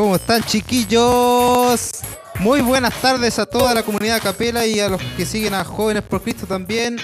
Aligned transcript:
¿Cómo 0.00 0.16
están 0.16 0.42
chiquillos? 0.42 1.90
Muy 2.38 2.62
buenas 2.62 2.94
tardes 3.02 3.38
a 3.38 3.44
toda 3.44 3.74
la 3.74 3.82
comunidad 3.82 4.22
Capela 4.22 4.64
y 4.64 4.80
a 4.80 4.88
los 4.88 5.02
que 5.14 5.26
siguen 5.26 5.52
a 5.52 5.62
Jóvenes 5.62 6.02
por 6.04 6.22
Cristo 6.22 6.46
también. 6.46 6.96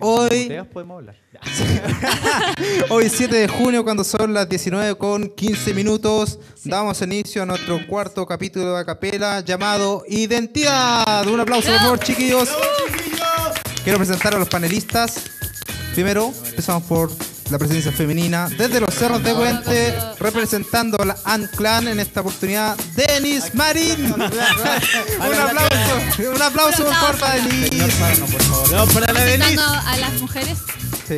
Hoy, 0.00 0.42
Ustedes 0.42 0.66
podemos 0.66 0.98
hablar. 0.98 1.16
hoy 2.90 3.08
7 3.08 3.32
de 3.32 3.46
junio, 3.46 3.84
cuando 3.84 4.02
son 4.02 4.34
las 4.34 4.48
19 4.48 4.96
con 4.96 5.28
15 5.28 5.72
minutos, 5.72 6.40
damos 6.64 7.00
inicio 7.02 7.44
a 7.44 7.46
nuestro 7.46 7.78
cuarto 7.86 8.26
capítulo 8.26 8.74
de 8.74 8.80
Acapela 8.80 9.38
llamado 9.38 10.02
Identidad. 10.08 11.24
Un 11.28 11.38
aplauso, 11.38 11.70
por 11.70 11.78
favor, 11.78 12.00
chiquillos. 12.00 12.48
Quiero 13.84 13.98
presentar 13.98 14.34
a 14.34 14.40
los 14.40 14.48
panelistas. 14.48 15.30
Primero, 15.94 16.32
empezamos 16.46 16.82
por 16.88 17.08
la 17.50 17.58
presencia 17.58 17.92
femenina 17.92 18.48
desde 18.48 18.80
los 18.80 18.94
cerros 18.94 19.22
de 19.22 19.34
Puente, 19.34 19.94
representando 20.18 21.00
a 21.00 21.04
la 21.04 21.16
Anclan 21.24 21.88
en 21.88 22.00
esta 22.00 22.20
oportunidad, 22.20 22.76
Denis 22.94 23.54
Marín. 23.54 24.12
un 24.12 24.22
aplauso, 24.22 26.30
un 26.34 26.42
aplauso 26.42 26.84
por 26.84 26.94
favor 26.94 27.18
para 27.18 27.34
Denis. 27.34 27.94
No, 28.72 28.86
para 28.86 29.12
la 29.12 29.24
Denise. 29.24 29.56
Dando 29.56 29.80
a 29.86 29.96
las 29.98 30.20
mujeres. 30.20 30.58
Sí. 31.06 31.16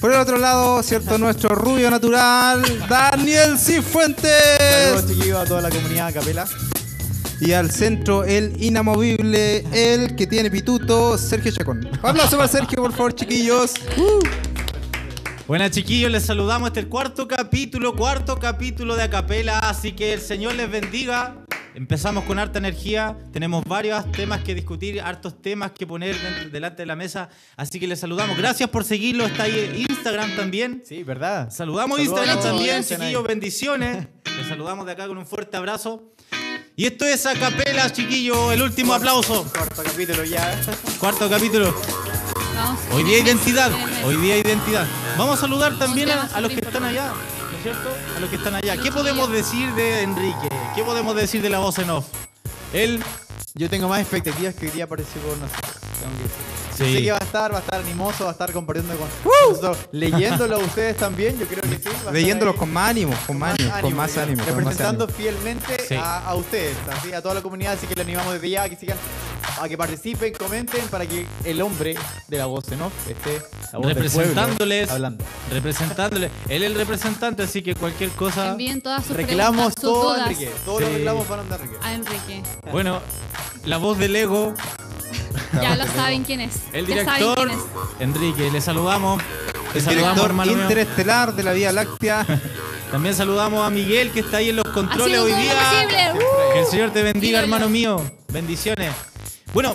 Por 0.00 0.12
el 0.12 0.20
otro 0.20 0.38
lado, 0.38 0.80
cierto, 0.84 1.18
nuestro 1.18 1.56
rubio 1.56 1.90
natural, 1.90 2.62
Daniel 2.88 3.58
Cifuentes. 3.58 4.84
Saludos 4.84 5.08
chiquillos 5.08 5.40
a 5.40 5.44
toda 5.44 5.62
la 5.62 5.70
comunidad 5.70 6.14
Capela. 6.14 6.46
Y 7.40 7.52
al 7.52 7.70
centro, 7.70 8.24
el 8.24 8.62
inamovible, 8.62 9.64
el 9.72 10.14
que 10.14 10.26
tiene 10.26 10.50
pituto, 10.50 11.18
Sergio 11.18 11.52
Chacón. 11.52 11.84
Un 11.84 12.08
aplauso 12.08 12.36
para 12.36 12.48
Sergio, 12.48 12.82
por 12.82 12.92
favor, 12.92 13.14
chiquillos. 13.14 13.74
Buenas 15.48 15.70
chiquillos, 15.70 16.10
les 16.10 16.26
saludamos. 16.26 16.66
Este 16.66 16.80
es 16.80 16.84
el 16.84 16.90
cuarto 16.90 17.26
capítulo, 17.26 17.96
cuarto 17.96 18.38
capítulo 18.38 18.96
de 18.96 19.04
Acapela, 19.04 19.58
así 19.60 19.92
que 19.92 20.12
el 20.12 20.20
Señor 20.20 20.54
les 20.56 20.70
bendiga. 20.70 21.36
Empezamos 21.74 22.24
con 22.24 22.38
harta 22.38 22.58
energía, 22.58 23.16
tenemos 23.32 23.64
varios 23.64 24.12
temas 24.12 24.44
que 24.44 24.54
discutir, 24.54 25.00
hartos 25.00 25.40
temas 25.40 25.70
que 25.70 25.86
poner 25.86 26.50
delante 26.52 26.82
de 26.82 26.86
la 26.86 26.96
mesa, 26.96 27.30
así 27.56 27.80
que 27.80 27.86
les 27.86 27.98
saludamos. 27.98 28.36
Gracias 28.36 28.68
por 28.68 28.84
seguirlo, 28.84 29.24
está 29.24 29.44
ahí 29.44 29.86
Instagram 29.88 30.36
también. 30.36 30.82
Sí, 30.84 31.02
¿verdad? 31.02 31.48
Saludamos 31.50 31.96
Saludos 31.96 32.18
Instagram 32.18 32.44
también, 32.44 32.84
chiquillos, 32.84 33.22
bendiciones. 33.26 34.06
Les 34.36 34.48
saludamos 34.48 34.84
de 34.84 34.92
acá 34.92 35.08
con 35.08 35.16
un 35.16 35.24
fuerte 35.24 35.56
abrazo. 35.56 36.12
Y 36.76 36.84
esto 36.84 37.06
es 37.06 37.24
Acapela, 37.24 37.90
chiquillos, 37.90 38.52
el 38.52 38.60
último 38.60 38.92
aplauso. 38.92 39.50
Cuarto 39.50 39.82
capítulo 39.82 40.24
ya. 40.24 40.60
Cuarto 41.00 41.30
capítulo. 41.30 41.74
Hoy 42.92 43.02
día 43.04 43.18
identidad, 43.18 43.70
hoy 44.04 44.16
día 44.16 44.38
identidad. 44.38 44.86
Vamos 45.16 45.38
a 45.38 45.40
saludar 45.40 45.78
también 45.78 46.10
a, 46.10 46.40
los 46.40 46.52
que 46.52 46.60
están 46.60 46.84
allá, 46.84 47.08
¿no 47.08 47.56
es 47.56 47.62
cierto? 47.62 47.88
A 48.16 48.20
los 48.20 48.30
que 48.30 48.36
están 48.36 48.54
allá. 48.54 48.76
¿Qué 48.76 48.92
podemos 48.92 49.30
decir 49.30 49.72
de 49.74 50.02
Enrique? 50.02 50.48
¿Qué 50.74 50.82
podemos 50.82 51.14
decir 51.16 51.42
de 51.42 51.50
la 51.50 51.58
voz 51.58 51.78
en 51.78 51.90
off? 51.90 52.06
Él, 52.72 53.02
Yo 53.54 53.70
tengo 53.70 53.88
más 53.88 54.00
expectativas 54.00 54.54
que 54.54 54.66
hoy 54.66 54.72
día 54.72 54.84
apareció 54.84 55.20
con 55.22 55.40
nosotros. 55.40 56.67
Sí. 56.78 56.94
Sé 56.94 57.02
que 57.02 57.10
va 57.10 57.18
a 57.18 57.24
estar, 57.24 57.52
va 57.52 57.56
a 57.58 57.60
estar 57.60 57.80
animoso, 57.80 58.24
va 58.24 58.30
a 58.30 58.32
estar 58.32 58.52
compartiendo 58.52 58.94
con 58.96 59.08
nosotros. 59.50 59.78
Leyéndolo 59.92 60.56
a 60.56 60.58
ustedes 60.60 60.96
también, 60.96 61.38
yo 61.38 61.46
creo 61.46 61.62
que 61.62 61.76
sí. 61.76 61.88
va 62.06 62.10
a 62.10 62.14
ahí. 62.14 62.56
con 62.56 62.72
más 62.72 62.90
ánimo, 62.90 63.14
con 63.26 63.38
más 63.38 63.54
ánimo, 63.58 63.80
con 63.80 63.96
más 63.96 64.16
ánimo. 64.16 64.36
con 64.44 64.46
más 64.46 64.56
Representando 64.64 65.04
ánimo. 65.04 65.18
fielmente 65.18 65.78
Sí. 65.88 65.94
a, 65.94 66.18
a 66.20 66.34
ustedes, 66.34 66.76
así, 66.90 67.12
a 67.12 67.20
toda 67.20 67.34
la 67.34 67.42
comunidad, 67.42 67.72
así 67.72 67.86
que 67.86 67.94
le 67.94 68.02
animamos 68.02 68.34
desde 68.34 68.50
ya 68.50 68.62
a 68.62 68.68
que 68.68 68.76
sigan, 68.76 68.96
a 69.60 69.68
que 69.68 69.76
participen, 69.76 70.32
comenten 70.34 70.86
para 70.88 71.06
que 71.06 71.26
el 71.44 71.60
hombre 71.62 71.96
de 72.28 72.38
la 72.38 72.46
voz 72.46 72.70
en 72.70 72.82
off 72.82 72.92
esté 73.08 73.32
la 73.32 73.38
voz 73.40 73.48
pueblo 73.72 73.88
representándoles, 73.94 74.90
hablando. 74.90 75.24
representándoles. 75.50 76.30
Él 76.48 76.62
es 76.62 76.70
el 76.70 76.76
representante, 76.76 77.42
así 77.42 77.62
que 77.62 77.74
cualquier 77.74 78.10
cosa. 78.10 78.50
Envíen 78.50 78.80
todas 78.80 79.04
sus 79.04 79.16
Reclamos 79.16 79.74
todo 79.74 80.12
a 80.12 80.14
dudas 80.16 80.28
Enrique, 80.30 80.52
todos 80.64 80.80
los 80.82 80.92
reclamos 80.92 81.28
van 81.28 81.40
a 81.40 81.42
Enrique. 81.42 81.76
a 81.82 81.92
Enrique. 81.92 82.42
Bueno, 82.70 83.00
la 83.64 83.78
voz 83.78 83.98
del 83.98 84.14
ego, 84.16 84.54
Ya 85.60 85.76
lo 85.76 85.86
saben 85.86 86.24
quién 86.24 86.40
es. 86.40 86.56
el 86.72 86.86
Ya 86.86 87.04
saben 87.04 87.18
director, 87.20 87.48
quién 87.48 87.58
es. 87.58 87.64
Enrique, 88.00 88.50
le 88.50 88.60
saludamos. 88.60 89.22
Le 89.72 89.78
El 89.78 89.84
saludamos, 89.84 89.94
director 90.14 90.26
hermano 90.30 90.52
mío. 90.52 90.62
interestelar 90.62 91.34
de 91.34 91.42
la 91.42 91.52
Vía 91.52 91.72
Láctea. 91.72 92.24
También 92.90 93.14
saludamos 93.14 93.66
a 93.66 93.70
Miguel, 93.70 94.10
que 94.12 94.20
está 94.20 94.38
ahí 94.38 94.48
en 94.50 94.56
los 94.56 94.68
controles 94.68 95.18
hoy 95.18 95.30
todo 95.32 95.40
día. 95.42 95.52
posible. 95.54 96.12
Uh. 96.14 96.52
Que 96.54 96.60
el 96.60 96.66
Señor 96.66 96.90
te 96.90 97.02
bendiga, 97.02 97.40
Dígalo. 97.40 97.44
hermano 97.44 97.68
mío. 97.68 98.02
Bendiciones. 98.32 98.92
Bueno, 99.54 99.74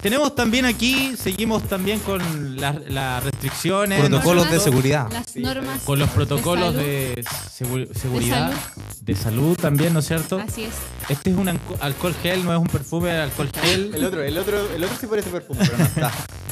tenemos 0.00 0.34
también 0.34 0.64
aquí, 0.64 1.14
seguimos 1.16 1.62
también 1.64 1.98
con 2.00 2.56
las, 2.60 2.76
las 2.90 3.22
restricciones, 3.22 3.98
¿no 3.98 4.04
es 4.04 4.10
Protocolos 4.10 4.50
de 4.50 4.60
seguridad. 4.60 5.08
Las 5.12 5.36
normas. 5.36 5.80
Con 5.82 5.98
los 5.98 6.08
protocolos 6.10 6.74
salud. 6.74 6.78
de, 6.86 7.24
segu- 7.24 7.94
seguridad, 7.94 8.50
salud. 8.50 8.84
de 9.02 9.14
salud 9.16 9.56
también, 9.58 9.92
¿no 9.92 10.00
es 10.00 10.06
cierto? 10.06 10.38
Así 10.40 10.64
es. 10.64 10.72
Este 11.08 11.30
es 11.30 11.36
un 11.36 11.48
alco- 11.48 11.76
alcohol 11.80 12.14
gel, 12.22 12.44
no 12.44 12.52
es 12.52 12.58
un 12.58 12.66
perfume, 12.66 13.10
es 13.10 13.22
alcohol 13.24 13.50
gel. 13.62 13.94
El 13.94 14.04
otro, 14.04 14.22
el 14.22 14.38
otro, 14.38 14.70
el 14.74 14.84
otro 14.84 14.96
sí 15.00 15.06
parece 15.06 15.30
perfume, 15.30 15.60
pero 15.64 15.78
no 15.78 15.84
está. 15.84 16.10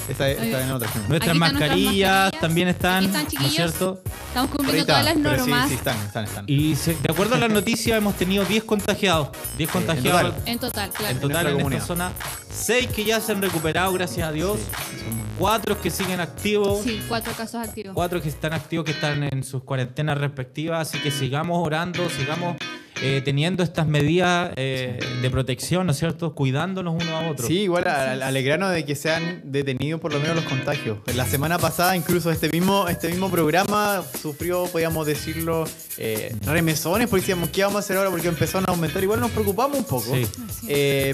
Esta 0.09 0.29
está 0.31 0.63
en 0.65 0.71
otra. 0.73 0.91
Nuestras 1.09 1.37
mascarillas 1.37 2.33
también 2.41 2.69
están, 2.69 3.05
están, 3.05 3.27
¿no 3.41 3.47
es 3.47 3.53
cierto? 3.55 4.03
Estamos 4.29 4.51
cumpliendo 4.51 4.81
está, 4.81 5.01
todas 5.01 5.05
las 5.05 5.15
pero 5.23 5.45
sí, 5.45 5.51
normas. 5.51 5.69
Sí, 5.69 5.75
están, 5.75 5.97
están, 5.99 6.25
están. 6.25 6.45
Y 6.49 6.75
se- 6.77 6.95
de 6.97 7.11
acuerdo 7.13 7.35
a 7.37 7.39
las 7.39 7.51
noticias 7.51 7.97
hemos 7.99 8.15
tenido 8.17 8.45
10 8.45 8.65
contagiados. 8.65 9.29
10 9.57 9.69
en 9.69 9.73
contagiados 9.73 10.23
total. 10.23 10.43
En 10.47 10.59
total, 10.59 10.91
claro. 10.91 11.15
en 11.15 11.21
total 11.21 11.47
en 11.47 11.53
comunidad. 11.55 11.83
esta 11.83 11.87
zona. 11.87 12.13
6 12.53 12.89
que 12.89 13.05
ya 13.05 13.21
se 13.21 13.33
han 13.33 13.43
recuperado, 13.43 13.93
gracias 13.93 14.29
a 14.29 14.33
Dios. 14.33 14.61
4 15.39 15.81
que 15.81 15.91
siguen 15.91 16.21
activos. 16.21 16.83
Sí, 16.83 17.03
cuatro 17.09 17.33
casos 17.33 17.67
activos. 17.67 17.95
Cuatro 17.95 18.21
que 18.21 18.29
están 18.29 18.53
activos, 18.53 18.85
que 18.85 18.93
están 18.93 19.25
en 19.25 19.43
sus 19.43 19.65
cuarentenas 19.65 20.19
respectivas, 20.19 20.89
así 20.89 21.03
que 21.03 21.11
sigamos 21.11 21.67
orando, 21.67 22.09
sigamos 22.11 22.57
eh, 23.03 23.21
teniendo 23.25 23.63
estas 23.63 23.87
medidas 23.87 24.53
eh, 24.57 24.99
de 25.21 25.31
protección, 25.31 25.87
¿no 25.87 25.93
es 25.93 25.99
cierto? 25.99 26.35
Cuidándonos 26.35 26.95
unos 26.95 27.09
a 27.09 27.31
otros. 27.31 27.49
Sí, 27.49 27.63
igual 27.63 27.87
alegrarnos 27.89 28.73
de 28.73 28.85
que 28.85 28.95
se 28.95 29.11
han 29.11 29.43
detenido 29.45 29.99
por 29.99 30.13
lo 30.13 30.21
menos 30.21 30.37
los 30.37 30.45
contagios. 30.45 30.99
La 31.15 31.27
semana 31.27 31.59
pasada, 31.59 31.97
incluso 31.97 32.31
este 32.31 32.49
mismo, 32.49 32.89
este 32.89 33.09
mismo 33.09 33.29
programa 33.29 34.03
sufrió, 34.21 34.67
podríamos 34.67 35.07
decirlo, 35.07 35.65
eh, 35.99 36.35
remesones, 36.45 37.09
porque 37.09 37.23
decíamos, 37.23 37.51
¿qué 37.51 37.63
vamos 37.65 37.77
a 37.77 37.79
hacer 37.81 37.97
ahora? 37.97 38.11
Porque 38.11 38.29
empezaron 38.29 38.69
a 38.69 38.73
aumentar. 38.73 39.03
Igual 39.03 39.21
nos 39.21 39.33
preocupamos 39.33 39.79
un 39.79 39.85
poco. 39.85 40.15
Sí. 40.15 40.27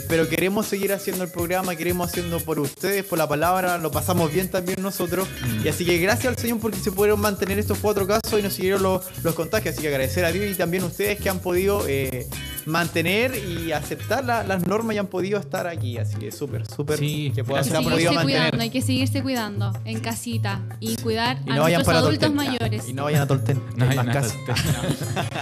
Pero 0.09 0.28
queremos 0.28 0.66
seguir 0.66 0.93
haciendo 0.93 1.25
el 1.25 1.31
programa, 1.31 1.75
queremos 1.75 2.10
haciendo 2.10 2.38
por 2.41 2.60
ustedes, 2.60 3.05
por 3.05 3.19
la 3.19 3.28
palabra, 3.28 3.78
lo 3.78 3.91
pasamos 3.91 4.32
bien 4.32 4.50
también 4.50 4.82
nosotros. 4.82 5.26
Y 5.65 5.69
así 5.69 5.84
que 5.84 5.99
gracias 5.99 6.26
al 6.26 6.38
Señor 6.38 6.59
porque 6.60 6.78
se 6.78 6.93
pudieron 6.93 7.20
mantener 7.20 7.59
estos 7.59 7.78
cuatro 7.78 8.06
casos 8.06 8.38
y 8.38 8.43
nos 8.43 8.53
siguieron 8.53 8.82
los, 8.82 9.05
los 9.22 9.34
contagios. 9.34 9.75
Así 9.75 9.82
que 9.82 9.88
agradecer 9.88 10.25
a 10.25 10.32
Dios 10.32 10.50
y 10.50 10.55
también 10.55 10.82
a 10.82 10.87
ustedes 10.87 11.19
que 11.19 11.28
han 11.28 11.38
podido 11.38 11.78
eh, 11.87 12.27
mantener 12.69 13.33
y 13.37 13.73
aceptar 13.73 14.25
la- 14.25 14.45
las 14.45 14.67
normas 14.67 14.95
y 14.97 14.99
han 14.99 15.06
podido 15.06 15.39
esestar 15.39 15.67
aquí. 15.67 15.99
Así 15.99 16.17
que 16.17 16.31
súper, 16.31 16.67
súper 16.67 16.99
Sí, 16.99 17.33
que 17.34 17.43
puedan 17.45 17.65
Hay 17.65 17.65
gracias 17.65 17.65
que 17.69 17.71
se 17.71 17.77
han 17.77 17.83
por 17.84 17.93
podido 17.93 18.11
seguirse 18.11 18.15
mantener. 18.15 18.51
cuidando, 18.51 18.62
hay 18.62 18.71
que 18.71 18.83
seguirse 18.83 19.23
cuidando 19.23 19.73
en 19.84 20.01
casita 20.01 20.61
y 20.81 20.97
cuidar 20.97 21.39
Y 21.47 21.51
a 21.51 21.55
no 21.56 21.62
nuestros 21.69 21.89
adultos 21.97 22.19
Tolten. 22.21 22.34
mayores. 22.34 22.89
Y 22.89 22.93
no 22.93 23.05
vayan 23.05 23.23
a 23.23 23.27
Tolten. 23.27 23.61
No 23.77 23.84
hay 23.84 23.91
hay 23.91 23.97
más 23.97 24.06
nada. 24.06 24.21
casos. 24.21 24.37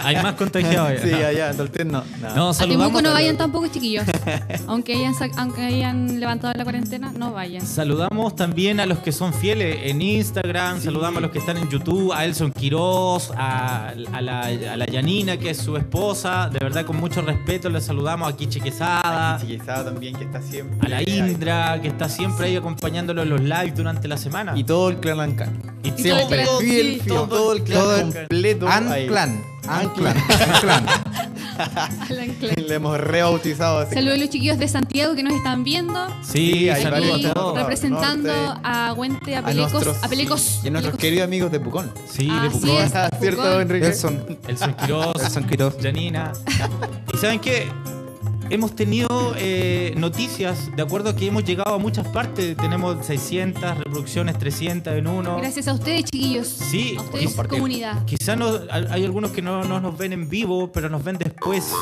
Hay 0.03 0.17
más 0.17 0.35
contagiados. 0.35 0.93
Sí, 1.07 1.13
allá 1.13 1.51
en 1.51 1.57
Tolten 1.57 1.89
no. 1.93 2.03
no. 2.21 2.35
No, 2.35 2.51
a. 2.51 2.55
Temuco 2.55 3.03
no 3.03 3.13
vayan 3.13 3.37
tampoco, 3.37 3.67
chiquillos. 3.69 4.05
aunque, 4.67 4.95
hayan 4.95 5.15
aunque 5.37 5.63
hayan 5.63 6.19
levantado 6.21 6.53
la 6.57 6.65
cuarentena, 6.65 7.13
no 7.13 7.33
vayan. 7.33 7.65
Saludamos 7.67 8.35
también 8.37 8.81
a 8.81 8.87
los 8.87 8.99
que 8.99 9.13
son 9.13 9.33
fieles 9.35 9.79
en 9.85 10.01
Instagram, 10.03 10.81
saludamos 10.81 11.19
a 11.19 11.21
los 11.23 11.31
que 11.31 11.39
están 11.39 11.57
en 11.59 11.69
YouTube, 11.69 12.13
a 12.13 12.25
Elson 12.25 12.53
Quiroz, 12.53 13.31
a, 13.37 13.89
a 14.13 14.21
la, 14.21 14.41
a 14.47 14.77
la 14.77 14.87
Yanina, 14.87 15.37
que 15.37 15.51
es 15.51 15.59
su 15.59 15.77
esposa, 15.77 16.49
de 16.53 16.59
verdad 16.59 16.85
con 16.85 16.97
mucho 16.97 17.16
respeto 17.23 17.69
les 17.71 17.85
saludamos 17.85 18.33
a 18.33 18.37
Kiche 18.37 18.61
Quesada, 18.61 19.39
también 19.85 20.15
que 20.17 20.25
está 20.25 20.41
siempre. 20.43 20.87
a 20.87 20.89
la 21.01 21.09
Indra, 21.09 21.81
que 21.81 21.89
está 21.89 22.09
siempre 22.09 22.47
ahí 22.47 22.57
acompañándolo 22.57 23.23
en 23.23 23.31
los 23.31 23.41
lives 23.41 23.75
durante 23.77 24.09
la 24.09 24.17
semana. 24.19 24.53
Y 24.57 24.65
todo 24.65 24.89
el 24.91 24.99
clan 24.99 25.21
Ancan. 25.21 25.61
Y 25.83 25.91
todo 25.91 25.97
el 25.99 26.03
Siempre, 26.03 26.43
clan, 26.45 26.59
fiel, 26.61 26.87
sí. 26.95 27.01
fiel, 27.01 27.17
todo 27.29 27.53
el 27.53 27.63
clan 27.63 27.79
Todo 27.81 27.97
el- 27.97 28.13
completo. 28.15 28.69
Anclan. 28.69 29.43
Anclan. 29.69 30.17
Anclan. 30.29 30.87
Le 32.69 32.75
hemos 32.75 33.01
rebautizado. 33.01 33.79
a 33.79 33.83
ese 33.85 33.95
Saludos 33.95 34.15
a 34.17 34.21
los 34.21 34.29
chiquillos 34.31 34.59
de 34.59 34.69
Santiago 34.69 35.15
que 35.15 35.23
nos 35.23 35.33
están 35.33 35.65
viendo. 35.65 36.07
Sí, 36.23 36.53
Sí, 36.53 36.69
hay 36.69 36.85
varios 36.85 37.23
representando 37.55 38.29
Norte. 38.33 38.61
a 38.63 38.93
Huente, 38.93 39.37
a 39.37 39.39
A 39.41 39.43
Pelecos. 39.45 39.73
nuestros, 39.73 40.05
A 40.05 40.09
Pelecos. 40.09 40.61
y 40.63 40.69
a 40.69 40.71
nuestros 40.71 40.93
Pelecos. 40.97 41.01
queridos 41.01 41.25
amigos 41.27 41.51
de 41.53 41.61
Pucón. 41.61 41.91
Sí, 42.09 42.27
de 42.27 42.33
Así 42.49 42.49
Pucón. 42.59 42.71
es. 42.77 42.93
¿Cierto, 43.21 43.43
Pucón. 43.43 43.61
Enrique? 43.63 43.87
Elson. 43.87 44.39
Elson 44.49 44.75
Quiroz, 44.75 45.25
Elson 45.25 45.45
Quiroz. 45.45 45.75
Janina. 45.83 46.33
¿Y 47.13 47.19
saben 47.19 47.41
qué? 47.41 47.71
Hemos 48.51 48.75
tenido 48.75 49.35
eh, 49.37 49.95
noticias 49.97 50.75
de 50.77 50.83
acuerdo 50.83 51.11
a 51.11 51.17
que 51.17 51.27
hemos 51.27 51.45
llegado 51.45 51.75
a 51.75 51.79
muchas 51.79 52.07
partes. 52.09 52.57
Tenemos 52.57 53.05
600 53.05 53.79
reproducciones, 53.79 54.39
300 54.39 54.95
en 54.95 55.07
uno. 55.07 55.37
Gracias 55.39 55.69
a 55.69 55.75
ustedes, 55.75 56.05
chiquillos. 56.05 56.49
Sí, 56.49 56.97
A 56.99 57.03
ustedes, 57.03 57.35
comunidad. 57.35 58.05
Quizás 58.05 58.37
no, 58.37 58.61
hay 58.71 59.05
algunos 59.05 59.31
que 59.31 59.43
no, 59.43 59.65
no 59.65 59.81
nos 59.81 59.97
ven 59.97 60.13
en 60.13 60.29
vivo, 60.29 60.71
pero 60.73 60.89
nos 60.89 61.03
ven 61.03 61.19
después. 61.19 61.73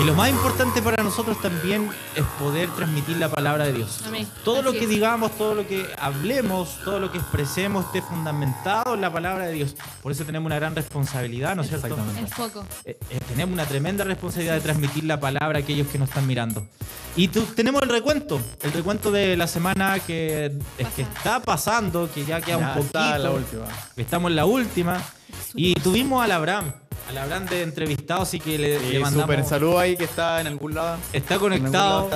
Y 0.00 0.04
lo 0.04 0.14
más 0.14 0.30
importante 0.30 0.82
para 0.82 1.02
nosotros 1.02 1.40
también 1.40 1.88
es 2.14 2.24
poder 2.38 2.68
transmitir 2.70 3.16
la 3.16 3.28
palabra 3.28 3.64
de 3.64 3.72
Dios. 3.72 4.02
Amén. 4.06 4.26
Todo 4.44 4.62
lo 4.62 4.72
que 4.72 4.84
es. 4.84 4.88
digamos, 4.88 5.32
todo 5.32 5.54
lo 5.54 5.66
que 5.66 5.86
hablemos, 5.98 6.78
todo 6.84 6.98
lo 6.98 7.12
que 7.12 7.18
expresemos 7.18 7.86
esté 7.86 8.02
fundamentado 8.02 8.94
en 8.94 9.00
la 9.00 9.12
palabra 9.12 9.46
de 9.46 9.52
Dios. 9.52 9.76
Por 10.02 10.12
eso 10.12 10.24
tenemos 10.24 10.46
una 10.46 10.56
gran 10.56 10.74
responsabilidad, 10.74 11.54
¿no 11.54 11.62
es 11.62 11.68
cierto? 11.68 11.96
El 12.18 12.28
foco. 12.28 12.64
Eh, 12.84 12.98
eh, 13.10 13.20
tenemos 13.28 13.52
una 13.52 13.66
tremenda 13.66 14.04
responsabilidad 14.04 14.54
de 14.54 14.60
transmitir 14.60 15.04
la 15.04 15.20
palabra 15.20 15.58
a 15.58 15.62
aquellos 15.62 15.86
que 15.88 15.98
nos 15.98 16.07
están 16.08 16.26
mirando. 16.26 16.66
Y 17.16 17.28
tu- 17.28 17.42
tenemos 17.42 17.82
el 17.82 17.88
recuento, 17.88 18.40
el 18.62 18.72
recuento 18.72 19.10
de 19.10 19.36
la 19.36 19.46
semana 19.46 19.98
que, 20.00 20.52
es 20.78 20.88
que 20.94 21.02
está 21.02 21.40
pasando, 21.40 22.08
que 22.12 22.24
ya 22.24 22.40
queda 22.40 22.58
Ya 22.60 22.68
un 22.68 22.74
poquito. 22.74 22.98
está 22.98 23.18
la 23.18 23.30
última. 23.30 23.64
Estamos 23.96 24.30
en 24.30 24.36
la 24.36 24.44
última. 24.44 25.02
Y 25.54 25.74
tuvimos 25.74 26.22
al 26.22 26.30
Abraham, 26.32 26.72
al 27.08 27.46
de 27.56 27.62
entrevistado, 27.62 28.22
así 28.22 28.38
que 28.38 28.58
le, 28.58 28.78
Sí, 28.78 28.92
le 28.92 29.00
mandamos. 29.00 29.24
súper 29.34 29.44
saludo 29.44 29.78
ahí 29.78 29.96
que 29.96 30.04
está 30.04 30.40
en 30.40 30.46
algún 30.48 30.74
lado. 30.74 30.98
Está 31.12 31.34
lado 31.34 31.40
conectado, 31.40 32.10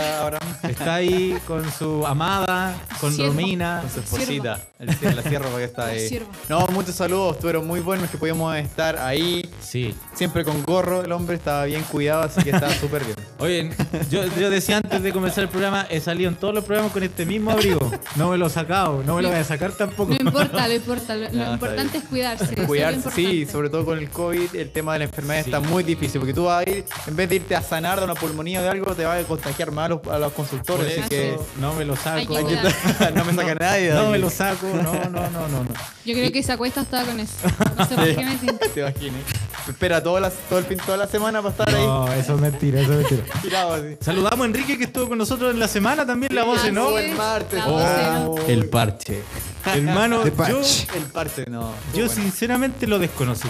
está 0.63 0.95
ahí 0.97 1.39
con 1.47 1.71
su 1.73 2.07
amada, 2.07 2.75
con 3.01 3.13
Siervo. 3.13 3.33
Romina. 3.33 3.79
Con 3.81 3.91
su 3.91 4.01
esposita, 4.01 4.61
el, 4.79 5.17
la 5.17 5.23
sierva 5.23 5.57
que 5.57 5.65
está 5.65 5.87
ahí. 5.87 6.09
Siervo. 6.09 6.29
No, 6.49 6.67
muchos 6.69 6.95
saludos, 6.95 7.37
estuvieron 7.37 7.67
muy 7.67 7.81
buenos 7.81 8.11
que 8.11 8.19
podíamos 8.19 8.55
estar 8.57 8.99
ahí. 8.99 9.49
Sí. 9.61 9.95
Siempre 10.15 10.45
con 10.45 10.63
gorro, 10.63 11.03
el 11.03 11.13
hombre 11.13 11.37
estaba 11.37 11.65
bien 11.65 11.83
cuidado, 11.85 12.23
así 12.25 12.43
que 12.43 12.51
estaba 12.51 12.73
súper 12.75 13.03
bien. 13.05 13.17
Oye, 13.39 13.71
yo, 14.11 14.25
yo 14.39 14.51
decía 14.51 14.77
antes 14.77 15.03
de 15.03 15.13
comenzar 15.13 15.45
el 15.45 15.51
programa, 15.51 15.87
he 15.89 16.01
salido 16.01 16.29
en 16.29 16.37
todos 16.37 16.55
los 16.55 16.65
programas 16.65 16.93
con 16.93 17.03
este 17.03 17.25
mismo 17.25 17.51
abrigo. 17.51 17.91
No 18.17 18.29
me 18.31 18.37
lo 18.37 18.47
he 18.47 18.51
sacado, 18.51 19.03
no 19.07 19.17
me 19.17 19.23
lo 19.23 19.31
voy 19.31 19.39
a 19.39 19.45
sacar 19.45 19.73
tampoco. 19.73 20.11
No 20.13 20.17
importa, 20.21 20.69
lo 20.69 20.75
importa. 20.75 21.17
Lo, 21.17 21.31
No, 21.31 21.55
importante 21.55 21.99
es 21.99 22.05
cuidarse. 22.05 22.55
es 22.55 22.67
Cuidarse, 22.67 23.11
sí, 23.11 23.47
sobre 23.47 23.71
todo 23.71 23.85
con 23.87 23.99
el 23.99 24.11
COVID, 24.11 24.55
el 24.55 24.71
tema 24.71 24.82
de 24.91 24.99
la 24.99 25.05
enfermedad 25.05 25.45
Sí. 25.45 25.51
está 25.51 25.61
muy 25.61 25.83
difícil, 25.85 26.21
porque 26.21 26.35
tú 26.35 26.45
vas 26.45 26.67
a 26.67 26.71
ir, 26.71 26.85
en 27.07 27.17
vez 27.17 27.29
de 27.29 27.37
irte 27.37 27.55
a 27.55 27.63
sanar 27.63 27.99
de 27.99 28.05
una 28.05 28.15
pulmonía 28.15 28.61
o 28.61 28.63
de 28.63 28.69
algo, 28.71 28.95
te 28.95 29.05
vas 29.05 29.23
a 29.23 29.27
contagiar 29.27 29.71
más 29.71 29.87
a 29.87 29.89
los, 29.91 30.07
a 30.09 30.19
los 30.19 30.33
consultores, 30.33 30.91
así 30.93 31.01
eso 31.01 31.09
que 31.09 31.39
no 31.61 31.75
me 31.75 31.85
lo 31.85 31.95
saco. 31.97 32.35
no 33.15 33.25
me 33.25 33.35
saca 33.35 33.55
nadie. 33.55 33.91
No 33.93 34.11
me 34.11 34.19
lo 34.19 34.31
saco, 34.31 34.67
no, 34.67 34.93
no, 34.93 35.29
no, 35.31 35.49
no. 35.49 35.65
no. 35.65 35.75
Yo 36.05 36.15
creo 36.15 36.33
que 36.33 36.43
se 36.43 36.53
acuesta 36.53 36.81
hasta 36.81 37.05
con 37.05 37.21
eso. 37.21 37.35
No 37.79 37.87
sé 37.87 37.95
por 37.95 38.05
qué 38.05 38.25
me 38.25 38.37
tiene. 38.37 38.59
Te 38.59 38.81
imaginas. 38.81 39.21
Espera 39.69 40.03
toda 40.03 40.21
la, 40.21 40.31
todo 40.31 40.59
el 40.59 40.65
fin, 40.65 40.79
toda 40.85 40.97
la 40.97 41.07
semana 41.07 41.41
para 41.41 41.51
estar 41.53 41.69
ahí 41.69 41.87
No, 41.87 42.13
eso 42.13 42.35
es 42.35 42.41
mentira, 42.41 42.81
eso 42.81 42.93
es 42.93 42.99
mentira. 42.99 43.23
tirado 43.43 43.75
así. 43.75 43.97
Saludamos 44.01 44.41
a 44.41 44.45
Enrique 44.47 44.77
que 44.77 44.85
estuvo 44.85 45.09
con 45.09 45.19
nosotros 45.19 45.53
en 45.53 45.61
la 45.61 45.69
semana 45.69 46.05
también, 46.05 46.35
la 46.35 46.45
voz, 46.45 46.73
¿no? 46.73 46.99
El 46.99 47.15
martes. 47.15 47.59
La 47.59 47.67
voce, 47.67 48.03
¿no? 48.25 48.37
El 48.47 48.69
parche. 48.69 49.23
Hermano, 49.65 50.25
De 50.25 50.31
yo, 50.31 50.37
Patch. 50.37 50.89
El 50.97 51.05
parche, 51.05 51.45
no. 51.49 51.73
yo 51.95 52.07
Bueno, 52.07 52.09
sinceramente 52.09 52.87
lo 52.87 52.99
desconocí. 52.99 53.49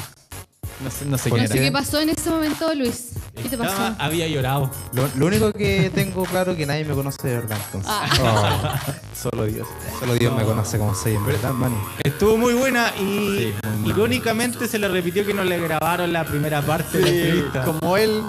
No 0.80 0.90
sé, 0.90 1.04
no 1.06 1.18
sé 1.18 1.28
¿Por 1.30 1.38
quién 1.38 1.48
No 1.48 1.52
sé 1.54 1.58
era. 1.58 1.66
qué 1.66 1.72
pasó 1.72 2.00
en 2.00 2.08
ese 2.10 2.30
momento, 2.30 2.74
Luis. 2.74 3.10
¿Qué 3.34 3.48
te 3.48 3.56
pasó? 3.58 3.70
Estaba- 3.70 3.96
había 3.98 4.26
llorado. 4.28 4.70
Lo, 4.92 5.08
lo 5.16 5.26
único 5.26 5.52
que 5.52 5.90
tengo 5.94 6.24
claro 6.24 6.52
es 6.52 6.58
que 6.58 6.66
nadie 6.66 6.84
me 6.84 6.94
conoce 6.94 7.26
de 7.28 7.34
verdad. 7.36 7.58
Entonces. 7.66 7.90
Ah. 7.92 8.78
Oh, 8.84 9.28
Solo 9.30 9.44
Dios. 9.46 9.68
solo 10.00 10.14
Dios 10.14 10.34
me 10.36 10.44
conoce 10.44 10.78
como 10.78 10.94
soy, 10.94 11.14
en 11.14 11.24
verdad, 11.26 11.52
man. 11.52 11.72
Estuvo 12.02 12.36
muy 12.36 12.54
buena 12.54 12.92
y 13.00 13.52
irónicamente 13.86 14.66
se 14.68 14.78
le 14.78 14.88
repitió 14.88 15.24
que 15.24 15.32
no 15.34 15.44
le 15.44 15.58
grabaron 15.60 16.12
la 16.12 16.24
primera 16.24 16.60
parte 16.62 16.98
de 16.98 17.02
la 17.04 17.08
entrevista. 17.10 17.64
como 17.64 17.96
él 17.96 18.22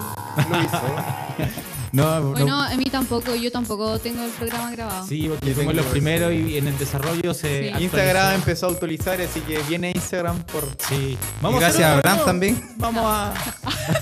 lo 0.49 0.61
hizo. 0.61 0.81
No, 1.93 2.19
no- 2.19 2.29
Bueno, 2.31 2.59
a 2.61 2.75
mí 2.75 2.85
tampoco. 2.85 3.35
Yo 3.35 3.51
tampoco 3.51 3.99
tengo 3.99 4.23
el 4.23 4.31
programa 4.31 4.71
grabado. 4.71 5.07
Sí, 5.07 5.27
porque 5.29 5.53
fuimos 5.53 5.75
los 5.75 5.85
primeros 5.85 6.33
y 6.33 6.57
en 6.57 6.67
el 6.67 6.77
desarrollo 6.77 7.33
se 7.35 7.71
Sí. 7.77 7.83
Instagram 7.83 8.33
empezó 8.35 8.67
a 8.67 8.71
actualizar, 8.71 9.21
así 9.21 9.39
que 9.41 9.59
viene 9.69 9.91
Instagram 9.95 10.41
por. 10.43 10.67
Sí. 10.89 11.17
Y 11.41 11.45
a 11.45 11.49
gracias 11.51 11.83
a 11.83 11.93
Abraham 11.93 12.19
también. 12.25 12.73
Vamos 12.77 13.03
a. 13.05 13.33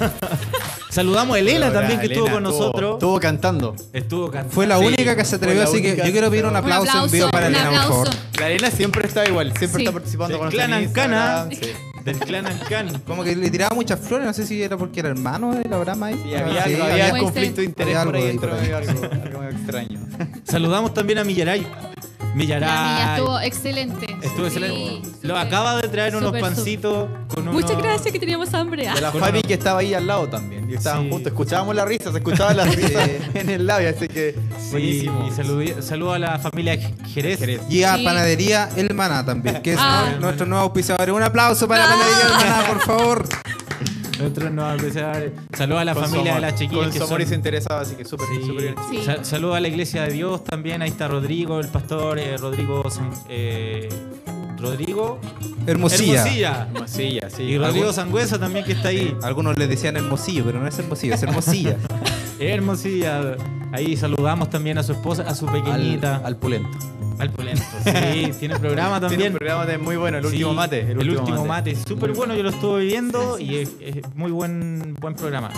Saludamos 0.89 1.35
a 1.35 1.39
Elena 1.39 1.71
también 1.71 1.99
que 1.99 2.07
estuvo 2.07 2.29
con 2.29 2.43
nosotros. 2.43 2.93
Estuvo 2.93 3.19
cantando. 3.19 3.75
Estuvo 3.94 4.25
cantando. 4.31 4.53
Fue 4.53 4.67
la 4.67 4.77
Sí, 4.79 4.85
única 4.85 5.15
que 5.15 5.23
se 5.25 5.35
atrevió, 5.35 5.63
así 5.63 5.81
que 5.81 5.95
yo 5.97 6.03
quiero 6.11 6.29
pedir 6.29 6.45
un 6.45 6.55
aplauso, 6.55 7.05
en 7.05 7.11
vivo 7.11 7.29
para 7.29 7.47
Elena, 7.47 7.69
por 7.71 7.79
favor. 7.81 8.09
La 8.39 8.49
Elena 8.49 8.71
siempre 8.71 9.07
está 9.07 9.25
igual, 9.27 9.53
siempre 9.57 9.79
Sí. 9.79 9.85
está 9.85 9.91
participando 9.91 10.37
con 10.37 10.45
nosotros 10.47 10.67
en 10.67 10.73
Ancana. 10.73 11.45
Instagram, 11.47 11.51
sí. 11.51 11.71
Del 12.03 12.18
clan 12.19 12.48
Ancán. 12.48 13.01
Como 13.06 13.24
que 13.24 13.36
le 13.36 13.50
tiraba 13.50 13.75
muchas 13.75 14.00
flores, 14.00 14.25
no 14.25 14.33
sé 14.33 14.45
si 14.45 14.62
era 14.62 14.77
porque 14.77 15.00
era 15.00 15.09
hermano 15.09 15.53
de 15.53 15.74
Abraham 15.74 16.03
ahí. 16.03 16.24
Y 16.30 16.36
había, 16.36 16.63
Sí, 16.65 16.74
algo, 16.74 16.83
había 16.86 17.09
conflicto 17.19 17.62
de 17.62 17.65
interés 17.65 17.95
Había 17.98 18.06
por 18.06 18.15
ahí 18.15 18.30
algo 18.30 18.42
dentro, 18.42 18.53
ahí, 18.53 18.71
algo, 18.71 19.03
algo 19.03 19.44
extraño. 19.44 20.00
Saludamos 20.44 20.94
también 20.94 21.19
a 21.19 21.24
Millaray. 21.24 21.65
Millaray. 22.35 23.15
Estuvo 23.18 23.39
excelente. 23.39 24.06
Estuvo 24.21 24.50
Sí, 24.50 24.57
excelente. 24.57 25.09
Lo 25.23 25.38
acaba 25.38 25.81
de 25.81 25.88
traer 25.88 26.15
unos 26.15 26.31
pancitos 26.31 27.09
con 27.27 27.44
unos... 27.44 27.53
Muchas 27.53 27.77
gracias 27.77 28.12
que 28.12 28.19
teníamos 28.19 28.53
hambre. 28.53 28.89
De 28.94 29.01
la 29.01 29.12
Fabi 29.12 29.41
que 29.41 29.53
estaba 29.53 29.79
ahí 29.79 29.94
al 29.94 30.07
lado 30.07 30.27
también. 30.29 30.69
Y 30.69 30.75
estaban 30.75 31.03
Sí. 31.03 31.09
juntos, 31.09 31.31
escuchábamos 31.31 31.75
la 31.75 31.85
risa, 31.85 32.12
se 32.12 32.18
escuchaba 32.19 32.53
la 32.53 32.65
risa 32.65 33.03
en 33.33 33.50
el 33.50 33.65
labio, 33.68 33.89
así 33.89 34.07
que 34.07 34.33
Sí, 34.57 34.71
buenísimo. 34.71 35.27
y 35.77 35.81
saludo 35.81 36.13
a 36.13 36.19
la 36.19 36.39
familia 36.39 36.77
Jerez. 37.13 37.39
Jerez. 37.39 37.62
Y 37.69 37.83
a 37.83 37.97
Sí. 37.97 38.03
Panadería 38.06 38.69
El 38.75 38.94
Maná 38.94 39.25
también, 39.25 39.62
que 39.62 39.73
es 39.73 39.79
Ah. 39.81 40.13
nuestro 40.19 40.45
nuevo 40.45 40.63
auspiciador. 40.65 41.12
Un 41.12 41.23
aplauso 41.23 41.68
para 41.68 41.83
Ah. 41.85 41.89
Panadería 41.89 42.25
El 42.25 42.33
Maná, 42.50 42.68
por 42.68 42.81
favor. 42.81 43.25
Nosotros 44.21 44.51
nos 44.51 44.73
apreciamos. 44.73 45.18
Saludo 45.57 45.79
a 45.79 45.85
la 45.85 45.94
Con 45.94 46.03
familia 46.03 46.23
de 46.23 46.29
amor, 46.31 46.41
las 46.41 46.56
chiquillas 46.56 46.83
Con 46.83 46.91
que 46.91 46.97
su 47.00 47.03
amor 47.03 47.19
son- 47.19 47.21
y 47.21 47.25
se 47.29 47.35
interesaba, 47.35 47.81
así 47.81 47.95
que 47.95 48.06
súper 48.06 48.27
Sí. 48.27 48.51
bien. 48.51 48.75
Sí. 48.89 49.03
Sa- 49.03 49.23
Saludo 49.23 49.56
a 49.56 49.59
la 49.59 49.68
iglesia 49.68 50.03
de 50.03 50.13
Dios 50.13 50.44
también. 50.44 50.81
Ahí 50.81 50.89
está 50.89 51.07
Rodrigo, 51.07 51.59
el 51.59 51.68
pastor 51.68 52.19
eh, 52.19 52.38
Rodrigo. 52.38 52.83
Eh, 53.29 53.89
Rodrigo 54.61 55.19
Hermosilla. 55.67 56.21
Hermosilla. 56.21 56.67
Hermosilla, 56.73 57.29
sí. 57.29 57.43
Y 57.43 57.57
Rodrigo 57.57 57.91
Sangüesa 57.93 58.39
también 58.39 58.63
que 58.65 58.73
está 58.73 58.89
ahí. 58.89 59.15
Algunos 59.23 59.57
le 59.57 59.67
decían 59.67 59.97
Hermosillo, 59.97 60.43
pero 60.45 60.59
no 60.59 60.67
es 60.67 60.77
Hermosillo, 60.79 61.15
es 61.15 61.23
Hermosilla. 61.23 61.77
Hermosilla. 62.39 63.35
Ahí 63.73 63.95
saludamos 63.95 64.49
también 64.49 64.77
a 64.77 64.83
su 64.83 64.91
esposa, 64.93 65.23
a 65.23 65.33
su 65.35 65.45
pequeñita. 65.45 66.17
Al, 66.17 66.25
al 66.25 66.37
pulento. 66.37 66.77
Al 67.19 67.29
Pulento. 67.29 67.61
Sí, 67.83 68.31
tiene 68.39 68.57
programa 68.57 68.99
Tiene 68.99 69.09
también. 69.09 69.33
un 69.33 69.37
programa 69.37 69.65
de 69.67 69.77
muy 69.77 69.95
bueno, 69.95 70.17
el 70.17 70.23
Sí, 70.23 70.29
último 70.31 70.53
mate. 70.55 70.91
El, 70.91 70.97
último 70.97 71.45
mate. 71.45 71.75
Súper 71.75 72.13
bueno, 72.13 72.35
yo 72.35 72.41
lo 72.41 72.49
estuve 72.49 72.83
viendo 72.85 73.37
y 73.37 73.57
es, 73.57 73.69
es 73.79 73.97
muy 74.15 74.31
buen, 74.31 74.95
buen 74.99 75.13
programa. 75.13 75.51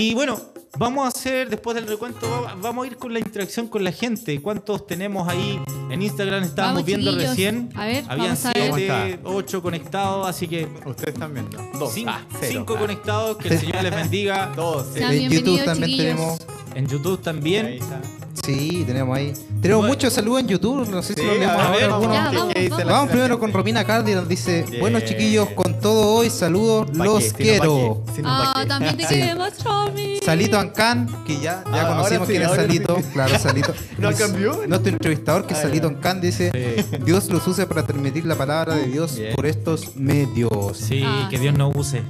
Y 0.00 0.14
bueno, 0.14 0.40
vamos 0.78 1.04
a 1.06 1.08
hacer, 1.08 1.50
después 1.50 1.74
del 1.74 1.88
recuento, 1.88 2.30
va- 2.30 2.54
vamos 2.54 2.84
a 2.84 2.86
ir 2.86 2.96
con 2.96 3.12
la 3.12 3.18
interacción 3.18 3.66
con 3.66 3.82
la 3.82 3.90
gente. 3.90 4.40
¿Cuántos 4.40 4.86
tenemos 4.86 5.28
ahí 5.28 5.58
en 5.90 6.00
Instagram? 6.02 6.44
Estábamos 6.44 6.74
Vamos, 6.76 6.86
viendo 6.86 7.10
chiquillos. 7.10 7.30
recién. 7.30 7.72
A 7.74 7.84
ver, 7.86 8.04
Habían 8.08 8.18
vamos 8.36 8.44
a 8.44 8.52
ver. 8.52 8.72
siete, 8.74 9.18
ocho 9.24 9.60
conectados, 9.60 10.28
así 10.28 10.46
que 10.46 10.68
Ustedes 10.86 11.14
están 11.14 11.34
viendo. 11.34 11.58
Dos. 11.76 11.92
cinco, 11.94 12.12
Ah, 12.14 12.22
cero. 12.38 12.46
cinco 12.52 12.74
Ah. 12.76 12.78
conectados. 12.78 13.36
Que 13.38 13.48
el 13.48 13.58
Señor 13.58 13.82
les 13.82 13.92
bendiga. 13.94 14.52
Dos. 14.54 14.86
en 14.94 15.02
YouTube 15.02 15.18
bienvenidos, 15.30 15.64
también 15.64 15.90
chiquillos. 15.90 16.16
tenemos. 16.38 16.57
En 16.78 16.86
YouTube 16.86 17.18
Ahí 17.18 17.24
también. 17.24 17.66
está. 17.66 18.00
Sí, 18.44 18.84
tenemos 18.86 19.18
ahí. 19.18 19.32
Tenemos 19.60 19.82
Bueno. 19.82 19.88
muchos 19.88 20.12
saludos 20.12 20.40
en 20.42 20.46
YouTube, 20.48 20.88
no 20.88 21.02
sé 21.02 21.12
si 21.14 21.22
lo 21.26 21.34
leemos 21.34 21.56
a 21.56 21.66
ahora 21.66 21.76
ver, 21.76 21.90
vamos, 21.90 22.06
¿qué 22.54 22.60
dice 22.60 22.70
vamos. 22.70 22.86
la- 22.86 22.92
Vamos 22.92 23.06
la 23.08 23.12
primero 23.12 23.38
con 23.40 23.52
Romina 23.52 23.84
Cardi, 23.84 24.14
nos 24.14 24.28
dice, 24.28 24.62
Bien. 24.62 24.80
bueno 24.80 25.00
chiquillos, 25.00 25.50
con 25.50 25.80
todo 25.80 26.14
hoy, 26.14 26.30
saludos, 26.30 26.88
¿Pa' 26.96 27.04
los 27.04 27.24
qué? 27.24 27.28
No, 27.28 27.32
¿pa' 27.32 27.36
quiero. 27.36 28.04
no, 28.22 28.22
¿pa' 28.22 28.52
Ah, 28.54 28.64
también 28.66 28.96
te 28.96 29.06
queremos, 29.06 29.64
Romy. 29.64 30.18
Salito 30.24 30.56
Ancán, 30.58 31.08
que 31.26 31.34
ya, 31.40 31.64
ya 31.64 31.82
Ah, 31.82 31.88
conocimos 31.96 32.28
sí, 32.28 32.32
quién 32.34 32.42
es 32.48 32.54
Salito, 32.54 32.96
sí. 32.96 33.02
claro, 33.12 33.38
Salito. 33.40 33.74
¿No 33.98 34.10
Es 34.10 34.16
cambió? 34.18 34.62
Nuestro 34.68 34.92
entrevistador, 34.92 35.46
que 35.46 35.54
es 35.54 35.58
Ah, 35.58 35.62
Salito. 35.62 35.88
Ancán, 35.88 36.20
dice, 36.20 36.52
Sí. 36.90 36.96
Dios 37.04 37.28
los 37.30 37.44
use 37.46 37.66
para 37.66 37.84
transmitir 37.84 38.24
la 38.24 38.36
palabra 38.36 38.76
de 38.76 38.86
Dios 38.86 39.18
por 39.34 39.46
estos 39.46 39.96
medios. 39.96 40.76
Sí, 40.78 41.02
Ah, 41.04 41.26
que 41.28 41.38
Dios 41.40 41.58
nos 41.58 41.74
use. 41.74 42.02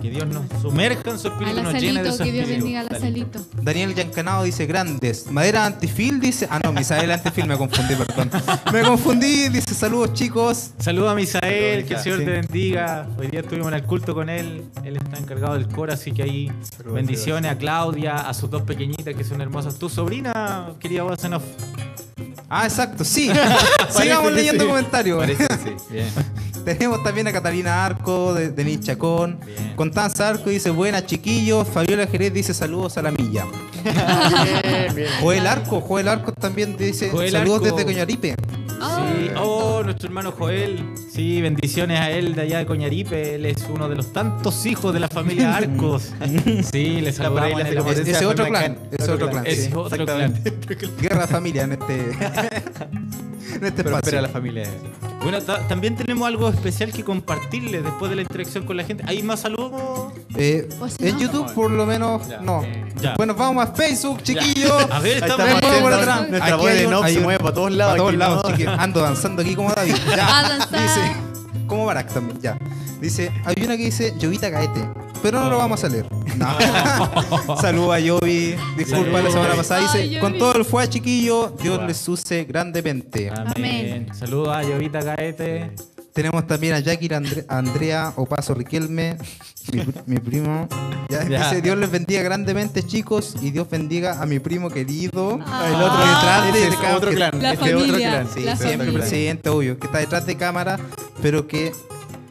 Que 0.00 0.10
Dios 0.10 0.26
nos 0.26 0.44
sumerja 0.60 1.10
en 1.10 1.18
su 1.18 1.28
espíritu, 1.28 1.56
la 1.56 1.62
nos 1.62 1.74
llene 1.74 2.02
de 2.02 2.12
Salito, 2.12 2.16
su 2.16 2.24
que 2.24 2.32
Dios 2.32 2.42
espíritu. 2.48 2.64
bendiga 2.64 2.80
a 2.80 2.84
la 2.84 2.98
Salito. 3.00 3.40
Daniel 3.62 3.94
Yancanao 3.94 4.44
dice 4.44 4.66
grandes. 4.66 5.30
Madera 5.30 5.66
antifil 5.66 6.20
dice. 6.20 6.46
Ah, 6.50 6.60
no, 6.62 6.72
Misael 6.72 7.10
antifil, 7.10 7.46
me 7.46 7.56
confundí, 7.56 7.94
perdón. 7.94 8.30
Me 8.72 8.82
confundí, 8.82 9.48
dice 9.48 9.74
saludos 9.74 10.12
chicos. 10.14 10.70
Saludos 10.78 11.10
a 11.12 11.14
Misael, 11.14 11.84
que 11.84 11.94
el 11.94 12.00
Señor 12.00 12.18
Sí. 12.20 12.24
te 12.24 12.30
bendiga. 12.30 13.08
Hoy 13.18 13.26
día 13.28 13.40
estuvimos 13.40 13.68
en 13.68 13.74
el 13.74 13.82
culto 13.84 14.14
con 14.14 14.28
él. 14.28 14.64
Él 14.84 14.96
está 14.96 15.18
encargado 15.18 15.54
del 15.54 15.66
coro, 15.68 15.92
así 15.92 16.12
que 16.12 16.22
ahí 16.22 16.52
Saludos, 16.76 16.94
bendiciones 16.94 17.50
a 17.50 17.56
Claudia, 17.58 18.16
a 18.16 18.34
sus 18.34 18.50
dos 18.50 18.62
pequeñitas 18.62 19.14
que 19.14 19.24
son 19.24 19.40
hermosas. 19.40 19.76
Tu 19.78 19.88
sobrina, 19.88 20.70
querida 20.80 21.02
voz 21.02 21.22
en 21.24 21.34
off. 21.34 21.44
Ah, 22.48 22.64
exacto, 22.66 23.02
sí. 23.04 23.30
Sigamos 23.90 24.32
leyendo 24.32 24.64
sí. 24.64 24.68
comentarios. 24.70 25.18
Parece 25.18 25.46
sí. 25.64 25.70
Bien. 25.90 26.06
Tenemos 26.64 27.02
también 27.02 27.26
a 27.28 27.32
Catalina 27.32 27.84
Arco, 27.84 28.34
de 28.34 28.50
Denis 28.50 28.80
Chacón. 28.80 29.38
Bien. 29.44 29.74
Constanza 29.76 30.28
Arco 30.28 30.50
dice, 30.50 30.70
buenas 30.70 31.06
chiquillos. 31.06 31.66
Fabiola 31.68 32.06
Jerez 32.06 32.32
dice, 32.32 32.54
saludos 32.54 32.96
a 32.98 33.02
la 33.02 33.10
milla. 33.10 33.44
Bien, 33.84 34.94
bien. 34.94 35.08
Joel 35.20 35.46
Arco, 35.46 35.80
Joel 35.80 36.06
Arco 36.08 36.32
también 36.32 36.76
dice, 36.76 37.10
Joel 37.10 37.32
saludos 37.32 37.62
Arco. 37.64 37.76
desde 37.76 37.84
Coñaripe. 37.84 38.34
Sí, 38.82 39.30
oh, 39.40 39.82
nuestro 39.84 40.08
hermano 40.08 40.32
Joel. 40.32 40.84
Sí, 41.12 41.40
bendiciones 41.40 42.00
a 42.00 42.10
él 42.10 42.34
de 42.34 42.42
allá 42.42 42.58
de 42.58 42.66
Coñaripe. 42.66 43.36
Él 43.36 43.46
es 43.46 43.64
uno 43.72 43.88
de 43.88 43.94
los 43.96 44.12
tantos 44.12 44.66
hijos 44.66 44.92
de 44.94 45.00
la 45.00 45.08
familia 45.08 45.56
Arcos. 45.56 46.12
Sí, 46.72 47.00
le 47.00 47.10
Está 47.10 47.28
por 47.30 47.40
ahí 47.42 47.52
saludamos 47.52 47.74
la 47.74 47.82
potencia 47.84 48.12
Ese 48.12 48.20
de 48.20 48.26
otro 48.26 48.46
clan, 48.46 48.78
ese 48.92 49.10
otro 49.12 49.30
clan. 49.30 49.46
Es 49.46 49.64
sí. 49.64 49.70
otro 49.74 50.04
clan. 50.04 50.42
Guerra 51.00 51.26
familia 51.28 51.62
en 51.64 51.72
este, 51.72 51.94
en 52.02 53.64
este 53.64 53.84
Pero 53.84 53.96
espera 53.96 53.98
espacio. 53.98 54.20
la 54.22 54.28
familia. 54.28 54.64
Bueno, 55.22 55.40
ta- 55.42 55.66
también 55.68 55.94
tenemos 55.96 56.26
algo 56.26 56.51
especial 56.52 56.92
que 56.92 57.04
compartirles 57.04 57.82
después 57.84 58.10
de 58.10 58.16
la 58.16 58.22
interacción 58.22 58.64
con 58.64 58.76
la 58.76 58.84
gente. 58.84 59.04
¿Hay 59.06 59.22
más 59.22 59.40
saludos? 59.40 60.12
Eh, 60.36 60.68
si 60.98 61.06
en 61.08 61.14
no. 61.16 61.20
YouTube 61.20 61.52
por 61.54 61.70
lo 61.70 61.86
menos 61.86 62.26
Ya. 62.28 62.40
no. 62.40 62.62
Ya. 63.00 63.14
Bueno, 63.16 63.34
vamos 63.34 63.64
a 63.64 63.72
Facebook, 63.72 64.22
chiquillos. 64.22 64.72
A 64.90 65.00
ver, 65.00 65.18
estamos 65.18 65.60
por 65.80 65.92
atrás. 65.92 66.28
nuestra 66.28 66.54
Aquí 66.54 66.62
voz 66.62 66.72
de 66.74 66.86
un- 66.86 67.08
se 67.08 67.20
mueve 67.20 67.38
para 67.40 67.54
todos 67.54 67.72
lados. 67.72 67.90
Para 67.92 67.98
todos 67.98 68.08
aquí, 68.10 68.18
lados, 68.18 68.42
¿no? 68.44 68.50
chiquillos. 68.50 68.78
Ando 68.78 69.00
danzando 69.00 69.42
aquí 69.42 69.54
como 69.54 69.70
David. 69.72 69.94
Ya. 70.16 70.58
Dice, 70.70 71.12
como 71.66 71.84
Barack 71.86 72.12
también, 72.12 72.40
ya. 72.40 72.58
Dice, 73.00 73.32
hay 73.44 73.54
una 73.64 73.76
que 73.76 73.84
dice 73.86 74.14
Llovita 74.18 74.48
Gaete, 74.48 74.88
pero 75.22 75.40
no 75.40 75.50
lo 75.50 75.58
vamos 75.58 75.82
a 75.82 75.88
leer. 75.88 76.06
No. 76.36 77.56
Saludos 77.60 77.94
a 77.94 77.98
Yovi. 77.98 78.54
Disculpa 78.76 79.20
la 79.20 79.30
semana 79.30 79.54
pasada. 79.54 79.80
Dice, 79.80 79.98
Ay, 79.98 80.20
con 80.20 80.38
todo 80.38 80.54
el 80.58 80.64
fue 80.64 80.88
chiquillo, 80.88 81.52
Dios 81.60 81.80
les 81.84 82.08
use 82.08 82.44
grandemente. 82.44 83.28
Amén. 83.30 83.52
Amén. 83.56 84.08
Saludos 84.14 84.56
a 84.56 84.62
Llovita 84.62 85.00
Gaete. 85.02 85.72
Tenemos 86.12 86.46
también 86.46 86.74
a 86.74 86.80
Jackie 86.80 87.08
Andre- 87.08 87.44
Andrea 87.48 88.12
Opaso 88.16 88.52
Riquelme, 88.54 89.16
mi, 89.72 89.82
mi 90.06 90.18
primo. 90.20 90.68
Ya, 91.08 91.26
Ya. 91.28 91.44
Dice, 91.44 91.62
Dios 91.62 91.78
les 91.78 91.90
bendiga 91.90 92.22
grandemente, 92.22 92.82
chicos, 92.82 93.36
y 93.40 93.50
Dios 93.50 93.68
bendiga 93.70 94.20
a 94.22 94.26
mi 94.26 94.38
primo 94.38 94.68
querido. 94.70 95.38
Ah. 95.46 95.66
el 95.68 95.74
otro 95.74 95.98
detrás 95.98 96.48
Ese 96.48 96.58
de, 96.58 96.68
es 96.68 96.74
cámara, 96.76 96.96
otro 96.96 97.10
clan. 97.12 97.42
La 97.42 97.52
Este 97.52 97.68
es 97.70 97.74
otro 97.74 97.96
clan. 97.96 98.28
Sí, 98.34 98.40
la 98.40 98.56
siempre 98.56 98.78
familia. 98.86 99.00
presidente, 99.00 99.48
obvio, 99.48 99.78
que 99.78 99.86
está 99.86 99.98
detrás 99.98 100.26
de 100.26 100.36
cámara, 100.36 100.78
pero 101.22 101.46
que 101.48 101.72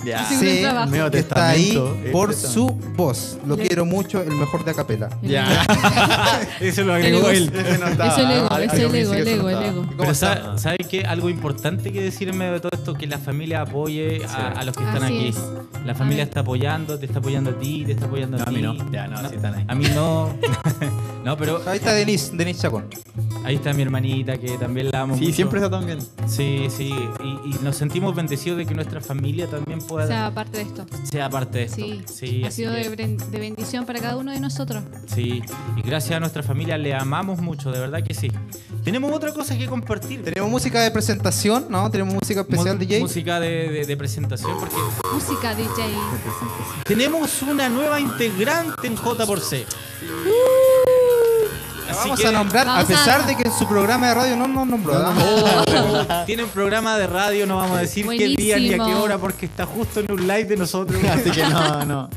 Ya. 0.06 0.26
Sí. 0.26 0.64
Medio 0.90 1.12
que 1.12 1.20
está 1.20 1.50
ahí 1.50 1.78
eh, 1.78 2.10
por 2.12 2.34
su 2.34 2.68
voz. 2.96 3.38
Lo 3.46 3.56
Le- 3.56 3.68
quiero 3.68 3.86
mucho, 3.86 4.22
el 4.22 4.32
mejor 4.32 4.64
de 4.66 4.72
Acapela. 4.72 5.10
Ya. 5.22 5.66
Eso 6.60 6.84
lo 6.84 6.96
El 6.96 7.04
agregó 7.04 7.20
ego. 7.20 7.30
él. 7.30 7.52
Ese 7.56 7.78
no 7.78 7.88
estaba. 7.88 8.12
Es 8.14 8.18
el 8.18 8.32
ego, 8.32 8.48
es 8.58 8.74
el 8.74 8.96
ego, 8.96 9.14
el 9.14 9.28
ego, 9.28 9.50
el 9.50 9.64
ego. 9.64 9.86
Pero 9.98 10.12
está? 10.12 10.36
sa- 10.36 10.58
¿sabe 10.58 10.78
qué? 10.90 11.04
Algo 11.06 11.30
importante 11.30 11.92
que 11.92 12.02
decir 12.02 12.30
en 12.30 12.38
medio 12.38 12.54
de 12.54 12.60
todo 12.62 12.72
esto, 12.74 12.94
que 12.96 13.08
la 13.08 13.20
familia 13.20 13.62
apoye 13.62 14.26
a, 14.26 14.60
a 14.60 14.64
los 14.64 14.76
que 14.76 14.84
están 14.84 15.04
Así 15.04 15.14
aquí. 15.18 15.28
es. 15.30 15.38
La 15.86 15.96
familia 15.96 16.24
está 16.24 16.42
apoyando, 16.42 16.98
te 17.00 17.06
está 17.08 17.20
apoyando 17.20 17.52
a 17.52 17.54
ti, 17.60 17.84
te 17.86 17.94
está 17.94 18.06
apoyando 18.06 18.38
a 18.38 18.40
No, 18.40 18.46
a 18.46 18.50
ti. 18.50 18.56
mí 18.56 18.62
no. 18.62 18.92
Ya, 18.92 19.08
no, 19.08 19.18
sí 19.30 19.36
están 19.36 19.56
ahí. 19.56 19.66
A 19.68 19.76
mí 19.76 19.86
no. 19.96 20.34
no, 21.26 21.38
pero 21.38 21.62
Ahí 21.68 21.78
está 21.78 21.94
Denise, 21.94 22.36
Denise 22.36 22.62
Chacón. 22.62 22.86
ahí 23.44 23.56
está 23.56 23.74
mi 23.74 23.82
hermanita 23.82 24.38
que 24.38 24.58
también 24.58 24.90
la 24.92 25.02
amo 25.02 25.16
Sí, 25.16 25.22
mucho. 25.24 25.36
siempre 25.36 25.60
está 25.60 25.70
tan 25.72 25.86
bien. 25.86 26.00
Sí, 26.28 26.68
sí. 26.70 26.94
Y, 27.24 27.50
y 27.50 27.60
nos 27.64 27.76
sentimos 27.76 28.16
bendecidos 28.16 28.58
de 28.60 28.66
que 28.66 28.76
nuestra 28.76 29.02
familia 29.02 29.48
también 29.48 29.82
pueda 29.92 30.08
sea, 30.08 30.32
parte 30.34 30.58
de 30.58 30.64
esto. 30.64 30.86
sea 31.04 31.30
parte 31.30 31.58
de 31.60 31.64
esto. 31.66 31.76
Sí, 31.78 32.04
Sí, 32.06 32.44
ha 32.46 32.52
sido 32.52 32.74
que- 32.74 32.90
de, 32.90 33.40
bendición 33.40 33.86
para 33.86 34.00
cada 34.00 34.18
uno 34.18 34.32
de 34.32 34.40
nosotros. 34.40 34.84
Sí, 35.14 35.42
y 35.78 35.82
gracias 35.82 36.18
a 36.18 36.20
nuestra 36.20 36.44
familia 36.44 36.78
le 36.78 36.94
amamos 36.94 37.40
mucho, 37.40 37.72
de 37.72 37.80
verdad 37.80 38.04
que 38.04 38.14
sí. 38.14 38.32
Tenemos 38.84 39.12
otra 39.14 39.32
cosa 39.34 39.58
que 39.58 39.68
compartir. 39.68 40.24
Tenemos 40.24 40.50
música 40.50 40.82
de 40.82 40.92
presentación, 40.92 41.68
¿no? 41.70 41.90
Tenemos 41.92 42.14
música 42.16 42.42
especial, 42.42 42.80
DJ. 42.80 43.00
Música 43.02 43.40
de, 43.40 43.70
de- 43.70 43.86
de 43.86 43.98
presentación, 43.98 44.58
porque 44.60 44.76
Música 45.14 45.54
DJ. 45.56 45.84
tenemos 46.86 47.42
una 47.42 47.70
nueva 47.70 48.00
integrante 48.00 48.88
en 48.88 48.96
J 48.96 49.26
por 49.26 49.40
C. 49.40 49.66
La 51.92 51.98
vamos 51.98 52.20
que 52.20 52.28
a 52.28 52.32
nombrar, 52.32 52.68
a 52.68 52.72
Vamos 52.74 52.86
a- 52.86 52.88
pesar 52.88 53.26
de 53.26 53.36
que 53.36 53.44
en 53.48 53.54
su 53.54 53.68
programa 53.68 54.08
de 54.10 54.14
radio 54.16 54.36
no 54.38 54.48
nos 54.48 54.68
nombró. 54.68 54.94
¿ah? 54.96 56.24
tiene 56.26 56.44
un 56.44 56.50
programa 56.50 56.98
de 56.98 57.08
radio, 57.08 57.46
no 57.46 57.58
vamos 57.58 57.78
a 57.78 57.82
decir 57.82 58.08
qué 58.08 58.28
día 58.30 58.58
ni 58.58 58.74
a 58.74 58.78
qué 58.78 58.96
hora, 58.96 59.18
porque 59.18 59.46
está 59.46 59.66
justo 59.66 60.00
en 60.00 60.12
un 60.12 60.22
live 60.28 60.46
de 60.46 60.58
nosotros. 60.58 61.02
Así 61.10 61.32
que 61.32 61.44
no, 61.48 61.86
no. 61.86 62.10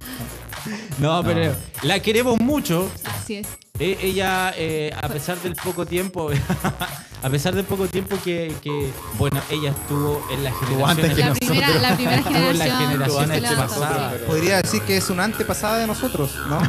No, 0.98 1.22
pero 1.22 1.54
la 1.82 2.00
queremos 2.00 2.40
mucho. 2.40 2.90
Así 3.04 3.36
es. 3.36 3.46
E- 3.78 3.98
ella, 4.02 4.54
eh, 4.56 4.94
a 5.02 5.08
pesar 5.08 5.36
del 5.38 5.56
poco 5.56 5.84
tiempo, 5.84 6.30
a 7.22 7.28
pesar 7.28 7.54
del 7.56 7.64
poco 7.64 7.86
tiempo 7.88 8.16
que, 8.22 8.54
que, 8.62 8.90
bueno, 9.18 9.40
ella 9.50 9.70
estuvo 9.70 10.24
en 10.30 10.44
la 10.44 10.52
generación 10.52 10.90
antes 10.90 11.14
que 11.14 11.20
La 11.20 11.26
nosotros. 11.30 11.48
primera, 11.58 11.80
la 11.80 11.96
primera 11.96 12.16
Estuvo 12.18 12.36
en 12.50 12.58
la 12.60 12.64
generación. 12.76 14.26
Podría 14.28 14.62
decir 14.62 14.80
que 14.82 14.96
es 14.96 15.10
una 15.10 15.24
antepasada 15.24 15.78
de 15.78 15.86
nosotros, 15.88 16.34
¿no? 16.48 16.60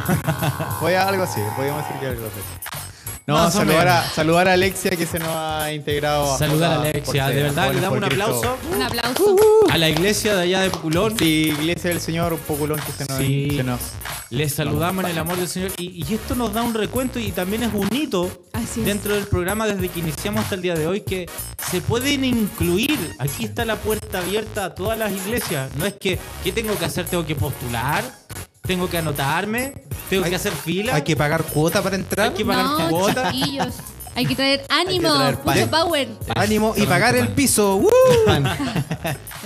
Voy 0.80 0.94
a 0.94 1.06
algo 1.08 1.22
así, 1.22 1.40
podríamos 1.54 1.84
decir 1.86 2.00
que 2.00 2.06
algo 2.08 2.26
así. 2.26 2.75
No, 3.26 3.50
saludar 3.50 3.88
a, 3.88 4.00
menos. 4.00 4.12
saludar 4.14 4.48
a 4.48 4.52
Alexia 4.52 4.90
que 4.92 5.04
se 5.04 5.18
nos 5.18 5.28
ha 5.30 5.72
integrado. 5.72 6.38
Saludar 6.38 6.72
a 6.78 6.80
Alexia, 6.82 7.24
por 7.24 7.34
de 7.34 7.42
verdad, 7.42 7.72
le 7.72 7.80
damos 7.80 7.98
un 7.98 8.04
aplauso 8.04 8.58
Un 8.72 8.82
aplauso. 8.82 9.36
a 9.68 9.78
la 9.78 9.88
iglesia 9.88 10.36
de 10.36 10.42
allá 10.42 10.60
de 10.60 10.70
Puculón. 10.70 11.18
Sí, 11.18 11.52
Iglesia 11.58 11.90
del 11.90 12.00
Señor, 12.00 12.32
un 12.34 12.38
poculón 12.38 12.78
que 12.78 12.92
se 12.92 13.04
nos. 13.06 13.18
Sí. 13.18 13.48
se 13.56 13.64
nos- 13.64 13.80
Les 14.30 14.54
saludamos 14.54 15.04
en 15.04 15.10
el 15.10 15.18
amor 15.18 15.36
del 15.38 15.48
Señor 15.48 15.70
y, 15.76 16.04
y 16.08 16.14
esto 16.14 16.34
nos 16.36 16.52
da 16.52 16.62
un 16.62 16.74
recuento 16.74 17.18
y 17.18 17.32
también 17.32 17.62
es 17.64 17.72
un 17.74 17.88
hito 17.94 18.30
Así 18.52 18.80
es. 18.80 18.86
dentro 18.86 19.14
del 19.14 19.26
programa 19.26 19.66
desde 19.66 19.88
que 19.88 20.00
iniciamos 20.00 20.44
hasta 20.44 20.54
el 20.56 20.62
día 20.62 20.74
de 20.74 20.86
hoy 20.86 21.00
que 21.00 21.28
se 21.70 21.80
pueden 21.80 22.24
incluir. 22.24 22.96
Aquí 23.18 23.44
está 23.44 23.64
la 23.64 23.74
puerta 23.76 24.18
abierta 24.18 24.66
a 24.66 24.74
todas 24.74 24.96
las 24.98 25.10
iglesias. 25.12 25.70
No 25.76 25.84
es 25.84 25.94
que, 25.94 26.18
¿qué 26.44 26.52
tengo 26.52 26.76
que 26.78 26.84
hacer? 26.84 27.06
¿Tengo 27.06 27.26
que 27.26 27.34
postular? 27.34 28.04
¿Tengo 28.66 28.88
que 28.90 28.98
anotarme? 28.98 29.72
¿Tengo 30.10 30.24
Hay- 30.24 30.30
que 30.30 30.36
hacer 30.36 30.52
fila? 30.52 30.94
Hay 30.94 31.02
que 31.02 31.16
pagar 31.16 31.44
cuota 31.44 31.82
para 31.82 31.96
entrar. 31.96 32.28
Hay 32.28 32.34
que 32.34 32.44
pagar 32.44 32.64
No, 32.66 32.88
cuota. 32.88 33.30
chiquillos. 33.32 33.74
Hay 34.16 34.26
que 34.26 34.34
traer 34.34 34.64
ánimo, 34.70 35.14
traer 35.14 35.36
pan. 35.38 35.58
mucho 35.58 35.70
power. 35.70 36.08
Ánimo 36.34 36.74
y 36.76 36.82
pagar 36.86 37.14
el 37.16 37.28
piso. 37.28 37.80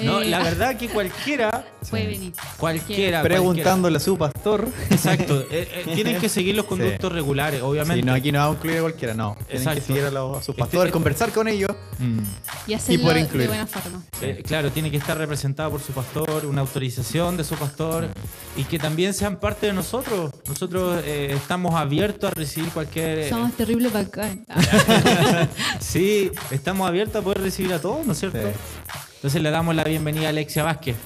No, 0.03 0.23
Eh, 0.23 0.27
la 0.31 0.39
verdad 0.43 0.77
que 0.79 0.89
cualquiera, 0.89 1.67
Puede 1.91 2.07
venir. 2.07 2.33
cualquiera, 2.57 3.21
Preguntándole 3.23 3.99
a 3.99 4.01
su 4.01 4.17
pastor. 4.17 4.67
exacto, 4.89 5.41
eh, 5.51 5.69
eh, 5.85 5.91
tienen 5.95 6.19
que 6.19 6.31
seguir 6.31 6.55
los 6.55 6.65
conductos 6.65 7.13
regulares, 7.13 7.61
obviamente. 7.61 7.97
Sí, 8.01 8.07
no, 8.07 8.15
aquí 8.15 8.33
no 8.33 8.39
vamos 8.39 8.55
a 8.55 8.59
incluir 8.59 8.79
a 8.79 8.81
cualquiera, 8.81 9.13
no. 9.15 9.35
Tienen 9.47 9.57
Exacto. 9.59 9.81
que 9.81 9.87
seguir 9.87 10.05
a, 10.05 10.11
los- 10.11 10.39
a 10.39 10.43
sus 10.43 10.57
Este- 10.57 10.91
conversar 10.91 11.31
con 11.33 11.49
ellos. 11.49 11.69
Mm. 11.99 12.21
Y 12.67 12.73
hacerlo 12.75 13.03
poder 13.09 13.29
de 13.29 13.47
buena 13.47 13.67
forma. 13.67 14.03
Eh, 14.23 14.43
claro, 14.47 14.71
tiene 14.71 14.91
que 14.91 14.97
estar 14.97 15.19
representado 15.19 15.71
por 15.71 15.83
su 15.83 15.93
pastor, 15.93 16.47
una 16.47 16.63
autorización 16.63 17.37
de 17.37 17.45
su 17.45 17.57
pastor 17.57 18.09
y 18.57 18.65
que 18.65 18.79
también 18.79 19.13
sean 19.13 19.39
parte 19.39 19.67
de 19.67 19.75
nosotros. 19.75 20.31
Nosotros 20.49 21.03
eh, 21.05 21.33
estamos 21.37 21.75
abiertos 21.75 22.31
a 22.31 22.35
recibir 22.35 22.71
cualquier... 22.71 23.19
eh, 23.19 23.29
Somos 23.29 23.53
terribles 23.53 23.93
bacán. 23.93 24.47
sí, 25.81 26.31
estamos 26.51 26.89
abiertos 26.89 27.17
a 27.21 27.23
poder 27.25 27.41
recibir 27.43 27.73
a 27.73 27.81
todos, 27.81 28.07
¿no 28.07 28.13
es 28.13 28.19
cierto? 28.21 28.39
Sí. 28.39 28.49
Entonces 29.17 29.43
le 29.43 29.51
damos 29.51 29.75
la 29.75 29.85
bienvenida 29.85 30.27
a 30.27 30.29
Alexia 30.31 30.63
Vázquez, 30.63 30.97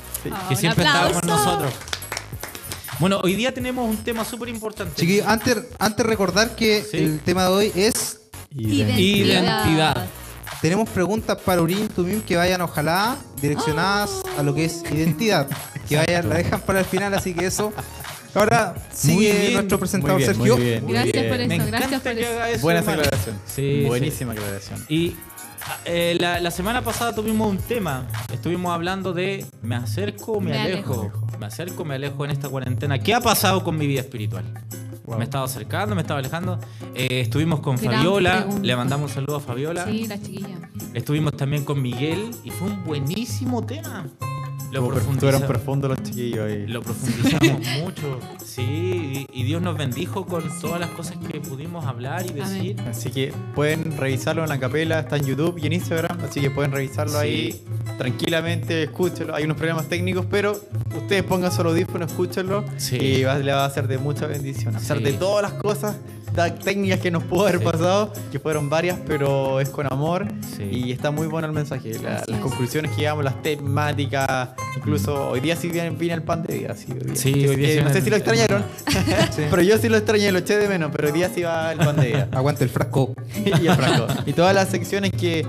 que 0.49 0.57
siempre 0.57 0.85
está 0.85 1.09
con 1.09 1.17
aplauso. 1.17 1.45
nosotros. 1.45 1.73
Bueno, 3.01 3.21
hoy 3.25 3.35
día 3.35 3.53
tenemos 3.53 3.89
un 3.89 3.97
tema 3.97 4.25
súper 4.25 4.49
importante. 4.49 4.95
Chiquillos, 5.01 5.27
antes, 5.27 5.57
antes 5.79 6.07
recordar 6.07 6.55
que 6.55 6.83
Sí. 6.89 6.99
el 6.99 7.21
tema 7.21 7.43
de 7.45 7.49
hoy 7.49 7.73
es 7.75 8.21
Identidad. 8.57 10.07
Tenemos 10.61 10.89
preguntas 10.89 11.37
para 11.45 11.61
Urim 11.61 11.89
Tumim 11.89 12.23
que 12.23 12.37
vayan 12.37 12.61
ojalá 12.63 13.17
direccionadas 13.43 14.23
a 14.39 14.43
lo 14.43 14.55
que 14.55 14.65
es 14.67 14.83
identidad. 14.91 15.47
Que 15.89 15.97
vayan, 15.97 16.29
la 16.29 16.37
dejan 16.37 16.61
para 16.61 16.79
el 16.79 16.85
final, 16.87 17.13
así 17.15 17.35
que 17.35 17.47
eso. 17.47 17.73
Ahora 18.35 18.75
sigue 18.93 19.33
bien, 19.41 19.53
nuestro 19.55 19.79
presentador 19.79 20.17
muy 20.17 20.25
bien, 20.25 20.35
Sergio. 20.35 20.57
muy 20.57 20.65
bien. 20.65 20.87
Gracias 20.89 21.25
por 21.25 21.39
Me 21.39 21.45
eso, 21.45 21.53
encanta 21.55 21.79
gracias 21.79 22.01
por 22.03 22.15
que 22.15 22.21
eso. 22.21 22.31
haga 22.33 22.51
eso. 22.51 22.63
Buena 22.63 22.81
aclaración. 22.81 23.39
Sí, 23.47 23.85
Buenísima 23.87 24.33
aclaración. 24.33 24.85
Y 24.89 25.15
eh, 25.85 26.17
la, 26.21 26.41
la 26.41 26.51
semana 26.51 26.83
pasada 26.83 27.15
tuvimos 27.15 27.49
un 27.51 27.59
tema. 27.59 28.07
Estuvimos 28.33 28.73
hablando 28.73 29.13
de 29.13 29.47
me 29.63 29.77
acerco 29.77 30.33
o 30.33 30.41
me, 30.41 30.51
Me 30.51 30.61
alejo. 30.61 31.01
alejo. 31.03 31.27
Me 31.39 31.47
acerco 31.47 31.83
o 31.83 31.85
me 31.87 31.95
alejo 31.95 32.25
en 32.25 32.31
esta 32.33 32.49
cuarentena. 32.49 32.99
¿Qué 32.99 33.15
ha 33.15 33.21
pasado 33.21 33.63
con 33.65 33.77
mi 33.79 33.87
vida 33.87 34.01
espiritual? 34.01 34.45
Wow. 35.07 35.17
Me 35.19 35.25
he 35.25 35.27
estado 35.27 35.45
acercando, 35.45 35.95
me 35.95 36.01
he 36.01 36.05
estado 36.05 36.19
alejando. 36.19 36.59
Eh, 36.95 37.21
estuvimos 37.21 37.61
con 37.61 37.77
Gran 37.77 37.95
Fabiola. 37.97 38.39
pregunta. 38.45 38.67
Le 38.67 38.77
mandamos 38.77 39.11
un 39.11 39.15
saludo 39.15 39.37
a 39.37 39.41
Fabiola. 39.41 39.85
Sí, 39.85 40.07
la 40.07 40.19
chiquilla. 40.21 40.59
Estuvimos 40.95 41.37
también 41.37 41.65
con 41.65 41.81
Miguel 41.83 42.31
y 42.43 42.51
fue 42.51 42.69
un 42.69 42.85
buenísimo 42.85 43.65
tema. 43.65 44.07
Lo, 44.75 44.81
Estuvo- 44.81 44.91
profundiza- 45.01 45.13
Estuvieron 45.15 45.43
profundos 45.43 45.91
los 45.91 46.03
chiquillos 46.03 46.51
ahí. 46.51 46.67
lo 46.67 46.83
profundizamos 46.83 47.61
mucho. 47.83 48.19
Sí, 48.45 49.27
y, 49.33 49.41
y 49.41 49.45
Dios 49.45 49.63
nos 49.63 49.77
bendijo 49.79 50.27
con 50.27 50.43
todas 50.61 50.81
las 50.81 50.91
cosas 50.91 51.17
que 51.31 51.41
pudimos 51.41 51.87
hablar 51.87 52.27
y 52.27 52.33
decir. 52.33 52.77
Así 52.89 53.11
que 53.11 53.33
pueden 53.55 53.97
revisarlo 53.97 54.43
en 54.43 54.49
la 54.49 54.59
capela, 54.59 54.99
está 55.01 55.17
en 55.17 55.27
YouTube 55.27 55.59
y 55.63 55.67
en 55.67 55.75
Instagram, 55.75 56.19
así 56.29 56.41
que 56.41 56.51
pueden 56.51 56.73
revisarlo 56.73 57.13
Sí. 57.21 57.27
ahí 57.27 57.65
tranquilamente, 57.99 58.83
escúchenlo. 58.85 59.35
Hay 59.35 59.45
unos 59.45 59.57
problemas 59.57 59.87
técnicos, 59.89 60.27
pero 60.31 60.61
ustedes 60.97 61.23
pongan 61.23 61.53
solo 61.53 61.71
audífonos, 61.71 62.11
escúchenlo 62.11 62.65
Sí. 62.77 62.97
y 62.97 63.25
va, 63.25 63.39
le 63.39 63.53
va 63.53 63.65
a 63.65 63.71
ser 63.71 63.87
de 63.89 63.99
mucha 63.99 64.27
bendición. 64.27 64.75
A 64.77 64.79
pesar 64.79 64.99
Sí. 64.99 65.05
de 65.05 65.13
todas 65.15 65.43
las 65.43 65.53
cosas 65.61 65.97
técnicas 66.35 67.01
que 67.01 67.11
nos 67.11 67.23
pudo 67.25 67.43
haber 67.47 67.59
Sí. 67.61 67.65
pasado, 67.65 68.13
que 68.33 68.39
fueron 68.39 68.69
varias, 68.69 68.99
pero 69.07 69.61
es 69.61 69.69
con 69.69 69.87
amor 69.93 70.27
Sí. 70.57 70.65
y 70.71 70.93
está 70.93 71.11
muy 71.11 71.27
bueno 71.27 71.47
el 71.47 71.53
mensaje. 71.53 71.95
La- 72.01 72.11
las 72.15 72.29
es. 72.29 72.37
conclusiones 72.39 72.91
que 72.93 73.03
llevamos, 73.03 73.25
las 73.25 73.41
temáticas, 73.43 74.51
incluso 74.77 75.31
hoy 75.31 75.41
día 75.41 75.57
sí 75.57 75.69
viene, 75.69 75.95
el 76.15 76.23
pan 76.23 76.43
de 76.43 76.55
día. 76.59 76.75
Sí, 76.75 76.93
hoy 76.93 76.99
día. 76.99 77.15
Sí, 77.17 77.33
Que- 77.33 77.49
hoy 77.49 77.57
día 77.57 77.69
que 77.69 77.79
sí 77.79 77.85
no 77.85 77.93
sé 77.93 78.01
si 78.03 78.11
lo 78.11 78.17
extrañaron, 78.17 78.63
pero 79.51 79.63
yo 79.63 79.79
sí 79.79 79.89
lo 79.89 79.97
extrañé, 79.97 80.33
lo 80.33 80.39
eché 80.39 80.57
de 80.59 80.69
menos, 80.69 80.91
pero 80.95 81.09
hoy 81.09 81.15
día 81.15 81.31
sí 81.35 81.43
va 81.43 81.73
el 81.73 81.79
pan 81.79 81.97
de 81.97 82.07
día. 82.07 82.29
Aguante 82.33 82.65
el 82.65 82.71
frasco. 82.71 83.15
y 83.63 83.67
el 83.67 83.75
frasco. 83.75 84.07
Y 84.27 84.33
todas 84.33 84.55
las 84.55 84.69
secciones 84.69 85.13
que 85.13 85.47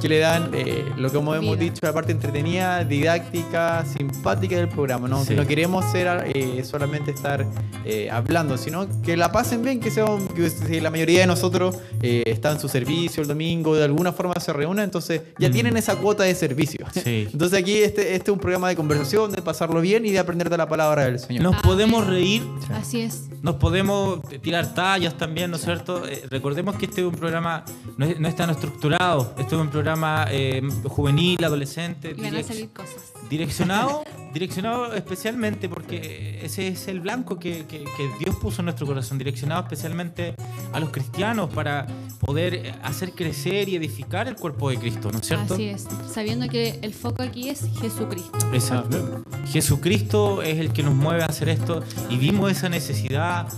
que 0.00 0.08
le 0.08 0.18
dan 0.18 0.50
eh, 0.54 0.84
lo 0.96 1.10
que 1.10 1.18
hemos 1.18 1.40
Vida. 1.40 1.56
dicho, 1.56 1.78
la 1.82 1.92
parte 1.92 2.12
entretenida, 2.12 2.84
didáctica, 2.84 3.84
simpática 3.84 4.56
del 4.56 4.68
programa. 4.68 5.08
No, 5.08 5.24
Sí. 5.24 5.34
no 5.34 5.46
queremos 5.46 5.84
ser 5.90 6.30
eh, 6.34 6.62
solamente 6.64 7.10
estar 7.10 7.46
eh, 7.84 8.08
hablando, 8.10 8.56
sino 8.58 8.86
que 9.02 9.16
la 9.16 9.30
pasen 9.32 9.62
bien, 9.62 9.80
que, 9.80 9.90
sea, 9.90 10.04
un- 10.06 10.26
que 10.28 10.48
si 10.50 10.80
la 10.80 10.90
mayoría 10.90 11.20
de 11.20 11.26
nosotros 11.26 11.76
eh, 12.02 12.22
está 12.26 12.52
en 12.52 12.60
su 12.60 12.68
servicio 12.68 13.22
el 13.22 13.28
domingo, 13.28 13.76
de 13.76 13.84
alguna 13.84 14.12
forma 14.12 14.34
se 14.40 14.52
reúnen, 14.52 14.84
entonces 14.84 15.22
ya 15.38 15.48
Mm. 15.48 15.52
tienen 15.52 15.76
esa 15.76 15.96
cuota 15.96 16.22
de 16.24 16.34
servicio. 16.34 16.86
Sí. 16.92 17.28
Entonces 17.32 17.58
aquí 17.58 17.76
este, 17.78 18.14
este 18.14 18.30
es 18.30 18.32
un 18.32 18.38
programa 18.38 18.68
de 18.68 18.76
conversación, 18.76 19.32
de 19.32 19.42
pasarlo 19.42 19.80
bien 19.80 20.06
y 20.06 20.10
de 20.10 20.18
aprender 20.18 20.48
de 20.50 20.56
la 20.56 20.68
palabra 20.68 21.04
del 21.04 21.18
Señor. 21.18 21.42
Nos 21.42 21.52
Amén. 21.54 21.62
podemos 21.64 22.06
reír, 22.06 22.42
Así 22.72 23.00
es. 23.02 23.28
nos 23.42 23.56
podemos 23.56 24.20
tirar 24.42 24.74
tallas 24.74 25.16
también, 25.18 25.50
¿no 25.50 25.56
es 25.56 25.62
cierto? 25.64 26.06
Eh, 26.06 26.22
recordemos 26.30 26.76
que 26.76 26.86
este 26.86 27.00
es 27.02 27.06
un 27.06 27.14
programa, 27.14 27.64
no, 27.96 28.06
es- 28.06 28.18
no 28.20 28.28
es 28.28 28.36
tan 28.36 28.50
estructurado, 28.50 29.34
este 29.38 29.54
es 29.56 29.60
un 29.60 29.68
programa 29.68 29.89
eh, 30.30 30.62
juvenil, 30.84 31.42
adolescente, 31.44 32.14
Y 32.16 32.20
van 32.20 32.36
a 32.36 32.42
salir 32.42 32.70
cosas. 32.70 33.12
direccionado, 33.28 34.04
direccionado 34.34 34.94
especialmente 34.94 35.68
porque 35.68 36.40
ese 36.42 36.68
es 36.68 36.88
el 36.88 37.00
blanco 37.00 37.38
que, 37.38 37.66
que- 37.66 37.84
que 37.84 38.10
Dios 38.18 38.36
puso 38.36 38.60
en 38.62 38.66
nuestro 38.66 38.86
corazón, 38.86 39.18
direccionado 39.18 39.62
especialmente 39.62 40.34
a 40.72 40.80
los 40.80 40.90
cristianos 40.90 41.50
para 41.52 41.86
poder 42.18 42.54
eh, 42.54 42.74
hacer 42.82 43.12
crecer 43.12 43.68
y 43.68 43.76
edificar 43.76 44.28
el 44.28 44.36
cuerpo 44.36 44.70
de 44.70 44.78
Cristo, 44.78 45.10
¿no 45.12 45.18
es 45.18 45.26
cierto? 45.26 45.54
Así 45.54 45.64
es. 45.64 45.86
Sabiendo 46.12 46.48
que 46.48 46.78
el 46.82 46.92
foco 46.94 47.22
aquí 47.22 47.48
es 47.48 47.64
Jesucristo. 47.80 48.38
Exacto. 48.52 49.22
Jesucristo 49.50 50.42
es 50.42 50.58
el 50.58 50.72
que 50.72 50.82
nos 50.82 50.94
mueve 50.94 51.22
a 51.22 51.26
hacer 51.26 51.48
esto 51.48 51.82
y 52.08 52.16
vimos 52.16 52.50
esa 52.50 52.68
necesidad 52.68 53.48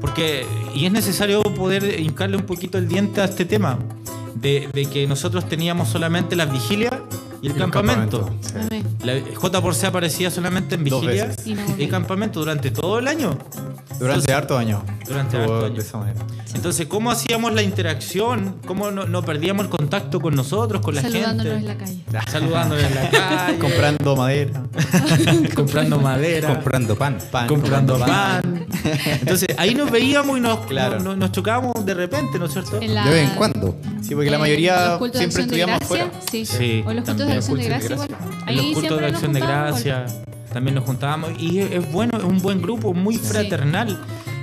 porque 0.00 0.44
y 0.74 0.86
es 0.86 0.92
necesario 0.92 1.42
poder 1.42 2.00
hincarle 2.00 2.36
un 2.36 2.42
poquito 2.44 2.78
el 2.78 2.88
diente 2.88 3.20
a 3.20 3.24
este 3.24 3.44
tema 3.44 3.78
de, 4.42 4.68
de 4.72 4.86
que 4.86 5.06
nosotros 5.06 5.48
teníamos 5.48 5.88
solamente 5.88 6.36
las 6.36 6.52
vigilias 6.52 6.92
y 7.40 7.46
el, 7.46 7.52
Y 7.52 7.58
campamento. 7.58 8.26
campamento, 8.26 8.68
sí. 8.70 8.82
La 9.04 9.14
J 9.34 9.60
por 9.62 9.74
C 9.74 9.86
aparecía 9.86 10.30
solamente 10.30 10.74
en 10.76 10.84
vigilia. 10.84 11.34
Y 11.44 11.54
no 11.54 11.88
campamento 11.90 12.40
durante 12.40 12.70
todo 12.70 12.98
el 12.98 13.08
año. 13.08 13.36
Durante 13.98 14.32
harto 14.32 14.56
años. 14.58 14.82
Durante 15.06 15.36
harto 15.38 15.60
de 15.60 15.66
años. 15.66 15.84
esa 15.84 15.98
manera. 15.98 16.20
Entonces, 16.54 16.86
¿cómo 16.86 17.10
hacíamos 17.10 17.52
la 17.54 17.62
interacción? 17.62 18.56
¿Cómo 18.66 18.90
no, 18.90 19.06
no 19.06 19.22
perdíamos 19.22 19.64
el 19.64 19.70
contacto 19.70 20.20
con 20.20 20.34
nosotros, 20.34 20.82
con 20.82 20.94
la 20.94 21.02
Saludándonos 21.02 21.54
gente? 21.54 21.72
en 21.72 21.78
la 21.78 21.84
calle. 21.84 22.30
Saludándonos 22.30 22.84
en 22.84 22.94
la 22.94 23.10
calle, 23.10 23.58
Comprando 23.58 24.16
madera, 24.16 24.62
comprando 25.54 25.98
madera. 26.00 26.48
Comprando 26.48 26.96
pan. 26.96 27.18
pan, 27.30 27.46
comprando 27.48 27.98
pan. 27.98 28.61
Entonces 29.20 29.48
ahí 29.58 29.74
nos 29.74 29.90
veíamos 29.90 30.38
y 30.38 30.40
nos, 30.40 30.66
Claro. 30.66 31.00
nos, 31.00 31.16
nos 31.16 31.32
chocábamos 31.32 31.84
de 31.84 31.94
repente, 31.94 32.38
¿no 32.38 32.46
es 32.46 32.52
cierto? 32.52 32.80
En 32.80 32.94
la- 32.94 33.04
De 33.04 33.10
vez 33.10 33.28
en 33.30 33.36
cuando. 33.36 33.76
Sí, 34.02 34.14
porque 34.14 34.30
la 34.30 34.38
mayoría 34.38 34.88
los 34.90 34.98
cultos 34.98 35.20
de 35.20 35.30
siempre 35.30 35.42
acción 35.42 35.48
de 35.48 35.60
estudiamos 35.62 35.78
gracia, 35.88 36.04
afuera. 36.04 36.20
Sí. 36.30 36.46
Sí, 36.46 36.84
O 36.86 36.92
los 36.92 37.04
cultos 37.04 37.26
de 37.26 37.32
acción 37.34 37.58
de 37.58 37.64
gracia 37.68 37.92
igual. 37.94 38.08
Ahí 38.46 38.56
los 38.56 38.64
cultos 38.74 39.00
de 39.00 39.06
acción 39.06 39.32
de 39.32 39.40
gracia 39.40 40.06
también 40.52 40.74
nos 40.74 40.84
juntábamos 40.84 41.30
y 41.38 41.60
es, 41.60 41.70
es 41.72 41.92
bueno, 41.92 42.18
es 42.18 42.24
un 42.24 42.38
buen 42.42 42.60
grupo, 42.60 42.92
muy 42.92 43.16
fraternal. 43.16 43.98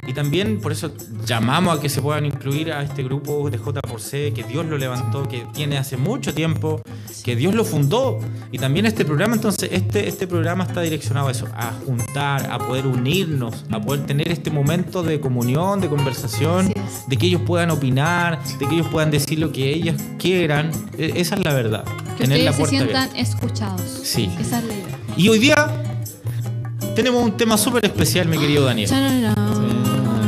Y 0.09 0.13
también 0.13 0.59
por 0.59 0.71
eso 0.71 0.91
llamamos 1.23 1.77
a 1.77 1.79
que 1.79 1.87
se 1.87 2.01
puedan 2.01 2.25
incluir 2.25 2.71
a 2.73 2.81
este 2.81 3.03
grupo 3.03 3.47
de 3.51 3.59
J 3.59 3.79
por 3.81 4.01
C, 4.01 4.33
que 4.33 4.41
Dios 4.43 4.65
lo 4.65 4.75
levantó, 4.79 5.27
que 5.29 5.45
tiene 5.53 5.77
hace 5.77 5.97
mucho 5.97 6.33
tiempo, 6.33 6.81
que 7.23 7.35
Dios 7.35 7.53
lo 7.53 7.63
fundó. 7.63 8.17
Y 8.51 8.57
también 8.57 8.87
este 8.87 9.05
programa, 9.05 9.35
entonces, 9.35 9.69
este, 9.71 10.07
este 10.07 10.25
programa 10.25 10.63
está 10.63 10.81
direccionado 10.81 11.27
a 11.27 11.31
eso, 11.31 11.45
a 11.53 11.73
juntar, 11.85 12.49
a 12.51 12.57
poder 12.57 12.87
unirnos, 12.87 13.65
a 13.69 13.79
poder 13.79 14.07
tener 14.07 14.31
este 14.31 14.49
momento 14.49 15.03
de 15.03 15.19
comunión, 15.19 15.79
de 15.79 15.87
conversación, 15.89 16.73
de 17.05 17.15
que 17.17 17.27
ellos 17.27 17.43
puedan 17.45 17.69
opinar, 17.69 18.39
de 18.57 18.67
que 18.67 18.73
ellos 18.73 18.87
puedan 18.87 19.11
decir 19.11 19.37
lo 19.37 19.51
que 19.51 19.71
ellos 19.71 19.95
quieran. 20.17 20.71
E- 20.97 21.13
Esa 21.17 21.35
es 21.35 21.45
la 21.45 21.53
verdad. 21.53 21.83
Que 22.17 22.23
tener 22.23 22.39
la 22.45 22.53
se 22.53 22.63
abierta. 22.63 23.03
sientan 23.03 23.15
escuchados. 23.15 23.81
Sí. 24.01 24.27
Esa 24.39 24.57
es 24.57 24.65
la 24.65 24.73
idea. 24.73 24.99
Y 25.17 25.29
hoy 25.29 25.37
día 25.37 25.83
tenemos 26.95 27.23
un 27.23 27.37
tema 27.37 27.57
súper 27.57 27.85
especial, 27.85 28.27
mi 28.27 28.37
querido 28.39 28.65
Daniel. 28.65 28.89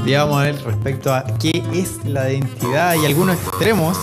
Vamos 0.05 0.39
a 0.39 0.43
ver 0.43 0.63
respecto 0.63 1.13
a 1.13 1.23
qué 1.39 1.63
es 1.73 2.03
la 2.05 2.31
identidad 2.31 2.95
y 2.95 3.05
algunos 3.05 3.37
extremos. 3.37 3.97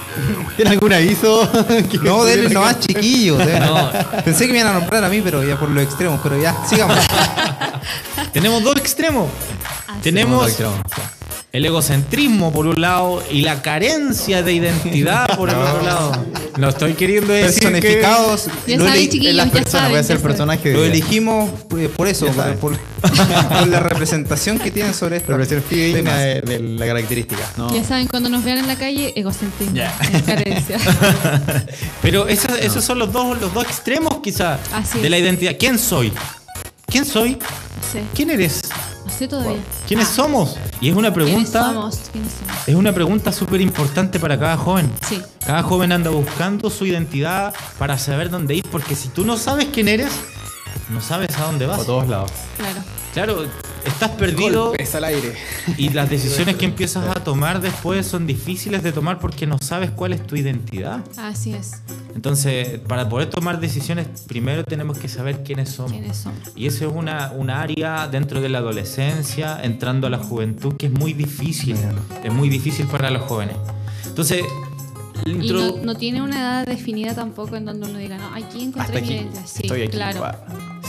¿Tiene 0.56 0.72
algún 0.72 0.92
aviso? 0.92 1.48
Que- 1.90 1.98
No, 1.98 2.24
denle 2.24 2.48
nomás 2.50 2.80
chiquillos. 2.80 3.38
denle. 3.38 3.60
No. 3.60 3.90
Pensé 4.24 4.46
que 4.46 4.52
me 4.52 4.60
iban 4.60 4.74
a 4.74 4.78
nombrar 4.80 5.04
a 5.04 5.08
mí, 5.08 5.20
pero 5.22 5.42
ya 5.44 5.58
por 5.58 5.70
los 5.70 5.82
extremos, 5.82 6.20
pero 6.22 6.40
ya, 6.40 6.56
sigamos. 6.68 6.96
Tenemos 8.32 8.62
dos 8.62 8.76
extremos. 8.76 9.28
Así 9.88 10.00
Tenemos 10.02 10.46
extremos. 10.46 10.76
El 11.50 11.64
egocentrismo 11.64 12.52
por 12.52 12.66
un 12.66 12.80
lado 12.80 13.22
y 13.32 13.40
la 13.40 13.62
carencia 13.62 14.42
de 14.42 14.52
identidad 14.52 15.34
por 15.36 15.48
el 15.48 15.56
otro 15.56 15.82
lado. 15.82 16.26
No 16.58 16.68
estoy 16.68 16.92
queriendo 16.94 17.32
decir 17.32 17.60
que... 17.62 17.68
Personificados. 17.70 18.46
Ya 18.66 18.78
saben, 18.78 19.08
chiquillos, 19.08 19.34
las 19.34 19.52
ya 19.52 19.64
saben, 19.64 19.90
voy 19.92 20.00
a 20.00 20.02
ser 20.02 20.20
personaje 20.20 20.72
lo 20.74 20.84
elegimos 20.84 21.50
eh, 21.78 21.88
por 21.88 22.06
eso, 22.06 22.26
por, 22.26 22.34
saben. 22.34 22.58
por- 22.58 22.76
por 23.58 23.68
la 23.68 23.80
representación 23.80 24.58
que 24.58 24.70
tienen 24.70 24.92
sobre 24.92 25.16
esta 25.18 25.32
representación 25.36 26.04
de, 26.04 26.40
de 26.42 26.58
la 26.60 26.86
característica. 26.86 27.40
¿no? 27.56 27.72
Ya 27.74 27.82
saben, 27.84 28.08
cuando 28.08 28.28
nos 28.28 28.44
vean 28.44 28.58
en 28.58 28.66
la 28.66 28.76
calle, 28.76 29.12
egocentrismo, 29.16 29.74
Ya. 29.74 29.96
carencia. 30.26 30.78
Pero 32.02 32.28
esos, 32.28 32.58
esos 32.60 32.84
son 32.84 32.98
los 32.98 33.12
dos, 33.12 33.40
los 33.40 33.54
dos 33.54 33.64
extremos 33.64 34.18
quizás 34.22 34.60
de 35.00 35.08
la 35.08 35.18
identidad. 35.18 35.56
¿Quién 35.58 35.78
soy? 35.78 36.12
¿Quién 36.86 37.04
soy? 37.04 37.32
No 37.36 37.92
sé, 37.92 38.02
¿Quién 38.14 38.30
eres? 38.30 38.62
no 39.06 39.12
sé 39.12 39.28
todavía. 39.28 39.56
¿Quiénes 39.86 40.08
Ah, 40.08 40.14
somos? 40.16 40.56
Y 40.80 40.90
es 40.90 40.96
una 40.96 41.12
¿Quiénes 41.12 41.28
pregunta... 41.32 41.64
somos? 41.72 41.96
¿Quiénes 42.12 42.32
somos? 42.32 42.68
Es 42.68 42.74
una 42.74 42.92
pregunta 42.92 43.32
súper 43.32 43.60
importante 43.60 44.20
para 44.20 44.38
cada 44.38 44.56
joven. 44.56 44.90
Sí. 45.08 45.20
Cada 45.44 45.62
joven 45.62 45.92
anda 45.92 46.10
buscando 46.10 46.70
su 46.70 46.86
identidad 46.86 47.52
para 47.78 47.98
saber 47.98 48.30
dónde 48.30 48.54
ir, 48.54 48.64
porque 48.70 48.94
si 48.94 49.08
tú 49.08 49.24
no 49.24 49.36
sabes 49.36 49.66
quién 49.72 49.88
eres, 49.88 50.12
no 50.90 51.00
sabes 51.00 51.36
a 51.38 51.44
dónde 51.44 51.66
vas. 51.66 51.78
Por 51.78 51.86
todos 51.86 52.08
lados. 52.08 52.30
Claro. 52.56 52.80
Claro, 53.14 53.46
estás 53.88 54.10
perdido 54.10 54.68
Golpes 54.68 54.94
al 54.94 55.04
aire. 55.04 55.34
y 55.76 55.88
las 55.90 56.08
decisiones 56.10 56.56
que 56.56 56.64
empiezas 56.72 57.04
a 57.16 57.22
tomar 57.24 57.60
después 57.60 58.06
son 58.06 58.26
difíciles 58.26 58.82
de 58.82 58.92
tomar 58.92 59.18
porque 59.18 59.46
no 59.46 59.58
sabes 59.58 59.90
cuál 59.90 60.12
es 60.12 60.26
tu 60.26 60.36
identidad. 60.36 61.00
Así 61.16 61.52
es. 61.54 61.82
Entonces, 62.14 62.80
para 62.80 63.08
poder 63.08 63.30
tomar 63.30 63.60
decisiones, 63.60 64.06
primero 64.26 64.64
tenemos 64.64 64.98
que 64.98 65.08
saber 65.08 65.42
quiénes 65.42 65.70
somos. 65.70 65.92
¿Quiénes 65.92 66.16
somos? 66.16 66.38
Y 66.56 66.66
eso 66.66 66.86
es 66.88 66.92
una, 66.94 67.32
un 67.32 67.50
área 67.50 68.08
dentro 68.08 68.40
de 68.40 68.48
la 68.48 68.58
adolescencia, 68.58 69.58
entrando 69.62 70.06
a 70.06 70.10
la 70.10 70.18
juventud, 70.18 70.74
que 70.76 70.86
es 70.86 70.92
muy 70.92 71.12
difícil. 71.12 71.76
Es 72.24 72.32
muy 72.32 72.48
difícil 72.48 72.86
para 72.86 73.10
los 73.10 73.22
jóvenes. 73.22 73.56
Entonces, 74.06 74.42
Y 75.26 75.32
no, 75.52 75.76
no 75.82 75.94
tiene 75.96 76.22
una 76.22 76.36
edad 76.40 76.66
definida 76.66 77.14
tampoco 77.14 77.56
en 77.56 77.64
donde 77.66 77.86
uno 77.88 77.98
diga, 77.98 78.16
no, 78.18 78.34
aquí 78.34 78.64
encontré 78.64 78.80
Hasta 78.82 78.92
mi 78.94 78.98
aquí. 79.06 79.14
identidad. 79.14 79.42
Sí, 79.46 79.62
Estoy 79.64 79.82
aquí. 79.82 79.90
claro. 79.90 80.24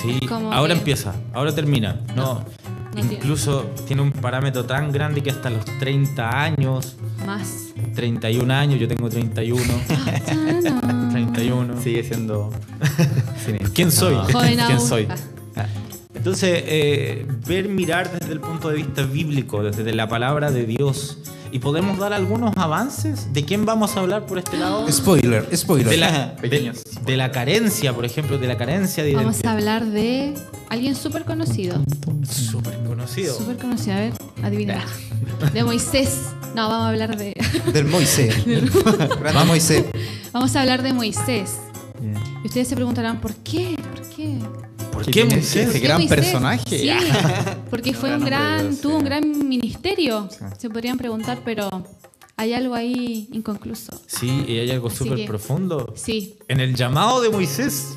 Sí, 0.02 0.20
ahora 0.30 0.74
que- 0.74 0.80
empieza, 0.80 1.14
ahora 1.34 1.54
termina. 1.54 2.00
No, 2.16 2.36
no 2.36 2.46
incluso 2.96 3.70
tiene. 3.88 4.02
un 4.02 4.12
parámetro 4.12 4.66
tan 4.66 4.92
grande 4.92 5.22
que 5.22 5.30
hasta 5.30 5.50
los 5.50 5.66
30 5.80 6.42
años, 6.42 6.96
Más. 7.26 7.74
31 7.96 8.54
años, 8.54 8.80
yo 8.80 8.88
tengo 8.88 9.10
31, 9.10 9.62
Chararán. 10.26 11.10
31. 11.12 11.82
Sigue 11.82 12.04
siendo. 12.04 12.52
¿Quién 13.74 13.92
soy? 13.92 14.16
Joven 14.32 14.60
¿Quién 14.68 14.80
soy? 14.80 15.08
Entonces, 16.14 16.64
eh, 16.66 17.26
ver, 17.48 17.70
mirar 17.70 18.12
desde 18.12 18.34
el 18.34 18.40
punto 18.40 18.70
de 18.70 18.76
vista 18.78 19.04
bíblico, 19.04 19.64
desde 19.64 19.94
la 19.94 20.10
palabra 20.10 20.52
de 20.52 20.66
Dios, 20.66 21.18
y 21.52 21.60
podemos 21.60 21.98
dar 21.98 22.14
algunos 22.14 22.56
avances 22.58 23.32
de 23.34 23.46
quién 23.46 23.66
vamos 23.66 23.96
a 23.96 24.02
hablar 24.02 24.26
por 24.26 24.38
este 24.38 24.58
lado. 24.58 24.90
Spoiler, 24.92 25.48
spoiler. 25.56 25.90
De 25.90 25.98
la, 25.98 26.36
de, 27.06 27.18
la 27.18 27.32
carencia, 27.32 27.94
por 27.94 28.06
ejemplo, 28.06 28.38
de 28.38 28.48
la 28.48 28.58
carencia 28.58 29.04
de 29.04 29.16
Vamos 29.16 29.44
a 29.44 29.52
hablar 29.52 29.86
de 29.86 30.34
alguien 30.70 30.96
súper 30.96 31.26
conocido. 31.26 31.82
Súper 32.30 32.78
conocido. 32.84 33.36
Súper 33.36 33.58
conocido. 33.58 33.96
A 33.96 34.00
ver, 34.00 34.14
adivina. 34.44 34.84
De 35.54 35.64
Moisés. 35.64 36.30
No, 36.56 36.70
vamos 36.70 36.86
a 36.86 36.90
hablar 36.90 37.18
de. 37.18 37.34
Del 37.74 37.86
Moisés. 37.86 38.46
Grande 39.20 39.46
Moisés. 39.46 39.86
Vamos 40.32 40.56
a 40.56 40.62
hablar 40.62 40.84
de 40.84 40.94
Moisés. 40.94 41.58
Bien. 42.00 42.29
Y 42.44 42.48
ustedes 42.48 42.68
se 42.68 42.76
preguntarán, 42.76 43.20
¿por 43.20 43.34
qué? 43.36 43.76
¿Por 43.96 44.10
qué? 44.10 44.40
¿Por 44.92 45.06
¿Qué 45.06 45.12
qué 45.12 45.26
Moisés? 45.26 45.56
ese 45.56 45.66
¿Por 45.66 45.74
qué 45.74 45.80
gran 45.80 45.98
Moisés? 46.02 46.16
personaje? 46.16 46.80
Sí, 46.80 46.90
porque 47.70 47.94
fue 47.94 48.16
un 48.16 48.24
Gran 48.26 48.76
tuvo 48.78 48.98
un 48.98 49.04
gran 49.04 49.48
ministerio. 49.48 50.28
Se 50.58 50.70
podrían 50.70 50.98
preguntar, 50.98 51.40
pero 51.46 51.70
hay 52.38 52.54
algo 52.54 52.76
ahí 52.76 53.28
inconcluso. 53.32 54.00
Sí, 54.08 54.46
y 54.48 54.58
hay 54.60 54.72
algo 54.72 54.90
súper 54.90 55.26
profundo. 55.26 55.94
Sí. 55.96 56.38
En 56.48 56.60
el 56.60 56.76
llamado 56.76 57.22
de 57.22 57.30
Moisés, 57.30 57.96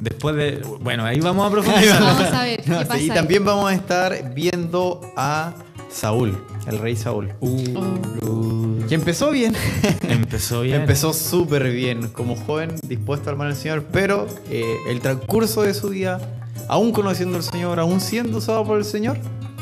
después 0.00 0.36
de... 0.36 0.62
Bueno, 0.80 1.04
ahí 1.04 1.20
vamos 1.20 1.46
a 1.46 1.50
profundizar. 1.50 2.00
Vamos 2.02 2.32
a 2.32 2.42
ver 2.44 2.62
qué 2.62 2.70
No, 2.70 2.80
sí, 2.80 2.84
pasa. 2.86 3.00
y 3.00 3.10
ahí. 3.10 3.14
también 3.16 3.44
vamos 3.44 3.70
a 3.70 3.74
estar 3.74 4.34
viendo 4.34 5.00
a 5.16 5.54
Saúl, 5.90 6.38
el 6.66 6.78
rey 6.78 6.96
Saúl. 6.96 7.32
Oh. 7.40 8.69
Que 8.90 8.96
empezó 8.96 9.30
bien. 9.30 9.54
Empezó 10.08 10.62
bien. 10.62 10.80
Empezó 10.80 11.12
súper 11.12 11.70
bien, 11.70 12.08
como 12.08 12.34
joven, 12.34 12.74
dispuesto 12.82 13.30
a 13.30 13.34
amar 13.34 13.46
al 13.46 13.54
Señor, 13.54 13.84
pero 13.92 14.26
eh, 14.50 14.64
el 14.88 14.98
transcurso 14.98 15.62
de 15.62 15.74
su 15.74 15.90
día, 15.90 16.18
aún 16.66 16.90
conociendo 16.90 17.36
al 17.36 17.44
Señor, 17.44 17.78
aún 17.78 18.00
siendo 18.00 18.38
usado 18.38 18.64
por 18.64 18.78
el 18.78 18.84
Señor, 18.84 19.16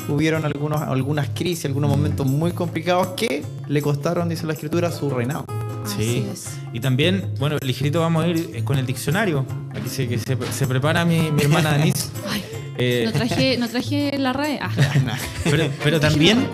hubieron 0.08 0.46
algunos, 0.46 0.80
algunas 0.80 1.28
crisis, 1.28 1.66
algunos 1.66 1.90
momentos 1.90 2.26
muy 2.26 2.52
complicados 2.52 3.08
que 3.08 3.44
le 3.66 3.82
costaron, 3.82 4.30
dice 4.30 4.46
la 4.46 4.54
Escritura, 4.54 4.90
su 4.90 5.10
reinado. 5.10 5.44
Sí. 5.84 6.26
Y 6.72 6.80
también, 6.80 7.34
bueno, 7.38 7.58
ligerito 7.60 8.00
vamos 8.00 8.24
a 8.24 8.28
ir 8.28 8.50
eh, 8.54 8.64
con 8.64 8.78
el 8.78 8.86
diccionario. 8.86 9.44
Aquí 9.74 9.90
se, 9.90 10.08
que 10.08 10.18
se, 10.18 10.38
se 10.52 10.66
prepara 10.66 11.04
mi, 11.04 11.30
mi 11.32 11.42
hermana 11.42 11.74
Denise. 11.74 12.08
Ay, 12.30 12.42
Eh, 12.78 13.02
no 13.04 13.12
traje, 13.12 13.58
no 13.58 13.68
traje 13.68 14.16
la 14.16 14.32
red. 14.32 14.56
Ah, 14.62 14.70
pero, 15.44 15.68
pero 15.84 16.00
también, 16.00 16.46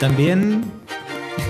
también, 0.00 0.64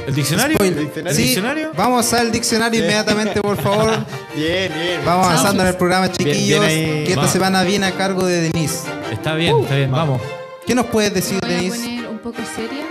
¿el 0.08 0.14
diccionario? 0.14 0.56
Spoiler. 0.56 0.80
¿Diccionario? 0.80 1.16
Sí, 1.16 1.22
¿Diccionario? 1.22 1.72
Vamos 1.76 2.12
al 2.12 2.32
diccionario 2.32 2.80
inmediatamente, 2.80 3.40
por 3.40 3.56
favor. 3.60 3.92
Bien, 4.34 4.72
bien. 4.72 5.00
Vamos 5.04 5.26
avanzando 5.26 5.62
en 5.62 5.68
el 5.68 5.76
programa, 5.76 6.10
chiquillos. 6.10 6.64
bien 6.64 7.04
que 7.04 7.12
esta 7.12 7.28
semana 7.28 7.62
viene 7.62 7.86
a 7.86 7.92
cargo 7.92 8.24
de 8.24 8.50
Denise. 8.50 8.88
Está 9.12 9.34
bien, 9.34 9.58
está 9.60 9.76
bien, 9.76 9.90
vamos. 9.90 10.20
¿Qué 10.66 10.74
nos 10.74 10.86
puedes 10.86 11.12
decir, 11.12 11.38
me 11.42 11.48
voy 11.48 11.52
a 11.54 11.56
Denise? 11.56 11.78
poner 11.78 12.08
un 12.08 12.18
poco 12.18 12.38
seria. 12.54 12.86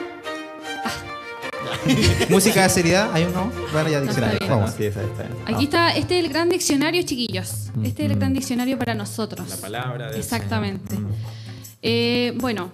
¿Música 2.30 2.64
de 2.64 2.70
seriedad? 2.70 3.10
¿Hay 3.14 3.24
uno? 3.24 3.52
Bueno, 3.72 3.90
ya 3.90 4.02
diccionario. 4.02 4.40
Vamos. 4.50 4.72
Sí, 4.78 4.86
está. 4.86 5.02
Aquí 5.46 5.66
está, 5.66 5.96
este 5.96 6.20
es 6.20 6.26
el 6.26 6.30
gran 6.32 6.50
diccionario, 6.50 7.02
chiquillos. 7.04 7.70
Este 7.84 8.06
es 8.06 8.12
el 8.12 8.18
gran 8.18 8.34
diccionario 8.34 8.78
para 8.78 8.94
nosotros. 8.94 9.48
La 9.50 9.58
palabra 9.58 10.08
del 10.10 10.20
Exactamente. 10.20 10.96
Señor. 10.96 11.12
Eh, 11.82 12.34
bueno, 12.38 12.72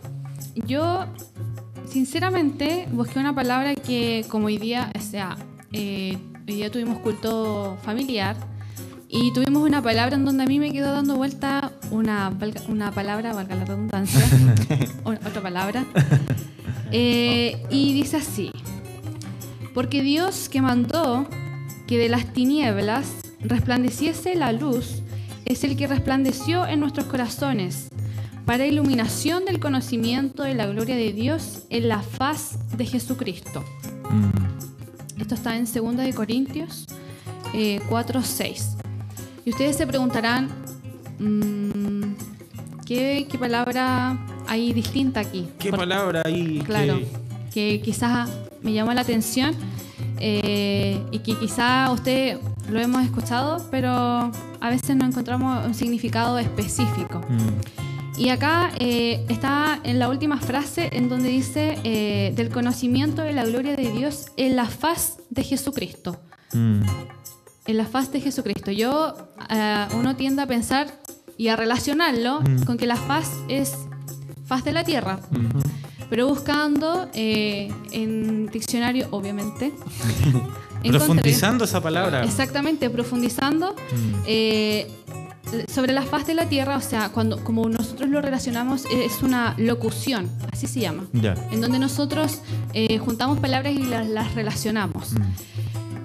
yo 0.56 1.06
sinceramente 1.88 2.88
busqué 2.92 3.20
una 3.20 3.34
palabra 3.34 3.76
que 3.76 4.26
como 4.30 4.48
hoy 4.48 4.58
día, 4.58 4.92
o 4.98 5.02
sea, 5.02 5.38
eh, 5.72 6.18
hoy 6.48 6.56
día 6.56 6.72
tuvimos 6.72 7.00
culto 7.00 7.78
familiar 7.84 8.36
y 9.10 9.32
tuvimos 9.34 9.64
una 9.64 9.82
palabra 9.82 10.16
en 10.16 10.26
donde 10.26 10.44
a 10.44 10.48
mí 10.48 10.60
me 10.60 10.72
quedó 10.72 10.94
dando 10.94 11.16
vuelta 11.16 11.72
una, 11.92 12.32
una 12.68 12.92
palabra, 12.92 13.34
valga 13.34 13.56
la 13.56 13.66
redundancia, 13.66 14.26
otra 15.04 15.42
palabra, 15.42 15.86
Eh, 16.96 17.66
y 17.72 17.92
dice 17.94 18.18
así, 18.18 18.52
porque 19.74 20.04
Dios 20.04 20.48
que 20.48 20.62
mandó 20.62 21.28
que 21.88 21.98
de 21.98 22.08
las 22.08 22.32
tinieblas 22.34 23.16
resplandeciese 23.40 24.36
la 24.36 24.52
luz, 24.52 25.02
es 25.46 25.64
el 25.64 25.76
que 25.76 25.88
resplandeció 25.88 26.68
en 26.68 26.80
nuestros 26.80 27.08
corazones 27.08 27.90
para 28.46 28.66
iluminación 28.66 29.46
del 29.46 29.60
conocimiento 29.60 30.44
de 30.44 30.54
la 30.54 30.66
gloria 30.68 30.96
de 30.96 31.14
Dios 31.14 31.64
en 31.70 31.88
la 31.88 32.02
faz 32.02 32.58
de 32.78 32.86
Jesucristo. 32.86 33.64
Mm. 34.10 35.22
Esto 35.22 35.36
está 35.36 35.56
en 35.56 35.66
2 35.66 35.98
de 35.98 36.14
Corintios 36.14 36.86
eh, 37.54 37.80
4, 37.88 38.22
6. 38.22 38.78
Y 39.46 39.52
ustedes 39.52 39.78
se 39.78 39.88
preguntarán, 39.88 40.50
mm, 41.20 42.14
¿qué, 42.86 43.28
qué 43.30 43.38
palabra 43.38 44.18
hay 44.48 44.74
distinta 44.74 45.22
aquí? 45.22 45.48
¿Qué 45.60 45.72
palabra 45.72 46.22
ahí? 46.26 46.62
Claro, 46.66 47.00
que- 47.00 47.24
que 47.54 47.82
quizás 47.84 48.30
me 48.62 48.74
llamó 48.74 48.94
la 48.94 49.02
atención 49.02 49.54
eh, 50.20 51.00
y 51.12 51.20
que 51.20 51.36
quizá 51.38 51.92
usted 51.92 52.40
lo 52.72 52.80
hemos 52.80 53.04
escuchado, 53.04 53.64
pero 53.70 53.92
a 53.92 54.70
veces 54.70 54.96
no 54.96 55.06
encontramos 55.06 55.66
un 55.66 55.74
significado 55.74 56.40
específico. 56.40 57.22
Mm. 57.30 57.93
Y 58.18 58.30
acá 58.30 58.72
eh, 58.80 59.26
está 59.30 59.80
en 59.84 59.98
la 60.00 60.08
última 60.10 60.38
frase 60.40 60.90
en 60.94 61.10
donde 61.10 61.30
dice 61.30 61.80
eh, 61.84 62.32
del 62.36 62.50
conocimiento 62.50 63.22
de 63.24 63.34
la 63.34 63.44
gloria 63.46 63.76
de 63.76 63.92
Dios 63.92 64.28
en 64.38 64.56
la 64.56 64.66
faz 64.66 65.18
de 65.30 65.44
Jesucristo. 65.44 66.18
Mm. 66.54 66.82
En 67.66 67.78
la 67.78 67.86
faz 67.86 68.12
de 68.12 68.22
Jesucristo. 68.22 68.72
Yo, 68.72 69.16
eh, 69.50 69.88
uno 69.96 70.16
tiende 70.16 70.42
a 70.44 70.46
pensar 70.48 70.88
y 71.38 71.48
a 71.48 71.56
relacionarlo 71.56 72.42
Mm. 72.42 72.64
con 72.66 72.78
que 72.78 72.86
la 72.86 72.98
faz 72.98 73.32
es 73.48 73.74
faz 74.46 74.64
de 74.64 74.74
la 74.74 74.84
tierra. 74.84 75.20
Ujú. 75.32 75.60
Pero 76.10 76.28
buscando 76.28 77.10
eh, 77.16 77.72
en 77.92 78.46
diccionario, 78.48 79.08
obviamente. 79.12 79.74
Profundizando 80.88 81.64
esa 81.64 81.82
palabra. 81.82 82.24
Exactamente, 82.24 82.90
profundizando 82.90 83.72
Mm. 83.74 84.24
eh, 84.28 84.92
sobre 85.68 85.94
la 85.94 86.02
faz 86.04 86.26
de 86.26 86.34
la 86.34 86.48
tierra, 86.48 86.78
o 86.78 86.82
sea, 86.82 87.10
cuando 87.10 87.44
como 87.44 87.68
nosotros 87.70 88.10
lo 88.10 88.22
relacionamos, 88.22 88.86
es 88.92 89.22
una 89.22 89.54
locución, 89.58 90.30
así 90.52 90.68
se 90.68 90.80
llama. 90.80 91.06
Ya. 91.14 91.36
En 91.52 91.62
donde 91.62 91.80
nosotros 91.80 92.40
eh, 92.74 92.98
juntamos 92.98 93.40
palabras 93.40 93.74
y 93.74 93.84
las, 93.86 94.08
las 94.08 94.34
relacionamos. 94.36 95.14
Mm. 95.14 95.22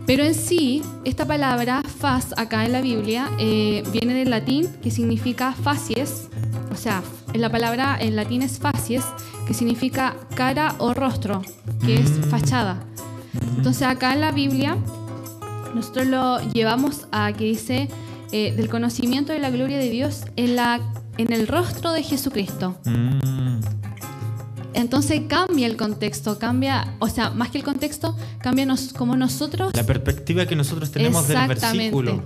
Pero 0.07 0.25
en 0.25 0.35
sí, 0.35 0.83
esta 1.05 1.27
palabra 1.27 1.83
faz 1.83 2.33
acá 2.39 2.65
en 2.65 2.73
la 2.73 2.81
Biblia 2.81 3.31
eh, 3.39 3.83
viene 3.93 4.15
del 4.15 4.31
latín 4.31 4.67
que 4.83 4.91
significa 4.91 5.53
facies, 5.53 6.29
o 6.73 6.77
sea, 6.77 7.03
en 7.35 7.41
la 7.43 7.51
palabra 7.51 7.99
en 8.01 8.17
latín 8.17 8.41
es 8.41 8.59
facies, 8.59 9.05
que 9.47 9.53
significa 9.53 10.15
cara 10.35 10.75
o 10.79 10.95
rostro, 10.95 11.43
que 11.85 11.95
es 12.01 12.11
Mm. 12.11 12.23
fachada. 12.25 12.83
Entonces 13.57 13.83
acá 13.83 14.15
en 14.15 14.21
la 14.23 14.33
Biblia 14.33 14.77
nosotros 15.75 16.07
lo 16.07 16.41
llevamos 16.53 17.07
a 17.13 17.33
que 17.35 17.45
dice 17.45 17.89
eh, 18.33 18.53
del 18.55 18.69
conocimiento 18.69 19.33
de 19.33 19.39
la 19.39 19.51
gloria 19.51 19.79
de 19.79 19.91
Dios 19.91 20.25
en, 20.37 20.57
la, 20.57 20.81
en 21.17 21.33
el 21.33 21.47
rostro 21.47 21.93
de 21.93 22.03
Jesucristo. 22.03 22.77
Mm. 22.85 23.61
Entonces 24.75 25.23
cambia 25.29 25.67
el 25.67 25.77
contexto, 25.77 26.39
cambia, 26.39 26.95
o 27.01 27.09
sea, 27.09 27.31
más 27.31 27.51
que 27.51 27.59
el 27.59 27.65
contexto, 27.65 28.17
cambia 28.41 28.65
nos, 28.65 28.93
como 28.93 29.17
nosotros 29.17 29.73
La 29.75 29.85
perspectiva 29.85 30.47
que 30.47 30.55
nosotros 30.55 30.93
tenemos 30.93 31.27
del 31.27 31.49
versículo. 31.49 32.23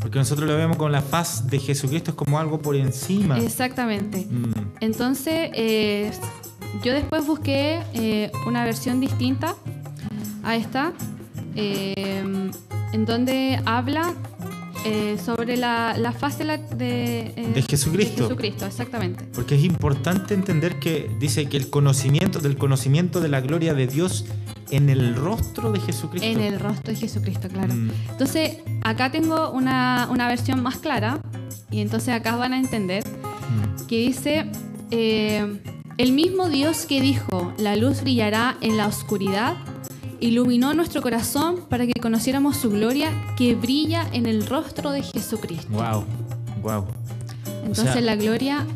Porque 0.00 0.18
nosotros 0.18 0.48
lo 0.48 0.56
vemos 0.56 0.76
con 0.78 0.90
la 0.90 1.00
faz 1.00 1.46
de 1.48 1.60
Jesucristo 1.60 2.10
es 2.10 2.16
como 2.16 2.40
algo 2.40 2.60
por 2.60 2.74
encima. 2.74 3.38
Exactamente. 3.38 4.26
Mm. 4.28 4.52
Entonces, 4.80 5.50
eh, 5.54 6.10
yo 6.82 6.92
después 6.92 7.24
busqué 7.24 7.80
eh, 7.94 8.32
una 8.46 8.64
versión 8.64 8.98
distinta 8.98 9.54
a 10.42 10.56
esta, 10.56 10.92
eh, 11.54 12.24
en 12.92 13.04
donde 13.06 13.60
habla 13.64 14.12
eh, 14.84 15.16
sobre 15.24 15.56
la, 15.56 15.96
la 15.98 16.12
faz 16.12 16.38
de, 16.38 16.54
eh, 17.36 17.50
De 17.54 17.62
Jesucristo. 17.62 18.22
de 18.22 18.28
Jesucristo, 18.28 18.66
exactamente. 18.66 19.24
Porque 19.34 19.54
es 19.54 19.64
importante 19.64 20.34
entender 20.34 20.78
que 20.78 21.10
dice 21.18 21.48
que 21.48 21.56
el 21.56 21.70
conocimiento 21.70 22.40
del 22.40 22.56
conocimiento 22.56 23.20
de 23.20 23.28
la 23.28 23.40
gloria 23.40 23.74
de 23.74 23.86
Dios 23.86 24.24
en 24.70 24.88
el 24.88 25.14
rostro 25.14 25.70
de 25.72 25.80
Jesucristo. 25.80 26.26
En 26.26 26.40
el 26.40 26.58
rostro 26.58 26.92
de 26.92 26.98
Jesucristo, 26.98 27.48
claro. 27.48 27.74
Mm. 27.74 27.90
Entonces, 28.10 28.58
acá 28.82 29.10
tengo 29.12 29.50
una, 29.50 30.08
una 30.10 30.28
versión 30.28 30.62
más 30.62 30.78
clara, 30.78 31.20
y 31.70 31.80
entonces 31.80 32.08
acá 32.14 32.36
van 32.36 32.52
a 32.52 32.58
entender 32.58 33.04
Mm. 33.52 33.86
que 33.86 33.96
dice, 33.98 34.46
eh, 34.90 35.60
el 35.98 36.12
mismo 36.12 36.48
Dios 36.48 36.86
que 36.86 37.00
dijo, 37.00 37.52
la 37.58 37.76
luz 37.76 38.00
brillará 38.02 38.56
en 38.60 38.76
la 38.76 38.86
oscuridad, 38.86 39.56
iluminó 40.22 40.72
nuestro 40.74 41.02
corazón 41.02 41.56
para 41.68 41.86
que 41.86 41.92
conociéramos 42.00 42.56
su 42.56 42.70
gloria 42.70 43.10
que 43.36 43.54
brilla 43.54 44.08
en 44.12 44.26
el 44.26 44.46
rostro 44.46 44.90
de 44.92 45.02
Jesucristo. 45.02 45.66
Wow, 45.70 46.04
wow. 46.62 46.84
Entonces 47.60 47.92
sea, 47.92 48.00
la 48.00 48.16
gloria 48.16 48.66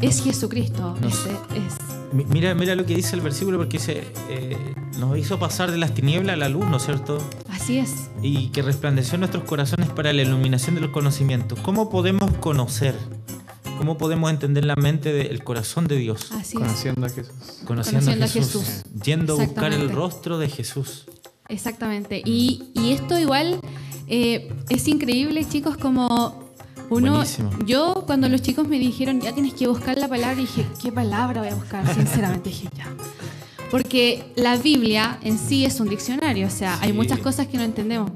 es 0.00 0.22
Jesucristo. 0.22 0.96
no 1.00 1.08
es- 1.08 1.14
sé. 1.14 1.30
es- 1.54 2.14
Mi- 2.14 2.24
Mira, 2.24 2.54
mira 2.54 2.74
lo 2.76 2.86
que 2.86 2.94
dice 2.94 3.16
el 3.16 3.20
versículo 3.22 3.58
porque 3.58 3.78
dice, 3.78 4.04
eh, 4.30 4.56
nos 4.98 5.18
hizo 5.18 5.38
pasar 5.38 5.70
de 5.72 5.76
las 5.76 5.92
tinieblas 5.92 6.34
a 6.34 6.36
la 6.36 6.48
luz, 6.48 6.64
¿no 6.66 6.76
es 6.76 6.84
cierto? 6.84 7.18
así 7.50 7.78
es. 7.78 8.08
Y 8.22 8.48
que 8.48 8.62
resplandeció 8.62 9.14
en 9.14 9.20
nuestros 9.20 9.42
corazones 9.44 9.88
para 9.90 10.12
la 10.12 10.22
iluminación 10.22 10.76
de 10.76 10.82
los 10.82 10.90
conocimientos. 10.90 11.58
¿Cómo 11.60 11.90
podemos 11.90 12.30
conocer? 12.38 12.94
¿Cómo 13.76 13.98
podemos 13.98 14.30
entender 14.30 14.64
la 14.64 14.76
mente 14.76 15.12
del 15.12 15.42
corazón 15.44 15.86
de 15.86 15.96
Dios? 15.96 16.32
Así 16.32 16.56
es. 16.56 16.62
Conociendo 16.62 17.06
a 17.06 17.08
Jesús. 17.10 17.32
Conociendo, 17.64 17.66
Conociendo 18.00 18.24
a 18.24 18.26
a 18.26 18.28
Jesús, 18.28 18.64
Jesús. 18.64 18.84
yendo 19.04 19.34
a 19.34 19.44
buscar 19.44 19.72
el 19.72 19.90
rostro 19.90 20.38
de 20.38 20.48
Jesús. 20.48 21.04
Exactamente. 21.48 22.22
Y, 22.24 22.64
y 22.74 22.92
esto 22.92 23.18
igual 23.18 23.60
eh, 24.08 24.52
es 24.68 24.88
increíble, 24.88 25.44
chicos, 25.48 25.76
como 25.76 26.50
uno... 26.90 27.12
Buenísimo. 27.12 27.50
Yo 27.66 28.04
cuando 28.06 28.28
los 28.28 28.42
chicos 28.42 28.66
me 28.66 28.78
dijeron, 28.78 29.20
ya 29.20 29.32
tienes 29.32 29.54
que 29.54 29.66
buscar 29.68 29.96
la 29.98 30.08
palabra, 30.08 30.34
dije, 30.36 30.66
¿qué 30.82 30.90
palabra 30.90 31.42
voy 31.42 31.50
a 31.50 31.54
buscar? 31.54 31.86
Sinceramente 31.94 32.48
dije, 32.50 32.68
ya. 32.76 32.86
Porque 33.70 34.32
la 34.36 34.56
Biblia 34.56 35.18
en 35.22 35.38
sí 35.38 35.64
es 35.64 35.80
un 35.80 35.88
diccionario, 35.88 36.46
o 36.46 36.50
sea, 36.50 36.78
hay 36.80 36.90
Sí. 36.90 36.96
muchas 36.96 37.18
cosas 37.18 37.46
que 37.48 37.56
no 37.58 37.64
entendemos. 37.64 38.10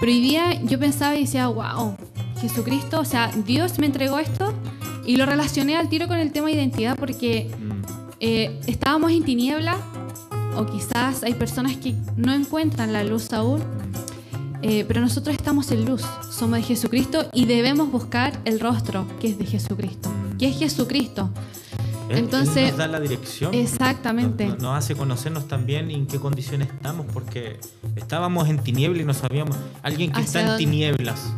Pero 0.00 0.12
hoy 0.12 0.20
día 0.20 0.60
yo 0.62 0.78
pensaba 0.78 1.16
y 1.16 1.20
decía, 1.22 1.48
wow, 1.48 1.96
Jesucristo, 2.40 3.00
o 3.00 3.04
sea, 3.04 3.30
Dios 3.46 3.78
me 3.78 3.86
entregó 3.86 4.18
esto 4.18 4.52
y 5.06 5.16
lo 5.16 5.26
relacioné 5.26 5.76
al 5.76 5.88
tiro 5.88 6.08
con 6.08 6.18
el 6.18 6.32
tema 6.32 6.46
de 6.48 6.54
identidad 6.54 6.96
porque 6.96 7.50
Mm. 7.58 7.72
eh, 8.20 8.60
estábamos 8.66 9.10
en 9.12 9.22
tiniebla 9.24 9.76
o 10.56 10.66
quizás 10.66 11.22
hay 11.24 11.34
personas 11.34 11.76
que 11.76 11.94
no 12.16 12.32
encuentran 12.32 12.92
la 12.92 13.02
luz 13.04 13.32
aún, 13.32 13.60
eh, 14.62 14.84
pero 14.88 15.00
nosotros 15.00 15.34
estamos 15.36 15.70
en 15.72 15.84
luz, 15.84 16.02
somos 16.30 16.58
de 16.58 16.62
Jesucristo 16.62 17.26
y 17.32 17.44
debemos 17.46 17.90
buscar 17.90 18.38
el 18.44 18.60
rostro 18.60 19.06
que 19.20 19.28
es 19.28 19.38
de 19.38 19.44
Jesucristo, 19.46 20.10
que 20.38 20.48
es 20.48 20.58
Jesucristo. 20.58 21.28
Él- 22.08 22.18
él 22.18 22.24
Entonces, 22.24 22.68
nos 22.70 22.76
da 22.78 22.86
la 22.86 23.00
dirección. 23.00 23.52
Exactamente. 23.54 24.46
Nos, 24.46 24.58
nos 24.60 24.76
hace 24.78 24.94
conocernos 24.94 25.48
también 25.48 25.90
en 25.90 26.06
qué 26.06 26.18
condiciones 26.20 26.68
estamos, 26.68 27.06
porque 27.12 27.58
estábamos 27.96 28.48
en 28.48 28.58
tinieblas 28.58 29.02
y 29.02 29.04
no 29.04 29.14
sabíamos. 29.14 29.56
Alguien 29.82 30.12
que 30.12 30.20
¿Hacia 30.20 30.26
está 30.26 30.40
en 30.40 30.46
dónde? 30.48 30.64
tinieblas, 30.64 31.32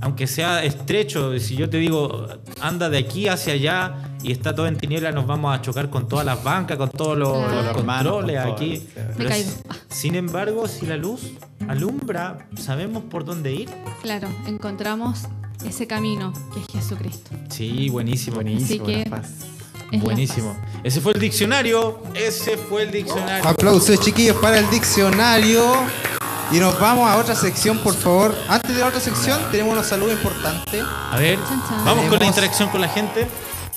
aunque 0.00 0.26
sea 0.26 0.64
estrecho, 0.64 1.38
si 1.38 1.56
yo 1.56 1.68
te 1.68 1.76
digo, 1.78 2.26
anda 2.60 2.88
de 2.88 2.98
aquí 2.98 3.28
hacia 3.28 3.52
allá, 3.54 3.94
y 4.22 4.32
está 4.32 4.54
todo 4.54 4.66
en 4.66 4.76
tiniebla, 4.76 5.12
nos 5.12 5.26
vamos 5.26 5.56
a 5.58 5.62
chocar 5.62 5.88
con 5.90 6.08
todas 6.08 6.26
las 6.26 6.42
bancas, 6.44 6.76
con 6.76 6.90
todos 6.90 7.16
los, 7.16 7.30
Claro. 7.32 7.54
los 7.54 7.64
Los 7.66 7.76
hermanos, 7.76 8.12
controles 8.14 8.42
con 8.44 8.52
aquí. 8.52 8.78
todo, 8.94 9.04
Me 9.18 9.24
caigo. 9.26 9.50
Sin 9.88 10.14
embargo, 10.14 10.68
si 10.68 10.86
la 10.86 10.96
luz 10.96 11.20
alumbra, 11.68 12.48
sabemos 12.58 13.04
por 13.04 13.24
dónde 13.24 13.52
ir. 13.52 13.70
Claro, 14.02 14.28
encontramos 14.46 15.24
ese 15.64 15.86
camino 15.86 16.32
que 16.52 16.60
es 16.60 16.66
Jesucristo. 16.68 17.30
Sí, 17.48 17.88
buenísimo. 17.90 18.36
Buenísimo, 18.36 18.84
Así 18.84 18.92
que-. 19.04 19.10
Es 19.92 20.00
Buenísimo. 20.02 20.56
Ese 20.84 21.00
fue 21.00 21.12
el 21.14 21.20
diccionario. 21.20 22.00
Ese 22.14 22.56
fue 22.56 22.84
el 22.84 22.92
diccionario. 22.92 23.48
Aplausos 23.48 23.98
chiquillos 24.00 24.36
para 24.36 24.58
el 24.60 24.70
diccionario. 24.70 25.62
Y 26.52 26.58
nos 26.58 26.78
vamos 26.80 27.08
a 27.08 27.16
otra 27.16 27.34
sección, 27.34 27.78
por 27.78 27.94
favor. 27.94 28.34
Antes 28.48 28.74
de 28.74 28.80
la 28.80 28.88
otra 28.88 29.00
sección, 29.00 29.40
tenemos 29.52 29.72
unos 29.72 29.86
saludos 29.86 30.14
importantes. 30.14 30.84
A 31.10 31.16
ver, 31.16 31.38
Chan, 31.38 31.62
chan. 31.68 31.84
vamos 31.84 32.06
con 32.06 32.18
la 32.18 32.26
interacción 32.26 32.68
con 32.70 32.80
la 32.80 32.88
gente. 32.88 33.28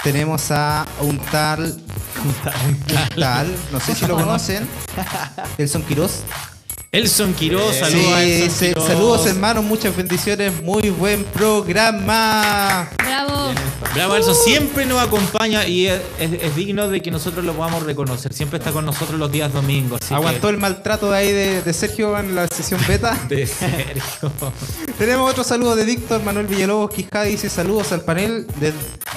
Tenemos 0.03 0.49
a 0.51 0.85
un 1.01 1.17
tal. 1.19 1.77
Un 2.25 3.15
tal, 3.15 3.55
no 3.71 3.79
sé 3.79 3.95
si 3.95 4.05
lo 4.07 4.15
conocen. 4.15 4.67
Elson 5.57 5.83
Quiroz. 5.83 6.23
Elson 6.93 7.33
Quiroz, 7.33 7.75
saludos 7.75 8.05
Sí, 8.05 8.13
a 8.13 8.23
Elson 8.23 8.47
dice, 8.49 8.67
Quiroz. 8.69 8.87
saludos 8.87 9.25
hermanos, 9.25 9.63
muchas 9.65 9.95
bendiciones, 9.97 10.61
muy 10.61 10.91
buen 10.91 11.23
programa. 11.23 12.87
¡Bravo! 13.03 13.51
Bravo, 13.95 14.15
Elson 14.15 14.35
siempre 14.35 14.85
nos 14.85 15.01
acompaña 15.01 15.65
y 15.67 15.87
es, 15.87 15.99
es- 16.19 16.33
es 16.43 16.55
digno 16.55 16.87
de 16.87 17.01
que 17.01 17.09
nosotros 17.09 17.43
lo 17.43 17.53
podamos 17.53 17.81
reconocer. 17.81 18.31
Siempre 18.31 18.59
está 18.59 18.71
con 18.71 18.85
nosotros 18.85 19.17
los 19.19 19.31
días 19.31 19.51
domingos. 19.51 19.99
así 20.03 20.13
Aguantó 20.13 20.49
el 20.49 20.57
maltrato 20.59 21.09
de 21.09 21.17
ahí 21.17 21.31
de, 21.31 21.63
de 21.63 21.73
Sergio 21.73 22.15
en 22.19 22.35
la 22.35 22.47
sesión 22.47 22.79
beta. 22.87 23.17
De 23.27 23.47
Sergio. 23.47 24.31
Tenemos 24.99 25.31
otro 25.31 25.43
saludo 25.43 25.75
de 25.75 25.85
Víctor 25.85 26.21
Manuel 26.21 26.45
Villalobos 26.45 26.91
Quijada. 26.91 27.25
Dice 27.25 27.49
saludos 27.49 27.91
al 27.91 28.01
panel 28.01 28.45
de- 28.59 28.71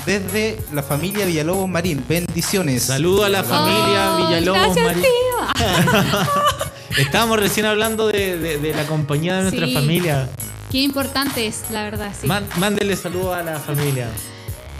desde 0.06 0.58
la 0.72 0.82
familia 0.82 1.26
Villalobos 1.26 1.68
Marín. 1.68 2.02
Bendiciones. 2.08 2.84
Saludos 2.84 3.26
a 3.26 3.28
la 3.28 3.44
familia 3.44 4.12
Oh, 4.14 4.26
Villalobos 4.28 4.74
gracias, 4.74 4.86
Marín. 4.86 5.02
tío. 5.02 5.66
Estábamos 6.98 7.38
recién 7.40 7.66
hablando 7.66 8.06
de, 8.08 8.38
de- 8.38 8.58
de 8.58 8.74
la 8.74 8.84
compañía 8.86 9.36
de 9.36 9.42
nuestra 9.42 9.66
Sí. 9.66 9.74
familia. 9.74 10.28
Qué 10.70 10.78
importante 10.78 11.46
es, 11.46 11.62
la 11.70 11.84
verdad, 11.84 12.12
sí. 12.18 12.26
Man- 12.26 12.46
mándele 12.58 12.96
saludos 12.96 13.36
a 13.36 13.42
la 13.42 13.58
familia. 13.58 14.08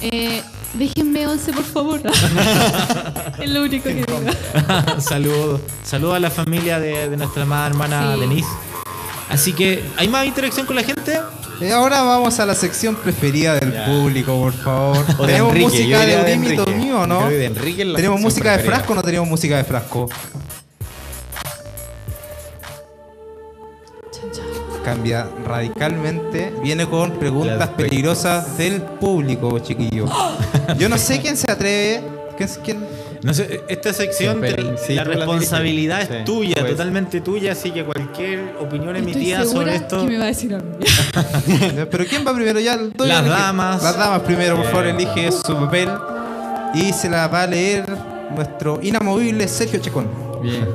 Eh, 0.00 0.42
déjenme 0.74 1.26
11, 1.26 1.52
por 1.52 1.64
favor. 1.64 2.00
es 3.40 3.50
lo 3.50 3.62
único 3.62 3.84
que 3.84 3.94
digo. 3.94 4.20
saludos. 4.98 5.60
Saludos 5.84 6.16
a 6.16 6.20
la 6.20 6.30
familia 6.30 6.78
de, 6.80 7.08
de 7.08 7.16
nuestra 7.16 7.42
amada 7.42 7.66
hermana 7.68 8.14
Sí. 8.14 8.20
Denise. 8.20 8.48
Así 9.28 9.52
que, 9.52 9.82
¿hay 9.96 10.08
más 10.08 10.24
interacción 10.26 10.66
con 10.66 10.76
la 10.76 10.82
gente? 10.84 11.18
Y 11.60 11.70
ahora 11.70 12.02
vamos 12.02 12.38
a 12.38 12.46
la 12.46 12.54
sección 12.54 12.94
preferida 12.96 13.54
del 13.54 13.72
Ya. 13.72 13.86
público, 13.86 14.38
por 14.38 14.52
favor. 14.52 15.04
O 15.18 15.22
de 15.26 15.32
¿Tenemos 15.32 15.52
Enrique, 15.52 15.66
música 15.70 16.00
de 16.06 16.12
Eurímito 16.20 16.66
mío 16.66 17.06
no? 17.06 17.28
De 17.28 17.46
Enrique 17.46 17.84
¿Tenemos 17.96 18.20
música 18.20 18.56
de 18.56 18.62
frasco 18.64 18.92
o 18.92 18.96
no 18.96 19.02
tenemos 19.02 19.26
música 19.28 19.56
de 19.56 19.64
frasco? 19.64 20.08
Cambia 24.84 25.26
radicalmente. 25.44 26.52
Viene 26.62 26.86
con 26.86 27.12
preguntas 27.12 27.68
peligrosas 27.70 28.56
del 28.56 28.80
público, 28.82 29.58
chiquillo. 29.58 30.06
Yo 30.78 30.88
no 30.88 30.96
sé 30.98 31.20
quién 31.20 31.36
se 31.36 31.50
atreve. 31.50 32.02
¿Quién, 32.36 32.48
quién- 32.62 32.86
No 33.22 33.32
sé, 33.34 33.62
esta 33.68 33.92
sección, 33.94 34.38
Siempre, 34.40 34.62
te- 34.62 34.76
sí, 34.78 34.94
la 34.94 35.04
responsabilidad 35.04 36.02
es 36.02 36.08
Sí, 36.08 36.14
tuya, 36.26 36.56
pues. 36.60 36.72
totalmente 36.72 37.20
tuya, 37.22 37.52
así 37.52 37.70
que 37.70 37.82
cualquier 37.82 38.54
opinión 38.60 38.94
Estoy 38.94 39.12
emitida 39.12 39.44
sobre 39.46 39.74
esto. 39.76 40.02
que 40.02 40.06
me 40.12 40.18
va 40.18 40.24
a 40.24 40.28
decir 40.28 40.54
a 40.54 40.58
mí. 40.58 40.74
Pero 41.90 42.04
¿quién 42.04 42.26
va 42.26 42.34
primero? 42.34 42.60
Ya 42.60 42.76
doy 42.76 43.08
Las 43.08 43.24
damas. 43.26 43.82
Las 43.82 43.96
damas 43.96 44.20
primero, 44.20 44.56
por 44.56 44.66
favor, 44.66 44.86
elige 44.86 45.32
su 45.32 45.54
papel. 45.56 45.88
Y 46.74 46.92
se 46.92 47.08
la 47.08 47.26
va 47.26 47.42
a 47.42 47.46
leer 47.46 47.86
nuestro 48.36 48.78
inamovible 48.82 49.48
Sergio 49.48 49.80
Checón. 49.80 50.06
Bien. 50.42 50.68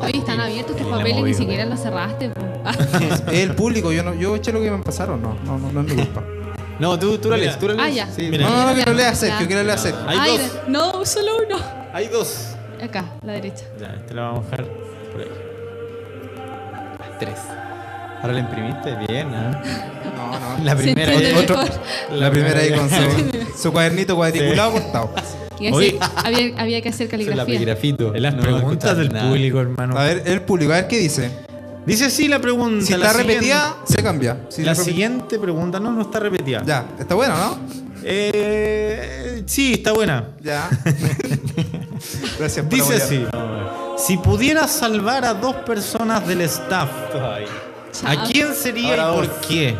Oye, 0.00 0.18
están 0.18 0.40
abiertos 0.40 0.76
tus 0.76 0.86
papeles, 0.86 1.22
ni 1.24 1.34
siquiera 1.34 1.64
los 1.66 1.80
cerraste. 1.80 2.30
Ah, 2.68 3.18
El 3.32 3.54
público, 3.54 3.92
yo 3.92 4.02
no, 4.02 4.14
yo 4.14 4.36
eché 4.36 4.52
lo 4.52 4.60
que 4.60 4.70
me 4.70 4.78
pasaron, 4.82 5.20
no, 5.22 5.36
no, 5.44 5.58
no, 5.58 5.72
no 5.72 5.80
es 5.80 5.86
mi 5.86 5.94
culpa. 6.02 6.22
No, 6.78 6.96
tú, 6.96 7.18
tú 7.18 7.28
la 7.28 7.36
lees, 7.36 7.58
tú 7.58 7.66
la 7.66 7.74
Ah, 7.74 7.86
lees. 7.86 7.96
ya. 7.96 8.06
Sí, 8.08 8.28
Mira. 8.30 8.48
No, 8.48 8.56
no, 8.56 8.70
no, 8.70 8.74
que 8.76 8.88
lo 8.88 8.96
lea. 8.96 9.12
Sergio, 9.12 9.48
que 9.48 9.54
lo 9.56 9.64
lea 9.64 9.76
Sergio. 9.76 10.00
Hay 10.06 10.16
Ay, 10.20 10.38
dos. 10.38 10.50
No, 10.68 11.04
solo 11.04 11.32
uno. 11.44 11.56
Hay 11.92 12.06
dos. 12.06 12.50
Acá, 12.80 13.04
la 13.24 13.32
derecha. 13.32 13.64
Ya, 13.80 13.96
te 14.06 14.14
lo 14.14 14.22
vamos 14.22 14.46
a 14.46 14.50
dejar 14.52 14.66
por 15.10 15.20
ahí. 15.20 15.28
Tres. 17.18 17.38
Ahora 18.22 18.32
la 18.32 18.38
imprimiste 18.40 18.94
bien, 19.08 19.34
¿ah? 19.34 19.60
No, 20.16 20.38
no. 20.58 20.58
La 20.64 20.76
primera 20.76 21.10
ahí. 21.12 21.32
Otro-. 21.36 21.56
La 22.12 22.30
primera 22.30 22.60
ahí 22.60 22.72
con 22.72 22.88
su, 22.88 23.60
su 23.60 23.72
cuadernito 23.72 24.14
cuadriculado 24.14 24.72
cortado. 24.72 25.10
Y 25.58 25.66
así 25.66 25.74
Oye. 25.76 25.98
había, 26.24 26.60
había 26.62 26.80
que 26.80 26.88
hacer 26.90 27.06
es 27.06 27.12
la 27.26 27.44
caligrafía. 27.44 27.96
En 28.14 28.22
las 28.22 28.34
No 28.34 28.42
preguntas 28.42 28.96
del 28.96 29.08
nada. 29.12 29.28
público, 29.28 29.60
hermano. 29.60 29.98
A 29.98 30.04
ver, 30.04 30.22
el 30.26 30.42
público, 30.42 30.72
a 30.72 30.76
ver 30.76 30.86
qué 30.86 30.98
dice. 30.98 31.30
Dice 31.88 32.04
así 32.06 32.28
la 32.28 32.38
pregunta. 32.40 32.84
Si 32.86 32.92
la 32.92 32.98
está 33.06 33.10
siguiente- 33.18 33.32
repetida, 33.34 33.76
se 33.84 34.02
cambia. 34.02 34.46
Si 34.50 34.62
la 34.62 34.74
siguiente 34.74 35.38
pregunta, 35.38 35.80
no, 35.80 35.90
no 35.90 36.02
está 36.02 36.20
repetida. 36.20 36.62
Ya, 36.64 36.86
está 36.98 37.14
bueno, 37.14 37.36
¿no? 37.36 37.58
Eh, 38.04 39.42
sí, 39.46 39.74
está 39.74 39.92
buena. 39.92 40.28
Ya. 40.40 40.68
Gracias 42.38 42.64
por 42.66 42.74
Dice 42.74 42.94
así. 42.94 43.24
Si 43.98 44.16
pudieras 44.18 44.70
salvar 44.70 45.24
a 45.24 45.34
dos 45.34 45.56
personas 45.56 46.26
del 46.26 46.42
staff. 46.42 46.88
¿a 48.04 48.24
quién 48.30 48.54
sería 48.54 49.02
Ahora 49.02 49.24
y 49.24 49.26
por 49.28 49.28
dos. 49.38 49.46
qué? 49.48 49.76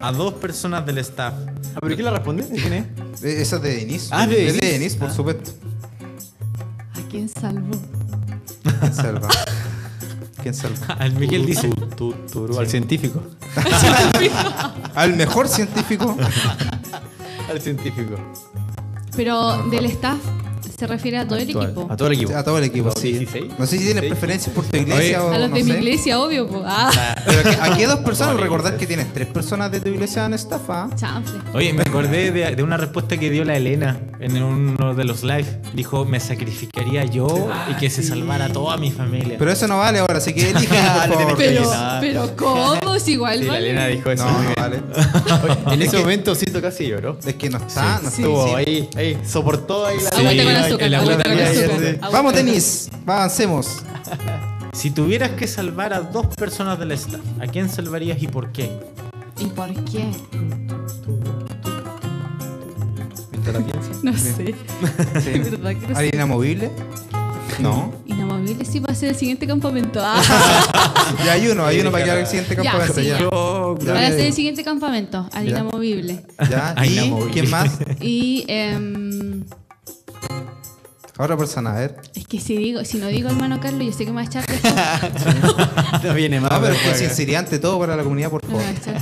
A 0.00 0.12
dos 0.12 0.34
personas 0.34 0.84
del 0.86 0.98
staff. 0.98 1.34
Ah, 1.74 1.78
¿pero 1.80 1.94
quién 1.94 2.04
la 2.04 2.10
responde? 2.12 2.44
¿Quién 2.48 2.72
es? 2.72 2.84
Eh, 3.22 3.42
Esa 3.42 3.56
es 3.56 3.62
de 3.62 3.76
Denis. 3.76 4.08
Ah, 4.10 4.26
de 4.26 4.48
Es 4.48 4.54
Denis. 4.60 4.72
Denis, 4.72 4.96
por 4.96 5.08
Ah. 5.10 5.14
supuesto. 5.14 5.50
¿A 6.94 7.08
quién 7.10 7.28
salvó? 7.28 7.78
¿Quién 8.80 8.94
salva? 8.94 9.28
¿Quién 10.42 10.54
salva? 10.54 10.86
Al 10.98 11.12
Miguel 11.14 11.46
dice. 11.46 11.68
Tú, 11.96 12.14
tú, 12.32 12.46
tú, 12.46 12.58
Al 12.58 12.68
científico. 12.68 13.22
Al 14.94 15.14
mejor 15.14 15.48
científico. 15.48 16.16
Al 17.50 17.60
científico. 17.60 18.16
Pero 19.16 19.64
del 19.68 19.86
staff 19.86 20.18
se 20.78 20.86
refiere 20.86 21.18
a 21.18 21.24
todo 21.26 21.36
el 21.38 21.42
equipo. 21.44 21.86
A 21.90 21.96
todo 21.96 22.08
el 22.08 22.14
equipo. 22.14 22.36
A 22.36 22.44
todo 22.44 22.58
el 22.58 22.64
equipo, 22.64 22.90
sí. 22.92 23.12
16. 23.12 23.44
No 23.58 23.66
sé 23.66 23.78
si 23.78 23.84
tienes 23.84 24.02
16. 24.02 24.10
preferencias 24.12 24.54
por 24.54 24.64
tu 24.64 24.76
iglesia 24.76 25.24
o 25.24 25.32
A 25.32 25.38
los 25.38 25.50
no 25.50 25.56
de 25.56 25.64
mi 25.64 25.72
sé. 25.72 25.78
iglesia, 25.78 26.20
obvio. 26.20 26.46
po. 26.48 26.62
Ah, 26.64 26.90
Pero 27.26 27.40
aquí, 27.40 27.58
aquí 27.60 27.80
hay 27.82 27.86
dos 27.88 27.98
personas. 28.04 28.36
Recordar 28.36 28.72
gracias. 28.72 28.80
que 28.80 28.86
tienes 28.86 29.12
tres 29.12 29.26
personas 29.28 29.72
de 29.72 29.80
tu 29.80 29.88
iglesia 29.88 30.24
en 30.26 30.34
staff, 30.34 30.62
¿ah? 30.68 30.88
chanfle. 30.94 31.40
Oye, 31.54 31.72
me 31.72 31.82
acordé 31.82 32.30
de, 32.30 32.54
de 32.54 32.62
una 32.62 32.76
respuesta 32.76 33.16
que 33.16 33.28
dio 33.30 33.44
la 33.44 33.56
Elena 33.56 33.98
en 34.20 34.40
uno 34.42 34.94
de 34.94 35.04
los 35.04 35.22
live. 35.24 35.46
Dijo, 35.74 36.04
me 36.04 36.20
sacrificaría 36.20 37.04
yo 37.04 37.48
y 37.70 37.74
que 37.74 37.90
se 37.90 38.02
salvara 38.02 38.48
toda 38.48 38.76
mi 38.76 38.90
familia. 38.92 39.36
Pero 39.38 39.50
eso 39.50 39.66
no 39.66 39.78
vale 39.78 39.98
ahora, 39.98 40.18
así 40.18 40.32
que 40.32 40.46
por 40.52 40.62
favor. 40.62 41.36
que 41.36 41.44
Pero, 41.44 41.62
nada. 41.70 42.00
pero 42.00 42.30
¿cómo? 42.36 42.98
Si 43.00 43.12
igual 43.12 43.38
Sí, 43.40 43.44
la 43.46 43.52
vale. 43.54 43.70
Elena 43.70 43.86
dijo 43.88 44.10
eso. 44.10 44.24
No, 44.24 44.30
muy 44.38 44.42
no 44.46 44.54
bien. 44.54 44.54
vale. 44.56 45.74
En 45.74 45.82
Es 45.82 45.88
ese 45.88 45.98
momento 45.98 46.34
Cito 46.34 46.60
casi 46.60 46.86
lloró. 46.86 47.18
Es 47.24 47.34
que 47.34 47.48
no 47.50 47.58
está, 47.58 48.00
no 48.02 48.10
Sí. 48.10 48.22
Estuvo 48.22 48.48
sí. 48.48 48.54
ahí, 48.54 48.88
ahí, 48.96 49.18
soportó 49.26 49.86
ahí 49.86 49.96
la 50.02 50.08
Agüita 50.18 50.44
con 50.44 50.52
la- 50.52 50.67
azúcar, 50.68 50.94
agüita 50.94 51.22
con 51.24 51.38
azúcar. 51.38 52.10
Vamos, 52.12 52.34
Denis. 52.34 52.90
Avancemos. 53.06 53.82
Si 54.72 54.90
tuvieras 54.92 55.30
que 55.30 55.48
salvar 55.48 55.92
a 55.92 56.00
dos 56.00 56.26
personas 56.36 56.78
del 56.78 56.92
staff, 56.92 57.20
¿a 57.40 57.46
quién 57.48 57.68
salvarías 57.68 58.22
y 58.22 58.28
por 58.28 58.52
qué? 58.52 58.70
¿Y 59.40 59.46
por 59.46 59.72
qué? 59.86 60.04
La. 63.52 63.60
No 64.02 64.16
sé. 64.16 64.34
Sí. 64.36 64.54
¿Verdad 65.50 65.70
que 65.70 65.86
no 65.88 65.94
sé? 65.94 65.94
¿Al 65.94 66.14
inamovible? 66.14 66.70
No. 67.60 67.92
Inamovible 68.06 68.64
sí 68.64 68.78
va 68.78 68.92
a 68.92 68.94
ser 68.94 69.08
el 69.10 69.16
siguiente 69.16 69.46
campamento. 69.46 70.00
Ah, 70.02 70.22
Ya 71.24 71.32
hay 71.32 71.48
uno, 71.48 71.64
hay 71.64 71.80
uno 71.80 71.90
para 71.90 72.04
que 72.04 72.10
haga 72.10 72.20
el 72.20 72.26
siguiente 72.26 72.54
Ya, 72.56 72.62
campamento. 72.62 72.94
sí, 72.94 73.06
Ya, 73.06 73.18
ya. 73.18 73.20
Ya. 73.20 73.92
va 73.94 74.06
a 74.06 74.10
ser 74.10 74.20
el 74.20 74.32
siguiente 74.34 74.62
campamento, 74.64 75.28
al 75.32 75.44
Ya. 75.44 75.50
inamovible. 75.50 76.24
Ya. 76.50 76.74
¿Y 76.84 76.92
inamovible. 76.98 77.32
quién 77.32 77.50
más? 77.50 77.78
Y 78.00 78.44
em, 78.48 79.44
Otra 81.18 81.36
persona, 81.36 81.72
a 81.72 81.80
ver. 81.80 81.96
es 82.14 82.26
que 82.28 82.38
si 82.40 82.56
digo, 82.56 82.84
si 82.84 82.98
no 82.98 83.08
digo 83.08 83.28
hermano 83.28 83.58
Carlos, 83.60 83.84
yo 83.84 83.92
sé 83.92 84.04
que 84.04 84.12
me 84.12 84.16
va 84.16 84.20
a 84.22 84.24
echar. 84.24 84.44
No 86.04 86.14
viene 86.14 86.40
más. 86.40 86.50
No, 86.52 86.60
pero 86.60 86.74
que 86.74 86.94
sinceridad 86.94 87.40
ante 87.40 87.58
todo 87.58 87.78
para 87.78 87.96
la 87.96 88.02
comunidad, 88.04 88.30
por 88.30 88.44
favor. 88.46 88.62
a 88.62 88.70
echar. 88.70 89.00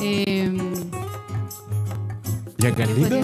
Em, 0.00 0.58
¿Y 2.58 2.66
a 2.66 2.70
¿qué 2.74 2.84
Carlito? 2.84 3.16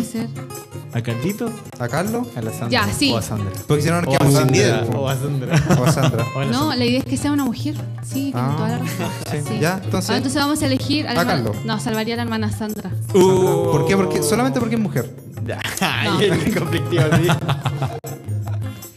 ¿A 0.94 1.00
Carlito? 1.02 1.50
¿A 1.78 1.86
Carlos? 1.88 2.26
A 2.34 2.40
la 2.42 2.50
Sandra. 2.50 2.68
Ya, 2.70 2.92
sí. 2.92 3.12
O 3.12 3.18
a 3.18 3.22
Sandra. 3.22 3.52
Porque 3.68 3.82
si 3.82 3.88
no 3.90 4.00
nos 4.00 4.06
O 4.08 4.14
a 4.14 4.18
quedamos 4.18 4.38
sin 4.42 4.52
líder. 4.52 4.90
O 4.96 5.08
a 5.08 5.16
Sandra. 5.16 5.76
O 5.78 5.84
a 5.84 5.92
Sandra. 5.92 6.26
No, 6.50 6.74
la 6.74 6.84
idea 6.84 6.98
es 7.00 7.04
que 7.04 7.16
sea 7.16 7.30
una 7.30 7.44
mujer. 7.44 7.74
Sí, 8.02 8.32
tiene 8.32 8.32
Ah, 8.34 8.54
toda 8.56 8.68
la 8.70 8.78
razón. 8.78 9.46
sí. 9.46 9.58
Ya, 9.60 9.80
entonces- 9.84 10.10
Ah, 10.10 10.16
entonces 10.16 10.40
vamos 10.42 10.62
a 10.62 10.66
elegir 10.66 11.06
a 11.06 11.12
la 11.14 11.20
A 11.20 11.22
hermana- 11.22 11.42
Carlos. 11.44 11.64
No, 11.64 11.78
salvaría 11.78 12.14
a 12.14 12.16
la 12.16 12.22
hermana 12.24 12.50
Sandra. 12.50 12.90
Uh. 13.14 13.70
¿Por 13.70 13.86
qué? 13.86 13.96
Porque, 13.96 14.22
solamente 14.22 14.58
porque 14.60 14.74
es 14.76 14.80
mujer. 14.80 15.14
Ya. 15.46 15.60
No. 16.04 16.18
Conflictivo, 16.58 17.02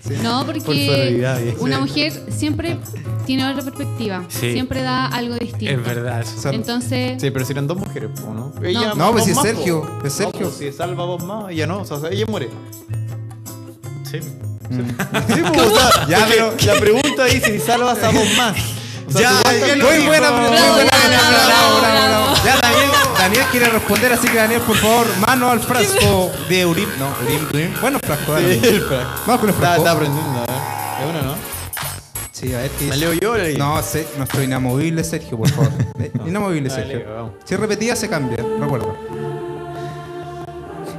sí. 0.07 0.13
No, 0.21 0.45
Por 0.45 0.61
porque 0.63 1.53
una 1.59 1.79
mujer 1.79 2.11
siempre 2.29 2.77
tiene 3.25 3.49
otra 3.49 3.63
perspectiva. 3.63 4.23
Sí. 4.29 4.53
Siempre 4.53 4.81
da 4.81 5.05
algo 5.07 5.35
distinto. 5.35 5.73
Es 5.73 5.83
verdad 5.85 6.21
eso. 6.21 6.49
O 6.49 6.51
Entonces, 6.51 7.21
Sí, 7.21 7.31
pero 7.31 7.45
si 7.45 7.53
eran 7.53 7.67
dos 7.67 7.77
mujeres, 7.77 8.09
¿no? 8.21 8.53
No, 8.95 9.11
pues 9.11 9.25
si 9.25 9.31
es 9.31 9.41
Sergio, 9.41 9.81
po. 9.81 10.07
es 10.07 10.13
Sergio. 10.13 10.39
No, 10.41 10.47
pues 10.47 10.55
si 10.57 10.71
salva 10.71 11.03
dos 11.05 11.23
más, 11.23 11.51
ella 11.51 11.67
no, 11.67 11.81
o 11.81 11.85
sea, 11.85 11.97
ella 12.11 12.25
muere. 12.27 12.49
Sí. 14.09 14.19
Sí, 14.21 15.41
po, 15.53 15.61
o 15.61 15.75
sea, 15.77 16.07
Ya, 16.07 16.25
pero- 16.27 16.53
La 16.65 16.79
pregunta 16.79 17.25
dice 17.25 17.53
si 17.53 17.59
salvas 17.59 18.01
a 18.03 18.11
dos 18.11 18.27
más. 18.37 18.57
O 19.07 19.11
sea, 19.11 19.31
Ya, 19.43 19.75
Muy 19.75 20.05
buena 20.05 20.29
pregunta. 20.35 20.85
Ya 22.45 22.57
Daniel, 22.61 22.89
Daniel 23.21 23.45
quiere 23.51 23.67
responder, 23.67 24.13
así 24.13 24.27
que 24.27 24.35
Daniel, 24.37 24.61
por 24.61 24.75
favor, 24.75 25.05
mano 25.19 25.49
al 25.51 25.59
frasco 25.59 26.31
de 26.49 26.65
Urim. 26.65 26.89
No, 26.97 27.07
Urim, 27.23 27.47
Urim. 27.53 27.73
Bueno, 27.79 27.99
frasco, 28.03 28.33
dale. 28.33 28.59
Sí, 28.59 28.67
el 28.67 28.81
frasco. 28.81 29.21
Vamos 29.27 29.39
con 29.41 29.49
el 29.49 29.55
Está, 29.55 29.67
frasco. 29.67 29.77
está 29.83 29.91
aprendiendo, 29.91 30.39
a 30.39 30.41
ver. 30.41 30.49
Es 31.01 31.09
uno, 31.09 31.21
¿no? 31.21 31.35
Sí, 32.31 32.53
a 32.55 32.57
ver 32.57 32.71
qué 32.71 32.87
¿La 32.87 32.95
dice. 32.95 33.05
leo 33.05 33.13
yo 33.21 33.37
leí? 33.37 33.57
No, 33.57 33.79
sé, 33.83 34.07
nuestro 34.17 34.41
inamovible 34.41 35.03
Sergio, 35.03 35.37
por 35.37 35.49
favor. 35.49 35.71
Eh, 35.99 36.11
Inamovible 36.25 36.67
Dale, 36.69 36.83
Sergio. 36.83 37.13
vamos. 37.15 37.31
Si 37.45 37.53
es 37.53 37.59
repetida, 37.59 37.95
se 37.95 38.09
cambia, 38.09 38.37
recuerda. 38.59 38.87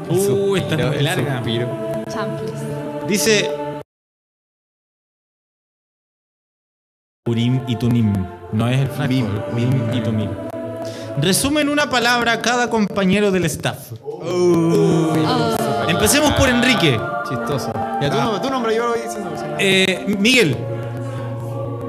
Uh, 0.09 0.57
esta 0.57 0.75
es 0.77 0.87
muy 0.87 1.03
larga. 1.03 1.37
suspiro. 1.39 1.69
Dice 3.09 3.51
Urim 7.27 7.61
y 7.67 7.75
Tunim. 7.77 8.13
No 8.53 8.69
es 8.69 8.79
el 8.81 8.87
frasco. 8.87 9.09
Mim, 9.13 9.27
Urim 9.53 9.69
mim, 9.71 9.83
y 9.91 9.95
mim. 9.95 10.03
Tumim. 10.05 10.52
Resumen 11.21 11.69
una 11.69 11.91
palabra 11.91 12.41
cada 12.41 12.71
compañero 12.71 13.31
del 13.31 13.45
staff. 13.45 13.93
Oh, 14.03 15.13
Empecemos 15.89 16.33
por 16.33 16.49
Enrique. 16.49 16.99
Chistoso. 17.29 17.73
Ya, 18.01 18.11
tú, 18.11 18.17
no, 18.17 18.41
tú 18.41 18.51
nombra, 18.51 18.73
yo 18.73 18.85
lo 18.85 18.91
voy 18.91 19.01
diciendo. 19.03 19.31
Eh, 19.59 20.17
Miguel. 20.19 20.57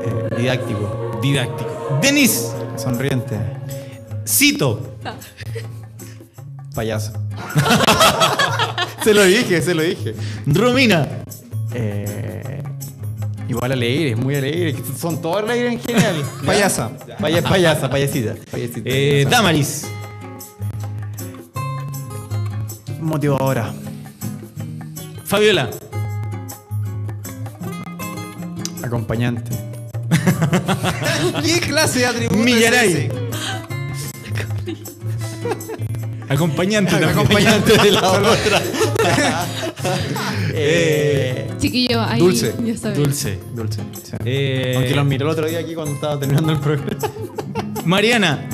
Eh, 0.04 0.36
didáctico. 0.38 1.20
Didáctico. 1.22 2.00
Denis. 2.02 2.52
Sonriente. 2.76 3.38
Cito. 4.28 4.98
Payaso. 6.76 7.14
se 9.04 9.14
lo 9.14 9.24
dije, 9.24 9.62
se 9.62 9.74
lo 9.74 9.84
dije. 9.84 10.16
Romina. 10.46 11.08
Eh, 11.74 12.43
igual 13.50 13.72
alegre, 13.72 14.16
muy 14.16 14.36
alegre. 14.36 14.74
que 14.74 14.84
Son 15.00 15.22
todos 15.22 15.44
alegres 15.44 15.74
en 15.74 15.80
general. 15.80 16.16
Payasa. 16.46 16.92
Paya- 17.20 17.42
payasa, 17.42 17.90
payasita. 17.90 18.36
payasita. 18.52 18.82
Eh, 18.86 19.26
Damaris. 19.30 19.86
Motivadora. 23.00 23.74
Fabiola. 25.26 25.70
Acompañante. 28.84 29.52
¿Qué 31.44 31.60
clase 31.60 32.00
de 32.00 32.06
atributo 32.06 32.36
es 32.40 32.46
Millaray. 32.46 32.92
ese? 32.92 33.12
Acompañante. 36.30 36.96
Acompañante 36.96 37.78
de 37.78 37.92
la 37.92 38.10
otra. 38.12 38.62
eh, 40.54 41.48
chiquillo, 41.60 42.02
ahí 42.02 42.20
Dulce. 42.20 42.54
ya 42.64 42.78
sabes. 42.78 42.98
Dulce. 42.98 43.40
dulce. 43.56 43.82
sí. 44.04 44.12
Eh, 44.26 44.74
Aunque 44.76 44.96
los 44.96 45.06
miré 45.06 45.24
el 45.24 45.30
otro 45.30 45.48
día 45.48 45.60
aquí 45.60 45.74
cuando 45.76 45.94
estaba 45.94 46.20
terminando 46.20 46.52
el 46.54 46.60
programa. 46.60 46.92
Mariana. 47.86 48.50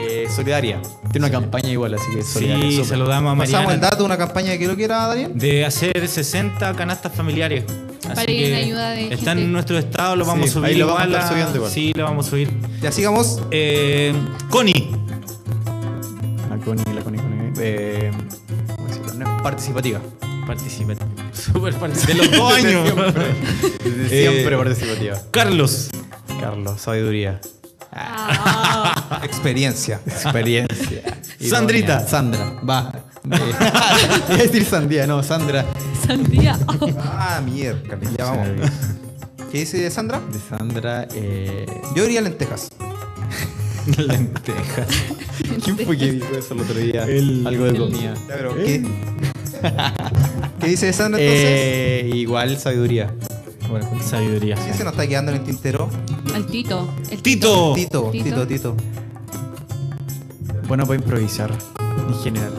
Eh, 0.00 0.26
solidaria. 0.34 0.80
Tiene 1.10 1.26
una 1.26 1.32
campaña 1.40 1.70
igual, 1.70 1.94
así 1.94 2.04
que 2.14 2.22
solidaria. 2.22 2.70
Sí, 2.70 2.84
saludamos 2.84 3.34
a 3.34 3.38
Pasamos 3.38 3.60
el 3.60 3.66
Mariana. 3.66 3.82
dato 3.90 3.96
de 3.98 4.04
una 4.04 4.16
campaña 4.18 4.56
que 4.58 4.66
lo 4.66 4.76
quiera, 4.76 5.06
Daniel. 5.08 5.32
De 5.34 5.64
hacer 5.64 6.06
60 6.06 6.74
canastas 6.74 7.12
familiares. 7.14 7.64
Así 8.04 8.14
Para 8.14 8.30
ir 8.30 8.44
en 8.44 8.50
que 8.50 8.56
ayuda 8.64 8.90
de 8.90 9.02
está 9.14 9.30
gente. 9.32 9.44
en 9.44 9.52
nuestro 9.52 9.78
estado, 9.78 10.16
lo 10.16 10.24
vamos 10.24 10.44
Sí, 10.46 10.50
a 10.50 10.52
subir 10.54 10.66
ahí 10.70 10.74
lo 10.76 10.86
vamos 10.86 11.02
a 11.02 11.04
estar 11.06 11.28
subiendo 11.28 11.56
igual. 11.56 11.70
Sí, 11.72 11.92
lo 11.94 12.04
vamos 12.04 12.26
a 12.26 12.30
subir. 12.30 12.50
Ya 12.80 12.92
sigamos. 12.92 13.40
Eh, 13.50 14.14
Connie. 14.50 14.77
Participativa. 19.52 20.00
Participa. 20.46 20.92
Súper 21.32 21.74
participativa. 21.74 22.24
De 22.24 22.28
los 22.28 22.38
dos 22.38 22.52
años. 22.54 23.14
Desde 23.84 24.04
Eh, 24.26 24.30
siempre 24.30 24.56
participativa. 24.58 25.18
Carlos. 25.30 25.90
Carlos, 26.40 26.80
sabiduría. 26.80 27.40
Ah, 27.92 29.20
Experiencia. 29.24 30.00
Experiencia. 30.06 31.02
Sandrita. 31.40 32.06
Sandra. 32.06 32.60
Va. 32.68 32.92
Eh, 33.30 34.32
a 34.32 34.36
decir 34.36 34.64
Sandía, 34.64 35.06
no, 35.06 35.22
Sandra. 35.22 35.64
sandía. 36.06 36.58
Oh, 36.80 36.88
Ah, 36.98 37.40
mierda. 37.44 37.98
Ya 38.18 38.24
vamos. 38.24 38.48
¿Qué 39.50 39.58
dice 39.60 39.90
Sandra? 39.90 40.20
De 40.30 40.38
Sandra. 40.38 41.08
Eh, 41.14 41.64
Yo 41.96 42.02
diría 42.04 42.20
lentejas. 42.20 42.68
Lentejas. 43.96 44.86
¿Quién 45.64 45.78
fue 45.78 45.96
que 45.96 46.12
dijo 46.12 46.34
eso 46.36 46.52
el 46.54 46.60
otro 46.60 46.74
día? 46.74 47.04
El- 47.04 47.46
Algo 47.46 47.64
de 47.64 47.70
el- 47.70 47.76
comida. 47.78 48.14
Ya, 48.14 48.20
pero 48.28 48.54
¿qué? 49.60 49.72
¿Qué 50.60 50.66
dice 50.68 50.92
Sandra 50.92 51.20
entonces? 51.20 51.44
Eh, 51.46 52.10
igual 52.14 52.58
sabiduría. 52.58 53.12
Bueno, 53.68 53.86
Sabiduría. 54.02 54.54
¿Quién 54.56 54.74
se 54.74 54.82
nos 54.82 54.94
está 54.94 55.06
quedando 55.06 55.30
en 55.30 55.38
el 55.38 55.44
tintero? 55.44 55.90
Al 56.34 56.46
Tito. 56.46 56.88
El 57.10 57.20
Tito. 57.22 57.72
Tito, 57.74 58.10
Tito. 58.10 58.24
Tito, 58.24 58.46
Tito. 58.46 58.76
bueno 60.66 60.84
para 60.86 60.98
improvisar, 60.98 61.50
en 62.08 62.14
general. 62.22 62.52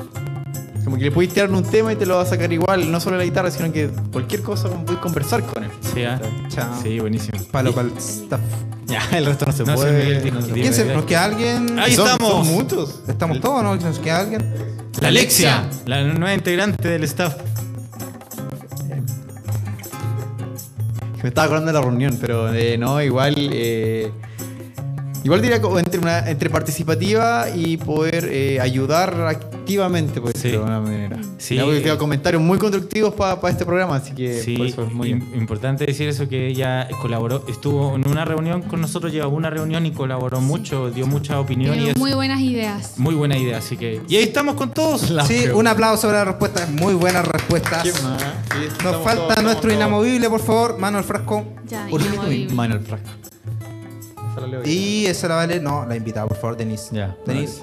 Como 0.83 0.97
que 0.97 1.03
le 1.05 1.11
puedes 1.11 1.31
tirar 1.33 1.51
un 1.51 1.63
tema 1.63 1.93
y 1.93 1.95
te 1.95 2.05
lo 2.05 2.15
va 2.15 2.23
a 2.23 2.25
sacar 2.25 2.51
igual, 2.53 2.91
no 2.91 2.99
solo 2.99 3.17
la 3.17 3.23
guitarra, 3.23 3.51
sino 3.51 3.71
que 3.71 3.89
cualquier 4.11 4.41
cosa, 4.41 4.69
puedes 4.69 4.99
conversar 5.01 5.43
con 5.43 5.63
él. 5.63 5.69
Sí, 5.93 6.03
ah. 6.03 6.19
Chao. 6.47 6.79
sí, 6.81 6.99
buenísimo. 6.99 7.39
Palo 7.51 7.73
para 7.73 7.87
el 7.89 7.97
staff. 7.97 8.39
Ya, 8.87 9.03
el 9.15 9.25
resto 9.25 9.45
no 9.45 9.51
se 9.51 9.63
No, 9.65 9.75
puede. 9.75 10.31
No 10.31 10.41
se 10.41 10.51
¿Quién 10.51 10.73
se. 10.73 10.85
¿Nos 10.85 11.05
queda 11.05 11.25
alguien? 11.25 11.77
Ahí 11.77 11.93
Son- 11.93 12.07
estamos. 12.07 12.47
Son 12.47 12.55
muchos. 12.55 13.01
¿Estamos 13.07 13.39
todos 13.39 13.61
no? 13.63 13.75
¿Nos 13.75 13.99
queda 13.99 14.19
alguien? 14.19 14.43
La 15.01 15.07
Alexia, 15.07 15.69
la 15.85 16.03
nueva 16.03 16.33
integrante 16.33 16.87
del 16.89 17.03
staff. 17.05 17.35
Me 21.21 21.29
estaba 21.29 21.45
acordando 21.45 21.67
de 21.67 21.73
la 21.73 21.81
reunión, 21.81 22.17
pero 22.19 22.53
eh, 22.53 22.77
no, 22.77 23.01
igual. 23.01 23.35
eh, 23.37 24.11
igual 25.23 25.41
diría 25.41 25.61
como 25.61 25.79
entre, 25.79 25.99
una, 25.99 26.29
entre 26.29 26.49
participativa 26.49 27.47
y 27.53 27.77
poder 27.77 28.25
eh, 28.25 28.59
ayudar 28.59 29.15
activamente, 29.69 30.19
pues, 30.21 30.33
Sí. 30.37 30.49
de 30.49 30.55
alguna 30.55 30.79
manera. 30.81 31.17
Sí. 31.37 31.55
Tengo 31.57 31.97
comentarios 31.97 32.41
muy 32.41 32.57
constructivos 32.57 33.13
para 33.13 33.39
este 33.49 33.65
programa, 33.65 33.97
así 33.97 34.13
que 34.13 34.41
Sí, 34.41 34.57
por 34.57 34.65
eso 34.65 34.83
es 34.83 34.93
muy 34.93 35.07
bien. 35.13 35.29
importante 35.35 35.85
decir 35.85 36.09
eso 36.09 36.27
que 36.27 36.47
ella 36.47 36.87
colaboró, 37.01 37.43
estuvo 37.47 37.95
en 37.95 38.07
una 38.07 38.25
reunión 38.25 38.63
con 38.63 38.81
nosotros, 38.81 39.11
llevó 39.11 39.29
una 39.29 39.49
reunión 39.49 39.85
y 39.85 39.91
colaboró 39.91 40.41
mucho, 40.41 40.89
dio 40.89 41.05
mucha 41.07 41.39
opinión 41.39 41.73
y 41.75 41.77
Tiene 41.77 41.91
es 41.91 41.97
muy 41.97 42.13
buenas 42.13 42.39
ideas. 42.41 42.93
muy 42.97 43.15
buena 43.15 43.37
idea, 43.37 43.57
así 43.59 43.77
que 43.77 44.01
y 44.07 44.15
ahí 44.15 44.23
estamos 44.23 44.55
con 44.55 44.73
todos. 44.73 45.09
La 45.11 45.25
Sí, 45.25 45.33
pregunta. 45.43 45.57
un 45.59 45.67
aplauso 45.67 46.07
para 46.07 46.19
la 46.19 46.25
respuesta. 46.25 46.67
Muy 46.71 46.93
buenas 46.95 47.27
respuestas. 47.27 47.83
¿Quién 47.83 47.95
más? 48.03 48.21
Sí, 48.21 48.83
Nos 48.83 49.03
falta 49.03 49.27
todos, 49.35 49.43
nuestro 49.43 49.71
inamovible, 49.73 50.29
por 50.29 50.39
favor. 50.41 50.77
Mano 50.79 50.97
al 50.97 51.03
frasco. 51.03 51.45
Ya, 51.67 51.87
inamovible. 51.89 52.53
Manuel 52.55 52.79
Frasco. 52.81 53.09
Esa. 54.63 54.69
Y 54.69 55.05
esa 55.05 55.27
la 55.27 55.35
vale. 55.35 55.59
No, 55.59 55.85
la 55.85 55.95
invitada, 55.95 56.27
por 56.27 56.37
favor, 56.37 56.57
Denise. 56.57 56.95
Ya, 56.95 57.15
Denise. 57.25 57.61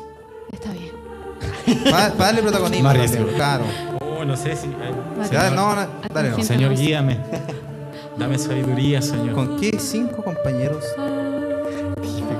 Está 0.52 0.72
bien. 0.72 0.95
Para 1.90 2.10
darle 2.10 2.42
protagonismo. 2.42 2.84
Más 2.88 2.96
riesgo. 2.96 3.26
claro. 3.34 3.64
Oh, 4.00 4.24
no 4.24 4.36
sé 4.36 4.56
si 4.56 4.68
Vale. 4.68 5.28
Ya, 5.30 5.50
no, 5.50 5.74
no, 5.74 5.86
dale, 6.12 6.30
no. 6.30 6.42
Señor, 6.42 6.74
guíame. 6.74 7.18
Dame 8.18 8.38
sabiduría, 8.38 9.02
señor. 9.02 9.34
¿Con 9.34 9.58
qué 9.60 9.78
cinco 9.78 10.22
compañeros? 10.22 10.84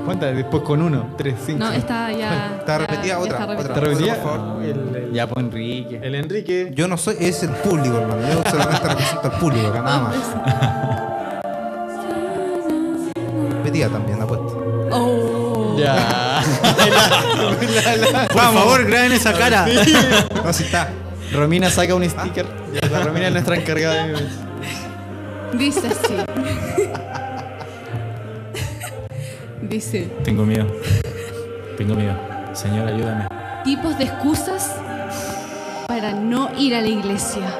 ¿Cuántas? 0.05 0.35
Después 0.35 0.63
con 0.63 0.81
uno, 0.81 1.07
tres, 1.17 1.35
cinco. 1.45 1.59
No, 1.65 1.71
está 1.73 2.11
ya. 2.13 2.55
Está 2.59 2.77
repetida 2.77 3.07
ya 3.07 3.19
otra, 3.19 3.39
está 3.39 3.51
otra. 3.57 3.73
¿Te 3.73 3.79
repetida. 3.81 4.15
por 4.15 4.23
favor. 4.23 4.39
No, 4.39 4.61
el- 4.61 5.11
ya, 5.11 5.27
pues 5.27 5.45
Enrique. 5.45 5.99
El 6.01 6.15
Enrique. 6.15 6.71
Yo 6.73 6.87
no 6.87 6.95
soy, 6.97 7.17
es 7.19 7.43
el 7.43 7.49
público, 7.49 7.97
hermano. 7.97 8.21
Yo 8.21 8.41
solamente 8.49 8.87
represento 8.87 9.21
al 9.31 9.39
público 9.39 9.67
acá, 9.67 9.81
nada 9.81 9.99
más. 9.99 10.15
Repetida 13.51 13.89
también, 13.89 14.21
apuesto. 14.21 14.87
Oh. 14.91 15.75
Ya. 15.77 16.26
Por 18.31 18.41
favor, 18.41 18.85
graben 18.85 19.11
esa 19.13 19.33
cara. 19.33 19.65
No, 20.43 20.53
si 20.53 20.63
está. 20.63 20.89
Romina 21.33 21.69
saca 21.69 21.93
un 21.95 22.07
sticker. 22.09 22.45
Ya, 22.73 22.87
la 22.89 22.99
Romina 23.03 23.27
es 23.27 23.33
nuestra 23.33 23.55
encargada 23.57 23.95
de 23.95 24.13
memes. 24.13 24.31
Dice 25.53 25.87
así. 25.87 26.15
Dice, 29.61 30.09
Tengo 30.23 30.45
miedo. 30.45 30.67
Tengo 31.77 31.95
miedo. 31.95 32.15
Señor, 32.53 32.87
ayúdame. 32.87 33.27
tipos 33.63 33.97
de 33.97 34.05
excusas 34.05 34.75
para 35.87 36.13
no 36.13 36.49
ir 36.57 36.75
a 36.75 36.81
la 36.81 36.87
iglesia. 36.87 37.53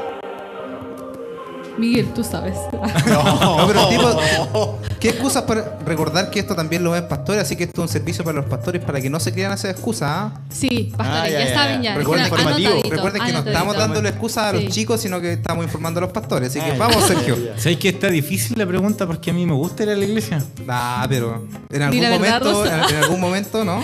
Miguel, 1.77 2.07
tú 2.13 2.23
sabes. 2.23 2.55
No, 3.07 3.65
pero 3.67 3.87
tipo, 3.87 4.79
¿qué 4.99 5.09
excusas 5.09 5.43
para 5.43 5.77
recordar 5.85 6.29
que 6.31 6.39
esto 6.39 6.55
también 6.55 6.83
lo 6.83 6.91
ven 6.91 7.07
pastores? 7.07 7.43
Así 7.43 7.55
que 7.55 7.65
esto 7.65 7.81
es 7.83 7.89
un 7.89 7.93
servicio 7.93 8.23
para 8.23 8.37
los 8.37 8.45
pastores 8.45 8.83
para 8.83 8.99
que 8.99 9.09
no 9.09 9.19
se 9.19 9.31
crean 9.31 9.51
esas 9.53 9.71
excusas. 9.71 10.09
¿ah? 10.11 10.41
Sí, 10.49 10.91
pastores, 10.97 11.21
Ah, 11.23 11.29
ya, 11.29 11.39
ya, 11.39 11.45
ya, 11.49 11.53
saben 11.55 11.81
ya. 11.83 11.95
Recuerden 11.95 12.25
informativo. 12.25 12.69
anotadito, 12.71 12.95
Recuerden 12.95 13.21
que 13.23 13.31
no 13.33 13.39
estamos 13.39 13.77
dándole 13.77 14.09
excusas 14.09 14.43
a 14.45 14.53
los 14.53 14.61
Sí. 14.63 14.69
chicos, 14.69 15.01
sino 15.01 15.21
que 15.21 15.33
estamos 15.33 15.63
informando 15.65 15.99
a 15.99 16.01
los 16.01 16.11
pastores. 16.11 16.49
Así 16.49 16.59
que 16.59 16.71
Ah, 16.71 16.75
vamos, 16.77 17.03
Sergio. 17.03 17.37
¿Sabéis 17.57 17.77
que 17.79 17.89
está 17.89 18.07
difícil 18.09 18.57
la 18.57 18.65
pregunta 18.65 19.05
porque 19.05 19.29
a 19.31 19.33
mí 19.33 19.45
me 19.45 19.53
gusta 19.53 19.83
ir 19.83 19.89
a 19.89 19.95
la 19.95 20.03
iglesia? 20.05 20.43
Ah, 20.67 21.05
pero 21.09 21.45
en 21.69 21.81
algún 21.81 22.01
la 22.01 22.09
verdad, 22.17 22.41
momento, 22.43 22.65
en, 22.65 22.95
algún 23.03 23.19
momento, 23.21 23.63
¿no? 23.63 23.83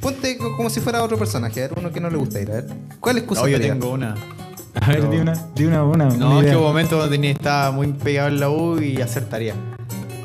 Ponte 0.00 0.36
co- 0.36 0.54
como 0.56 0.68
si 0.68 0.80
fuera 0.80 1.02
otro 1.02 1.16
personaje, 1.18 1.64
a 1.64 1.68
ver, 1.68 1.78
uno 1.78 1.90
que 1.90 2.00
no 2.00 2.10
le 2.10 2.16
gusta 2.18 2.38
ir, 2.40 2.50
a 2.50 2.54
ver. 2.54 2.66
¿Cuál 3.00 3.18
excusa 3.18 3.40
No, 3.42 3.48
yo 3.48 3.58
tengo 3.60 3.90
una. 3.90 4.14
A 4.80 4.88
ver, 4.88 5.08
di 5.08 5.16
una, 5.18 5.32
di 5.54 5.64
una, 5.64 5.82
una. 5.84 6.04
No, 6.06 6.30
una 6.30 6.40
es 6.40 6.46
que 6.50 6.56
hubo 6.56 6.62
un 6.62 6.68
momento 6.68 6.96
donde 6.98 7.16
tenía, 7.16 7.30
estaba 7.32 7.70
muy 7.70 7.88
pegado 7.92 8.28
en 8.28 8.40
la 8.40 8.48
U 8.50 8.80
y 8.80 9.00
hacer 9.00 9.24
tarea. 9.24 9.54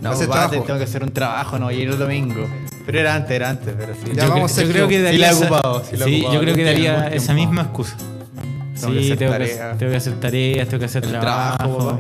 No, 0.02 0.12
Hacer 0.12 0.28
papá, 0.28 0.47
trabajo. 0.50 0.66
tengo 0.66 0.80
que 0.80 0.86
hacer 0.86 1.04
un 1.04 1.12
trabajo, 1.12 1.60
no, 1.60 1.72
y 1.72 1.82
el 1.82 1.97
domingo. 1.97 2.45
Pero 2.86 3.00
era 3.00 3.16
antes, 3.16 3.32
era 3.32 3.50
antes, 3.50 3.74
pero 3.78 3.93
sí. 3.93 4.12
Ya 4.16 4.24
yo, 4.26 4.30
vamos, 4.30 4.52
cre- 4.52 4.56
yo 4.56 4.62
Sergio. 4.68 4.74
creo 4.74 4.88
que 4.88 4.97
Sí 4.97 5.04
daría 5.04 5.30
esa- 5.30 5.45
ocupado, 5.45 5.84
sí 5.84 5.97
sí, 5.97 6.02
ocupado. 6.16 6.34
yo 6.34 6.39
creo 6.41 6.56
que 6.56 6.64
daría 6.64 6.95
tiempo. 7.02 7.16
esa 7.18 7.34
misma 7.34 7.62
excusa. 7.64 7.95
Tengo 8.80 8.93
que 8.93 9.00
sí, 9.04 9.06
hacer 9.12 9.18
tengo 9.18 9.38
que, 9.38 9.76
tengo 9.78 9.91
que 9.91 9.97
hacer 9.97 10.14
tareas, 10.22 10.68
tengo 10.70 10.80
que 10.80 10.86
hacer 10.86 11.04
El 11.04 11.10
trabajo. 11.12 11.58
trabajo, 11.58 11.97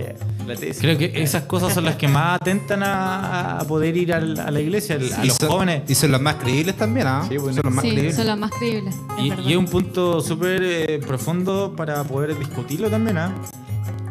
la 0.49 0.55
tesis. 0.55 0.81
Creo 0.81 0.97
que 0.97 1.11
esas 1.23 1.43
cosas 1.43 1.73
son 1.73 1.85
las 1.85 1.95
que 1.95 2.07
más 2.07 2.35
atentan 2.41 2.83
a, 2.83 3.59
a 3.59 3.63
poder 3.65 3.95
ir 3.95 4.13
al- 4.13 4.39
a 4.39 4.51
la 4.51 4.59
iglesia, 4.59 4.95
a 4.95 5.23
los 5.25 5.35
son- 5.37 5.49
jóvenes. 5.49 5.83
Y 5.87 5.95
son 5.95 6.11
las 6.11 6.21
más 6.21 6.35
creíbles 6.35 6.75
también, 6.75 7.07
¿ah? 7.07 7.25
Sí, 7.29 7.37
bueno. 7.37 7.55
son 7.55 7.61
las 7.65 7.73
más 7.73 7.83
Sí, 7.83 7.91
creíbles. 7.91 8.15
son 8.15 8.27
las 8.27 8.37
más 8.37 8.51
creíbles. 8.51 8.95
es 9.17 9.23
Y, 9.45 9.51
es 9.51 9.57
un 9.57 9.65
punto 9.65 10.21
súper 10.21 10.61
eh, 10.63 10.99
profundo 11.05 11.73
para 11.77 12.03
poder 12.03 12.37
discutirlo 12.37 12.89
también, 12.89 13.17
¿ah? 13.17 13.33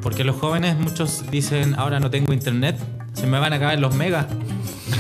Porque 0.03 0.24
los 0.24 0.36
jóvenes, 0.36 0.78
muchos 0.78 1.24
dicen, 1.30 1.74
ahora 1.76 2.01
no 2.01 2.09
tengo 2.11 2.32
internet, 2.32 2.76
se 3.14 3.26
me 3.26 3.39
van 3.39 3.53
a 3.53 3.57
acabar 3.57 3.78
los 3.78 3.95
megas. 3.95 4.26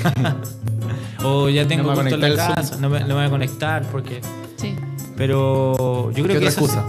o 1.24 1.48
ya 1.48 1.66
tengo 1.66 1.84
No 1.94 1.96
justo 1.96 2.14
en 2.14 2.20
la 2.36 2.54
casa, 2.54 2.76
no 2.80 2.88
me, 2.90 3.00
no 3.00 3.06
me 3.08 3.14
voy 3.14 3.24
a 3.24 3.30
conectar 3.30 3.82
porque... 3.90 4.20
Sí. 4.56 4.74
Pero 5.16 6.10
yo 6.12 6.22
creo 6.24 6.26
¿Qué 6.26 6.32
que 6.32 6.36
otra 6.38 6.48
excusa? 6.50 6.84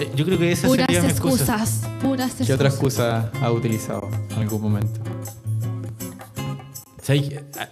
Eh, 0.00 0.10
yo 0.16 0.24
creo 0.24 0.38
que 0.38 0.52
esa 0.52 0.66
Puras 0.66 0.86
sería 0.86 1.02
mi 1.02 1.08
excusa. 1.08 1.54
excusas. 1.56 1.80
Puras 2.02 2.26
excusas. 2.26 2.46
¿Qué 2.46 2.52
otra 2.54 2.68
excusa 2.68 3.30
ha 3.40 3.50
utilizado 3.50 4.08
en 4.30 4.38
algún 4.42 4.62
momento? 4.62 5.00
O 7.00 7.04
sea, 7.04 7.14
hay- 7.14 7.38
ah, 7.58 7.68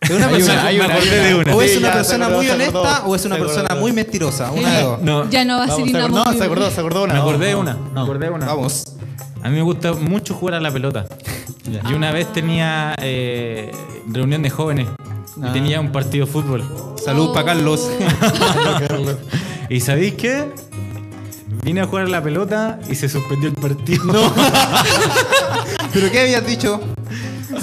¿Es 0.00 0.10
una 0.10 0.26
Hay 0.26 0.32
persona, 0.34 0.54
una, 0.60 0.66
hay 0.66 0.76
una. 0.80 0.86
acordé 0.94 1.20
de 1.22 1.34
una. 1.36 1.54
o 1.54 1.62
es 1.62 1.76
una 1.76 1.92
persona 1.92 2.24
acordó, 2.26 2.38
muy 2.42 2.50
honesta 2.50 3.06
o 3.06 3.14
es 3.14 3.24
una 3.24 3.36
persona 3.36 3.62
acordó. 3.66 3.80
muy 3.82 3.92
mentirosa? 3.92 4.50
Una 4.52 4.70
de 4.76 4.82
dos. 4.82 5.00
no, 5.02 5.30
Ya 5.30 5.44
no 5.44 5.58
va 5.58 5.64
a 5.64 5.68
ser 5.68 5.88
se 5.88 5.96
acordó, 5.96 6.24
no, 6.24 6.32
se 6.32 6.44
acordó, 6.44 6.70
se 6.72 6.80
acordó 6.80 7.02
una. 7.04 7.14
me 7.14 7.20
acordé 7.20 7.46
de 7.46 7.52
no, 7.52 7.60
una, 7.60 7.72
no. 7.74 7.92
me 7.94 8.00
acordé 8.00 8.26
de 8.26 8.32
una. 8.32 8.46
Vamos. 8.46 8.96
A 9.44 9.48
mí 9.48 9.54
me 9.56 9.62
gusta 9.62 9.92
mucho 9.92 10.34
jugar 10.34 10.54
a 10.56 10.60
la 10.60 10.72
pelota. 10.72 11.06
Y 11.88 11.94
una 11.94 12.10
vez 12.10 12.32
tenía 12.32 12.94
eh, 13.00 13.70
reunión 14.08 14.42
de 14.42 14.50
jóvenes 14.50 14.88
y 15.36 15.44
Ah. 15.44 15.52
tenía 15.52 15.80
un 15.80 15.92
partido 15.92 16.26
de 16.26 16.32
fútbol. 16.32 16.64
Salud 17.02 17.28
Oh. 17.30 17.32
para 17.32 17.46
Carlos. 17.46 17.88
¿Y 19.68 19.80
sabéis 19.80 20.14
qué? 20.14 20.46
Vine 21.64 21.80
a 21.80 21.86
jugar 21.86 22.06
a 22.06 22.08
la 22.08 22.22
pelota 22.22 22.80
y 22.90 22.96
se 22.96 23.08
suspendió 23.08 23.48
el 23.48 23.54
partido. 23.54 24.04
No. 24.04 24.32
¿Pero 25.94 26.10
qué 26.10 26.20
habías 26.22 26.44
dicho? 26.44 26.80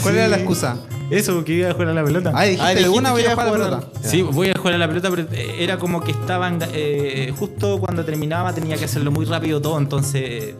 ¿Cuál 0.01 0.15
era 0.15 0.27
la 0.29 0.37
excusa? 0.37 0.77
Eso, 1.09 1.43
que 1.43 1.53
iba 1.53 1.69
a 1.69 1.73
jugar 1.73 1.89
a 1.89 1.93
la 1.93 2.03
pelota. 2.05 2.31
Ah, 2.33 2.43
dijiste 2.43 2.63
Ah, 2.65 2.69
de 2.69 2.75
dijiste 2.75 2.97
una 2.97 3.11
voy 3.11 3.21
a 3.21 3.23
iba 3.25 3.33
a 3.33 3.35
jugar 3.35 3.47
a 3.47 3.57
la 3.69 3.79
pelota. 3.81 3.99
Sí, 4.07 4.21
voy 4.21 4.49
a 4.49 4.57
jugar 4.57 4.75
a 4.75 4.77
la 4.77 4.87
pelota, 4.87 5.09
pero 5.09 5.23
eh, 5.33 5.55
era 5.59 5.77
como 5.77 6.01
que 6.01 6.11
estaban. 6.11 6.59
eh, 6.71 7.33
justo 7.37 7.77
cuando 7.79 8.05
terminaba 8.05 8.53
tenía 8.53 8.77
que 8.77 8.85
hacerlo 8.85 9.11
muy 9.11 9.25
rápido 9.25 9.59
todo, 9.59 9.77
entonces 9.77 10.53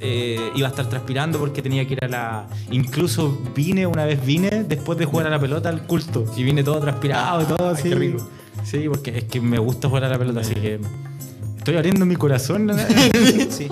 eh, 0.00 0.50
iba 0.54 0.66
a 0.68 0.70
estar 0.70 0.88
transpirando 0.88 1.38
porque 1.38 1.60
tenía 1.60 1.86
que 1.86 1.92
ir 1.94 2.04
a 2.04 2.08
la. 2.08 2.46
Incluso 2.70 3.42
vine, 3.54 3.86
una 3.86 4.06
vez 4.06 4.24
vine 4.24 4.64
después 4.66 4.96
de 4.98 5.04
jugar 5.04 5.26
a 5.26 5.30
la 5.30 5.38
pelota 5.38 5.68
al 5.68 5.82
culto 5.86 6.24
y 6.34 6.44
vine 6.44 6.62
todo 6.64 6.80
transpirado 6.80 7.42
y 7.42 7.44
todo 7.44 7.68
así. 7.68 7.90
qué 7.90 7.94
rico. 7.94 8.26
Sí, 8.62 8.88
porque 8.88 9.18
es 9.18 9.24
que 9.24 9.40
me 9.42 9.58
gusta 9.58 9.88
jugar 9.88 10.04
a 10.04 10.08
la 10.08 10.18
pelota, 10.18 10.40
así 10.40 10.54
que. 10.54 10.80
Estoy 11.64 11.76
abriendo 11.78 12.04
mi 12.04 12.14
corazón. 12.16 12.66
¿no? 12.66 12.74
Sí. 13.50 13.70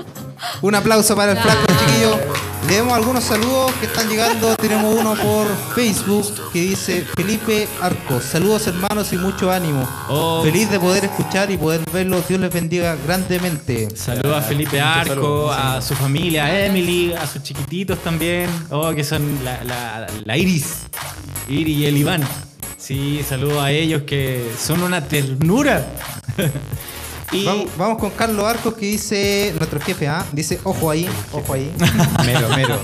Un 0.63 0.75
aplauso 0.75 1.15
para 1.15 1.33
el 1.33 1.39
flaco, 1.39 1.61
chiquillo. 1.67 2.19
Leemos 2.67 2.95
algunos 2.95 3.23
saludos 3.23 3.71
que 3.81 3.85
están 3.85 4.09
llegando. 4.09 4.57
Tenemos 4.57 4.99
uno 4.99 5.15
por 5.15 5.47
Facebook 5.75 6.27
que 6.55 6.63
dice 6.63 7.05
Felipe 7.15 7.69
Arcos. 7.83 8.25
Saludos 8.25 8.67
hermanos 8.67 9.13
y 9.13 9.19
mucho 9.19 9.53
ánimo. 9.53 9.87
Oh. 10.09 10.43
Feliz 10.43 10.71
de 10.71 10.81
poder 10.81 11.05
escuchar 11.05 11.51
y 11.51 11.59
poder 11.59 11.83
verlos. 11.93 12.27
Dios 12.27 12.41
les 12.41 12.51
bendiga 12.51 12.97
grandemente. 13.07 13.95
Saludos 13.95 14.39
a 14.39 14.41
Felipe 14.41 14.81
Arco, 14.81 15.53
a 15.53 15.83
su 15.83 15.95
familia, 15.95 16.47
a 16.47 16.65
Emily, 16.65 17.13
a 17.13 17.27
sus 17.27 17.43
chiquititos 17.43 17.99
también. 17.99 18.49
Oh, 18.71 18.91
que 18.95 19.05
son 19.05 19.23
la, 19.45 19.63
la- 19.65 20.07
la 20.25 20.37
Iris. 20.39 20.85
Iris 21.47 21.77
y 21.77 21.85
el 21.85 21.99
Iván. 21.99 22.23
Sí, 22.79 23.23
saludos 23.29 23.63
a 23.63 23.71
ellos 23.71 24.03
que 24.05 24.51
son 24.59 24.83
una 24.83 25.05
ternura. 25.05 25.87
y 27.33 27.45
Vamos, 27.45 27.67
vamos 27.77 27.99
con 27.99 28.11
Carlos 28.11 28.45
Arcos 28.45 28.75
que 28.75 28.87
dice, 28.87 29.55
nuestro 29.57 29.81
jefe, 29.81 30.07
¿ah? 30.09 30.25
Dice, 30.33 30.61
ojo 30.65 30.91
ahí, 30.91 31.09
ojo 31.33 31.55
ahí. 31.55 31.73
Mero, 32.27 32.49
mero. 32.51 32.79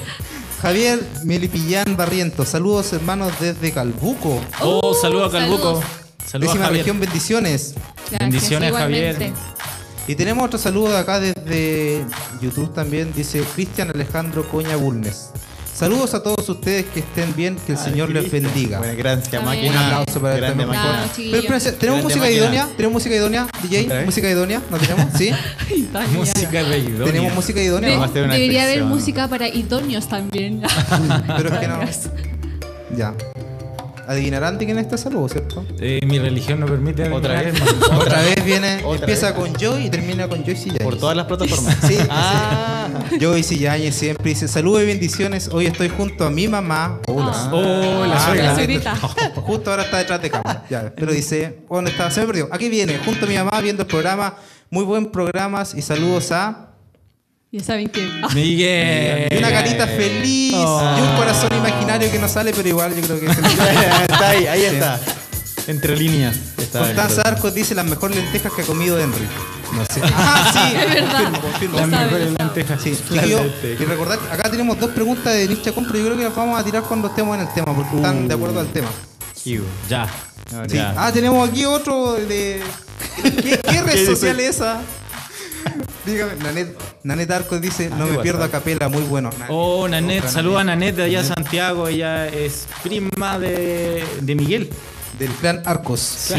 Javier 0.60 1.00
Melipillán 1.24 1.96
Barriento. 1.96 2.44
Saludos 2.44 2.92
hermanos 2.92 3.32
desde 3.38 3.70
Calbuco. 3.72 4.40
oh, 4.60 4.94
saludos 4.94 5.32
a 5.34 5.38
Calbuco. 5.38 5.82
saludos. 6.26 6.50
Décima 6.50 6.64
Javier. 6.66 6.84
región, 6.84 7.00
bendiciones. 7.00 7.74
Gracias, 7.96 8.18
Bendiciones, 8.20 8.68
igualmente. 8.70 9.30
Javier. 9.30 9.58
Y 10.08 10.14
tenemos 10.14 10.46
otro 10.46 10.58
saludo 10.58 10.88
de 10.88 10.98
acá 10.98 11.20
desde 11.20 12.04
YouTube 12.40 12.72
también, 12.72 13.12
dice 13.14 13.44
Cristian 13.54 13.90
Alejandro 13.90 14.48
Coña 14.48 14.74
Bulnes. 14.76 15.30
Saludos 15.78 16.12
a 16.14 16.22
todos 16.24 16.48
ustedes 16.48 16.86
que 16.86 16.98
estén 17.00 17.32
bien, 17.36 17.56
que 17.64 17.70
el 17.72 17.78
Ah, 17.78 17.84
Señor 17.84 18.10
les 18.10 18.28
bendiga. 18.32 18.78
Buena, 18.78 18.94
gracias, 18.94 19.44
máquina. 19.44 19.70
Un 19.70 19.76
aplauso 19.78 20.20
para 20.20 20.36
Grande 20.36 20.64
esta 20.64 20.74
máquina. 20.74 21.08
Pero 21.16 21.36
espérense, 21.36 21.72
¿tenemos 21.72 21.98
Grande 22.00 22.02
música 22.02 22.20
máquina. 22.24 22.38
idónea? 22.40 22.68
¿Tenemos 22.76 22.92
música 22.94 23.14
idónea, 23.14 23.46
DJ? 23.62 24.04
¿Música 24.04 24.28
idónea? 24.28 24.62
¿No 24.70 24.76
tenemos? 24.78 25.06
¿Sí? 25.16 25.30
Música 26.14 26.64
de 26.64 26.78
Idonia. 26.78 27.04
¿Tenemos 27.04 27.34
música 27.34 27.62
idónea? 27.62 28.06
De- 28.08 28.20
debería 28.22 28.64
haber 28.64 28.82
música 28.84 29.28
para 29.28 29.46
idóneos 29.48 30.08
también. 30.08 30.62
Pero 31.36 31.48
es 31.54 31.58
que 31.60 31.68
no. 31.68 31.80
Ya. 32.96 33.14
Adivinarán 34.08 34.56
de 34.56 34.64
quién 34.64 34.78
es 34.78 34.86
este 34.86 34.96
saludo, 34.96 35.28
¿cierto? 35.28 35.66
Eh, 35.80 36.00
mi 36.06 36.18
religión 36.18 36.60
no 36.60 36.66
permite. 36.66 37.10
Otra 37.10 37.42
vez. 37.42 37.54
Otra 37.92 38.22
vez 38.22 38.42
viene, 38.42 38.80
Otra 38.82 39.00
empieza 39.00 39.32
vez. 39.32 39.34
con 39.38 39.52
Joy 39.54 39.84
y 39.86 39.90
termina 39.90 40.26
con 40.26 40.42
Joyce 40.42 40.64
Yáñez. 40.70 40.82
Por 40.82 40.96
todas 40.98 41.14
las 41.16 41.26
plataformas. 41.26 41.76
Sí, 41.86 41.96
Ah. 42.08 42.88
Joyce 43.20 43.58
Yáñez 43.58 43.94
siempre 43.94 44.30
dice, 44.30 44.48
saludos 44.48 44.82
y 44.82 44.86
bendiciones, 44.86 45.48
hoy 45.52 45.66
estoy 45.66 45.90
junto 45.90 46.24
a 46.24 46.30
mi 46.30 46.48
mamá. 46.48 47.00
Hola. 47.06 47.50
Oh, 47.52 48.06
la 48.06 48.16
Ah, 48.16 48.24
suegra. 48.26 48.44
la 48.44 48.54
suegrita. 48.54 48.96
Justo 48.96 49.70
ahora 49.70 49.82
está 49.82 49.98
detrás 49.98 50.22
de 50.22 50.30
cámara. 50.30 50.64
Ya, 50.70 50.90
pero 50.96 51.12
dice, 51.12 51.58
¿dónde 51.70 51.90
está? 51.90 52.10
Se 52.10 52.20
me 52.22 52.26
perdió. 52.28 52.48
Aquí 52.50 52.70
viene, 52.70 52.98
junto 53.04 53.26
a 53.26 53.28
mi 53.28 53.34
mamá 53.36 53.60
viendo 53.60 53.82
el 53.82 53.88
programa. 53.88 54.36
Muy 54.70 54.84
buen 54.84 55.06
programas 55.12 55.74
y 55.74 55.82
saludos 55.82 56.32
a. 56.32 56.67
Ya 57.50 57.62
saben 57.64 57.88
quién. 57.88 58.20
Miguel. 58.34 59.28
Y 59.32 59.36
una 59.38 59.50
carita 59.50 59.86
feliz 59.86 60.52
y 60.52 61.00
un 61.00 61.16
corazón 61.16 61.50
imaginario 61.56 62.10
que 62.10 62.18
no 62.18 62.28
sale, 62.28 62.52
pero 62.54 62.68
igual 62.68 62.94
yo 62.94 63.02
creo 63.02 63.20
que 63.20 63.26
es 63.26 63.38
el- 63.38 63.44
está 64.10 64.28
ahí, 64.28 64.46
ahí 64.46 64.60
Sí. 64.60 64.66
está. 64.66 65.00
Entre 65.66 65.96
líneas. 65.96 66.34
Está 66.56 66.80
Constanza 66.80 67.22
Arcos 67.22 67.54
dice 67.54 67.74
las 67.74 67.84
mejores 67.84 68.16
lentejas 68.16 68.52
que 68.52 68.62
ha 68.62 68.64
comido 68.64 68.98
Henry. 68.98 69.26
No 69.74 69.84
sé. 69.84 70.00
Ah, 70.14 70.50
sí, 70.50 70.76
Es 70.80 70.94
verdad. 70.94 71.24
confirmo, 71.24 71.40
confirmo. 71.42 71.78
Las 71.80 71.88
mejores 71.88 72.30
lentejas. 72.38 72.82
Sí, 72.82 72.98
La 73.10 73.22
lenteja. 73.26 73.82
y 73.82 73.86
recordar, 73.86 74.18
que 74.18 74.32
acá 74.32 74.50
tenemos 74.50 74.78
dos 74.80 74.90
preguntas 74.92 75.32
de 75.34 75.46
Nietzsche 75.46 75.72
Compra. 75.72 75.98
Yo 75.98 76.04
creo 76.06 76.16
que 76.16 76.24
las 76.24 76.34
vamos 76.34 76.58
a 76.58 76.64
tirar 76.64 76.82
cuando 76.84 77.08
estemos 77.08 77.34
en 77.36 77.42
el 77.46 77.52
tema, 77.52 77.74
porque 77.74 77.96
están 77.96 78.28
de 78.28 78.34
acuerdo 78.34 78.60
al 78.60 78.68
tema. 78.68 78.88
Kiwi. 79.42 79.64
Ya. 79.90 80.06
No, 80.52 80.64
Sí. 80.66 80.76
Ya. 80.76 80.94
Ah, 80.96 81.12
tenemos 81.12 81.46
aquí 81.48 81.66
otro 81.66 82.14
de. 82.14 82.62
¿Qué, 83.22 83.58
qué 83.62 83.82
red 83.82 83.92
¿Qué 83.92 84.06
social 84.06 84.40
es 84.40 84.56
esa? 84.56 84.80
Dígame, 86.06 86.32
Nanet, 86.42 86.74
Nanet 87.04 87.30
Arcos 87.30 87.60
dice, 87.60 87.90
no 87.90 88.06
me 88.06 88.18
pierdo 88.18 88.42
a 88.44 88.48
capela, 88.50 88.88
muy 88.88 89.02
bueno. 89.02 89.30
Oh, 89.48 89.86
Nanet, 89.88 90.26
saluda 90.28 90.60
a 90.60 90.64
Nanet 90.64 90.96
de 90.96 91.04
allá 91.04 91.22
de 91.22 91.28
Santiago. 91.28 91.88
Ella 91.88 92.26
es 92.28 92.66
prima 92.82 93.38
de, 93.38 94.04
de 94.20 94.34
Miguel. 94.34 94.68
Del 95.18 95.30
clan 95.32 95.62
Arcos. 95.64 96.00
Sí, 96.00 96.34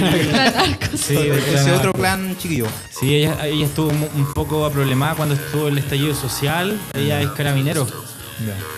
Ese 0.94 1.14
del 1.14 1.42
clan 1.44 1.70
otro 1.72 1.90
Arcos. 1.90 2.00
clan 2.00 2.38
chiquillo. 2.38 2.66
Sí, 2.98 3.16
ella, 3.16 3.46
ella 3.46 3.66
estuvo 3.66 3.90
un 3.90 4.34
poco 4.34 4.70
problemada 4.72 5.16
cuando 5.16 5.36
estuvo 5.36 5.68
el 5.68 5.78
estallido 5.78 6.14
social. 6.16 6.80
Ella 6.94 7.22
es 7.22 7.30
carabinero. 7.32 7.86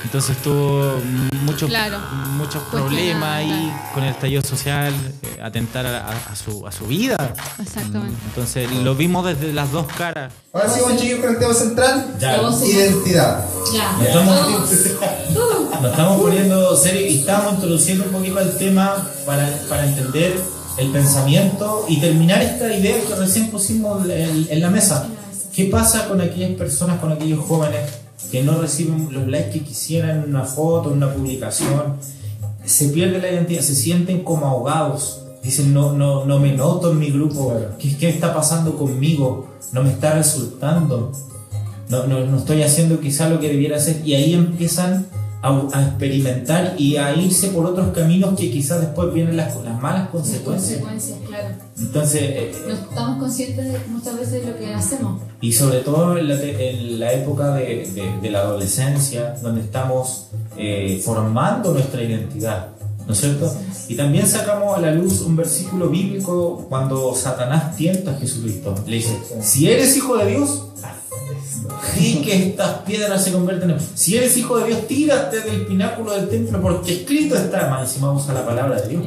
Entonces 0.04 0.38
tuvo 0.38 0.96
muchos 1.44 1.70
Claro. 1.70 2.00
muchos 2.38 2.64
problemas 2.64 3.30
ahí 3.38 3.48
claro. 3.50 3.94
con 3.94 4.04
el 4.04 4.10
estallido 4.12 4.42
social, 4.42 4.94
eh, 5.22 5.40
atentar 5.42 5.86
a, 5.86 6.08
a- 6.08 6.32
a 6.32 6.36
su, 6.36 6.66
a 6.66 6.72
su 6.72 6.86
vida. 6.88 7.16
Exactamente. 7.62 8.16
Entonces 8.28 8.72
lo 8.72 8.96
vimos 8.96 9.26
desde 9.26 9.54
las 9.54 9.72
dos 9.72 9.86
caras. 9.98 10.34
Ahora 10.54 10.70
sí, 10.70 10.80
buen 10.82 10.98
chiquillo, 10.98 11.22
con 11.22 11.30
el 11.32 11.38
tema 11.40 11.54
central. 11.54 12.08
Ya. 12.20 12.42
Identidad. 12.66 13.46
Ya. 13.74 13.92
Nos 13.94 14.08
estamos, 14.08 14.72
nos 15.82 15.92
estamos 15.92 16.22
poniendo 16.22 16.76
serios 16.78 17.12
y 17.12 17.20
estamos 17.20 17.54
introduciendo 17.54 18.06
un 18.06 18.12
poquito 18.12 18.40
el 18.40 18.58
tema 18.58 19.08
para, 19.26 19.48
para 19.70 19.86
entender 19.86 20.42
el 20.78 20.90
pensamiento 20.92 21.86
y 21.88 22.00
terminar 22.00 22.42
esta 22.42 22.74
idea 22.74 22.96
que 23.08 23.16
recién 23.16 23.52
pusimos 23.52 24.08
en, 24.10 24.48
en 24.50 24.62
la 24.62 24.70
mesa. 24.70 25.08
¿Qué 25.54 25.66
pasa 25.66 26.08
con 26.08 26.22
aquellas 26.22 26.52
personas, 26.52 27.00
con 27.00 27.12
aquellos 27.12 27.46
jóvenes 27.46 27.82
que 28.30 28.44
no 28.44 28.62
reciben 28.62 29.10
los 29.12 29.28
likes 29.28 29.52
que 29.52 29.64
quisieran 29.64 30.24
en 30.24 30.30
una 30.30 30.44
foto, 30.44 30.92
en 30.92 30.98
una 30.98 31.14
publicación. 31.14 31.98
Se 32.66 32.90
pierde 32.90 33.20
la 33.20 33.32
identidad, 33.32 33.62
se 33.62 33.76
sienten 33.76 34.24
como 34.24 34.46
ahogados. 34.46 35.24
Dicen, 35.44 35.74
no, 35.74 35.94
no, 35.94 36.26
no 36.26 36.40
me 36.40 36.54
noto 36.54 36.92
en 36.92 37.00
mi 37.00 37.10
grupo. 37.10 37.54
¿Qué, 37.80 37.98
¿Qué 37.98 38.10
está 38.10 38.34
pasando 38.34 38.78
conmigo? 38.78 39.48
No 39.72 39.84
me 39.84 39.92
está 39.92 40.14
resultando. 40.14 41.12
No, 41.90 42.08
no, 42.08 42.26
no 42.26 42.38
estoy 42.38 42.62
haciendo 42.64 43.00
quizá 43.00 43.30
lo 43.30 43.40
que 43.40 43.48
debiera 43.50 43.78
hacer. 43.78 44.02
Y 44.06 44.14
ahí 44.16 44.34
empiezan 44.34 45.08
a, 45.44 45.68
a 45.74 45.82
experimentar 45.88 46.76
y 46.78 46.98
a 46.98 47.16
irse 47.16 47.48
por 47.50 47.66
otros 47.66 47.90
caminos 47.96 48.38
que 48.38 48.52
quizás 48.52 48.82
después 48.82 49.14
vienen 49.14 49.36
las, 49.38 49.56
las 49.64 49.82
malas 49.82 50.10
consecuencias. 50.10 50.80
Consecuencias, 50.82 51.20
claro. 51.28 51.48
Entonces, 51.80 52.22
eh, 52.24 52.52
No 52.68 52.74
estamos 52.74 53.18
conscientes 53.20 53.66
de, 53.74 53.80
muchas 53.90 54.18
veces 54.20 54.46
de 54.46 54.52
lo 54.52 54.58
que 54.58 54.74
hacemos. 54.74 55.22
y 55.42 55.52
sobre 55.54 55.80
todo 55.80 56.18
en 56.18 56.28
la, 56.28 56.36
en 56.42 57.00
la 57.00 57.14
época 57.14 57.54
de, 57.56 57.90
de- 57.94 58.20
de 58.22 58.30
la 58.30 58.40
adolescencia, 58.42 59.36
donde 59.42 59.62
estamos 59.62 60.28
eh, 60.58 61.02
formando 61.04 61.74
nuestra 61.74 62.04
identidad, 62.04 62.68
¿no 63.08 63.14
es 63.14 63.20
cierto? 63.20 63.52
Y 63.88 63.96
también 63.96 64.28
sacamos 64.28 64.78
a 64.78 64.80
la 64.82 64.92
luz 64.94 65.22
un 65.22 65.36
versículo 65.36 65.90
bíblico 65.90 66.66
cuando 66.70 67.14
Satanás 67.16 67.76
tienta 67.76 68.12
a 68.12 68.14
Jesucristo. 68.20 68.76
Le 68.86 68.98
dice, 68.98 69.18
si 69.42 69.68
eres 69.70 69.98
hijo 69.98 70.16
de 70.18 70.28
Dios, 70.28 70.68
di 71.96 72.22
que 72.22 72.50
estas 72.50 72.80
piedras 72.80 73.24
se 73.24 73.32
convierten 73.32 73.72
en... 73.72 73.80
Si 73.96 74.18
eres 74.18 74.36
hijo 74.38 74.58
de 74.58 74.68
Dios, 74.68 74.88
tírate 74.88 75.42
del 75.42 75.66
pináculo 75.66 76.14
del 76.14 76.30
templo, 76.30 76.62
porque 76.62 76.94
escrito 76.94 77.36
está, 77.36 77.70
más 77.70 77.88
encima 77.88 78.12
usa 78.12 78.34
la 78.34 78.46
palabra 78.46 78.82
de 78.82 78.90
Dios. 78.90 79.06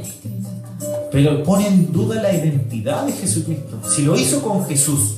Pero 1.10 1.42
pone 1.42 1.66
en 1.68 1.92
duda 1.92 2.20
la 2.20 2.32
identidad 2.32 3.06
de 3.06 3.12
Jesucristo. 3.12 3.80
Si 3.88 4.02
lo 4.02 4.16
hizo 4.16 4.42
con 4.42 4.66
Jesús, 4.66 5.16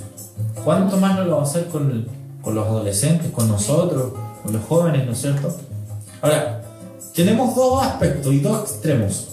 ¿cuánto 0.64 0.96
más 0.96 1.16
no 1.16 1.24
lo 1.24 1.36
va 1.36 1.42
a 1.42 1.44
hacer 1.44 1.66
con, 1.66 2.06
con 2.42 2.54
los 2.54 2.66
adolescentes, 2.66 3.30
con 3.30 3.48
nosotros, 3.48 4.12
con 4.42 4.52
los 4.52 4.62
jóvenes, 4.64 5.06
¿no 5.06 5.12
es 5.12 5.20
cierto? 5.20 5.56
Ahora, 6.22 6.62
tenemos 7.14 7.54
dos 7.54 7.82
aspectos 7.82 8.32
y 8.32 8.40
dos 8.40 8.70
extremos. 8.70 9.28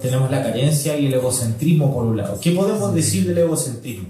Tenemos 0.00 0.30
la 0.30 0.42
carencia 0.42 0.96
y 0.96 1.06
el 1.06 1.14
egocentrismo 1.14 1.92
por 1.92 2.04
un 2.04 2.16
lado. 2.16 2.38
¿Qué 2.40 2.52
podemos 2.52 2.94
decir 2.94 3.26
del 3.26 3.38
egocentrismo? 3.38 4.08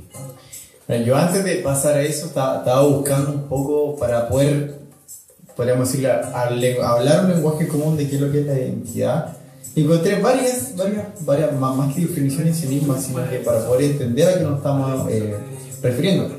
Yo 0.89 1.15
antes 1.15 1.45
de 1.45 1.57
pasar 1.57 1.99
a 1.99 2.03
eso 2.03 2.27
estaba, 2.27 2.59
estaba 2.59 2.83
buscando 2.83 3.33
un 3.33 3.43
poco 3.43 3.97
para 3.97 4.27
poder, 4.27 4.79
podríamos 5.55 5.93
decir, 5.93 6.09
hablar 6.09 7.27
un 7.27 7.31
lenguaje 7.31 7.69
común 7.69 7.95
de 7.99 8.09
qué 8.09 8.17
es 8.17 8.23
lo 8.23 8.33
que 8.33 8.41
es 8.41 8.47
la 8.47 8.55
identidad. 8.55 9.37
Encontré 9.77 10.19
varias, 10.19 10.75
varias, 10.77 11.05
varias 11.27 11.53
más, 11.53 11.77
más 11.77 11.95
que 11.95 12.01
definiciones 12.01 12.57
en 12.63 12.69
sí 12.69 12.75
mismas, 12.75 13.05
sino 13.05 13.29
que 13.29 13.37
para 13.41 13.67
poder 13.67 13.91
entender 13.91 14.29
a 14.29 14.39
qué 14.39 14.45
nos 14.45 14.57
estamos 14.57 15.11
eh, 15.11 15.37
refiriendo. 15.83 16.31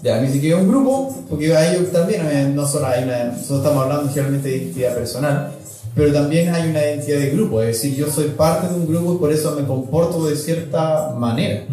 Ya, 0.00 0.20
me 0.20 0.28
dice 0.28 0.40
que 0.40 0.50
es 0.50 0.54
un 0.54 0.68
grupo, 0.68 1.24
porque 1.28 1.56
a 1.56 1.74
ellos 1.74 1.90
también, 1.90 2.24
eh, 2.24 2.52
no 2.54 2.68
solo 2.68 2.86
hay 2.86 3.02
una, 3.02 3.24
nosotros 3.24 3.58
estamos 3.58 3.82
hablando 3.82 4.08
generalmente 4.10 4.48
de 4.48 4.56
identidad 4.58 4.94
personal, 4.94 5.50
pero 5.96 6.12
también 6.12 6.54
hay 6.54 6.70
una 6.70 6.82
identidad 6.82 7.18
de 7.18 7.30
grupo, 7.30 7.60
es 7.62 7.68
decir, 7.68 7.96
yo 7.96 8.08
soy 8.08 8.28
parte 8.28 8.68
de 8.68 8.74
un 8.74 8.86
grupo 8.86 9.14
y 9.14 9.18
por 9.18 9.32
eso 9.32 9.56
me 9.56 9.66
comporto 9.66 10.24
de 10.24 10.36
cierta 10.36 11.14
manera 11.18 11.66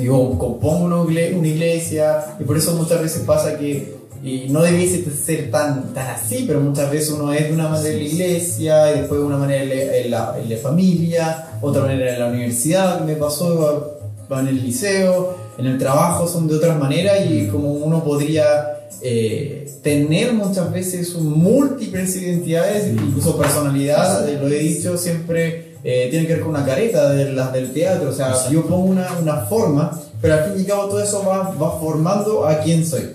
yo 0.00 0.36
compongo 0.38 0.84
una, 0.86 0.96
igle- 1.02 1.36
una 1.36 1.48
iglesia 1.48 2.36
y 2.40 2.44
por 2.44 2.56
eso 2.56 2.74
muchas 2.74 3.00
veces 3.02 3.22
pasa 3.22 3.58
que 3.58 4.00
y 4.24 4.46
no 4.50 4.62
debiese 4.62 5.04
ser 5.10 5.50
tan, 5.50 5.92
tan 5.94 6.10
así, 6.10 6.44
pero 6.46 6.60
muchas 6.60 6.88
veces 6.92 7.10
uno 7.10 7.32
es 7.32 7.48
de 7.48 7.52
una 7.54 7.68
manera 7.68 7.90
en 7.90 7.98
la 7.98 8.04
iglesia 8.04 8.94
y 8.94 9.00
después 9.00 9.20
de 9.20 9.26
una 9.26 9.36
manera 9.36 9.62
en 9.64 10.10
la, 10.12 10.38
en 10.38 10.48
la- 10.48 10.56
familia, 10.58 11.46
otra 11.60 11.82
manera 11.82 12.14
en 12.14 12.20
la 12.20 12.26
universidad, 12.28 13.00
me 13.04 13.16
pasó 13.16 13.98
en 14.30 14.46
el 14.48 14.62
liceo, 14.62 15.34
en 15.58 15.66
el 15.66 15.76
trabajo 15.76 16.28
son 16.28 16.46
de 16.46 16.54
otras 16.54 16.78
maneras 16.78 17.18
y 17.28 17.48
como 17.48 17.72
uno 17.72 18.04
podría 18.04 18.86
eh, 19.02 19.68
tener 19.82 20.32
muchas 20.34 20.72
veces 20.72 21.12
múltiples 21.16 22.14
identidades, 22.14 22.92
incluso 22.92 23.36
personalidad, 23.36 24.24
lo 24.40 24.46
he 24.46 24.58
dicho 24.60 24.96
siempre, 24.96 25.71
eh, 25.84 26.08
tiene 26.10 26.26
que 26.26 26.34
ver 26.34 26.42
con 26.42 26.50
una 26.50 26.64
careta 26.64 27.10
de 27.10 27.32
las 27.32 27.52
del 27.52 27.72
teatro, 27.72 28.10
o 28.10 28.12
sea, 28.12 28.34
yo 28.50 28.62
pongo 28.66 28.84
una, 28.84 29.18
una 29.20 29.36
forma, 29.46 29.98
pero 30.20 30.34
al 30.34 30.44
fin 30.44 30.52
y 30.56 30.60
al 30.60 30.66
cabo 30.66 30.88
todo 30.88 31.02
eso 31.02 31.24
va, 31.26 31.50
va 31.50 31.80
formando 31.80 32.46
a 32.46 32.58
quién 32.60 32.86
soy. 32.86 33.10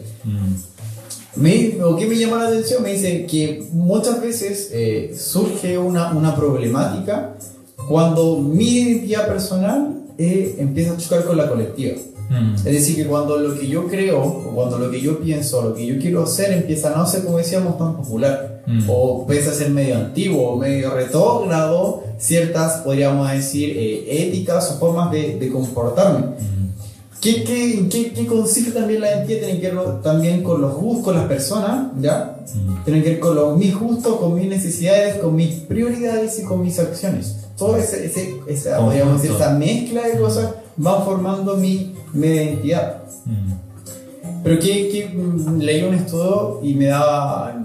Me, 1.35 1.77
o 1.83 1.95
que 1.95 2.07
me 2.07 2.17
llama 2.17 2.43
la 2.43 2.49
atención, 2.49 2.81
me 2.81 2.93
dice 2.93 3.25
que 3.27 3.67
muchas 3.71 4.21
veces 4.21 4.69
eh, 4.73 5.15
surge 5.17 5.77
una, 5.77 6.11
una 6.11 6.35
problemática 6.35 7.35
cuando 7.87 8.37
mi 8.39 8.79
identidad 8.79 9.27
personal 9.27 9.97
eh, 10.17 10.55
empieza 10.57 10.93
a 10.93 10.97
chocar 10.97 11.25
con 11.25 11.37
la 11.37 11.47
colectiva. 11.47 11.95
Es 12.57 12.63
decir, 12.63 12.97
que 12.97 13.05
cuando 13.05 13.37
lo 13.37 13.57
que 13.57 13.67
yo 13.67 13.87
creo, 13.87 14.21
o 14.21 14.51
cuando 14.53 14.77
lo 14.77 14.91
que 14.91 14.99
yo 14.99 15.19
pienso, 15.19 15.61
lo 15.61 15.73
que 15.73 15.85
yo 15.85 15.97
quiero 15.97 16.23
hacer 16.23 16.51
empieza 16.51 16.93
a 16.93 16.97
no 16.97 17.07
ser, 17.07 17.23
como 17.23 17.37
decíamos, 17.37 17.77
tan 17.77 17.95
popular, 17.95 18.56
Mm. 18.67 18.83
o 18.89 19.21
empieza 19.21 19.51
a 19.51 19.53
ser 19.53 19.69
medio 19.69 19.95
antiguo, 19.95 20.57
medio 20.57 20.93
retrógrado, 20.93 22.03
ciertas, 22.17 22.81
podríamos 22.81 23.31
decir, 23.31 23.69
eh, 23.77 24.27
éticas 24.27 24.71
o 24.71 24.77
formas 24.77 25.09
de, 25.09 25.37
de 25.37 25.49
comportarme. 25.49 26.25
¿Qué, 27.21 27.43
qué, 27.45 27.87
qué, 27.89 28.11
qué 28.11 28.27
consiste 28.27 28.71
también 28.71 29.01
la 29.01 29.09
identidad? 29.09 29.39
Tiene 29.39 29.59
que 29.61 29.71
ver 29.71 30.01
también 30.01 30.43
con 30.43 30.61
los 30.61 30.75
gustos, 30.75 31.05
con 31.05 31.15
las 31.15 31.25
personas, 31.27 31.91
¿ya? 31.99 32.39
Tiene 32.85 33.01
que 33.01 33.11
ver 33.11 33.19
con 33.19 33.35
los, 33.35 33.57
mis 33.57 33.73
gustos, 33.73 34.17
con 34.17 34.35
mis 34.35 34.47
necesidades, 34.47 35.15
con 35.15 35.35
mis 35.35 35.55
prioridades 35.61 36.37
y 36.39 36.43
con 36.43 36.61
mis 36.61 36.77
acciones. 36.77 37.47
Todo 37.57 37.77
ese, 37.77 38.05
ese, 38.05 38.35
esa, 38.47 38.79
podríamos 38.79 39.21
decir, 39.21 39.35
esa 39.35 39.51
mezcla 39.51 40.05
de 40.07 40.19
cosas 40.19 40.51
va 40.85 41.01
formando 41.03 41.55
mi, 41.55 41.95
mi 42.13 42.27
identidad. 42.27 43.01
Pero 44.43 44.59
que, 44.59 44.89
que 44.89 45.09
mm, 45.13 45.57
leí 45.57 45.83
un 45.83 45.95
estudio 45.95 46.59
y 46.61 46.73
me 46.75 46.85
daba, 46.85 47.63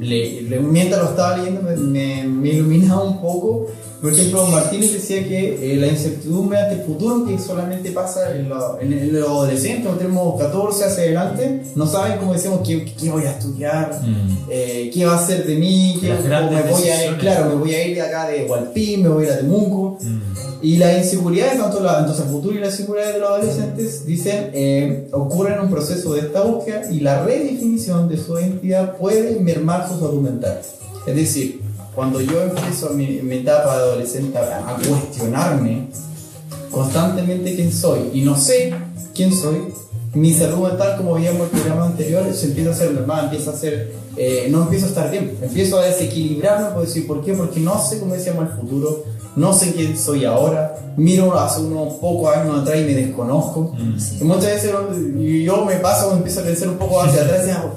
le- 0.00 0.42
le- 0.42 0.60
mientras 0.60 1.02
lo 1.02 1.10
estaba 1.10 1.36
leyendo 1.36 1.62
me, 1.62 1.76
me, 1.76 2.24
me 2.26 2.48
iluminaba 2.50 3.02
un 3.04 3.20
poco. 3.20 3.66
Por 4.00 4.10
ejemplo, 4.14 4.46
Martínez 4.46 4.94
decía 4.94 5.28
que 5.28 5.74
eh, 5.74 5.76
la 5.76 5.86
incertidumbre 5.88 6.58
ante 6.58 6.76
el 6.76 6.86
futuro 6.86 7.26
que 7.26 7.38
solamente 7.38 7.90
pasa 7.90 8.34
en, 8.34 8.48
lo- 8.48 8.80
en, 8.80 8.94
en 8.94 9.12
los 9.12 9.28
adolescentes, 9.28 9.98
tenemos 9.98 10.40
14 10.40 10.84
hacia 10.84 11.02
adelante, 11.02 11.62
no 11.74 11.86
saben, 11.86 12.16
como 12.18 12.32
decimos, 12.32 12.60
qué, 12.66 12.86
qué 12.98 13.10
voy 13.10 13.24
a 13.24 13.32
estudiar, 13.32 14.00
eh, 14.48 14.90
qué 14.94 15.04
va 15.04 15.16
a 15.16 15.26
ser 15.26 15.46
de 15.46 15.54
mí, 15.56 15.98
qué, 16.00 16.06
me 16.50 16.62
voy 16.72 16.82
a 16.88 17.04
ir, 17.04 17.10
claro, 17.18 17.48
me 17.50 17.54
voy 17.56 17.74
a 17.74 17.86
ir 17.88 17.94
de 17.96 18.00
acá 18.00 18.26
de 18.30 18.44
Hualpín, 18.46 19.02
me 19.02 19.08
voy 19.10 19.24
a 19.24 19.26
ir 19.26 19.32
a 19.34 19.36
Temuco. 19.40 19.98
Y 20.62 20.76
las 20.76 20.98
inseguridades, 20.98 21.58
tanto 21.58 21.80
la, 21.80 22.00
entonces 22.00 22.26
el 22.26 22.30
futuro 22.30 22.54
y 22.54 22.58
las 22.58 22.78
inseguridades 22.78 23.14
de 23.14 23.20
los 23.20 23.30
adolescentes, 23.30 24.06
dicen, 24.06 24.50
eh, 24.52 25.08
ocurren 25.12 25.54
en 25.54 25.60
un 25.60 25.70
proceso 25.70 26.12
de 26.12 26.20
esta 26.20 26.42
búsqueda 26.42 26.90
y 26.90 27.00
la 27.00 27.24
redefinición 27.24 28.08
de 28.08 28.18
su 28.18 28.38
identidad 28.38 28.96
puede 28.96 29.40
mermar 29.40 29.88
su 29.88 29.98
salud 29.98 30.20
mental. 30.20 30.60
Es 31.06 31.16
decir, 31.16 31.62
cuando 31.94 32.20
yo 32.20 32.42
empiezo 32.42 32.90
mi, 32.90 33.20
mi 33.22 33.36
etapa 33.36 33.76
de 33.76 33.82
adolescente 33.82 34.38
a, 34.38 34.76
cuestionarme 34.86 35.88
constantemente 36.70 37.54
quién 37.56 37.72
soy 37.72 38.10
y 38.12 38.20
no 38.20 38.36
sé 38.36 38.72
quién 39.14 39.32
soy, 39.32 39.72
mi 40.14 40.32
salud 40.34 40.68
mental, 40.68 40.96
como 40.96 41.14
veíamos 41.14 41.40
en 41.40 41.44
el 41.44 41.50
programa 41.50 41.86
anterior, 41.86 42.34
se 42.34 42.46
empieza 42.46 42.70
a 42.70 42.72
hacer 42.72 42.92
normal, 42.92 43.24
empieza 43.24 43.50
a 43.50 43.54
ser, 43.54 43.92
eh, 44.16 44.48
no 44.50 44.62
empiezo 44.62 44.86
a 44.86 44.88
estar 44.88 45.10
bien, 45.10 45.38
empiezo 45.40 45.78
a 45.78 45.86
desequilibrarme, 45.86 46.70
por 46.70 46.84
decir, 46.84 47.06
¿por 47.06 47.24
qué? 47.24 47.32
Porque 47.34 47.60
no 47.60 47.80
sé, 47.80 48.00
como 48.00 48.14
decíamos, 48.14 48.50
el 48.50 48.56
futuro, 48.58 49.04
no 49.36 49.52
sé 49.52 49.72
quién 49.72 49.96
soy 49.96 50.24
ahora, 50.24 50.76
miro 50.96 51.38
hace 51.38 51.62
unos 51.62 51.94
pocos 51.94 52.34
años 52.36 52.60
atrás 52.60 52.80
y 52.80 52.84
me 52.84 52.94
desconozco. 52.94 53.74
Y 54.20 54.24
muchas 54.24 54.44
veces 54.44 54.72
yo 55.44 55.64
me 55.64 55.76
paso, 55.76 56.10
me 56.10 56.18
empiezo 56.18 56.40
a 56.40 56.44
pensar 56.44 56.68
un 56.68 56.78
poco 56.78 57.00
hacia 57.00 57.22
atrás 57.22 57.46
y 57.46 57.50
hago, 57.50 57.74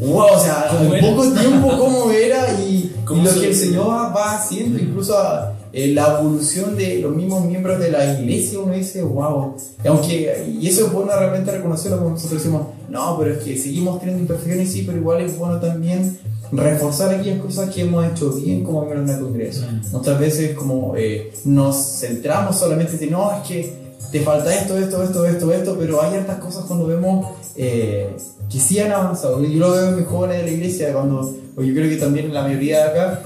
wow, 0.00 0.26
o 0.34 0.38
sea, 0.38 0.66
¿Cómo 0.70 0.94
en 0.94 1.04
era? 1.04 1.10
poco 1.10 1.32
tiempo 1.32 1.78
cómo 1.78 2.10
era 2.10 2.60
y, 2.60 2.62
y 2.64 2.96
¿Cómo 3.04 3.22
lo 3.22 3.32
que 3.32 3.48
el 3.48 3.54
Señor 3.54 3.88
va, 3.88 4.08
va 4.08 4.36
haciendo, 4.36 4.78
incluso 4.78 5.16
a, 5.16 5.54
eh, 5.72 5.88
la 5.88 6.20
evolución 6.20 6.76
de 6.76 7.00
los 7.00 7.14
mismos 7.14 7.44
miembros 7.44 7.80
de 7.80 7.90
la 7.90 8.20
iglesia, 8.20 8.60
uno 8.60 8.74
dice, 8.74 9.02
wow, 9.02 9.56
y 9.84 9.88
aunque, 9.88 10.56
y 10.60 10.68
eso 10.68 10.86
es 10.86 10.92
bueno 10.92 11.10
realmente 11.18 11.50
reconocerlo, 11.50 11.98
como 11.98 12.10
nosotros 12.10 12.42
decimos, 12.42 12.68
no, 12.88 13.18
pero 13.18 13.34
es 13.34 13.42
que 13.42 13.58
seguimos 13.58 13.98
teniendo 13.98 14.22
imperfecciones, 14.22 14.70
sí, 14.72 14.84
pero 14.86 14.98
igual 14.98 15.20
es 15.22 15.36
bueno 15.36 15.58
también 15.58 16.16
reforzar 16.56 17.14
aquellas 17.14 17.40
cosas 17.40 17.70
que 17.70 17.82
hemos 17.82 18.06
hecho 18.06 18.32
bien 18.32 18.62
como 18.62 18.82
miembros 18.82 19.06
de 19.06 19.12
la 19.12 19.20
congregación. 19.20 19.82
Muchas 19.92 20.18
veces 20.18 20.56
como 20.56 20.94
eh, 20.96 21.32
nos 21.44 21.76
centramos 22.00 22.56
solamente 22.56 23.02
en, 23.02 23.10
no, 23.10 23.30
es 23.32 23.46
que 23.46 23.84
te 24.10 24.20
falta 24.20 24.54
esto, 24.54 24.78
esto, 24.78 25.02
esto, 25.02 25.26
esto, 25.26 25.52
esto, 25.52 25.76
pero 25.78 26.02
hay 26.02 26.16
hartas 26.16 26.38
cosas 26.38 26.64
cuando 26.64 26.86
vemos 26.86 27.26
eh, 27.56 28.14
que 28.50 28.60
sí 28.60 28.78
han 28.78 28.92
avanzado. 28.92 29.42
Yo 29.44 29.58
lo 29.58 29.72
veo 29.72 29.88
en 29.88 29.96
mis 29.96 30.06
jóvenes 30.06 30.38
de 30.38 30.44
la 30.44 30.50
iglesia, 30.50 30.92
cuando, 30.92 31.34
o 31.56 31.62
yo 31.62 31.74
creo 31.74 31.88
que 31.88 31.96
también 31.96 32.26
en 32.26 32.34
la 32.34 32.42
mayoría 32.42 32.78
de 32.78 32.90
acá, 32.90 33.22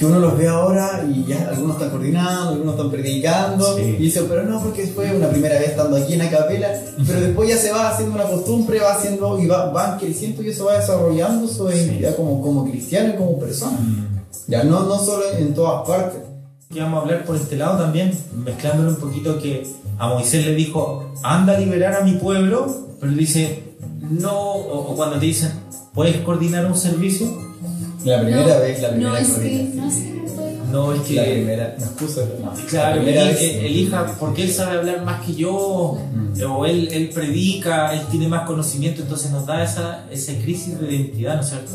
que 0.00 0.06
uno 0.06 0.18
los 0.18 0.34
ve 0.38 0.48
ahora 0.48 1.04
y 1.14 1.26
ya 1.26 1.46
algunos 1.50 1.76
están 1.76 1.90
coordinando, 1.90 2.52
algunos 2.52 2.74
están 2.74 2.90
predicando, 2.90 3.76
Sí. 3.76 3.82
y 3.82 3.92
dice, 3.96 4.22
pero 4.26 4.44
no, 4.44 4.58
porque 4.62 4.86
fue 4.86 5.14
una 5.14 5.28
primera 5.28 5.58
vez 5.58 5.68
estando 5.68 5.94
aquí 5.98 6.14
en 6.14 6.22
Acapela, 6.22 6.72
pero 7.06 7.20
después 7.20 7.50
ya 7.50 7.58
se 7.58 7.70
va 7.70 7.90
haciendo 7.90 8.14
una 8.14 8.24
costumbre, 8.24 8.80
va 8.80 8.94
haciendo 8.94 9.38
y 9.38 9.46
va, 9.46 9.66
van 9.70 9.98
creciendo 9.98 10.42
y 10.42 10.48
eso 10.48 10.64
va 10.64 10.78
desarrollando 10.78 11.46
su 11.46 11.68
identidad 11.70 12.16
como, 12.16 12.40
como 12.40 12.64
cristiano 12.64 13.12
y 13.12 13.16
como 13.18 13.38
persona. 13.38 13.76
Ya 14.48 14.64
no, 14.64 14.84
no 14.84 14.98
solo 14.98 15.22
en 15.36 15.52
todas 15.52 15.86
partes. 15.86 16.22
Y 16.74 16.78
vamos 16.80 17.00
a 17.00 17.02
hablar 17.02 17.24
por 17.26 17.36
este 17.36 17.56
lado 17.56 17.76
también, 17.76 18.16
mezclándolo 18.42 18.88
un 18.88 18.96
poquito 18.96 19.38
que 19.38 19.66
a 19.98 20.08
Moisés 20.08 20.46
le 20.46 20.54
dijo, 20.54 21.12
anda 21.22 21.56
a 21.56 21.58
liberar 21.60 21.94
a 21.96 22.04
mi 22.04 22.12
pueblo, 22.12 22.74
pero 22.98 23.12
dice, 23.12 23.74
no, 24.00 24.32
o, 24.32 24.92
o 24.92 24.96
cuando 24.96 25.18
te 25.18 25.26
dicen, 25.26 25.52
¿puedes 25.92 26.16
coordinar 26.22 26.64
un 26.64 26.74
servicio? 26.74 27.49
La 28.04 28.20
primera 28.22 28.42
No, 28.54 28.60
vez, 28.60 28.80
la 28.82 28.88
primera 28.90 29.10
No, 29.10 29.16
es 29.16 29.28
que 29.28 29.70
no 29.74 29.88
es 29.88 29.94
que 29.94 30.10
no 30.70 30.92
es 30.92 31.00
que... 31.02 31.14
La 31.14 31.24
primera, 31.24 31.76
no 31.78 31.84
excusa, 31.84 32.20
no. 32.42 32.52
Claro, 32.68 32.96
la 32.96 33.02
primera 33.02 33.22
él- 33.22 33.34
vez. 33.34 33.42
él- 33.42 33.64
elija, 33.66 34.16
porque 34.20 34.42
él 34.44 34.52
sabe 34.52 34.78
hablar 34.78 35.04
más 35.04 35.24
que 35.26 35.34
yo, 35.34 35.52
o 35.56 36.64
él, 36.66 36.88
él 36.92 37.10
predica, 37.12 37.92
él 37.94 38.02
tiene 38.10 38.28
más 38.28 38.46
conocimiento, 38.46 39.02
entonces 39.02 39.30
nos 39.32 39.46
da 39.46 39.64
esa, 39.64 40.06
esa 40.10 40.32
crisis 40.42 40.80
de 40.80 40.94
identidad, 40.94 41.34
¿no 41.36 41.40
es 41.42 41.48
cierto? 41.48 41.72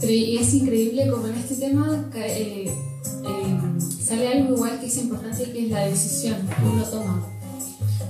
Pero 0.00 0.12
y 0.12 0.36
es 0.36 0.54
increíble 0.54 1.08
como 1.10 1.26
en 1.26 1.34
este 1.34 1.56
tema 1.56 2.08
eh, 2.14 2.70
eh, 2.70 2.72
sale 4.04 4.28
algo 4.28 4.54
igual 4.54 4.78
que 4.78 4.86
es 4.86 4.96
importante 4.98 5.44
que 5.50 5.64
es 5.64 5.70
la 5.70 5.86
decisión 5.86 6.36
que 6.46 6.68
uno 6.70 6.84
toma. 6.84 7.26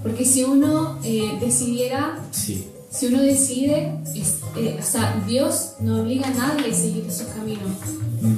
Porque 0.02 0.24
si 0.24 0.44
uno 0.44 0.98
eh, 1.04 1.38
decidiera, 1.40 2.18
Sí. 2.32 2.66
Si 2.98 3.06
uno 3.06 3.22
decide, 3.22 3.92
es- 4.14 4.36
eh, 4.56 4.76
o 4.78 4.82
sea, 4.82 5.22
Dios 5.28 5.72
no 5.80 6.02
obliga 6.02 6.28
a 6.28 6.34
nadie 6.34 6.70
a 6.70 6.74
seguir 6.74 7.04
esos 7.08 7.26
caminos. 7.28 7.62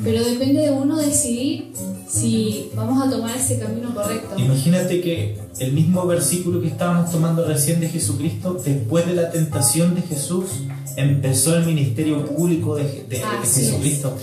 Pero 0.05 0.23
depende 0.25 0.61
de 0.63 0.71
uno 0.71 0.97
decidir 0.99 1.73
si 2.09 2.71
vamos 2.75 3.07
a 3.07 3.11
tomar 3.11 3.35
ese 3.37 3.59
camino 3.59 3.95
correcto. 3.95 4.35
Imagínate 4.39 5.01
que 5.01 5.39
el 5.59 5.73
mismo 5.73 6.07
versículo 6.07 6.61
que 6.61 6.69
estábamos 6.69 7.11
tomando 7.11 7.47
recién 7.47 7.81
de 7.81 7.89
Jesucristo, 7.89 8.61
después 8.65 9.07
de 9.07 9.15
la 9.15 9.31
tentación 9.31 9.95
de 9.95 10.03
Jesús, 10.03 10.45
empezó 10.97 11.57
el 11.57 11.65
ministerio 11.65 12.27
público 12.27 12.77
de, 12.77 12.85
de- 12.85 13.05
de 13.09 13.23
Así 13.23 13.61
es. 13.63 13.67
Jesucristo. 13.69 14.17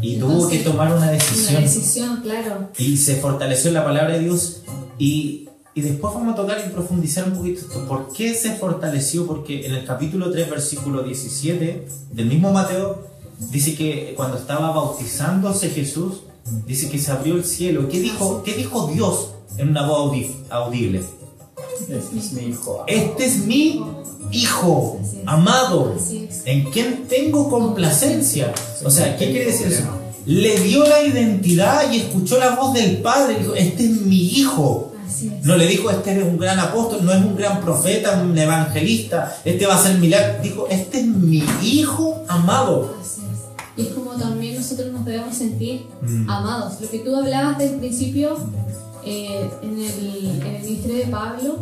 Y 0.00 0.16
tuvo 0.16 0.48
que 0.48 0.58
tomar 0.60 0.88
una 0.88 0.98
Una 0.98 1.10
decisión. 1.10 1.62
decisión, 1.62 2.20
claro. 2.22 2.68
y 2.78 2.96
se 2.96 3.16
fortaleció 3.16 3.68
en 3.68 3.74
la 3.74 3.84
palabra 3.84 4.14
de 4.14 4.20
Dios 4.20 4.62
y, 4.98 5.47
y 5.78 5.80
después 5.80 6.12
vamos 6.12 6.32
a 6.32 6.36
tocar 6.36 6.58
y 6.66 6.70
profundizar 6.70 7.28
un 7.28 7.34
poquito 7.38 7.60
esto. 7.60 7.86
¿Por 7.86 8.12
qué 8.12 8.34
se 8.34 8.54
fortaleció? 8.56 9.26
Porque 9.26 9.64
en 9.66 9.74
el 9.74 9.84
capítulo 9.84 10.30
3, 10.32 10.50
versículo 10.50 11.02
17 11.02 11.86
del 12.12 12.26
mismo 12.26 12.50
Mateo, 12.52 13.06
dice 13.52 13.76
que 13.76 14.14
cuando 14.16 14.36
estaba 14.38 14.72
bautizándose 14.72 15.70
Jesús, 15.70 16.22
dice 16.66 16.88
que 16.88 16.98
se 16.98 17.12
abrió 17.12 17.36
el 17.36 17.44
cielo. 17.44 17.88
¿Qué 17.88 18.00
dijo, 18.00 18.42
qué 18.42 18.54
dijo 18.54 18.88
Dios 18.92 19.30
en 19.56 19.68
una 19.68 19.86
voz 19.86 20.10
audi- 20.12 20.34
audible? 20.50 21.02
Este 21.88 22.18
es 22.18 22.32
mi 22.32 22.42
hijo. 22.48 22.84
Este 22.88 23.24
es 23.26 23.36
mi 23.46 23.80
hijo 24.32 24.98
amado, 25.26 25.94
en 26.44 26.64
quien 26.70 27.06
tengo 27.08 27.48
complacencia. 27.48 28.52
O 28.84 28.90
sea, 28.90 29.16
¿qué 29.16 29.30
quiere 29.30 29.46
decir 29.46 29.68
eso? 29.68 29.84
Le 30.26 30.58
dio 30.60 30.84
la 30.86 31.02
identidad 31.02 31.90
y 31.92 31.98
escuchó 32.00 32.38
la 32.38 32.56
voz 32.56 32.74
del 32.74 32.98
Padre. 32.98 33.38
Dijo, 33.38 33.54
este 33.54 33.84
es 33.84 33.90
mi 34.02 34.26
hijo. 34.26 34.92
No 35.42 35.56
le 35.56 35.66
dijo, 35.66 35.90
este 35.90 36.18
es 36.18 36.24
un 36.24 36.38
gran 36.38 36.58
apóstol, 36.58 37.04
no 37.04 37.12
es 37.12 37.24
un 37.24 37.36
gran 37.36 37.60
profeta, 37.60 38.20
un 38.22 38.36
evangelista, 38.36 39.36
este 39.44 39.66
va 39.66 39.76
a 39.76 39.82
ser 39.82 39.98
milagro. 39.98 40.42
Dijo, 40.42 40.66
este 40.68 41.00
es 41.00 41.06
mi 41.06 41.42
hijo 41.62 42.24
amado. 42.28 42.94
Así 43.00 43.20
es. 43.32 43.38
Y 43.84 43.88
es 43.88 43.94
como 43.94 44.12
también 44.12 44.56
nosotros 44.56 44.92
nos 44.92 45.04
debemos 45.04 45.36
sentir 45.36 45.86
Mm. 46.02 46.28
amados. 46.30 46.80
Lo 46.80 46.90
que 46.90 46.98
tú 47.00 47.14
hablabas 47.16 47.58
del 47.58 47.76
principio 47.76 48.36
eh, 49.04 49.48
en, 49.62 49.78
el, 49.78 50.40
en 50.42 50.54
el 50.56 50.62
ministerio 50.64 50.98
de 50.98 51.06
Pablo, 51.10 51.58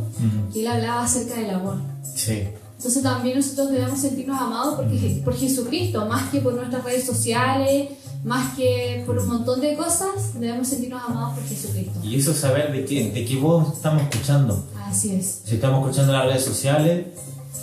que 0.52 0.61
él 0.61 0.66
hablaba 0.66 1.04
acerca 1.04 1.34
del 1.40 1.50
amor. 1.50 1.76
Sí. 2.14 2.44
Entonces 2.76 3.02
también 3.02 3.36
nosotros 3.36 3.70
debemos 3.70 4.00
sentirnos 4.00 4.40
amados 4.40 4.74
porque, 4.76 5.20
por 5.24 5.34
Jesucristo, 5.36 6.07
más 6.07 6.30
que 6.30 6.40
por 6.40 6.54
nuestras 6.54 6.84
redes 6.84 7.04
sociales, 7.07 7.88
más 8.27 8.57
que 8.57 9.05
por 9.07 9.16
un 9.16 9.29
montón 9.29 9.61
de 9.61 9.77
cosas, 9.77 10.35
debemos 10.35 10.66
sentirnos 10.66 11.01
amados 11.01 11.39
por 11.39 11.47
Jesucristo. 11.47 12.01
Y 12.03 12.16
eso 12.16 12.33
es 12.33 12.39
saber 12.39 12.72
de 12.72 12.85
qué, 12.85 13.12
de 13.12 13.24
qué 13.24 13.37
voz 13.37 13.74
estamos 13.74 14.03
escuchando. 14.03 14.66
Así 14.85 15.14
es. 15.14 15.43
Si 15.45 15.55
estamos 15.55 15.79
escuchando 15.81 16.12
las 16.12 16.27
redes 16.27 16.45
sociales, 16.45 17.07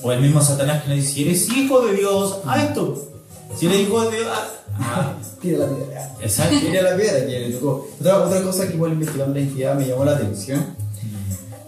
o 0.01 0.11
el 0.13 0.21
mismo 0.21 0.39
Satanás 0.39 0.83
que 0.83 0.89
nos 0.89 0.99
dice, 0.99 1.13
si 1.13 1.23
eres 1.23 1.49
hijo 1.49 1.85
de 1.85 1.97
Dios, 1.97 2.39
haz 2.45 2.63
esto. 2.63 3.11
Si 3.57 3.65
eres 3.65 3.81
hijo 3.81 4.09
de 4.09 4.17
Dios, 4.17 4.27
haz... 4.31 4.51
Ah, 4.79 5.13
Tira 5.41 5.57
la 5.59 5.67
piedra. 5.67 6.15
Exacto. 6.21 6.55
Tira 6.61 6.81
la 6.81 6.95
piedra 6.95 7.25
que 7.25 7.39
le 7.39 7.49
tocó. 7.55 7.89
Otra, 7.99 8.23
otra 8.23 8.41
cosa 8.41 8.65
que 8.65 8.75
igual 8.75 8.93
investigando 8.93 9.33
la 9.33 9.41
identidad 9.41 9.75
me 9.75 9.85
llamó 9.85 10.05
la 10.05 10.13
atención 10.13 10.65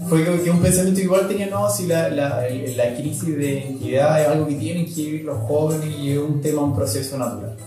fue 0.07 0.23
que, 0.23 0.41
que 0.41 0.51
un 0.51 0.61
pensamiento 0.61 0.99
que 0.99 1.05
igual 1.05 1.27
tenía, 1.27 1.47
no, 1.47 1.69
si 1.69 1.87
la, 1.87 2.09
la, 2.09 2.45
la 2.47 2.95
crisis 2.95 3.35
de 3.35 3.59
identidad 3.59 4.21
es 4.21 4.27
algo 4.27 4.47
que 4.47 4.55
tienen 4.55 4.85
que 4.85 5.01
vivir 5.01 5.25
los 5.25 5.39
jóvenes 5.47 5.93
y 5.99 6.11
es 6.11 6.17
un 6.17 6.41
tema, 6.41 6.61
un 6.61 6.75
proceso 6.75 7.17
natural. 7.17 7.57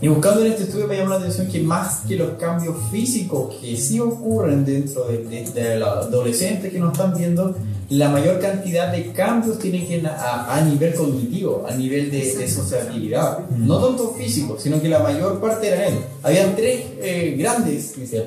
Y 0.00 0.08
buscando 0.08 0.44
en 0.44 0.52
este 0.52 0.64
estudio 0.64 0.88
me 0.88 0.96
llamó 0.96 1.10
la 1.10 1.16
atención 1.16 1.46
que 1.46 1.60
más 1.60 2.00
que 2.08 2.16
los 2.16 2.30
cambios 2.30 2.74
físicos 2.90 3.54
que 3.60 3.76
sí 3.76 4.00
ocurren 4.00 4.64
dentro 4.64 5.04
de, 5.04 5.18
de, 5.18 5.44
de 5.44 5.78
los 5.78 5.88
adolescentes 5.88 6.72
que 6.72 6.78
nos 6.80 6.92
están 6.92 7.16
viendo, 7.16 7.54
la 7.88 8.08
mayor 8.08 8.40
cantidad 8.40 8.90
de 8.90 9.12
cambios 9.12 9.58
tienen 9.60 9.86
que 9.86 10.04
a, 10.06 10.56
a 10.56 10.60
nivel 10.62 10.94
cognitivo, 10.94 11.64
a 11.68 11.74
nivel 11.74 12.10
de, 12.10 12.34
de 12.34 12.48
sociabilidad. 12.48 13.48
No 13.50 13.78
tanto 13.78 14.10
físico, 14.14 14.56
sino 14.58 14.82
que 14.82 14.88
la 14.88 14.98
mayor 15.00 15.40
parte 15.40 15.68
era 15.68 15.86
él. 15.86 15.94
Habían 16.22 16.56
tres 16.56 16.80
eh, 17.00 17.36
grandes, 17.38 17.94
dice, 17.94 18.16
el 18.16 18.22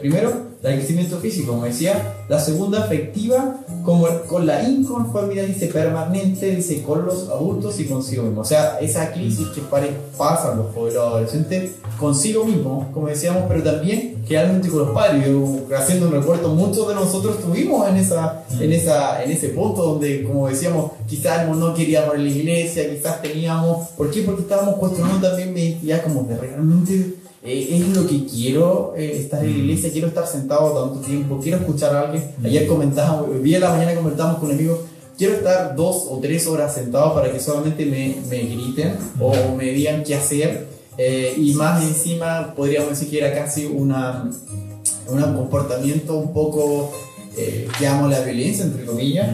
el 0.73 0.79
crecimiento 0.79 1.19
físico, 1.19 1.51
como 1.51 1.65
decía, 1.65 2.15
la 2.27 2.39
segunda 2.39 2.83
afectiva, 2.83 3.57
como 3.83 4.07
con 4.27 4.47
la 4.47 4.67
inconformidad, 4.67 5.45
dice, 5.45 5.67
permanente, 5.67 6.55
dice, 6.55 6.81
con 6.81 7.05
los 7.05 7.29
adultos 7.29 7.79
y 7.79 7.85
consigo 7.85 8.23
mismo. 8.23 8.41
O 8.41 8.45
sea, 8.45 8.79
esa 8.79 9.11
crisis 9.11 9.47
que 9.49 9.61
pasan 10.17 10.57
los 10.57 10.73
jóvenes 10.73 10.97
adolescentes 10.97 11.71
consigo 11.99 12.45
mismo, 12.45 12.89
como 12.93 13.07
decíamos, 13.07 13.43
pero 13.47 13.63
también 13.63 14.23
realmente 14.27 14.69
con 14.69 14.79
los 14.79 14.89
padres. 14.89 15.27
Yo, 15.27 15.67
haciendo 15.77 16.07
un 16.07 16.13
recuerdo, 16.13 16.49
muchos 16.55 16.87
de 16.87 16.95
nosotros 16.95 17.37
estuvimos 17.37 17.87
en, 17.87 17.97
esa, 17.97 18.43
en, 18.59 18.73
esa, 18.73 19.23
en 19.23 19.31
ese 19.31 19.49
punto 19.49 19.83
donde, 19.83 20.23
como 20.23 20.47
decíamos, 20.47 20.91
quizás 21.07 21.47
no 21.47 21.73
queríamos 21.73 22.15
ir 22.15 22.19
a 22.19 22.23
la 22.23 22.29
iglesia, 22.29 22.89
quizás 22.89 23.21
teníamos... 23.21 23.89
¿Por 23.89 24.09
qué? 24.09 24.21
Porque 24.23 24.41
estábamos 24.41 24.75
cuestionando 24.75 25.27
también 25.27 25.53
mi 25.53 25.61
identidad 25.61 26.03
como 26.03 26.23
de 26.23 26.37
realmente... 26.37 27.24
eh, 27.45 27.67
es 27.71 27.95
lo 27.95 28.07
que 28.07 28.25
quiero 28.25 28.93
eh, 28.97 29.19
estar 29.19 29.43
en 29.43 29.51
la 29.51 29.57
iglesia, 29.59 29.91
quiero 29.91 30.07
estar 30.07 30.25
sentado 30.27 30.71
tanto 30.71 31.05
tiempo, 31.05 31.39
quiero 31.41 31.57
escuchar 31.57 31.95
a 31.95 32.01
alguien. 32.01 32.31
Ayer 32.43 32.67
comentábamos, 32.67 33.29
hoy 33.29 33.43
día 33.43 33.57
en 33.57 33.63
la 33.63 33.69
mañana 33.69 33.95
comentábamos 33.95 34.39
con 34.39 34.49
un 34.49 34.55
amigo, 34.55 34.83
quiero 35.17 35.35
estar 35.35 35.75
dos 35.75 36.07
o 36.09 36.19
tres 36.19 36.47
horas 36.47 36.73
sentado 36.73 37.13
para 37.13 37.31
que 37.31 37.39
solamente 37.39 37.85
me, 37.85 38.15
me 38.29 38.39
griten 38.39 38.95
o 39.19 39.33
me 39.55 39.65
digan 39.71 40.03
qué 40.03 40.15
hacer. 40.15 40.67
eh, 40.97 41.33
y 41.37 41.53
más 41.53 41.83
encima 41.83 42.53
podríamos 42.55 42.89
decir 42.89 43.09
que 43.09 43.17
era 43.17 43.33
casi 43.33 43.65
una, 43.65 44.29
un 45.07 45.21
comportamiento 45.35 46.17
un 46.17 46.33
poco, 46.33 46.91
eh, 47.37 47.67
llamo 47.81 48.07
la 48.07 48.21
violencia, 48.21 48.65
entre 48.65 48.85
comillas, 48.85 49.27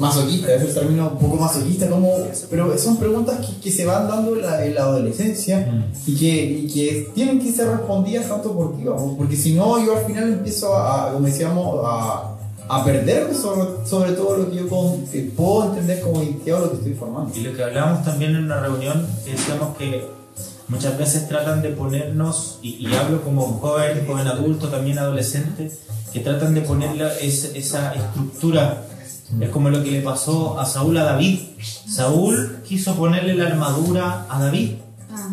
masoquista, 0.00 0.54
es 0.54 0.62
el 0.62 0.74
término 0.74 1.08
un 1.10 1.18
poco 1.18 1.36
masoquista, 1.36 1.88
como, 1.88 2.12
pero 2.50 2.78
son 2.78 2.96
preguntas 2.98 3.44
que, 3.44 3.60
que 3.60 3.70
se 3.72 3.84
van 3.86 4.08
dando 4.08 4.36
en 4.36 4.42
la, 4.42 4.64
en 4.64 4.74
la 4.74 4.82
adolescencia 4.82 5.84
y 6.06 6.14
que, 6.16 6.44
y 6.44 6.66
que 6.72 7.10
tienen 7.14 7.40
que 7.40 7.50
ser 7.52 7.68
respondidas 7.68 8.28
tanto 8.28 8.52
por 8.52 8.76
ti, 8.76 8.84
porque 9.16 9.36
si 9.36 9.54
no 9.54 9.84
yo 9.84 9.96
al 9.96 10.04
final 10.06 10.32
empiezo 10.34 10.76
a, 10.76 11.12
como 11.12 11.26
decíamos, 11.26 11.80
a, 11.84 12.34
a 12.68 12.84
perderme 12.84 13.34
sobre, 13.34 13.86
sobre 13.86 14.12
todo 14.12 14.36
lo 14.36 14.50
que 14.50 14.56
yo 14.56 14.68
con- 14.68 15.06
que 15.06 15.20
puedo 15.36 15.64
entender 15.70 16.00
como 16.02 16.22
identidad 16.22 16.58
o 16.62 16.66
lo 16.66 16.70
que 16.72 16.76
estoy 16.78 16.94
formando. 16.94 17.34
Y 17.34 17.40
lo 17.40 17.54
que 17.56 17.64
hablábamos 17.64 18.04
también 18.04 18.36
en 18.36 18.44
una 18.44 18.60
reunión, 18.60 19.06
decíamos 19.24 19.76
que 19.78 20.04
muchas 20.68 20.98
veces 20.98 21.26
tratan 21.28 21.62
de 21.62 21.70
ponernos, 21.70 22.58
y, 22.62 22.86
y 22.86 22.94
hablo 22.94 23.22
como 23.22 23.42
joven, 23.58 24.04
joven 24.06 24.26
adulto, 24.26 24.68
también 24.68 24.98
adolescente, 24.98 25.70
que 26.12 26.20
tratan 26.20 26.54
de 26.54 26.60
ponerle 26.60 27.04
es- 27.22 27.52
esa 27.54 27.94
estructura. 27.94 28.84
Es 29.40 29.50
como 29.50 29.68
lo 29.70 29.82
que 29.84 29.90
le 29.90 30.00
pasó 30.00 30.58
a 30.58 30.64
Saúl 30.64 30.96
a 30.96 31.04
David. 31.04 31.38
Saúl 31.88 32.58
quiso 32.66 32.94
ponerle 32.94 33.34
la 33.34 33.46
armadura 33.48 34.26
a 34.28 34.42
David 34.42 34.72
Ah, 35.10 35.30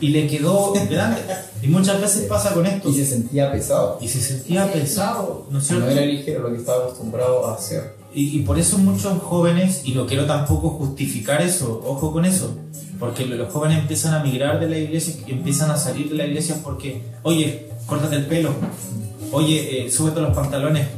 y 0.00 0.08
le 0.08 0.26
quedó 0.26 0.72
grande. 0.72 1.20
Y 1.62 1.68
muchas 1.68 2.00
veces 2.00 2.22
pasa 2.28 2.52
con 2.52 2.66
esto. 2.66 2.88
Y 2.88 2.94
se 2.94 3.06
sentía 3.06 3.50
pesado. 3.50 3.98
Y 4.00 4.08
se 4.08 4.20
sentía 4.20 4.70
pesado, 4.72 5.46
¿no 5.50 5.58
es 5.58 5.66
cierto? 5.66 5.86
No 5.86 5.90
era 5.92 6.04
ligero 6.04 6.40
lo 6.42 6.50
que 6.50 6.56
estaba 6.58 6.84
acostumbrado 6.84 7.46
a 7.46 7.54
hacer. 7.54 7.96
Y, 8.14 8.38
y 8.38 8.42
por 8.42 8.58
eso 8.58 8.78
muchos 8.78 9.20
jóvenes, 9.22 9.82
y 9.84 9.92
no 9.92 10.06
quiero 10.06 10.26
tampoco 10.26 10.70
justificar 10.70 11.40
eso, 11.42 11.80
ojo 11.86 12.10
con 12.12 12.24
eso, 12.24 12.56
porque 12.98 13.26
lo- 13.26 13.36
los 13.36 13.52
jóvenes 13.52 13.78
empiezan 13.80 14.14
a 14.14 14.22
migrar 14.22 14.58
de 14.60 14.68
la 14.68 14.78
iglesia, 14.78 15.14
y 15.26 15.32
empiezan 15.32 15.70
a 15.70 15.76
salir 15.76 16.08
de 16.08 16.16
la 16.16 16.26
iglesia 16.26 16.56
porque, 16.64 17.02
oye, 17.22 17.68
córtate 17.86 18.16
el 18.16 18.26
pelo, 18.26 18.50
oye, 19.32 19.86
eh, 19.86 19.90
súbete 19.90 20.20
los 20.20 20.34
pantalones, 20.34 20.88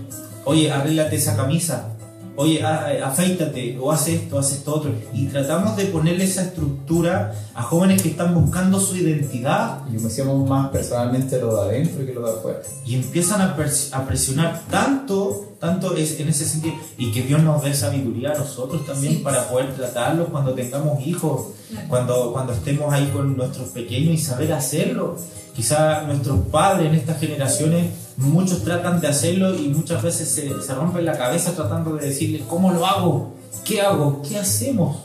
oye, 0.44 0.70
arréglate 0.70 1.16
esa 1.16 1.36
camisa, 1.36 1.96
oye, 2.36 2.62
afeítate, 2.64 3.78
o 3.80 3.90
haz 3.92 4.08
esto, 4.08 4.38
haz 4.38 4.52
esto 4.52 4.74
otro. 4.74 4.92
Y 5.12 5.26
tratamos 5.26 5.76
de 5.76 5.86
ponerle 5.86 6.24
esa 6.24 6.42
estructura 6.42 7.34
a 7.54 7.62
jóvenes 7.62 8.02
que 8.02 8.10
están 8.10 8.34
buscando 8.34 8.80
su 8.80 8.96
identidad 8.96 9.80
Y 9.90 9.96
como 9.96 10.08
decíamos 10.08 10.48
más 10.48 10.70
personalmente 10.70 11.38
lo 11.40 11.54
de 11.56 11.60
adentro 11.70 12.06
que 12.06 12.14
lo 12.14 12.22
de 12.26 12.32
afuera. 12.38 12.58
y 12.86 12.94
empiezan 12.94 13.40
a, 13.42 13.56
pres- 13.56 13.90
a 13.92 14.06
presionar 14.06 14.62
tanto, 14.70 15.54
tanto 15.58 15.96
es, 15.96 16.18
en 16.20 16.28
ese 16.28 16.46
sentido, 16.46 16.74
y 16.96 17.12
que 17.12 17.22
Dios 17.22 17.42
nos 17.42 17.62
dé 17.62 17.74
sabiduría 17.74 18.32
a 18.32 18.38
nosotros 18.38 18.86
también 18.86 19.14
Sí. 19.14 19.20
para 19.20 19.48
poder 19.48 19.74
tratarlos 19.74 20.28
cuando 20.30 20.54
tengamos 20.54 21.06
hijos, 21.06 21.48
Claro. 21.70 21.86
cuando, 21.88 22.32
cuando 22.32 22.52
estemos 22.52 22.92
ahí 22.92 23.06
con 23.14 23.36
nuestros 23.36 23.68
pequeños 23.68 24.14
y 24.14 24.18
saber 24.18 24.52
hacerlo. 24.52 25.16
Quizá 25.54 26.02
nuestros 26.04 26.38
padres 26.46 26.88
en 26.88 26.94
estas 26.94 27.20
generaciones, 27.20 27.86
muchos 28.20 28.62
tratan 28.64 29.00
de 29.00 29.08
hacerlo 29.08 29.54
y 29.54 29.68
muchas 29.68 30.02
veces 30.02 30.28
se, 30.28 30.62
se 30.62 30.74
rompen 30.74 31.04
la 31.04 31.16
cabeza 31.16 31.52
tratando 31.52 31.96
de 31.96 32.06
decirles, 32.08 32.42
¿cómo 32.48 32.70
lo 32.70 32.86
hago? 32.86 33.34
¿Qué 33.64 33.80
hago? 33.80 34.22
¿Qué 34.22 34.38
hacemos? 34.38 34.96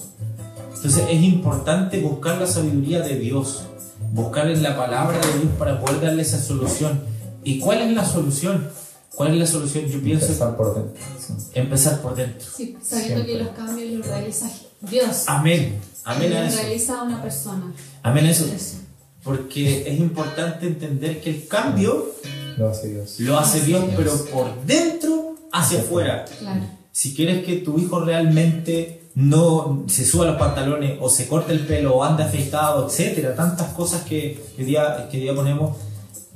Entonces 0.76 1.06
es 1.10 1.22
importante 1.24 2.00
buscar 2.02 2.38
la 2.38 2.46
sabiduría 2.48 3.00
de 3.00 3.18
Dios, 3.18 3.64
buscar 4.12 4.48
en 4.50 4.62
la 4.62 4.78
palabra 4.78 5.18
de 5.18 5.40
Dios 5.40 5.54
para 5.58 5.80
poder 5.80 6.02
darle 6.02 6.22
esa 6.22 6.40
solución. 6.40 7.00
¿Y 7.44 7.60
cuál 7.60 7.82
es 7.82 7.94
la 7.96 8.06
solución? 8.06 8.68
¿Cuál 9.16 9.34
es 9.34 9.40
la 9.40 9.48
solución? 9.48 9.86
Yo 9.86 10.02
pienso 10.02 10.26
Empezar 10.26 10.56
por 10.58 10.76
dentro. 10.76 11.04
sí. 11.18 11.34
empezar 11.54 12.02
por 12.02 12.16
dentro. 12.16 12.48
Sí, 12.56 12.78
sabiendo 12.84 13.26
que 13.26 13.38
los 13.40 13.48
cambios 13.50 13.92
los 13.94 14.08
realiza 14.08 14.50
Dios. 14.82 15.24
Amén. 15.28 15.80
Amén 16.04 16.34
a 16.34 16.44
los 16.44 16.54
eso. 16.54 16.62
realiza 16.62 17.02
una 17.04 17.22
persona. 17.22 17.74
Amén 18.04 18.26
a 18.26 18.32
eso. 18.32 18.46
Eso. 18.54 18.78
Porque 19.24 19.90
es 19.92 20.00
importante 20.00 20.68
entender 20.68 21.22
que 21.22 21.30
el 21.32 21.48
cambio 21.48 22.12
Lo 22.58 22.70
hace 22.70 22.90
Dios. 22.90 23.20
lo 23.20 23.38
hace 23.38 23.62
Dios, 23.62 23.84
Dios. 23.84 23.94
pero 23.98 24.26
por 24.26 24.66
dentro 24.66 25.36
hacia 25.52 25.80
afuera. 25.80 26.26
Claro. 26.40 26.62
Si 26.92 27.14
quieres 27.14 27.46
que 27.46 27.58
tu 27.58 27.78
hijo 27.78 28.00
realmente 28.00 29.02
no 29.16 29.84
se 29.88 30.06
suba 30.06 30.26
los 30.26 30.38
pantalones 30.38 30.98
o 31.02 31.10
se 31.10 31.28
corte 31.28 31.54
el 31.54 31.66
pelo 31.66 31.96
o 31.96 32.04
ande 32.04 32.24
afeitado, 32.24 32.88
etcétera, 32.88 33.36
tantas 33.36 33.68
cosas 33.74 34.04
que 34.04 34.42
día, 34.58 35.08
que 35.10 35.18
día 35.18 35.34
ponemos, 35.34 35.78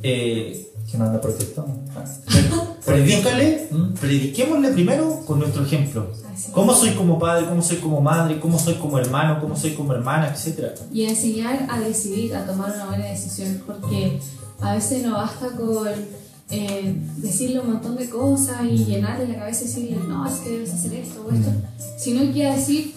eh, 0.02 0.66
Que 0.90 0.98
no 0.98 1.06
anda 1.06 1.22
protestando. 1.22 1.78
Predícale, 2.84 3.70
prediquémosle 4.00 4.70
primero 4.70 5.22
con 5.28 5.40
nuestro 5.40 5.64
ejemplo. 5.64 6.08
¿Cómo 6.52 6.74
soy 6.74 6.92
como 6.92 7.20
padre? 7.20 7.46
¿Cómo 7.48 7.62
soy 7.62 7.78
como 7.78 8.02
madre? 8.02 8.40
¿Cómo 8.40 8.58
soy 8.58 8.74
como 8.76 8.98
hermano? 8.98 9.40
¿Cómo 9.40 9.56
soy 9.56 9.72
como 9.76 9.94
hermana? 9.94 10.32
Etcétera. 10.34 10.74
Y 10.92 11.04
enseñar 11.06 11.68
a 11.70 11.80
decidir, 11.80 12.36
a 12.36 12.46
tomar 12.46 12.74
una 12.74 12.86
buena 12.88 13.06
decisión, 13.06 13.62
porque 13.68 14.20
a 14.62 14.76
veces 14.76 15.04
no 15.06 15.14
basta 15.14 15.48
con 15.52 15.88
eh, 16.52 16.96
decirle 17.18 17.60
un 17.60 17.74
montón 17.74 17.96
de 17.96 18.10
cosas 18.10 18.58
y 18.64 18.86
llenarle 18.86 19.28
la 19.28 19.36
cabeza 19.40 19.64
y 19.64 19.68
decirle, 19.68 19.98
no, 20.08 20.28
es 20.28 20.36
que 20.36 20.50
debes 20.50 20.74
hacer 20.74 20.94
esto 20.94 21.26
o 21.28 21.32
esto, 21.34 21.52
sino 21.98 22.34
que 22.34 22.48
a 22.48 22.56
decir, 22.56 22.94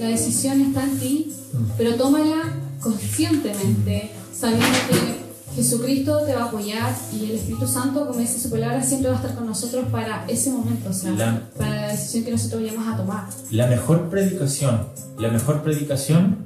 la 0.00 0.08
decisión 0.08 0.60
está 0.60 0.84
en 0.84 0.98
ti, 0.98 1.32
pero 1.76 1.94
tómala 1.96 2.54
conscientemente, 2.80 4.10
sabiendo 4.38 4.66
que 4.90 5.24
Jesucristo 5.56 6.18
te 6.26 6.34
va 6.34 6.42
a 6.42 6.44
apoyar 6.46 6.92
y 7.12 7.24
el 7.26 7.30
Espíritu 7.32 7.66
Santo, 7.66 8.06
como 8.06 8.18
dice 8.18 8.40
su 8.40 8.50
palabra, 8.50 8.82
siempre 8.82 9.08
va 9.10 9.16
a 9.16 9.20
estar 9.20 9.36
con 9.36 9.46
nosotros 9.46 9.86
para 9.90 10.24
ese 10.26 10.50
momento, 10.50 10.90
o 10.90 10.92
sea, 10.92 11.12
La- 11.12 11.48
para 11.56 11.76
la 11.86 11.88
decisión 11.92 12.24
que 12.24 12.30
nosotros 12.32 12.62
vayamos 12.62 12.88
a 12.92 12.96
tomar. 12.96 13.28
La 13.50 13.66
mejor 13.68 14.08
predicación, 14.10 14.86
la 15.18 15.30
mejor 15.30 15.62
predicación 15.62 16.38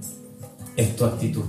es 0.77 0.95
tu 0.95 1.05
actitud. 1.07 1.45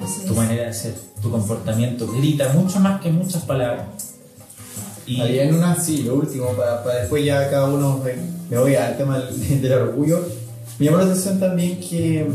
Tu 0.00 0.30
es. 0.32 0.36
manera 0.36 0.66
de 0.66 0.74
ser, 0.74 0.94
tu 1.22 1.30
comportamiento, 1.30 2.06
grita 2.12 2.52
mucho 2.52 2.80
más 2.80 3.00
que 3.00 3.10
muchas 3.10 3.42
palabras. 3.42 3.86
Y 5.06 5.20
en 5.38 5.54
una, 5.54 5.74
sí, 5.80 6.02
lo 6.02 6.16
último, 6.16 6.48
para, 6.52 6.82
para 6.84 7.00
después 7.00 7.24
ya 7.24 7.48
cada 7.50 7.66
uno 7.66 7.98
me, 8.50 8.56
voy 8.58 8.74
al 8.74 8.96
tema 8.96 9.18
del, 9.18 9.60
del 9.62 9.72
orgullo. 9.72 10.20
Me 10.78 10.86
llamó 10.86 10.98
la 10.98 11.04
atención 11.04 11.40
también 11.40 11.80
que 11.80 12.26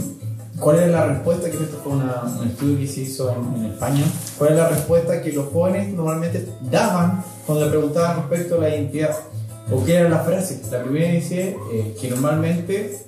cuál 0.59 0.77
era 0.77 0.87
la 0.87 1.05
respuesta, 1.07 1.49
que 1.49 1.57
esto 1.57 1.79
fue 1.83 1.93
una- 1.93 2.23
un 2.39 2.47
estudio 2.47 2.77
que 2.79 2.87
se 2.87 3.01
hizo 3.01 3.31
en, 3.31 3.63
en 3.63 3.71
España, 3.71 4.03
cuál 4.37 4.53
era 4.53 4.63
la 4.63 4.69
respuesta 4.69 5.21
que 5.21 5.31
los 5.33 5.51
jóvenes 5.51 5.93
normalmente 5.93 6.47
daban 6.71 7.23
cuando 7.45 7.65
le 7.65 7.71
preguntaban 7.71 8.17
respecto 8.29 8.55
a 8.55 8.59
la 8.59 8.69
identidad. 8.69 9.15
¿O 9.71 9.83
qué 9.85 9.95
era 9.95 10.09
la 10.09 10.19
frase? 10.19 10.61
La 10.71 10.83
primera 10.83 11.11
dice 11.13 11.55
eh, 11.71 11.95
que 11.99 12.09
normalmente 12.09 12.99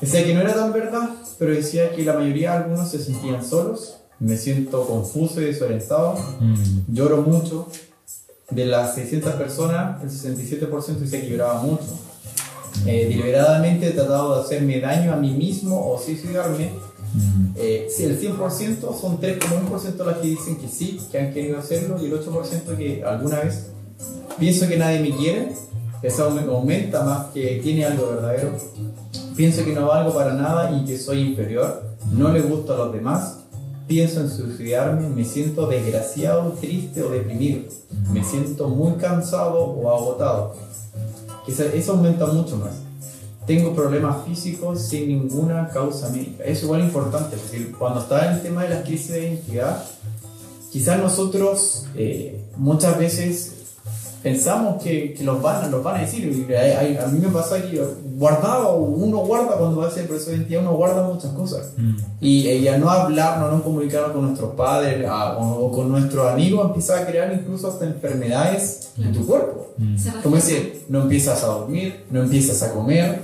decía 0.00 0.24
que 0.24 0.34
no 0.34 0.40
era 0.40 0.54
tan 0.54 0.72
verdad, 0.72 1.10
pero 1.38 1.52
decía 1.52 1.92
que 1.94 2.04
la 2.04 2.14
mayoría 2.14 2.52
de 2.52 2.56
algunos 2.64 2.90
se 2.90 2.98
sentían 2.98 3.44
solos, 3.44 3.96
me 4.20 4.36
siento 4.36 4.86
confuso 4.86 5.40
y 5.40 5.44
desorientado, 5.46 6.14
Mm, 6.40 6.92
lloro 6.94 7.22
mucho. 7.22 7.68
De 8.50 8.64
las 8.64 8.94
600 8.94 9.34
personas, 9.34 10.02
el 10.02 10.10
67% 10.10 11.00
decía 11.04 11.20
que 11.20 11.28
lloraba 11.30 11.60
mucho. 11.62 11.84
Eh, 12.86 13.06
deliberadamente 13.08 13.88
he 13.88 13.90
tratado 13.90 14.36
de 14.36 14.40
hacerme 14.42 14.80
daño 14.80 15.12
a 15.12 15.16
mí 15.16 15.30
mismo 15.32 15.92
o 15.92 16.00
suicidarme. 16.00 16.70
mm, 17.14 17.48
Eh, 17.56 17.88
sí, 17.94 18.04
el 18.04 18.18
100% 18.18 18.94
son 19.00 19.18
3,1% 19.20 20.04
las 20.04 20.18
que 20.18 20.28
dicen 20.28 20.56
que 20.56 20.68
sí, 20.68 21.00
que 21.10 21.18
han 21.18 21.32
querido 21.32 21.58
hacerlo, 21.58 21.96
y 22.00 22.06
el 22.06 22.12
8% 22.14 22.76
que 22.76 23.02
alguna 23.04 23.40
vez 23.40 23.66
pienso 24.38 24.68
que 24.68 24.76
nadie 24.76 25.00
me 25.00 25.10
quiere. 25.16 25.52
Eso 26.02 26.30
aume- 26.30 26.46
aumenta 26.48 27.02
más 27.04 27.26
que 27.34 27.60
tiene 27.62 27.84
algo 27.84 28.08
verdadero. 28.10 28.52
Pienso 29.38 29.64
que 29.64 29.72
no 29.72 29.86
valgo 29.86 30.12
para 30.12 30.34
nada 30.34 30.76
y 30.76 30.84
que 30.84 30.98
soy 30.98 31.20
inferior. 31.20 31.84
No 32.10 32.32
le 32.32 32.40
gusto 32.40 32.74
a 32.74 32.76
los 32.76 32.92
demás. 32.92 33.44
Pienso 33.86 34.20
en 34.20 34.28
suicidarme. 34.28 35.08
Me 35.10 35.24
siento 35.24 35.68
desgraciado, 35.68 36.56
triste 36.60 37.04
o 37.04 37.10
deprimido. 37.10 37.60
Me 38.12 38.24
siento 38.24 38.68
muy 38.68 38.94
cansado 38.94 39.60
o 39.60 39.96
agotado. 39.96 40.56
Eso 41.46 41.92
aumenta 41.92 42.26
mucho 42.26 42.56
más. 42.56 42.80
Tengo 43.46 43.76
problemas 43.76 44.24
físicos 44.26 44.82
sin 44.82 45.06
ninguna 45.06 45.68
causa 45.68 46.08
médica. 46.08 46.42
Eso 46.42 46.64
igual 46.64 46.80
importante, 46.80 47.36
porque 47.36 47.70
cuando 47.78 48.00
está 48.00 48.34
el 48.34 48.42
tema 48.42 48.64
de 48.64 48.70
las 48.70 48.84
crisis 48.84 49.12
de 49.12 49.28
identidad, 49.28 49.84
quizás 50.72 50.98
nosotros 50.98 51.86
eh, 51.94 52.44
muchas 52.56 52.98
veces 52.98 53.57
pensamos 54.22 54.82
que, 54.82 55.14
que 55.14 55.24
los, 55.24 55.40
van, 55.40 55.70
los 55.70 55.82
van 55.82 55.96
a 55.96 56.00
decir. 56.00 56.24
Y 56.48 56.52
hay- 56.54 56.72
hay- 56.72 56.96
a 56.96 57.06
mí 57.06 57.18
me 57.20 57.28
pasa 57.28 57.60
que 57.62 57.76
yo 57.76 57.84
guardaba, 58.16 58.74
uno 58.74 59.18
guarda 59.18 59.56
cuando 59.56 59.80
va 59.80 59.88
a 59.88 59.90
ser 59.90 60.06
proceso 60.06 60.30
de 60.30 60.36
identidad, 60.38 60.62
uno 60.62 60.72
guarda 60.74 61.02
muchas 61.06 61.32
cosas. 61.32 61.72
mm. 61.76 61.96
Y, 62.20 62.48
y 62.48 62.68
al 62.68 62.80
no 62.80 62.90
hablar, 62.90 63.38
no, 63.38 63.50
no 63.50 63.62
comunicarnos 63.62 64.12
con 64.12 64.22
nuestros 64.26 64.54
padres 64.54 65.06
a- 65.08 65.38
o, 65.38 65.66
o 65.66 65.72
con 65.72 65.88
nuestros 65.90 66.26
amigos, 66.26 66.66
empieza 66.66 66.98
a 66.98 67.06
crear 67.06 67.32
incluso 67.32 67.68
hasta 67.68 67.84
enfermedades 67.86 68.90
en 68.98 69.12
tu 69.12 69.26
cuerpo. 69.26 69.66
Se 69.96 70.10
Como 70.22 70.34
dice, 70.36 70.80
no 70.88 71.02
empiezas 71.02 71.44
a 71.44 71.46
dormir, 71.46 72.04
no 72.10 72.22
empiezas 72.22 72.60
a 72.64 72.72
comer, 72.72 73.22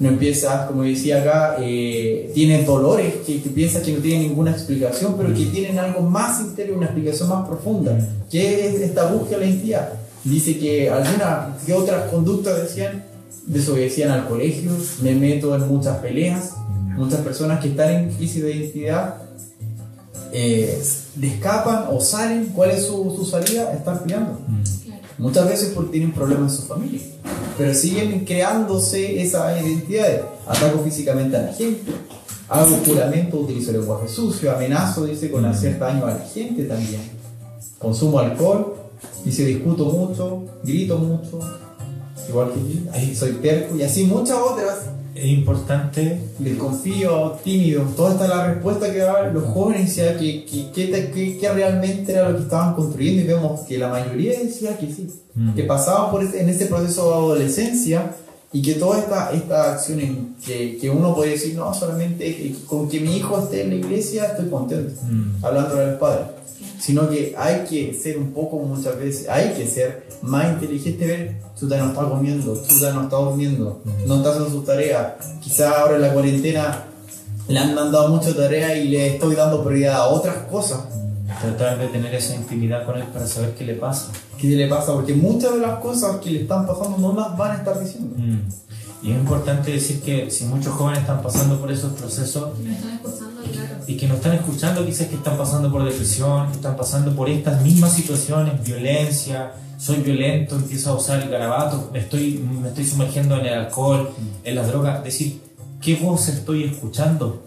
no 0.00 0.08
empiezas, 0.08 0.66
como 0.66 0.82
decía 0.82 1.20
acá, 1.20 1.56
eh, 1.60 2.30
tienes 2.34 2.66
dolores 2.66 3.14
que, 3.26 3.40
que 3.40 3.50
piensas 3.50 3.82
que 3.82 3.92
no 3.92 4.00
tienen 4.00 4.28
ninguna 4.28 4.50
explicación, 4.50 5.14
pero 5.16 5.32
que 5.32 5.46
tienen 5.46 5.78
algo 5.78 6.00
más 6.02 6.40
interior, 6.40 6.76
una 6.76 6.86
explicación 6.86 7.28
más 7.28 7.46
profunda, 7.46 7.96
que 8.30 8.66
es 8.66 8.80
esta 8.80 9.06
búsqueda 9.12 9.38
de 9.38 9.44
la 9.44 9.50
identidad. 9.50 9.92
Dice 10.24 10.58
que 10.58 10.90
algunas, 10.90 11.62
que 11.64 11.74
otras 11.74 12.10
conductas 12.10 12.60
decían, 12.62 13.04
desobedecían 13.46 14.10
al 14.10 14.26
colegio, 14.26 14.72
me 15.02 15.14
meto 15.14 15.54
en 15.54 15.68
muchas 15.68 15.98
peleas, 15.98 16.54
muchas 16.96 17.20
personas 17.20 17.60
que 17.60 17.68
están 17.68 17.90
en 17.90 18.10
crisis 18.14 18.42
de 18.42 18.54
identidad 18.54 19.16
eh, 20.32 20.82
escapan 21.22 21.86
o 21.90 22.00
salen, 22.00 22.46
¿cuál 22.46 22.70
es 22.72 22.86
su, 22.86 23.14
su 23.16 23.24
salida? 23.24 23.72
Están 23.72 24.00
peleando. 24.00 24.40
Muchas 25.18 25.48
veces 25.48 25.72
porque 25.74 25.92
tienen 25.92 26.12
problemas 26.12 26.52
en 26.52 26.58
su 26.60 26.66
familia. 26.66 27.00
Pero 27.56 27.74
siguen 27.74 28.24
creándose 28.24 29.22
esas 29.22 29.62
identidades. 29.62 30.22
Ataco 30.46 30.80
físicamente 30.80 31.36
a 31.36 31.42
la 31.42 31.52
gente. 31.52 31.92
Hago 32.48 32.76
juramento, 32.84 33.38
utilizo 33.38 33.72
lenguaje 33.72 34.08
sucio, 34.08 34.54
amenazo, 34.54 35.06
dice, 35.06 35.30
con 35.30 35.44
hacer 35.44 35.78
daño 35.78 36.06
a 36.06 36.10
la 36.10 36.18
gente 36.18 36.64
también. 36.64 37.00
Consumo 37.78 38.18
alcohol, 38.18 38.74
dice, 39.24 39.46
discuto 39.46 39.86
mucho, 39.86 40.44
grito 40.62 40.98
mucho, 40.98 41.38
igual 42.28 42.52
que 42.52 42.60
yo. 42.60 43.14
Soy 43.14 43.32
terco 43.34 43.76
y 43.76 43.82
así 43.82 44.04
muchas 44.04 44.36
otras. 44.38 44.93
Es 45.14 45.26
importante 45.26 46.18
Desconfío, 46.38 47.32
tímido, 47.44 47.82
toda 47.96 48.12
esta 48.12 48.24
es 48.24 48.30
la 48.30 48.46
respuesta 48.54 48.92
que 48.92 48.98
daban 48.98 49.32
los 49.34 49.44
jóvenes, 49.44 49.94
decía 49.94 50.16
que, 50.18 50.44
que, 50.44 50.70
que, 50.72 51.38
que- 51.38 51.52
realmente 51.52 52.12
era 52.12 52.28
lo 52.30 52.36
que 52.36 52.42
estaban 52.44 52.74
construyendo 52.74 53.22
y 53.22 53.26
vemos 53.26 53.60
que 53.60 53.78
la 53.78 53.88
mayoría 53.88 54.38
decía 54.40 54.76
que 54.76 54.86
sí, 54.92 55.08
Mm. 55.36 55.54
que 55.54 55.64
pasaban 55.64 56.10
por 56.10 56.22
ese- 56.22 56.40
en 56.40 56.48
este 56.48 56.66
proceso 56.66 57.08
de 57.08 57.14
adolescencia 57.14 58.12
y 58.52 58.62
que 58.62 58.74
todas 58.74 59.00
estas 59.04 59.34
estas 59.34 59.66
acciones 59.68 60.10
que, 60.44 60.78
que 60.78 60.88
uno 60.90 61.14
puede 61.14 61.30
decir, 61.32 61.56
no, 61.56 61.72
solamente 61.74 62.54
con 62.66 62.88
que 62.88 63.00
mi 63.00 63.16
hijo 63.16 63.38
esté 63.40 63.62
en 63.62 63.70
la 63.70 63.74
iglesia 63.76 64.26
estoy 64.26 64.48
contento, 64.48 64.92
Mm. 65.10 65.44
hablando 65.44 65.74
del 65.76 65.94
padre, 65.96 66.24
sino 66.78 67.08
que 67.08 67.34
hay 67.36 67.64
que 67.64 67.94
ser 67.94 68.18
un 68.18 68.32
poco 68.32 68.58
muchas 68.58 68.98
veces, 68.98 69.28
hay 69.28 69.54
que 69.54 69.66
ser 69.66 70.06
más 70.22 70.52
inteligente, 70.52 71.06
ver, 71.06 71.36
Chuta 71.58 71.78
no 71.78 71.88
está 71.88 72.08
comiendo, 72.08 72.62
Chuta 72.66 72.92
no 72.92 73.02
está 73.04 73.16
durmiendo, 73.16 73.82
no 74.06 74.16
está 74.16 74.30
haciendo 74.30 74.50
sus 74.50 74.64
tareas, 74.64 75.14
quizás 75.40 75.74
ahora 75.74 75.96
en 75.96 76.02
la 76.02 76.12
cuarentena 76.12 76.84
le 77.48 77.58
han 77.58 77.74
mandado 77.74 78.08
muchas 78.08 78.34
tareas 78.34 78.76
y 78.76 78.88
le 78.88 79.14
estoy 79.14 79.34
dando 79.34 79.62
prioridad 79.62 79.96
a 79.96 80.06
otras 80.06 80.36
cosas. 80.50 80.80
tratar 81.40 81.78
de 81.78 81.88
tener 81.88 82.14
esa 82.14 82.34
intimidad 82.34 82.86
con 82.86 82.96
él 82.96 83.04
para 83.12 83.26
saber 83.26 83.54
qué 83.54 83.64
le 83.64 83.74
pasa. 83.74 84.10
¿Qué 84.38 84.48
le 84.48 84.66
pasa? 84.68 84.92
Porque 84.92 85.14
muchas 85.14 85.54
de 85.54 85.60
las 85.60 85.78
cosas 85.80 86.16
que 86.18 86.30
le 86.30 86.42
están 86.42 86.66
pasando 86.66 86.96
no 86.98 87.14
las 87.14 87.36
van 87.36 87.52
a 87.52 87.54
estar 87.56 87.80
diciendo. 87.80 88.14
Mm. 88.16 88.40
Y 89.02 89.12
es 89.12 89.18
importante 89.18 89.72
decir 89.72 90.00
que 90.00 90.30
si 90.30 90.44
muchos 90.44 90.72
jóvenes 90.72 91.00
están 91.00 91.22
pasando 91.22 91.60
por 91.60 91.70
esos 91.70 91.92
procesos 91.92 92.58
me 92.58 92.74
están 92.74 92.94
escuchando. 92.94 93.33
Y 93.86 93.96
que 93.96 94.06
nos 94.06 94.18
están 94.18 94.34
escuchando, 94.34 94.84
quizás 94.84 95.08
que 95.08 95.16
están 95.16 95.36
pasando 95.36 95.70
por 95.70 95.84
depresión, 95.84 96.48
que 96.48 96.54
están 96.54 96.76
pasando 96.76 97.14
por 97.14 97.28
estas 97.28 97.62
mismas 97.62 97.92
situaciones, 97.92 98.62
violencia, 98.64 99.52
soy 99.78 99.96
violento, 99.96 100.56
empiezo 100.56 100.90
a 100.90 100.94
usar 100.94 101.22
el 101.22 101.28
garabato, 101.28 101.90
me 101.92 101.98
estoy, 101.98 102.38
me 102.38 102.68
estoy 102.68 102.86
sumergiendo 102.86 103.38
en 103.38 103.46
el 103.46 103.54
alcohol, 103.54 104.10
en 104.42 104.54
las 104.54 104.68
drogas, 104.68 105.04
decir, 105.04 105.40
¿qué 105.80 105.96
voz 105.96 106.28
estoy 106.28 106.64
escuchando? 106.64 107.44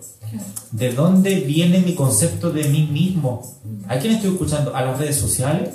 ¿De 0.72 0.94
dónde 0.94 1.40
viene 1.42 1.80
mi 1.80 1.96
concepto 1.96 2.52
de 2.52 2.66
mí 2.66 2.88
mismo? 2.92 3.42
¿A 3.88 3.98
quién 3.98 4.14
estoy 4.14 4.32
escuchando? 4.32 4.76
¿A 4.76 4.84
las 4.84 5.00
redes 5.00 5.16
sociales? 5.16 5.70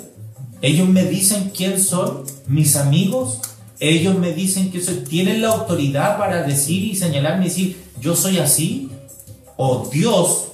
¿Ellos 0.61 0.87
me 0.87 1.03
dicen 1.03 1.51
quién 1.55 1.79
soy? 1.79 2.23
¿Mis 2.47 2.75
amigos? 2.75 3.39
Ellos 3.79 4.17
me 4.17 4.31
dicen 4.31 4.71
que 4.71 4.79
soy, 4.79 4.97
tienen 4.97 5.41
la 5.41 5.49
autoridad 5.49 6.17
para 6.17 6.43
decir 6.43 6.85
y 6.85 6.95
señalarme 6.95 7.45
y 7.45 7.49
decir, 7.49 7.83
yo 7.99 8.15
soy 8.15 8.37
así. 8.37 8.89
O 9.57 9.89
Dios 9.91 10.45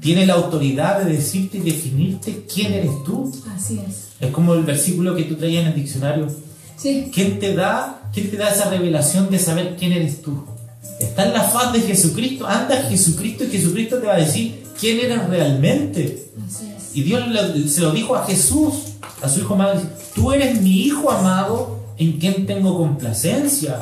tiene 0.00 0.26
la 0.26 0.34
autoridad 0.34 1.00
de 1.00 1.12
decirte 1.12 1.58
y 1.58 1.60
definirte 1.60 2.44
quién 2.52 2.72
eres 2.72 3.02
tú. 3.04 3.32
Así 3.54 3.80
es. 3.86 4.08
Es 4.20 4.30
como 4.30 4.54
el 4.54 4.64
versículo 4.64 5.14
que 5.16 5.24
tú 5.24 5.36
traías 5.36 5.62
en 5.62 5.72
el 5.72 5.74
diccionario. 5.74 6.28
Sí, 6.76 7.10
¿Quién 7.12 7.38
te 7.40 7.54
da, 7.54 8.08
quién 8.12 8.30
te 8.30 8.36
da 8.36 8.50
esa 8.50 8.70
revelación 8.70 9.30
de 9.30 9.38
saber 9.38 9.76
quién 9.76 9.92
eres 9.92 10.22
tú? 10.22 10.44
Está 11.00 11.26
en 11.26 11.32
la 11.32 11.42
faz 11.42 11.72
de 11.72 11.80
Jesucristo. 11.80 12.46
Anda 12.46 12.82
Jesucristo 12.88 13.44
y 13.44 13.48
Jesucristo 13.48 13.98
te 13.98 14.06
va 14.06 14.14
a 14.14 14.18
decir 14.18 14.64
quién 14.78 15.00
eres 15.00 15.28
realmente. 15.28 16.30
así 16.46 16.66
es. 16.76 16.96
Y 16.96 17.02
Dios 17.02 17.24
se 17.68 17.80
lo 17.80 17.92
dijo 17.92 18.14
a 18.16 18.24
Jesús, 18.26 18.74
a 19.22 19.28
su 19.28 19.40
hijo 19.40 19.54
amado. 19.54 19.80
Tú 20.14 20.32
eres 20.32 20.60
mi 20.60 20.82
hijo 20.82 21.10
amado 21.10 21.78
en 21.96 22.12
quien 22.12 22.46
tengo 22.46 22.76
complacencia. 22.76 23.78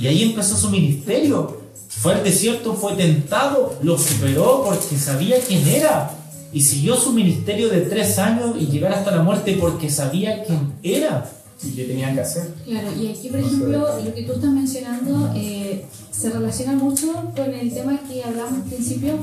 Y 0.00 0.06
ahí 0.06 0.22
empezó 0.22 0.56
su 0.56 0.70
ministerio. 0.70 1.59
Fue 2.00 2.14
al 2.14 2.24
desierto, 2.24 2.72
fue 2.72 2.94
tentado, 2.94 3.76
lo 3.82 3.98
superó 3.98 4.62
porque 4.64 4.96
sabía 4.96 5.36
quién 5.46 5.68
era. 5.68 6.10
Y 6.50 6.62
siguió 6.62 6.96
su 6.96 7.12
ministerio 7.12 7.68
de 7.68 7.82
tres 7.82 8.18
años 8.18 8.56
y 8.58 8.68
llegar 8.68 8.94
hasta 8.94 9.10
la 9.10 9.22
muerte 9.22 9.58
porque 9.60 9.90
sabía 9.90 10.42
quién 10.42 10.72
era. 10.82 11.30
¿Y 11.62 11.72
qué 11.72 11.84
tenían 11.84 12.14
que 12.14 12.22
hacer? 12.22 12.54
Claro, 12.64 12.88
y 12.98 13.08
aquí, 13.08 13.28
por 13.28 13.40
ejemplo, 13.40 14.02
lo 14.02 14.14
que 14.14 14.22
tú 14.22 14.32
estás 14.32 14.50
mencionando 14.50 15.30
eh, 15.36 15.84
se 16.10 16.30
relaciona 16.30 16.72
mucho 16.72 17.12
con 17.36 17.52
el 17.52 17.70
tema 17.70 18.00
que 18.08 18.24
hablamos 18.24 18.54
al 18.54 18.62
principio 18.62 19.18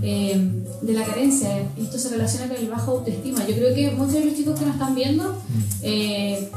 eh, 0.00 0.40
de 0.82 0.92
la 0.92 1.04
carencia. 1.04 1.68
Esto 1.76 1.98
se 1.98 2.10
relaciona 2.10 2.46
con 2.46 2.58
el 2.58 2.68
bajo 2.68 2.92
autoestima. 2.92 3.44
Yo 3.44 3.56
creo 3.56 3.74
que 3.74 3.90
muchos 3.90 4.14
de 4.14 4.26
los 4.26 4.36
chicos 4.36 4.56
que 4.56 4.66
nos 4.66 4.76
están 4.76 4.94
viendo 4.94 5.36
eh, 5.82 6.48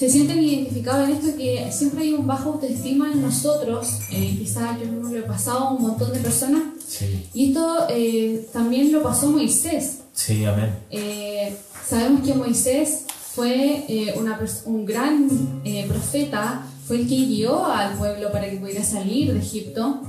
se 0.00 0.08
sienten 0.08 0.42
identificados 0.42 1.10
en 1.10 1.16
esto 1.16 1.36
que 1.36 1.70
siempre 1.70 2.04
hay 2.04 2.14
un 2.14 2.26
bajo 2.26 2.52
autoestima 2.52 3.12
en 3.12 3.20
nosotros. 3.20 3.98
Eh, 4.10 4.34
quizás 4.38 4.80
yo 4.80 4.86
mismo 4.90 5.10
lo 5.10 5.18
he 5.18 5.22
pasado 5.24 5.58
a 5.58 5.72
un 5.74 5.82
montón 5.82 6.10
de 6.14 6.20
personas. 6.20 6.62
Sí, 6.88 7.28
Y 7.34 7.48
esto 7.48 7.86
eh, 7.90 8.48
también 8.50 8.92
lo 8.92 9.02
pasó 9.02 9.30
Moisés. 9.30 9.98
sí, 10.14 10.42
amén. 10.46 10.74
Eh, 10.90 11.54
sabemos 11.86 12.22
que 12.26 12.32
Moisés 12.32 13.02
fue 13.34 13.84
eh, 13.88 14.14
una 14.18 14.40
un 14.64 14.86
gran 14.86 15.28
eh, 15.66 15.84
profeta, 15.86 16.64
fue 16.86 16.96
el 17.02 17.06
que 17.06 17.16
guió 17.16 17.66
al 17.66 17.98
pueblo 17.98 18.32
para 18.32 18.48
que 18.48 18.56
pudiera 18.56 18.82
salir 18.82 19.34
de 19.34 19.40
Egipto 19.40 20.00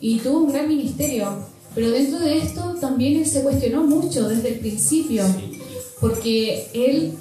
y 0.00 0.18
tuvo 0.20 0.44
un 0.44 0.52
gran 0.52 0.68
ministerio. 0.68 1.44
Pero 1.74 1.90
dentro 1.90 2.20
de 2.20 2.38
esto 2.38 2.76
también 2.80 3.16
él 3.18 3.26
se 3.26 3.42
cuestionó 3.42 3.82
mucho 3.82 4.28
desde 4.28 4.50
el 4.50 4.60
principio, 4.60 5.24
porque 6.00 6.68
él, 6.72 7.14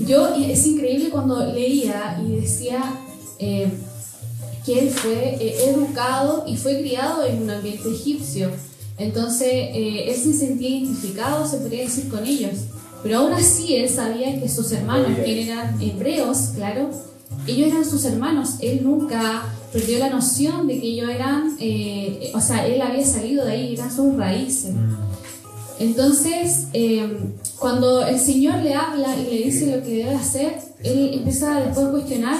yo, 0.00 0.34
es 0.34 0.66
increíble 0.66 1.10
cuando 1.10 1.44
leía 1.52 2.20
y 2.24 2.40
decía 2.40 2.82
eh, 3.38 3.70
que 4.64 4.78
él 4.78 4.90
fue 4.90 5.36
eh, 5.40 5.70
educado 5.70 6.44
y 6.46 6.56
fue 6.56 6.80
criado 6.80 7.24
en 7.24 7.42
un 7.42 7.50
ambiente 7.50 7.88
egipcio. 7.88 8.50
Entonces, 8.96 9.48
eh, 9.50 10.04
él 10.08 10.16
se 10.16 10.32
sentía 10.32 10.68
identificado, 10.68 11.46
se 11.46 11.58
podría 11.58 11.82
decir, 11.82 12.08
con 12.08 12.24
ellos. 12.24 12.52
Pero 13.02 13.18
aún 13.18 13.32
así, 13.32 13.76
él 13.76 13.88
sabía 13.88 14.40
que 14.40 14.48
sus 14.48 14.72
hermanos, 14.72 15.18
que 15.18 15.42
eran 15.44 15.80
hebreos, 15.80 16.52
claro, 16.54 16.90
ellos 17.46 17.68
eran 17.68 17.84
sus 17.84 18.04
hermanos. 18.04 18.54
Él 18.60 18.80
nunca 18.82 19.42
perdió 19.72 19.98
la 19.98 20.08
noción 20.08 20.66
de 20.66 20.80
que 20.80 20.86
ellos 20.86 21.10
eran, 21.10 21.56
eh, 21.60 22.30
o 22.34 22.40
sea, 22.40 22.66
él 22.66 22.80
había 22.80 23.04
salido 23.04 23.44
de 23.44 23.52
ahí, 23.52 23.74
eran 23.74 23.94
sus 23.94 24.16
raíces. 24.16 24.72
Entonces, 25.78 26.66
eh, 26.72 27.18
cuando 27.58 28.06
el 28.06 28.18
Señor 28.18 28.58
le 28.62 28.74
habla 28.74 29.16
y 29.16 29.24
le 29.24 29.44
dice 29.44 29.76
lo 29.76 29.82
que 29.82 29.96
debe 29.96 30.14
hacer, 30.14 30.58
él 30.82 31.14
empieza 31.14 31.60
después 31.60 31.86
a 31.86 31.90
cuestionar 31.90 32.36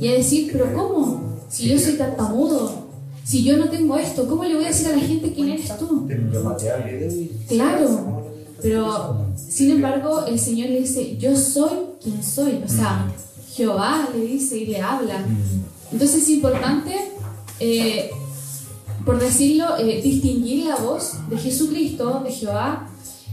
y 0.00 0.08
a 0.08 0.12
decir, 0.12 0.50
pero 0.52 0.72
¿cómo? 0.74 1.38
Si 1.48 1.68
yo 1.68 1.78
soy 1.78 1.94
tartamudo, 1.94 2.86
si 3.24 3.42
yo 3.42 3.56
no 3.56 3.68
tengo 3.70 3.96
esto, 3.96 4.28
¿cómo 4.28 4.44
le 4.44 4.54
voy 4.54 4.64
a 4.64 4.68
decir 4.68 4.88
a 4.88 4.96
la 4.96 5.00
gente 5.00 5.32
quién 5.32 5.48
eres 5.48 5.76
tú? 5.78 6.06
Claro, 7.48 8.24
pero 8.62 9.26
sin 9.36 9.70
embargo 9.70 10.26
el 10.26 10.38
Señor 10.38 10.70
le 10.70 10.80
dice, 10.80 11.16
yo 11.16 11.36
soy 11.36 11.70
quien 12.02 12.22
soy, 12.22 12.62
o 12.64 12.68
sea, 12.68 13.12
Jehová 13.54 14.08
le 14.14 14.26
dice 14.26 14.58
y 14.58 14.66
le 14.66 14.80
habla. 14.80 15.24
Entonces 15.90 16.22
es 16.22 16.28
importante, 16.28 16.92
eh, 17.58 18.10
por 19.06 19.18
decirlo, 19.18 19.76
eh, 19.78 20.02
distinguir 20.02 20.66
la 20.66 20.76
voz 20.76 21.12
de 21.30 21.38
Jesucristo, 21.38 22.20
de 22.24 22.32
Jehová, 22.32 22.88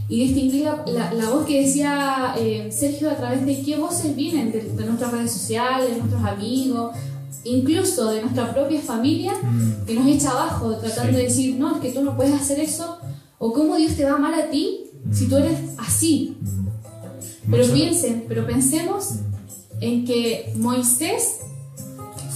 y 0.08 0.26
distinguir 0.26 0.64
la, 0.64 0.84
la- 0.86 1.12
la 1.14 1.30
voz 1.30 1.44
que 1.46 1.62
decía 1.62 2.34
eh, 2.38 2.70
Sergio 2.70 3.10
a 3.10 3.16
través 3.16 3.44
de 3.44 3.60
qué 3.62 3.76
voces 3.76 4.14
vienen, 4.16 4.52
de, 4.52 4.60
de 4.62 4.84
nuestras 4.86 5.12
redes 5.12 5.32
sociales, 5.32 5.90
de 5.90 5.96
nuestros 5.98 6.22
amigos, 6.24 6.94
incluso 7.44 8.10
de 8.10 8.22
nuestra 8.22 8.54
propia 8.54 8.80
familia, 8.80 9.32
que 9.86 9.94
nos 9.94 10.06
echa 10.06 10.30
abajo 10.30 10.76
tratando 10.76 11.16
de 11.18 11.24
decir, 11.24 11.56
no, 11.58 11.74
es 11.76 11.80
que 11.82 11.90
tú 11.92 12.02
no 12.02 12.16
puedes 12.16 12.34
hacer 12.34 12.60
eso, 12.60 12.98
o 13.38 13.52
cómo 13.52 13.76
Dios 13.76 13.94
te 13.96 14.04
va 14.04 14.12
a 14.12 14.16
amar 14.16 14.34
a 14.34 14.50
ti 14.50 14.80
si 15.12 15.26
tú 15.26 15.36
eres 15.36 15.58
así. 15.78 16.36
Pero 17.50 17.62
Mucho- 17.64 17.74
piensen, 17.74 18.24
pero 18.28 18.46
pensemos 18.46 19.10
en 19.80 20.04
que 20.06 20.52
Moisés 20.56 21.40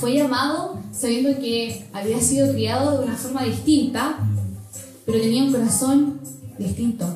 fue 0.00 0.14
llamado 0.14 0.78
sabiendo 0.92 1.38
que 1.40 1.84
había 1.92 2.20
sido 2.20 2.52
criado 2.52 2.98
de 2.98 3.04
una 3.06 3.16
forma 3.16 3.44
distinta, 3.44 4.18
pero 5.06 5.20
tenía 5.20 5.42
un 5.44 5.52
corazón 5.52 6.20
distinto. 6.58 7.06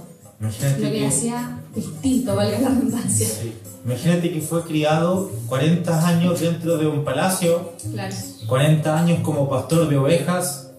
Imagínate 0.40 0.80
Lo 0.80 0.90
que 0.90 0.98
que- 0.98 1.06
hacía 1.06 1.58
distinto, 1.74 2.34
valga 2.36 2.58
la 2.60 2.68
redundancia. 2.70 3.28
Sí. 3.28 3.52
Imagínate 3.84 4.32
que 4.32 4.40
fue 4.40 4.62
criado 4.64 5.30
40 5.48 6.06
años 6.06 6.40
dentro 6.40 6.78
de 6.78 6.86
un 6.86 7.04
palacio, 7.04 7.72
Claro. 7.92 8.14
40 8.46 8.98
años 8.98 9.20
como 9.22 9.48
pastor 9.48 9.88
de 9.88 9.96
ovejas 9.96 10.70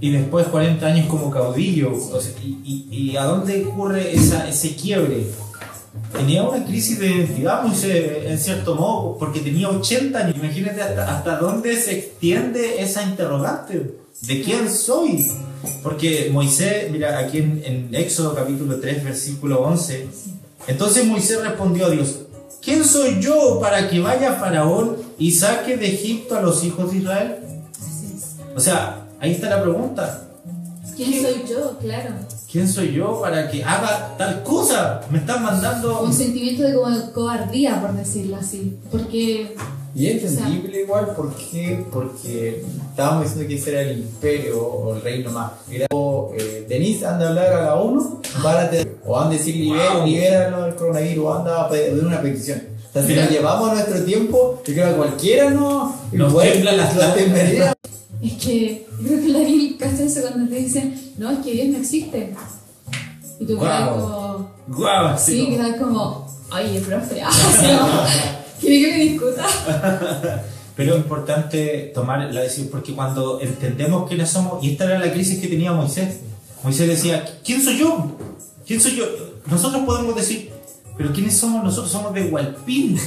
y 0.00 0.10
después 0.10 0.46
40 0.46 0.86
años 0.86 1.06
como 1.08 1.30
caudillo. 1.30 1.92
O 1.94 2.20
sea, 2.20 2.32
y, 2.42 2.58
y- 2.90 3.10
y 3.12 3.16
a 3.16 3.24
dónde 3.24 3.66
ocurre 3.66 4.14
esa, 4.14 4.48
ese 4.48 4.74
quiebre? 4.74 5.26
Tenía 6.12 6.42
una 6.44 6.64
crisis 6.64 6.98
de 6.98 7.06
identidad, 7.08 7.62
Moisés, 7.62 8.26
en 8.26 8.38
cierto 8.38 8.74
modo, 8.74 9.16
porque 9.18 9.40
tenía 9.40 9.68
80 9.68 10.18
años. 10.18 10.36
Imagínate 10.36 10.82
hasta, 10.82 11.16
hasta 11.16 11.38
dónde 11.38 11.76
se 11.76 11.98
extiende 11.98 12.82
esa 12.82 13.02
interrogante. 13.02 13.96
¿De 14.22 14.42
quién 14.42 14.70
soy? 14.70 15.30
Porque 15.82 16.30
Moisés, 16.32 16.90
mira, 16.90 17.18
aquí 17.18 17.38
en, 17.38 17.62
en 17.64 17.94
Éxodo 17.94 18.34
capítulo 18.34 18.78
3, 18.78 19.04
versículo 19.04 19.60
11, 19.62 20.06
entonces 20.66 21.04
Moisés 21.06 21.42
respondió 21.42 21.86
a 21.86 21.90
Dios, 21.90 22.20
¿quién 22.62 22.84
soy 22.84 23.20
yo 23.20 23.58
para 23.60 23.88
que 23.88 24.00
vaya 24.00 24.34
Faraón 24.34 24.96
y 25.18 25.32
saque 25.32 25.76
de 25.76 25.88
Egipto 25.88 26.36
a 26.36 26.42
los 26.42 26.64
hijos 26.64 26.92
de 26.92 26.98
Israel? 26.98 27.36
O 28.56 28.60
sea, 28.60 29.06
ahí 29.20 29.32
está 29.32 29.50
la 29.50 29.62
pregunta. 29.62 30.28
¿Quién 30.96 31.22
soy 31.22 31.44
yo? 31.48 31.78
Claro. 31.78 32.14
¿Quién 32.54 32.68
soy 32.68 32.92
yo 32.92 33.20
para 33.20 33.50
que 33.50 33.64
haga 33.64 34.14
tal 34.16 34.44
cosa? 34.44 35.00
Me 35.10 35.18
están 35.18 35.42
mandando... 35.42 36.02
Un 36.02 36.12
sentimiento 36.12 36.62
de 36.62 36.72
co- 36.74 37.12
cobardía, 37.12 37.80
por 37.80 37.92
decirlo 37.94 38.36
así. 38.36 38.76
Porque, 38.92 39.56
Y 39.92 40.06
es 40.06 40.22
entendible 40.22 40.82
igual 40.82 41.14
porque, 41.16 41.84
porque 41.92 42.64
estábamos 42.90 43.24
diciendo 43.24 43.48
que 43.48 43.56
ese 43.56 43.70
era 43.72 43.80
el 43.82 43.98
imperio 43.98 44.64
o 44.64 44.94
el 44.94 45.02
reino 45.02 45.32
más. 45.32 45.50
Era, 45.68 45.88
o, 45.92 46.32
eh, 46.38 46.64
Denise 46.68 47.04
anda 47.04 47.26
a 47.26 47.28
hablar 47.30 47.52
a 47.54 47.62
la 47.64 47.74
ONU, 47.74 48.20
párate, 48.40 48.98
o 49.04 49.18
anda 49.18 49.34
a 49.34 49.38
decir 49.38 49.56
libera, 49.56 50.06
libéralo 50.06 50.62
del 50.66 50.76
coronavirus, 50.76 51.24
o 51.26 51.34
anda 51.34 51.60
a 51.62 51.68
pedir 51.68 52.04
una 52.04 52.22
petición. 52.22 52.62
O 52.88 52.92
sea, 52.92 53.04
si 53.04 53.14
nos 53.14 53.30
llevamos 53.30 53.70
a 53.70 53.74
nuestro 53.74 54.04
tiempo, 54.04 54.62
yo 54.64 54.74
creo 54.74 54.90
que 54.90 54.96
cualquiera 54.96 55.50
no. 55.50 55.96
Nos 56.12 56.30
igual, 56.30 56.52
tiemblan 56.52 56.76
las 56.76 56.96
la 56.98 57.14
temblaría. 57.14 57.74
Es 58.28 58.42
que 58.44 58.86
creo 59.02 59.20
que 59.20 59.28
la 59.28 59.38
Biblia 59.40 59.76
cacha 59.78 60.04
eso 60.04 60.20
cuando 60.22 60.48
te 60.48 60.56
dicen, 60.60 61.12
no, 61.18 61.30
es 61.30 61.38
que 61.40 61.52
Dios 61.52 61.68
no 61.68 61.78
existe. 61.78 62.34
Y 63.40 63.44
tú 63.46 63.58
quedas 63.58 63.90
Guau. 63.90 64.00
como, 64.00 64.50
¡Guau! 64.68 65.06
así 65.06 65.32
sí, 65.32 65.44
como- 65.44 65.56
quedas 65.56 65.76
como, 65.80 66.26
oye, 66.52 66.80
profe, 66.80 67.22
ah, 67.24 67.30
¿quiere 68.60 68.80
que 68.90 68.92
me 68.98 69.04
discuta? 69.04 69.46
Pero 70.76 70.94
es 70.94 71.00
importante 71.02 71.92
tomar 71.94 72.32
la 72.34 72.40
decisión 72.40 72.68
porque 72.70 72.94
cuando 72.94 73.40
entendemos 73.40 74.08
quiénes 74.08 74.30
somos, 74.30 74.62
y 74.64 74.72
esta 74.72 74.84
era 74.86 74.98
la 74.98 75.12
crisis 75.12 75.38
que 75.40 75.46
tenía 75.46 75.72
Moisés, 75.72 76.20
Moisés 76.64 76.88
decía, 76.88 77.24
¿quién 77.44 77.62
soy 77.62 77.78
yo? 77.78 78.16
¿Quién 78.66 78.80
soy 78.80 78.96
yo? 78.96 79.04
Nosotros 79.46 79.82
podemos 79.84 80.16
decir, 80.16 80.50
pero 80.96 81.12
¿quiénes 81.12 81.36
somos 81.36 81.62
nosotros? 81.62 81.92
Somos 81.92 82.12
de 82.14 82.24
Hualpín. 82.24 82.98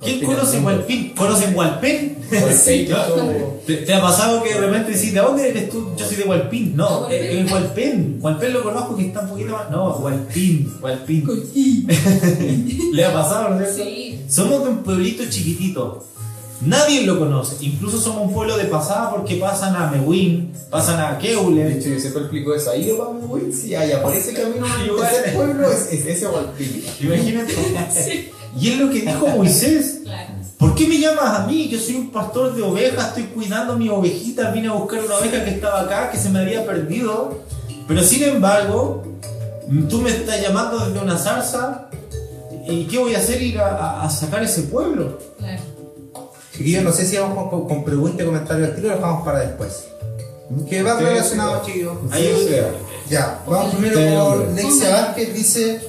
¿Quién 0.00 0.24
conoce 0.24 0.60
Hualpín? 0.60 1.12
¿Conocen? 1.16 1.56
Hualpén, 1.56 2.18
¿no? 2.88 3.14
como- 3.14 3.58
¿Te, 3.66 3.76
te 3.78 3.92
ha 3.94 4.00
pasado 4.00 4.42
que 4.42 4.54
de 4.54 4.60
repente 4.60 4.92
decís, 4.92 5.12
¿de 5.12 5.20
dónde 5.20 5.48
eres 5.50 5.68
tú? 5.70 5.90
Yo 5.96 6.06
soy 6.06 6.16
de 6.16 6.24
Hualpín. 6.24 6.76
No, 6.76 7.00
Hualpén. 7.00 7.24
es 7.38 7.44
es 7.46 7.52
Hualpén. 7.52 8.18
Hualpén 8.20 8.52
lo 8.52 8.62
conozco 8.62 8.96
que 8.96 9.06
está 9.06 9.20
un 9.20 9.28
poquito 9.30 9.52
más. 9.52 9.70
No, 9.70 9.96
Hualpín, 9.96 10.72
Hualpín. 10.80 11.86
¿Le 12.92 13.04
ha 13.04 13.12
pasado, 13.12 13.50
no 13.50 13.60
es 13.60 13.74
cierto? 13.74 13.92
Sí. 13.92 14.20
Somos 14.28 14.62
de 14.64 14.70
un 14.70 14.78
pueblito 14.78 15.24
chiquitito. 15.28 16.04
Nadie 16.60 17.02
lo 17.06 17.18
conoce. 17.18 17.56
Incluso 17.64 18.00
somos 18.00 18.28
un 18.28 18.32
pueblo 18.34 18.56
de 18.56 18.64
pasada 18.64 19.10
porque 19.10 19.36
pasan 19.36 19.76
a 19.76 19.90
Mehuín, 19.90 20.52
pasan 20.70 20.98
a 20.98 21.12
De 21.12 21.18
Keule. 21.28 21.78
hecho, 21.78 21.88
yo 21.88 22.00
siempre 22.00 22.22
explico 22.22 22.54
eso. 22.54 22.70
Ahí 22.72 22.90
va, 22.98 23.06
güey. 23.06 23.52
Sí, 23.52 23.74
allá 23.74 24.02
por 24.02 24.12
ese 24.14 24.32
camino 24.32 24.66
al 24.66 24.86
Igual. 24.86 25.08
tercer 25.08 25.34
pueblo 25.34 25.70
es, 25.70 25.92
es 25.92 26.06
ese 26.06 26.26
Hualpín. 26.26 26.84
Imagínate. 27.00 28.32
Y 28.60 28.70
es 28.70 28.78
lo 28.78 28.90
que 28.90 29.00
dijo 29.02 29.26
Moisés. 29.36 30.00
Claro. 30.04 30.28
¿Por 30.58 30.74
qué 30.74 30.88
me 30.88 30.98
llamas 30.98 31.40
a 31.40 31.46
mí? 31.46 31.68
Yo 31.68 31.78
soy 31.78 31.94
un 31.96 32.10
pastor 32.10 32.54
de 32.54 32.62
ovejas, 32.62 33.08
estoy 33.08 33.24
cuidando 33.24 33.74
a 33.74 33.76
mi 33.76 33.88
ovejita, 33.88 34.50
vine 34.50 34.68
a 34.68 34.72
buscar 34.72 35.00
una 35.04 35.16
oveja 35.16 35.44
que 35.44 35.50
estaba 35.50 35.82
acá, 35.82 36.10
que 36.10 36.18
se 36.18 36.30
me 36.30 36.40
había 36.40 36.66
perdido. 36.66 37.38
Pero 37.86 38.02
sin 38.02 38.24
embargo, 38.24 39.04
tú 39.88 40.00
me 40.02 40.10
estás 40.10 40.42
llamando 40.42 40.84
desde 40.84 40.98
una 41.00 41.16
zarza, 41.16 41.88
¿y 42.68 42.84
qué 42.86 42.98
voy 42.98 43.14
a 43.14 43.18
hacer? 43.18 43.40
Ir 43.40 43.60
a, 43.60 43.68
a- 43.76 44.04
a 44.04 44.10
sacar 44.10 44.42
ese 44.42 44.62
pueblo. 44.62 45.18
Claro. 45.38 45.62
Chiquillos, 46.56 46.82
no 46.82 46.92
sé 46.92 47.06
si 47.06 47.16
vamos 47.16 47.48
con, 47.50 47.68
con 47.68 47.84
preguntas 47.84 48.20
y 48.22 48.24
comentarios 48.26 48.70
al 48.70 48.74
tiro 48.74 48.88
o 48.88 48.94
dejamos 48.96 49.24
para 49.24 49.40
después. 49.40 49.84
Que 50.68 50.82
va 50.82 50.98
relacionado, 50.98 51.62
chiquillos. 51.64 51.96
Ahí 52.10 52.34
Sí. 52.48 52.56
Ya, 53.10 53.42
vamos 53.46 53.74
primero 53.76 54.24
por. 54.24 54.48
Lexia 54.54 54.90
Vázquez, 54.90 55.34
dice, 55.34 55.80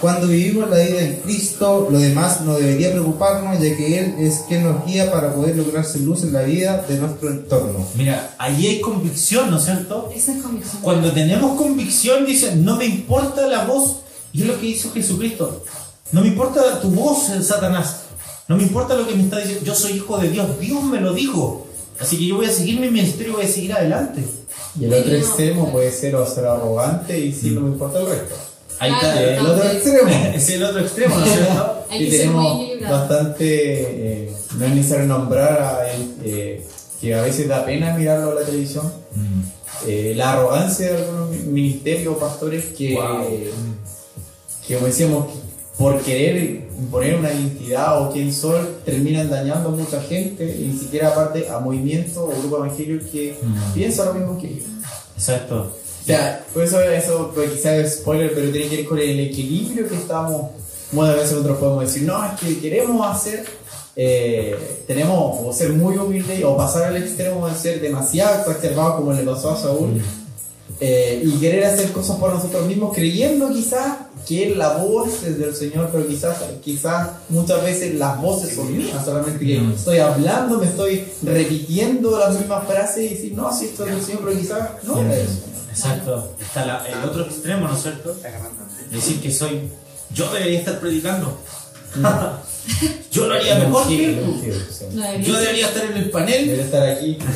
cuando 0.00 0.28
vivimos 0.28 0.70
la 0.70 0.76
vida 0.78 1.00
en 1.00 1.16
Cristo, 1.16 1.88
lo 1.90 1.98
demás 1.98 2.42
no 2.42 2.54
debería 2.54 2.92
preocuparnos, 2.92 3.60
ya 3.60 3.76
que 3.76 3.98
Él 3.98 4.14
es 4.18 4.44
quien 4.46 4.62
nos 4.62 4.86
guía 4.86 5.10
para 5.10 5.34
poder 5.34 5.56
lograr 5.56 5.84
ser 5.84 6.02
luz 6.02 6.22
en 6.22 6.32
la 6.32 6.42
vida 6.42 6.84
de 6.88 6.98
nuestro 6.98 7.30
entorno. 7.30 7.84
Mira, 7.96 8.34
ahí 8.38 8.66
hay 8.66 8.80
convicción, 8.80 9.50
¿no 9.50 9.58
es 9.58 9.64
cierto? 9.64 10.10
Esa 10.14 10.32
es 10.36 10.42
convicción. 10.42 10.82
Cuando 10.82 11.10
tenemos 11.10 11.58
convicción, 11.58 12.24
dicen, 12.26 12.64
no 12.64 12.76
me 12.76 12.86
importa 12.86 13.46
la 13.48 13.64
voz. 13.64 14.02
Y 14.32 14.42
es 14.42 14.46
lo 14.46 14.60
que 14.60 14.66
hizo 14.66 14.92
Jesucristo. 14.92 15.64
No 16.12 16.20
me 16.20 16.28
importa 16.28 16.80
tu 16.80 16.90
voz, 16.90 17.30
Satanás. 17.42 18.02
No 18.46 18.56
me 18.56 18.62
importa 18.62 18.94
lo 18.94 19.06
que 19.06 19.14
me 19.14 19.24
está 19.24 19.38
diciendo. 19.38 19.64
Yo 19.64 19.74
soy 19.74 19.92
hijo 19.92 20.16
de 20.18 20.30
Dios. 20.30 20.60
Dios 20.60 20.82
me 20.84 21.00
lo 21.00 21.12
dijo. 21.12 21.66
Así 21.98 22.16
que 22.18 22.26
yo 22.26 22.36
voy 22.36 22.46
a 22.46 22.52
seguir 22.52 22.78
mi 22.78 22.88
ministerio 22.88 23.32
y 23.32 23.36
voy 23.36 23.44
a 23.44 23.48
seguir 23.48 23.72
adelante. 23.72 24.22
Y 24.78 24.84
el 24.84 24.94
otro 24.94 25.12
extremo 25.12 25.72
puede 25.72 25.90
ser 25.90 26.14
o 26.14 26.24
ser 26.24 26.44
arrogante 26.44 27.18
y 27.18 27.32
si 27.32 27.50
no 27.50 27.62
me 27.62 27.70
importa 27.70 28.00
el 28.00 28.06
resto. 28.06 28.47
Ahí 28.80 28.90
Claro. 28.92 29.18
está. 29.18 29.34
El 29.40 29.46
otro 29.46 29.70
extremo. 29.70 30.10
Es 30.34 30.48
el 30.50 30.62
otro 30.64 30.80
extremo, 30.80 31.16
¿no 31.18 31.26
es 31.26 31.32
cierto? 31.32 31.84
Y 31.98 32.10
tenemos 32.10 32.58
bastante, 32.88 33.44
eh, 34.24 34.32
no 34.56 34.64
es 34.66 34.74
necesario 34.74 35.06
nombrar 35.06 35.60
a 35.62 35.92
él, 35.92 36.14
eh, 36.24 36.66
que 37.00 37.14
a 37.14 37.22
veces 37.22 37.48
da 37.48 37.64
pena 37.64 37.96
mirarlo 37.96 38.32
a 38.32 38.34
la 38.34 38.42
televisión. 38.42 38.92
Eh, 39.86 40.12
la 40.16 40.32
arrogancia 40.32 40.90
de 40.92 40.96
algunos 40.98 41.30
mi- 41.30 41.38
ministerios 41.62 42.16
o 42.16 42.18
pastores 42.18 42.66
que, 42.76 42.98
que 44.66 44.74
como 44.74 44.86
decíamos, 44.86 45.26
por 45.76 46.00
querer 46.02 46.66
imponer 46.78 47.14
una 47.16 47.32
identidad 47.32 48.02
o 48.02 48.12
quién 48.12 48.32
soy, 48.32 48.60
terminan 48.84 49.30
dañando 49.30 49.68
a 49.68 49.72
mucha 49.72 50.00
gente 50.02 50.44
y 50.60 50.66
ni 50.68 50.78
siquiera 50.78 51.08
aparte 51.08 51.48
a 51.48 51.58
movimientos 51.60 52.16
o 52.16 52.26
grupos 52.26 52.58
evangélicos 52.66 53.08
que 53.10 53.36
Mm. 53.40 53.72
piensan 53.74 54.06
lo 54.08 54.14
mismo 54.14 54.38
que 54.40 54.48
ellos. 54.48 54.66
Exacto. 55.16 55.72
Sea, 56.08 56.42
por 56.54 56.62
eso 56.62 56.80
eso 56.80 57.32
pues, 57.34 57.50
quizás 57.50 57.72
es 57.74 57.94
spoiler, 57.98 58.32
pero 58.34 58.50
tiene 58.50 58.70
que 58.70 58.76
ver 58.76 58.86
con 58.86 58.98
el 58.98 59.20
equilibrio 59.20 59.86
que 59.86 59.94
estamos. 59.94 60.52
Muchas 60.90 61.16
veces 61.16 61.32
nosotros 61.32 61.58
podemos 61.58 61.84
decir, 61.84 62.02
no, 62.04 62.24
es 62.24 62.40
que 62.40 62.58
queremos 62.60 63.06
hacer, 63.06 63.44
eh, 63.94 64.56
tenemos 64.86 65.36
o 65.44 65.52
ser 65.52 65.74
muy 65.74 65.98
humildes 65.98 66.42
o 66.44 66.56
pasar 66.56 66.84
al 66.84 66.96
extremo 66.96 67.46
de 67.46 67.54
ser 67.54 67.82
demasiado 67.82 68.40
exacerbados 68.40 68.94
como 68.94 69.12
le 69.12 69.22
pasó 69.22 69.50
a 69.50 69.56
Saúl 69.60 70.00
eh, 70.80 71.22
y 71.24 71.32
querer 71.40 71.64
hacer 71.64 71.90
cosas 71.92 72.16
por 72.16 72.32
nosotros 72.32 72.66
mismos 72.66 72.94
creyendo 72.94 73.50
quizás 73.52 73.96
que 74.26 74.54
la 74.54 74.74
voz 74.76 75.22
es 75.24 75.38
del 75.38 75.54
Señor, 75.56 75.88
pero 75.90 76.06
quizás, 76.06 76.36
quizás 76.62 77.08
muchas 77.30 77.62
veces 77.64 77.94
las 77.94 78.20
voces 78.20 78.54
son 78.54 78.76
mías, 78.76 79.04
solamente 79.04 79.44
que 79.44 79.58
Mm. 79.58 79.72
estoy 79.72 79.98
hablando, 79.98 80.58
me 80.58 80.66
estoy 80.66 81.04
repitiendo 81.22 82.18
las 82.18 82.36
mismas 82.38 82.66
frases 82.66 83.10
y 83.10 83.14
decir, 83.14 83.32
no, 83.34 83.52
si 83.56 83.66
esto 83.66 83.84
es 83.86 83.94
del 83.94 84.04
Señor, 84.04 84.22
pero 84.24 84.38
quizás 84.40 84.68
no 84.84 85.00
es 85.00 85.08
del 85.08 85.26
Señor. 85.26 85.48
Exacto. 85.70 86.32
Está 86.40 86.66
la- 86.66 86.84
el 86.86 87.08
otro 87.08 87.22
extremo, 87.24 87.68
¿no 87.68 87.74
es 87.76 87.82
cierto? 87.82 88.14
Decir 88.90 89.20
que 89.20 89.30
soy. 89.32 89.60
Yo 90.14 90.32
debería 90.32 90.58
estar 90.58 90.78
predicando. 90.80 91.38
yo 93.10 93.26
lo 93.26 93.34
haría 93.34 93.54
mejor 93.58 93.88
que 93.88 94.04
él. 94.04 94.20
No 94.92 95.02
debería 95.02 95.26
Yo 95.26 95.38
debería 95.38 95.66
estar 95.68 95.84
en 95.86 95.96
el 95.96 96.10
panel. 96.10 96.46
Debe 96.48 96.62
estar 96.62 96.86
aquí. 96.88 97.18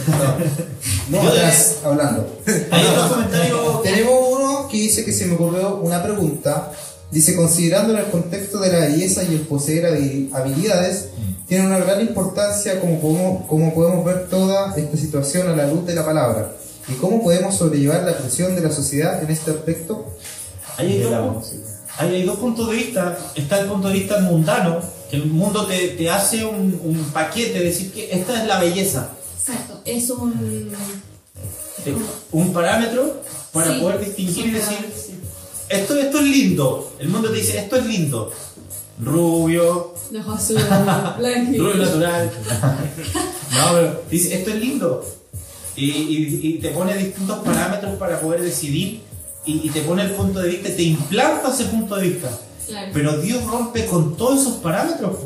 No, 1.08 1.22
Yo 1.22 1.28
atrás, 1.30 1.78
hablando. 1.84 2.38
Hay 2.70 2.84
otro 2.86 3.08
comentario. 3.10 3.80
Tenemos 3.82 4.14
uno 4.30 4.68
que 4.68 4.76
dice 4.76 5.04
que 5.04 5.12
se 5.12 5.26
me 5.26 5.34
ocurrió 5.34 5.76
una 5.78 6.02
pregunta. 6.02 6.70
Dice, 7.10 7.34
considerando 7.36 7.92
en 7.92 7.98
el 8.00 8.06
contexto 8.06 8.58
de 8.60 8.72
la 8.72 8.78
belleza 8.86 9.22
y 9.24 9.34
el 9.34 9.40
poseer 9.40 9.84
habi- 9.86 10.30
habilidades, 10.32 11.08
tiene 11.46 11.66
una 11.66 11.78
gran 11.78 12.00
importancia 12.00 12.80
como 12.80 13.00
podemos, 13.00 13.46
como 13.46 13.74
podemos 13.74 14.04
ver 14.04 14.28
toda 14.28 14.74
esta 14.76 14.96
situación 14.96 15.48
a 15.48 15.56
la 15.56 15.66
luz 15.66 15.84
de 15.86 15.94
la 15.94 16.06
palabra. 16.06 16.52
¿Y 16.88 16.92
cómo 16.94 17.22
podemos 17.22 17.56
sobrellevar 17.56 18.04
la 18.04 18.16
presión 18.16 18.54
de 18.54 18.62
la 18.62 18.70
sociedad 18.70 19.22
en 19.22 19.30
este 19.30 19.50
aspecto? 19.50 20.06
Ahí 20.78 21.02
hay, 21.98 22.14
hay 22.14 22.22
dos 22.24 22.38
puntos 22.38 22.68
de 22.70 22.76
vista. 22.76 23.18
Está 23.34 23.60
el 23.60 23.66
punto 23.68 23.88
de 23.88 23.94
vista 23.94 24.18
mundano, 24.20 24.80
que 25.10 25.16
el 25.16 25.26
mundo 25.26 25.66
te, 25.66 25.88
te 25.88 26.10
hace 26.10 26.44
un, 26.44 26.80
un 26.82 26.96
paquete, 27.12 27.60
decir 27.60 27.92
que 27.92 28.12
esta 28.12 28.40
es 28.40 28.46
la 28.48 28.58
belleza. 28.60 29.10
Exacto. 29.38 29.80
Es 29.84 30.10
un. 30.10 30.70
Un 32.32 32.52
parámetro 32.52 33.22
para 33.52 33.74
Sí, 33.74 33.80
poder 33.80 34.00
distinguir 34.04 34.46
y 34.46 34.50
decir, 34.52 34.76
sí. 34.94 35.14
esto, 35.68 35.96
esto 35.96 36.18
es 36.18 36.24
lindo. 36.24 36.92
El 36.98 37.08
mundo 37.08 37.30
te 37.30 37.36
dice, 37.38 37.58
esto 37.58 37.76
es 37.76 37.86
lindo. 37.86 38.32
Rubio, 39.02 39.94
blanco. 41.18 41.50
rubio 41.58 41.74
natural. 41.74 42.30
no, 43.52 43.72
pero 43.72 44.02
dice, 44.10 44.34
esto 44.36 44.50
es 44.50 44.56
lindo. 44.56 45.04
Y, 45.74 45.90
y- 45.90 46.40
y 46.42 46.58
te 46.60 46.68
pone 46.70 46.96
distintos 46.96 47.38
parámetros 47.40 47.96
para 47.98 48.20
poder 48.20 48.42
decidir 48.42 49.00
y, 49.44 49.66
y 49.66 49.70
te 49.70 49.82
pone 49.82 50.02
el 50.02 50.12
punto 50.12 50.40
de 50.40 50.48
vista, 50.48 50.68
te 50.74 50.82
implanta 50.82 51.50
ese 51.52 51.64
punto 51.64 51.96
de 51.96 52.08
vista. 52.08 52.30
Claro. 52.66 52.90
Pero 52.94 53.20
Dios 53.20 53.44
rompe 53.44 53.86
con 53.86 54.16
todos 54.16 54.40
esos 54.40 54.54
parámetros. 54.54 55.16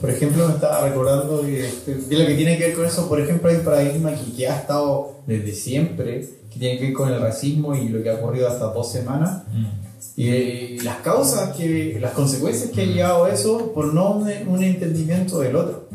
Por 0.00 0.10
ejemplo, 0.10 0.48
me 0.48 0.54
estaba 0.54 0.88
recordando 0.88 1.42
de, 1.42 1.70
de 1.86 2.18
lo 2.18 2.26
que 2.26 2.34
tiene 2.34 2.56
que 2.56 2.68
ver 2.68 2.74
con 2.74 2.86
eso. 2.86 3.08
Por 3.08 3.20
ejemplo, 3.20 3.50
hay 3.50 3.56
un 3.56 3.64
paradigma 3.64 4.14
que, 4.14 4.32
que 4.32 4.48
ha 4.48 4.56
estado 4.56 5.16
desde 5.26 5.52
siempre, 5.52 6.28
que 6.50 6.58
tiene 6.58 6.78
que 6.78 6.84
ver 6.86 6.92
con 6.94 7.12
el 7.12 7.20
racismo 7.20 7.74
y 7.74 7.88
lo 7.88 8.02
que 8.02 8.10
ha 8.10 8.14
ocurrido 8.14 8.48
hasta 8.48 8.66
dos 8.66 8.90
semanas. 8.90 9.42
Y, 10.16 10.28
eh, 10.28 10.78
las 10.82 10.96
causas, 10.98 11.54
que, 11.54 11.98
las 12.00 12.12
consecuencias 12.12 12.70
que 12.70 12.82
ha 12.82 12.86
llevado 12.86 13.26
eso 13.26 13.72
por 13.72 13.92
no 13.92 14.12
un, 14.12 14.30
un 14.48 14.62
entendimiento 14.62 15.40
del 15.40 15.56
otro. 15.56 15.88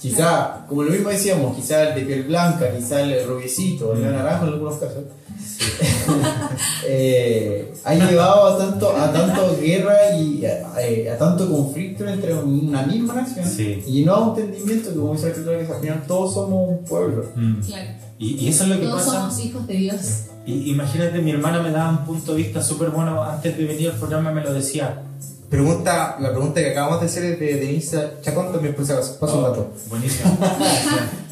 Quizá, 0.00 0.66
como 0.68 0.82
lo 0.82 0.90
mismo 0.90 1.08
decíamos, 1.08 1.56
quizá 1.56 1.88
el 1.88 1.94
de 1.94 2.02
piel 2.02 2.24
blanca, 2.24 2.70
quizá 2.76 3.00
el 3.00 3.26
rubiecito, 3.26 3.92
el 3.92 4.02
de 4.02 4.10
naranjo 4.10 4.46
en 4.46 4.52
algunos 4.52 4.76
casos, 4.76 5.04
eh, 6.86 7.72
ha 7.84 7.94
llevado 7.94 8.46
a 8.46 8.58
tanto, 8.58 8.96
a 8.96 9.12
tanto 9.12 9.56
guerra 9.60 10.16
y 10.18 10.44
a, 10.46 11.14
a 11.14 11.18
tanto 11.18 11.50
conflicto 11.50 12.06
entre 12.06 12.34
una 12.34 12.82
misma 12.82 13.14
nación 13.14 13.44
Sí. 13.48 13.82
y 13.86 14.04
no 14.04 14.14
a 14.14 14.20
un 14.30 14.38
entendimiento 14.38 14.90
que 14.90 14.96
como 14.96 15.12
dice 15.12 15.24
la 15.26 15.30
escritura 15.30 15.58
que 15.66 15.72
al 15.72 15.80
final 15.80 16.04
todos 16.06 16.34
somos 16.34 16.68
un 16.70 16.84
pueblo. 16.84 17.24
Claro. 17.66 17.90
Y, 18.18 18.44
y 18.44 18.48
eso 18.48 18.64
es 18.64 18.70
lo 18.70 18.80
que 18.80 18.86
Todos 18.86 19.02
pasa. 19.02 19.20
somos 19.20 19.38
hijos 19.44 19.66
de 19.66 19.74
Dios. 19.74 20.00
Y, 20.46 20.70
imagínate, 20.70 21.18
mi 21.20 21.32
hermana 21.32 21.60
me 21.60 21.70
daba 21.70 21.90
un 21.90 22.04
punto 22.04 22.32
de 22.32 22.38
vista 22.38 22.62
súper 22.62 22.90
bueno 22.90 23.22
antes 23.22 23.56
de 23.58 23.64
venir 23.64 23.90
al 23.90 23.96
programa, 23.96 24.30
me 24.32 24.42
lo 24.42 24.52
decía. 24.54 25.02
Pregunta, 25.50 26.16
la 26.20 26.30
pregunta 26.30 26.60
que 26.60 26.70
acabamos 26.70 27.00
de 27.00 27.06
hacer 27.06 27.24
es 27.24 27.38
de 27.40 27.54
Denise 27.56 28.12
Chacón, 28.22 28.52
también 28.52 28.74
por. 28.74 28.84
Paso 28.86 29.36
un 29.38 29.42
dato. 29.42 29.70
Buenísimo. 29.88 30.36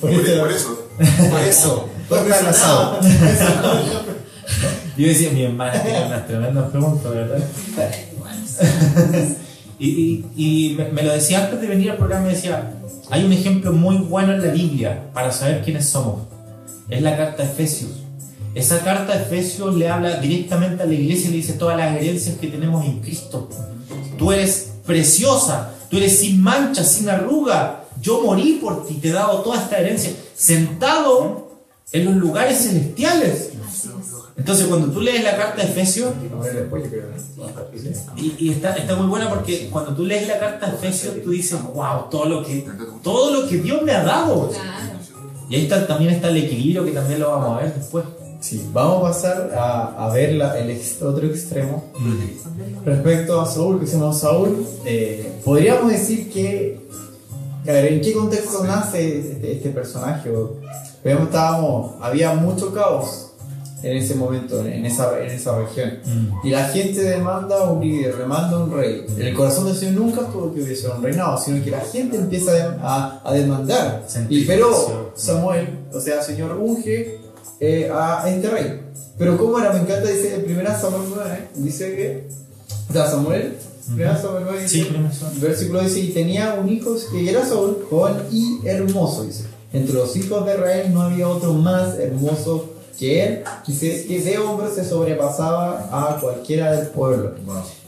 Por 0.01 0.11
Por, 0.11 0.21
eso- 0.21 0.41
por 0.41 0.51
eso. 0.51 0.79
Por 1.29 1.41
eso, 1.41 1.89
está 2.11 2.39
enlazado. 2.41 2.99
Yo 4.97 5.07
decía, 5.07 5.31
mi 5.31 5.45
hermana 5.45 5.83
tiene 5.83 6.07
unas 6.07 6.27
tremendas 6.27 6.71
preguntas, 6.71 7.13
¿verdad? 7.13 7.39
y 9.79 9.87
y, 9.87 10.25
y 10.37 10.77
me, 10.77 11.03
lo 11.03 11.13
decía 11.13 11.45
antes 11.45 11.61
de 11.61 11.67
venir 11.67 11.91
al 11.91 11.97
programa, 11.97 12.27
me 12.27 12.35
decía, 12.35 12.75
hay 13.11 13.25
un 13.25 13.33
ejemplo 13.33 13.73
muy 13.73 13.97
bueno 13.99 14.33
en 14.33 14.43
la 14.43 14.53
Biblia 14.53 15.11
para 15.13 15.33
saber 15.33 15.63
quiénes 15.63 15.89
somos. 15.89 16.23
Es 16.89 17.03
la 17.03 17.17
carta 17.17 17.43
de 17.43 17.51
Efesios. 17.51 17.91
Esa 18.55 18.81
carta 18.81 19.17
de 19.17 19.23
Efesios 19.23 19.75
le 19.75 19.89
habla 19.89 20.17
directamente 20.19 20.83
a 20.83 20.87
la 20.87 20.95
iglesia 20.95 21.29
y 21.29 21.33
le 21.33 21.37
dice 21.39 21.55
todas 21.55 21.77
las 21.77 21.97
herencias 21.97 22.37
que 22.37 22.47
tenemos 22.47 22.85
en 22.85 23.01
Cristo. 23.01 23.49
Tú 24.17 24.33
eres 24.33 24.75
preciosa, 24.87 25.75
tú 25.91 25.97
eres 25.97 26.21
sin 26.21 26.41
mancha, 26.41 26.85
sin 26.85 27.09
arruga. 27.09 27.85
Yo 28.01 28.23
morí 28.23 28.59
por 28.63 28.87
ti, 28.87 28.95
te 28.95 29.09
he 29.09 29.13
dado 29.13 29.41
toda 29.41 29.61
esta 29.61 29.79
herencia, 29.79 30.13
sentado 30.37 31.51
en 31.93 32.05
los 32.05 32.15
lugares 32.15 32.59
celestiales. 32.59 33.54
Entonces, 34.37 34.67
cuando 34.67 34.89
tú 34.89 35.01
lees 35.01 35.23
la 35.23 35.37
carta 35.37 35.63
de 35.63 35.69
Efesios, 35.71 36.13
y, 38.17 38.35
y 38.39 38.51
está, 38.51 38.75
está 38.75 38.97
muy 38.97 39.07
buena 39.07 39.29
porque 39.29 39.69
cuando 39.71 39.95
tú 39.95 40.05
lees 40.05 40.27
la 40.27 40.39
carta 40.41 40.67
de 40.71 40.77
Efesios, 40.77 41.15
tú 41.23 41.31
dices, 41.31 41.59
wow, 41.73 42.09
todo 42.11 42.25
lo 42.27 42.45
que, 42.45 42.67
todo 43.03 43.31
lo 43.43 43.49
que 43.49 43.59
Dios 43.59 43.83
me 43.83 43.93
ha 43.93 44.03
dado. 44.03 44.51
Y 45.49 45.55
ahí 45.57 45.63
está, 45.65 45.87
también 45.87 46.13
está 46.15 46.29
el 46.31 46.39
equilibrio 46.39 46.85
que 46.85 46.91
también 46.91 47.21
lo 47.21 47.31
vamos 47.31 47.59
a 47.59 47.63
ver 47.63 47.75
después. 47.75 48.05
Sí, 48.41 48.69
vamos 48.73 48.99
a 48.99 49.03
pasar 49.03 49.55
a, 49.57 50.07
a 50.07 50.13
ver 50.13 50.33
la- 50.35 50.59
el 50.59 50.69
ex- 50.71 51.01
otro 51.01 51.27
extremo. 51.27 51.85
Respecto 52.85 53.41
a 53.41 53.47
Saúl, 53.47 53.79
que 53.79 53.87
decimos 53.87 54.19
Saúl, 54.21 54.67
eh, 54.85 55.41
podríamos 55.45 55.91
decir 55.93 56.31
que, 56.31 56.81
a 57.67 57.73
ver, 57.73 57.93
¿en 57.95 58.01
qué 58.03 58.13
contexto 58.13 58.65
nace 58.65 59.19
este, 59.21 59.53
este 59.53 59.71
personaje? 59.71 60.31
Vemos, 61.03 61.25
estábamos, 61.25 61.93
había 62.03 62.35
mucho 62.35 62.73
caos. 62.75 63.24
En 63.85 63.97
ese 63.99 64.15
momento, 64.15 64.61
en 64.67 64.87
esa, 64.87 65.19
en 65.23 65.31
esa 65.31 65.59
región. 65.59 65.99
Mm. 66.05 66.47
Y 66.47 66.51
la 66.51 66.65
gente 66.69 67.03
demanda 67.03 67.63
un 67.71 67.81
líder, 67.81 68.17
demanda 68.17 68.59
un 68.65 68.73
rey. 68.73 69.05
En 69.17 69.23
el 69.23 69.35
corazón 69.35 69.67
del 69.67 69.77
Señor 69.77 69.95
nunca 69.95 70.23
estuvo 70.23 70.53
que 70.55 70.63
hubiese 70.63 70.89
un 70.89 71.03
reinado, 71.03 71.37
sino 71.39 71.63
que 71.63 71.71
la 71.71 71.81
gente 71.81 72.17
empieza 72.17 72.79
a, 72.83 73.21
a- 73.25 73.33
demandar. 73.33 74.05
Y 74.29 74.45
pero. 74.45 75.13
Samuel, 75.15 75.69
o 75.93 76.01
sea, 76.01 76.21
el 76.21 76.25
Señor 76.25 76.57
unge 76.57 77.21
eh, 77.61 77.91
a 77.93 78.25
este 78.29 78.49
rey. 78.51 78.81
Pero 79.19 79.37
¿cómo 79.39 79.59
era? 79.61 79.73
Me 79.73 79.81
encanta, 79.81 80.09
dice 80.09 80.35
en 80.35 80.59
1 80.59 80.71
Samuel 80.81 81.03
9, 81.15 81.49
dice 81.57 81.95
que, 81.95 82.29
o 82.91 82.93
sea, 82.93 83.07
Samuel, 83.07 83.57
1 83.93 84.19
Samuel 84.21 84.43
9 84.47 84.63
dice, 84.63 84.79
Sí, 84.85 84.89
versículo 85.41 85.81
dice, 85.83 86.01
y 86.01 86.09
tenía 86.09 86.55
un 86.55 86.69
hijo 86.69 86.97
que 87.13 87.31
era 87.31 87.45
Saúl, 87.47 87.87
joven 87.89 88.15
y 88.33 88.59
hermoso, 88.67 89.25
dice. 89.25 89.45
Entre 89.73 89.95
los 89.95 90.17
hijos 90.17 90.45
de 90.47 90.55
Israel 90.55 90.93
no 90.95 91.03
había 91.03 91.29
otro 91.29 91.53
más 91.55 91.99
hermoso 91.99 92.74
que 92.99 93.25
él, 93.25 93.45
que 93.67 94.21
de 94.21 94.39
hombre 94.39 94.69
se 94.75 94.85
sobrepasaba 94.85 95.89
a 95.91 96.21
cualquiera 96.21 96.73
del 96.73 96.89
pueblo. 96.89 97.35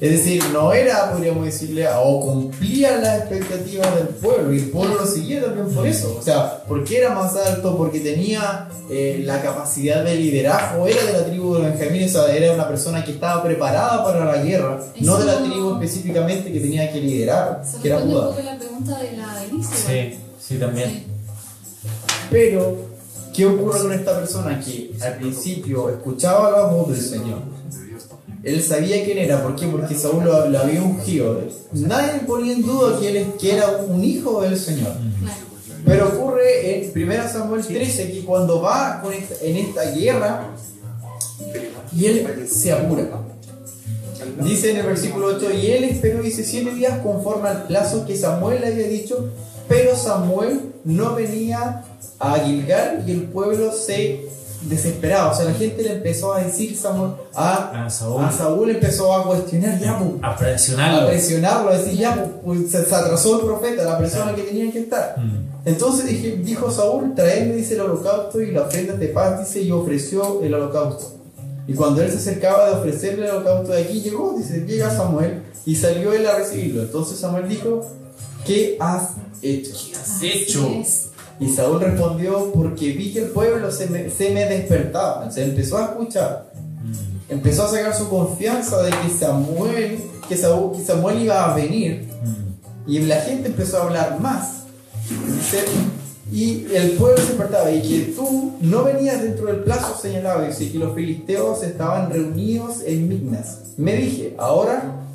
Es 0.01 0.11
decir, 0.11 0.43
no 0.53 0.73
era, 0.73 1.13
podríamos 1.13 1.45
decirle, 1.45 1.87
o 1.89 2.21
cumplía 2.21 2.99
las 2.99 3.21
expectativas 3.21 3.95
del 3.95 4.09
pueblo, 4.09 4.53
y 4.53 4.59
el 4.59 4.71
pueblo 4.71 4.97
lo 4.97 5.07
seguía 5.07 5.43
también 5.43 5.75
por 5.75 5.87
eso. 5.87 6.17
O 6.19 6.23
sea, 6.23 6.63
porque 6.67 6.99
era 6.99 7.15
más 7.15 7.37
alto, 7.37 7.77
porque 7.77 8.01
tenía 8.01 8.69
eh, 8.91 9.23
la 9.25 9.41
capacidad 9.41 10.05
de 10.05 10.17
liderazgo, 10.17 10.87
era 10.87 11.05
de 11.05 11.13
la 11.13 11.25
tribu 11.25 11.55
de 11.55 11.71
Benjamín, 11.71 12.05
o 12.05 12.09
sea, 12.09 12.35
era 12.35 12.53
una 12.53 12.69
persona 12.69 13.05
que 13.05 13.13
estaba 13.13 13.43
preparada 13.43 14.05
para 14.05 14.25
la 14.25 14.43
guerra, 14.43 14.81
no 15.01 15.19
de 15.19 15.25
la 15.25 15.39
tribu 15.43 15.75
específicamente 15.75 16.53
que 16.53 16.61
tenía 16.61 16.93
que 16.93 17.01
liderar, 17.01 17.63
Se 17.65 17.81
que 17.81 17.89
era 17.89 18.01
Judá. 18.01 18.29
poco 18.29 18.43
la 18.43 18.59
pregunta 18.59 18.99
de 18.99 19.17
la. 19.17 19.45
Sí, 19.63 20.19
sí, 20.39 20.59
también. 20.59 21.05
Pero, 22.31 22.77
¿qué 23.37 23.47
ocurre 23.47 23.81
con 23.81 23.93
esta 23.93 24.19
persona? 24.19 24.59
Que 24.61 24.93
al 25.03 25.17
principio 25.19 25.91
escuchaba 25.91 26.51
la 26.51 26.67
voz 26.67 26.89
del 26.91 27.01
Señor. 27.01 27.41
Él 28.43 28.63
sabía 28.63 29.05
quién 29.05 29.19
era, 29.19 29.43
¿por 29.43 29.57
qué? 29.57 29.67
Porque 29.67 29.95
Saúl 29.95 30.25
lo, 30.25 30.49
lo 30.49 30.59
había 30.59 30.81
ungido. 30.83 31.41
Nadie 31.73 32.21
ponía 32.27 32.53
en 32.55 32.63
duda 32.63 32.99
que 33.01 33.09
él 33.09 33.27
que 33.39 33.55
era 33.57 33.69
un 33.89 34.03
hijo 34.05 34.41
del 34.43 34.57
Señor. 34.59 34.93
Pero 35.85 36.09
ocurre 36.09 36.85
en 36.85 36.93
1 37.11 37.29
Samuel 37.33 37.65
13 37.65 38.13
que 38.13 38.25
cuando 38.25 38.61
va 38.61 39.01
con 39.03 39.13
esta- 39.13 39.45
en 39.45 39.57
esta 39.57 39.91
guerra 39.93 40.49
y 41.97 42.07
él 42.07 42.47
se 42.49 42.73
apura. 42.73 43.05
Dice 44.43 44.71
en 44.71 44.79
el 44.79 44.87
versículo 44.87 45.27
8, 45.37 45.51
y 45.53 45.67
él 45.71 45.85
esperó, 45.85 46.23
dice, 46.23 46.43
siete 46.45 46.73
días 46.75 46.99
conforme 47.01 47.49
al 47.49 47.67
plazo 47.67 48.05
que 48.07 48.17
Samuel 48.17 48.61
le 48.61 48.69
había 48.69 48.89
dicho, 48.89 49.29
pero 49.69 49.95
Samuel 49.97 50.73
no 50.85 51.15
venía 51.15 51.85
a 52.19 52.39
Gilgal 52.41 53.05
y 53.07 53.13
el 53.13 53.23
pueblo 53.25 53.73
se 53.73 54.27
desesperaba. 54.63 55.33
O 55.33 55.37
sea, 55.37 55.45
la 55.45 55.55
gente 55.55 55.83
le 55.83 55.93
empezó 55.93 56.35
a 56.35 56.43
decir 56.43 56.77
Samuel, 56.77 57.13
a, 57.35 57.85
A 57.87 57.91
Saúl. 57.91 58.25
a 58.25 58.33
Saúl 58.33 58.71
empezó 58.71 59.15
a 59.15 59.25
cuestionar, 59.27 59.79
ya, 59.79 59.99
pues, 59.99 60.11
A 60.23 60.31
a 60.31 60.37
presionarlo. 60.37 61.09
presionarlo, 61.09 61.71
a 61.71 61.79
decir, 61.79 61.99
ya, 61.99 62.31
pues, 62.45 62.71
se, 62.71 62.85
se 62.85 62.95
atrasó 62.95 63.41
el 63.41 63.47
profeta, 63.47 63.85
la 63.85 63.99
persona 63.99 64.35
que 64.35 64.43
tenía 64.43 64.73
que 64.73 64.81
estar. 64.81 65.15
Mm. 65.19 65.47
Entonces 65.69 66.07
dije- 66.07 66.37
dijo 66.43 66.71
Saúl, 66.71 67.15
traedme, 67.15 67.55
dice 67.57 67.75
el 67.75 67.81
holocausto 67.83 68.41
y 68.41 68.51
la 68.53 68.63
ofrenda 68.63 68.95
de 68.95 69.09
paz, 69.09 69.41
dice, 69.41 69.61
y 69.63 69.71
ofreció 69.71 70.41
el 70.43 70.55
holocausto. 70.55 71.13
Y 71.69 71.75
cuando 71.75 72.01
él 72.03 72.11
se 72.11 72.19
acercaba 72.19 72.69
de 72.71 72.75
ofrecerle 72.77 73.25
el 73.27 73.33
holocausto 73.33 73.73
de 73.73 73.83
aquí, 73.83 74.01
llegó, 74.01 74.35
dice, 74.39 74.65
llega 74.67 74.91
Samuel 74.91 75.43
y 75.65 75.75
salió 75.77 76.13
él 76.13 76.25
a 76.27 76.37
recibirlo. 76.39 76.83
Entonces 76.83 77.19
Samuel 77.19 77.49
dijo, 77.49 77.85
¿qué 78.47 78.77
has 78.81 79.11
hecho? 79.43 79.73
¿Qué 79.91 79.97
has 79.97 80.11
Así 80.17 80.29
hecho? 80.29 80.69
Y 81.39 81.49
Saúl 81.49 81.81
respondió, 81.81 82.51
porque 82.53 82.93
vi 82.93 83.13
que 83.13 83.21
el 83.21 83.29
pueblo 83.31 83.71
se 83.71 83.87
me, 83.89 84.09
se 84.11 84.31
me 84.31 84.47
despertaba. 84.47 85.31
Se 85.31 85.45
empezó 85.45 85.79
a 85.79 85.85
escuchar. 85.87 86.51
Mm. 86.83 87.33
Empezó 87.33 87.65
a 87.65 87.69
sacar 87.71 87.95
su 87.95 88.09
confianza 88.09 88.83
de 88.83 88.91
que 88.91 89.11
Samuel, 89.19 89.99
que 90.29 90.37
Saúl- 90.37 90.77
que 90.77 90.85
Samuel 90.85 91.23
iba 91.23 91.45
a 91.53 91.55
venir. 91.55 92.09
Mm. 92.23 92.91
Y 92.91 92.99
la 93.01 93.21
gente 93.21 93.49
empezó 93.49 93.79
a 93.79 93.85
hablar 93.85 94.21
más. 94.21 94.63
Y 96.33 96.67
el 96.75 96.93
pueblo 96.93 97.19
se 97.19 97.29
despertaba 97.29 97.71
y 97.71 97.83
que 97.83 98.13
tú 98.17 98.55
no 98.61 98.83
venías 98.83 99.23
dentro 99.23 99.47
del 99.47 99.59
plazo 99.63 99.97
señalado. 100.01 100.45
Dice 100.47 100.73
que 100.73 100.79
los 100.79 100.95
filisteos 100.95 101.63
estaban 101.63 102.11
reunidos 102.11 102.83
en 102.85 103.09
Mignas. 103.09 103.59
Me 103.77 103.95
dije, 103.97 104.35
ahora 104.39 105.06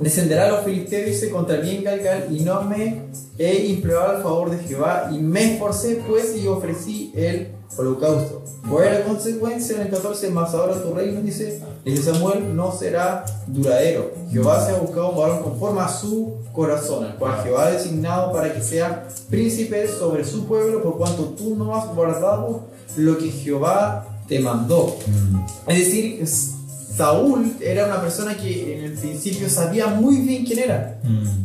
descenderá 0.00 0.48
los 0.50 0.64
filisteos, 0.64 1.06
dice, 1.06 1.30
contra 1.30 1.58
mí 1.58 1.70
en 1.76 1.84
Galgal 1.84 2.26
y 2.30 2.40
no 2.40 2.62
me 2.62 3.02
he 3.38 3.66
implorado 3.66 4.16
el 4.18 4.22
favor 4.22 4.50
de 4.50 4.58
Jehová 4.58 5.10
y 5.12 5.18
me 5.18 5.54
esforcé 5.54 6.02
pues 6.08 6.36
y 6.36 6.46
ofrecí 6.46 7.12
el 7.14 7.48
holocausto. 7.76 8.42
¿Cuál 8.70 8.84
es 8.88 8.98
la 9.00 9.04
consecuencia 9.04 9.76
en 9.76 9.82
el 9.82 9.90
14? 9.90 10.30
Más 10.30 10.54
ahora 10.54 10.80
tu 10.82 10.94
reino, 10.94 11.20
dice, 11.20 11.60
dice 11.84 12.12
Samuel, 12.12 12.56
no 12.56 12.72
será 12.72 13.24
duradero. 13.46 14.10
Jehová 14.30 14.64
se 14.64 14.72
ha 14.72 14.78
buscado 14.78 15.10
un 15.10 15.18
varón 15.18 15.42
conforme 15.42 15.80
a 15.82 15.88
su 15.88 16.32
corazón, 16.52 17.04
al 17.04 17.16
cual 17.16 17.42
Jehová 17.42 17.66
ha 17.66 17.70
designado 17.72 18.32
para 18.32 18.54
que 18.54 18.62
sea 18.62 19.06
príncipe 19.28 19.86
sobre 19.88 20.24
su 20.24 20.46
pueblo, 20.46 20.82
por 20.82 20.96
cuanto 20.96 21.24
tú 21.36 21.56
no 21.56 21.76
has 21.76 21.94
guardado 21.94 22.62
lo 22.96 23.18
que 23.18 23.30
Jehová 23.30 24.06
te 24.28 24.38
mandó. 24.40 24.96
Es 25.66 25.78
decir, 25.78 26.20
es- 26.22 26.52
Saúl 26.96 27.56
era 27.60 27.86
una 27.86 28.00
persona 28.00 28.36
que 28.36 28.78
en 28.78 28.84
el 28.84 28.92
principio 28.92 29.48
sabía 29.48 29.86
muy 29.88 30.16
bien 30.18 30.44
quién 30.44 30.58
era. 30.60 30.98
Mm. 31.02 31.44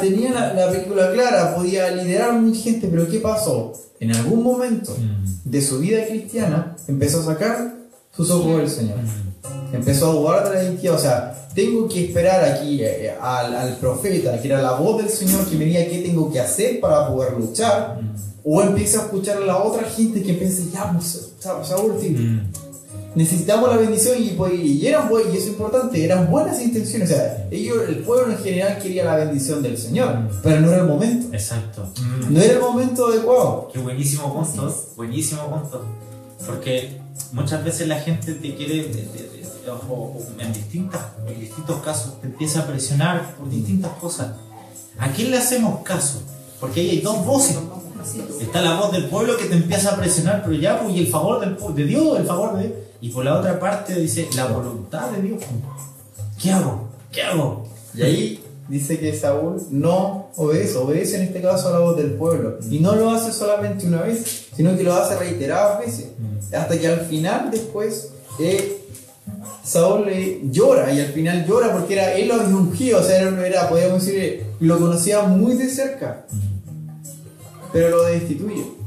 Tenía 0.00 0.32
la, 0.32 0.54
la 0.54 0.70
película 0.70 1.12
clara, 1.12 1.54
podía 1.54 1.90
liderar 1.90 2.30
a 2.30 2.32
mucha 2.32 2.60
gente, 2.62 2.88
pero 2.88 3.06
¿qué 3.08 3.18
pasó? 3.18 3.72
En 4.00 4.14
algún 4.14 4.42
momento 4.42 4.96
Mm. 4.98 5.50
de 5.50 5.60
su 5.62 5.78
vida 5.80 6.06
cristiana 6.06 6.76
empezó 6.86 7.20
a 7.20 7.24
sacar 7.24 7.74
sus 8.16 8.30
ojos 8.30 8.58
del 8.58 8.70
Señor. 8.70 8.96
Mm. 8.98 9.74
Empezó 9.76 10.10
a 10.10 10.14
dudar 10.14 10.48
de 10.48 10.54
la 10.54 10.62
identidad. 10.64 10.94
O 10.94 10.98
sea, 10.98 11.48
tengo 11.54 11.86
que 11.88 12.06
esperar 12.06 12.42
aquí 12.44 12.82
eh, 12.82 13.12
al, 13.20 13.54
al 13.54 13.76
profeta, 13.76 14.40
que 14.40 14.48
era 14.48 14.62
la 14.62 14.72
voz 14.72 14.98
del 15.02 15.10
Señor, 15.10 15.44
que 15.46 15.56
me 15.56 15.64
diga 15.66 15.84
qué 15.84 15.98
tengo 15.98 16.32
que 16.32 16.40
hacer 16.40 16.80
para 16.80 17.08
poder 17.08 17.34
luchar. 17.34 18.00
O 18.44 18.62
empiezo 18.62 19.00
a 19.00 19.04
escuchar 19.04 19.36
a 19.36 19.40
la 19.40 19.58
otra 19.58 19.82
gente 19.90 20.22
que 20.22 20.32
piensa, 20.32 20.62
ya, 20.72 20.90
pues, 20.92 21.32
Sa- 21.38 21.62
Saúl. 21.62 21.92
Necesitamos 23.18 23.68
la 23.68 23.76
bendición 23.76 24.16
y, 24.22 24.30
pues, 24.30 24.54
y 24.54 24.86
eran 24.86 25.10
y 25.10 25.36
eso 25.36 25.36
es 25.36 25.46
importante, 25.48 26.02
eran 26.04 26.30
buenas 26.30 26.62
intenciones. 26.62 27.10
O 27.10 27.14
sea, 27.14 27.48
ellos, 27.50 27.76
el 27.88 27.96
pueblo 27.98 28.32
en 28.32 28.38
general 28.38 28.78
quería 28.80 29.04
la 29.04 29.16
bendición 29.16 29.60
del 29.60 29.76
Señor, 29.76 30.16
pero 30.42 30.60
no 30.60 30.68
era 30.72 30.82
el 30.82 30.88
momento. 30.88 31.34
Exacto. 31.34 31.88
Mm. 32.00 32.32
No 32.34 32.40
era 32.40 32.54
el 32.54 32.60
momento 32.60 33.08
adecuado. 33.08 33.68
Qué 33.72 33.80
buenísimo 33.80 34.32
punto, 34.32 34.84
buenísimo 34.96 35.42
punto. 35.50 35.84
Porque 36.46 37.00
muchas 37.32 37.64
veces 37.64 37.88
la 37.88 37.98
gente 38.00 38.34
te 38.34 38.54
quiere, 38.54 38.74
de- 38.84 38.88
de- 38.94 39.28
de- 39.28 39.70
o- 39.70 39.72
o 39.94 40.26
en, 40.38 40.52
distintas, 40.52 41.00
en 41.26 41.40
distintos 41.40 41.82
casos, 41.82 42.20
te 42.20 42.26
empieza 42.28 42.60
a 42.60 42.66
presionar 42.66 43.34
por 43.36 43.50
distintas 43.50 43.90
cosas. 44.00 44.28
¿A 44.98 45.08
quién 45.10 45.30
le 45.32 45.38
hacemos 45.38 45.80
caso? 45.82 46.22
Porque 46.60 46.80
ahí 46.80 46.90
hay 46.90 47.00
dos 47.00 47.24
voces. 47.26 47.58
Está 48.40 48.62
la 48.62 48.74
voz 48.80 48.92
del 48.92 49.06
pueblo 49.06 49.36
que 49.36 49.44
te 49.46 49.54
empieza 49.56 49.90
a 49.92 49.96
presionar, 49.96 50.42
pero 50.44 50.54
ya, 50.56 50.80
pues, 50.80 50.94
y 50.94 51.00
el 51.00 51.08
favor 51.08 51.40
del, 51.40 51.56
de 51.74 51.84
Dios, 51.84 52.18
el 52.18 52.24
favor 52.26 52.56
de 52.56 52.87
Y 53.00 53.10
por 53.10 53.24
la 53.24 53.38
otra 53.38 53.58
parte 53.58 53.94
dice, 53.94 54.28
la 54.34 54.46
voluntad 54.46 55.10
de 55.10 55.22
Dios. 55.22 55.42
¿Qué 56.40 56.50
hago? 56.50 56.88
¿Qué 57.12 57.22
hago? 57.22 57.68
Y 57.94 58.02
ahí 58.02 58.44
dice 58.68 58.98
que 58.98 59.16
Saúl 59.16 59.62
no 59.70 60.30
obedece, 60.36 60.76
obedece 60.76 61.16
en 61.16 61.22
este 61.22 61.40
caso 61.40 61.68
a 61.68 61.72
la 61.72 61.78
voz 61.78 61.96
del 61.96 62.12
pueblo. 62.12 62.58
Y 62.70 62.80
no 62.80 62.94
lo 62.94 63.10
hace 63.10 63.32
solamente 63.32 63.86
una 63.86 64.02
vez, 64.02 64.48
sino 64.54 64.76
que 64.76 64.82
lo 64.82 64.94
hace 64.94 65.16
reiteradas 65.16 65.80
veces. 65.80 66.08
Hasta 66.52 66.78
que 66.78 66.86
al 66.86 67.00
final, 67.00 67.50
después, 67.50 68.10
eh, 68.38 68.78
Saúl 69.62 70.06
le 70.06 70.40
llora 70.50 70.92
y 70.92 71.00
al 71.00 71.12
final 71.12 71.46
llora 71.46 71.72
porque 71.72 71.94
era, 71.94 72.14
él 72.14 72.28
lo 72.28 72.34
había 72.34 72.56
ungido, 72.56 73.00
o 73.00 73.02
sea, 73.02 73.20
era, 73.20 73.46
era, 73.46 73.68
podríamos 73.68 74.04
decir, 74.04 74.46
lo 74.60 74.78
conocía 74.78 75.22
muy 75.22 75.56
de 75.56 75.68
cerca, 75.68 76.24
pero 77.72 77.90
lo 77.90 78.04
destituye. 78.04 78.77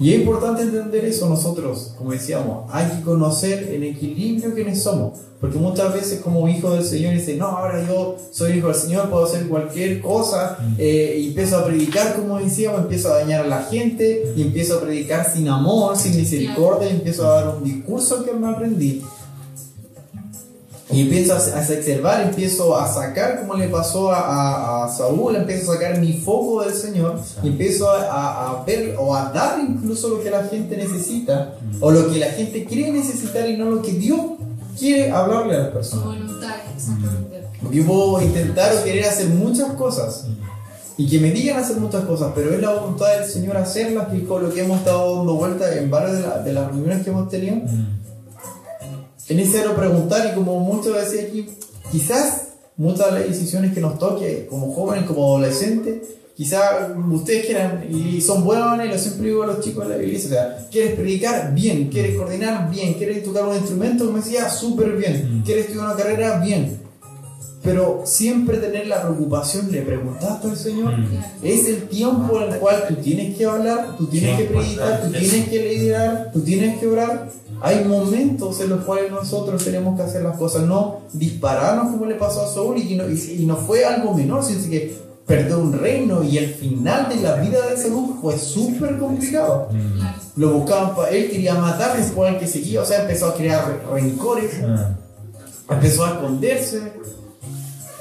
Y 0.00 0.12
es 0.12 0.20
importante 0.20 0.62
entender 0.62 1.04
eso 1.04 1.28
nosotros, 1.28 1.92
como 1.98 2.12
decíamos, 2.12 2.66
hay 2.70 2.86
que 2.86 3.02
conocer 3.02 3.68
en 3.72 3.82
equilibrio 3.82 4.54
quiénes 4.54 4.82
somos, 4.82 5.18
porque 5.40 5.58
muchas 5.58 5.92
veces 5.92 6.20
como 6.20 6.48
hijo 6.48 6.70
del 6.70 6.84
Señor 6.84 7.14
dice, 7.14 7.36
no, 7.36 7.46
ahora 7.46 7.84
yo 7.86 8.16
soy 8.30 8.58
hijo 8.58 8.68
del 8.68 8.76
Señor, 8.76 9.10
puedo 9.10 9.24
hacer 9.24 9.48
cualquier 9.48 10.00
cosa, 10.00 10.58
eh, 10.78 11.16
y 11.20 11.28
empiezo 11.28 11.58
a 11.58 11.64
predicar, 11.64 12.14
como 12.14 12.38
decíamos, 12.38 12.82
empiezo 12.82 13.12
a 13.12 13.18
dañar 13.18 13.44
a 13.44 13.48
la 13.48 13.62
gente, 13.64 14.32
y 14.36 14.42
empiezo 14.42 14.78
a 14.78 14.80
predicar 14.82 15.28
sin 15.32 15.48
amor, 15.48 15.96
sin 15.96 16.16
misericordia, 16.16 16.88
y 16.90 16.94
empiezo 16.94 17.26
a 17.26 17.42
dar 17.42 17.56
un 17.56 17.64
discurso 17.64 18.24
que 18.24 18.32
me 18.32 18.48
aprendí. 18.48 19.02
Y 20.90 21.02
empiezo 21.02 21.34
a, 21.34 21.36
exacerbar, 21.60 22.22
empiezo 22.22 22.74
a 22.74 22.90
sacar, 22.90 23.40
como 23.40 23.54
le 23.54 23.68
pasó 23.68 24.10
a, 24.10 24.20
a- 24.20 24.84
a 24.86 24.88
Saúl, 24.88 25.36
empiezo 25.36 25.70
a 25.72 25.74
sacar 25.74 25.98
mi 25.98 26.14
foco 26.14 26.62
del 26.64 26.72
Señor, 26.72 27.20
y 27.42 27.48
empiezo 27.48 27.90
a, 27.90 28.60
a- 28.60 28.64
ver 28.64 28.96
o 28.98 29.14
a 29.14 29.30
dar 29.30 29.58
incluso 29.60 30.08
lo 30.08 30.22
que 30.22 30.30
la 30.30 30.44
gente 30.44 30.76
necesita, 30.78 31.54
o 31.80 31.90
lo 31.90 32.10
que 32.10 32.18
la 32.18 32.28
gente 32.30 32.64
quiere 32.64 32.90
necesitar 32.92 33.46
y 33.48 33.56
no 33.58 33.66
lo 33.70 33.82
que 33.82 33.92
Dios 33.92 34.20
quiere 34.78 35.10
hablarle 35.10 35.56
a 35.56 35.58
las 35.58 35.68
personas. 35.68 36.06
voluntad, 36.06 36.54
exactamente. 36.74 37.42
Porque 37.62 37.76
yo 37.76 37.86
puedo 37.86 38.22
intentar 38.22 38.72
o 38.74 38.84
querer 38.84 39.04
hacer 39.04 39.26
muchas 39.28 39.72
cosas, 39.72 40.24
y 40.96 41.06
que 41.06 41.18
me 41.20 41.30
digan 41.32 41.58
hacer 41.62 41.76
muchas 41.76 42.04
cosas, 42.06 42.32
pero 42.34 42.50
es 42.52 42.60
la 42.62 42.72
voluntad 42.72 43.06
del 43.20 43.28
Señor 43.28 43.56
hacerlas, 43.58 44.08
que 44.08 44.16
es 44.16 44.22
con 44.24 44.42
lo 44.42 44.52
que 44.54 44.62
hemos 44.64 44.78
estado 44.78 45.16
dando 45.18 45.34
vueltas 45.34 45.76
en 45.76 45.90
varias 45.90 46.16
de, 46.16 46.22
la- 46.22 46.38
de 46.38 46.52
las 46.54 46.66
reuniones 46.68 47.04
que 47.04 47.10
hemos 47.10 47.28
tenido. 47.28 47.56
Es 49.28 49.36
necesario 49.36 49.76
preguntar 49.76 50.30
y 50.32 50.34
como 50.34 50.58
muchos 50.60 50.94
decía 50.96 51.28
aquí, 51.28 51.46
quizás 51.92 52.48
muchas 52.76 53.12
de 53.12 53.20
las 53.20 53.28
decisiones 53.28 53.74
que 53.74 53.80
nos 53.80 53.98
toque 53.98 54.46
como 54.48 54.72
jóvenes, 54.72 55.06
como 55.06 55.24
adolescentes, 55.24 55.96
quizás 56.34 56.90
ustedes 57.10 57.46
quieran 57.46 57.84
y 57.90 58.20
son 58.20 58.44
buenos 58.44 58.82
y 58.84 58.88
lo 58.88 58.96
siempre 58.96 59.28
digo 59.28 59.42
a 59.42 59.48
los 59.48 59.60
chicos 59.60 59.88
de 59.88 59.96
la 59.96 60.02
iglesia, 60.02 60.28
o 60.28 60.32
sea, 60.32 60.68
quieres 60.70 60.94
predicar 60.94 61.52
bien, 61.52 61.88
quieres 61.88 62.16
coordinar 62.16 62.70
bien, 62.70 62.94
quieres 62.94 63.22
tocar 63.24 63.44
un 63.44 63.56
instrumento, 63.56 64.06
como 64.06 64.18
decía, 64.18 64.48
súper 64.48 64.92
bien, 64.96 65.42
quieres 65.44 65.66
estudiar 65.66 65.88
una 65.88 65.96
carrera 65.96 66.38
bien. 66.40 66.88
Pero 67.60 68.02
siempre 68.04 68.58
tener 68.58 68.86
la 68.86 69.02
preocupación 69.02 69.70
de 69.70 69.82
preguntar 69.82 70.40
al 70.42 70.56
Señor 70.56 70.94
es 71.42 71.66
el 71.66 71.88
tiempo 71.88 72.40
en 72.40 72.52
el 72.52 72.58
cual 72.60 72.84
tú 72.88 72.94
tienes 72.94 73.36
que 73.36 73.44
hablar, 73.44 73.96
tú 73.98 74.06
tienes 74.06 74.38
que 74.38 74.44
predicar, 74.44 75.02
tú 75.02 75.10
tienes 75.10 75.48
que 75.48 75.74
liderar, 75.74 76.30
tú 76.32 76.40
tienes 76.40 76.78
que 76.78 76.86
orar. 76.86 77.28
Hay 77.60 77.84
momentos 77.84 78.60
en 78.60 78.70
los 78.70 78.84
cuales 78.84 79.10
nosotros 79.10 79.64
tenemos 79.64 79.96
que 79.96 80.02
hacer 80.02 80.22
las 80.22 80.36
cosas, 80.36 80.62
no 80.62 81.00
dispararnos 81.12 81.92
como 81.92 82.06
le 82.06 82.14
pasó 82.14 82.42
a 82.42 82.48
Saúl 82.48 82.78
y 82.78 82.94
no, 82.94 83.08
y, 83.08 83.36
y 83.42 83.46
no 83.46 83.56
fue 83.56 83.84
algo 83.84 84.14
menor, 84.14 84.44
sino 84.44 84.68
que 84.70 84.96
perdió 85.26 85.58
un 85.58 85.72
reino 85.72 86.22
y 86.22 86.38
el 86.38 86.54
final 86.54 87.08
de 87.08 87.16
la 87.16 87.34
vida 87.36 87.66
de 87.68 87.76
Saúl 87.76 88.16
fue 88.20 88.38
súper 88.38 88.96
complicado. 88.98 89.68
Lo 90.36 90.52
buscaban 90.52 90.94
para 90.94 91.10
él, 91.10 91.30
quería 91.30 91.54
matar 91.54 91.96
después 91.96 92.32
al 92.32 92.38
que 92.38 92.46
seguía, 92.46 92.80
o 92.82 92.86
sea, 92.86 93.02
empezó 93.02 93.26
a 93.26 93.34
crear 93.34 93.66
re- 93.66 94.00
rencores, 94.00 94.52
Ah, 94.64 95.74
empezó 95.74 96.04
a 96.06 96.10
esconderse, 96.12 96.80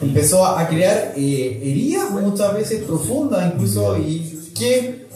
empezó 0.01 0.45
a 0.45 0.61
a 0.61 0.67
crear 0.69 1.13
eh, 1.17 1.59
heridas 1.63 2.11
muchas 2.11 2.53
veces 2.53 2.83
profundas, 2.83 3.53
incluso, 3.53 3.97
y 3.97 4.51
que 4.57 5.06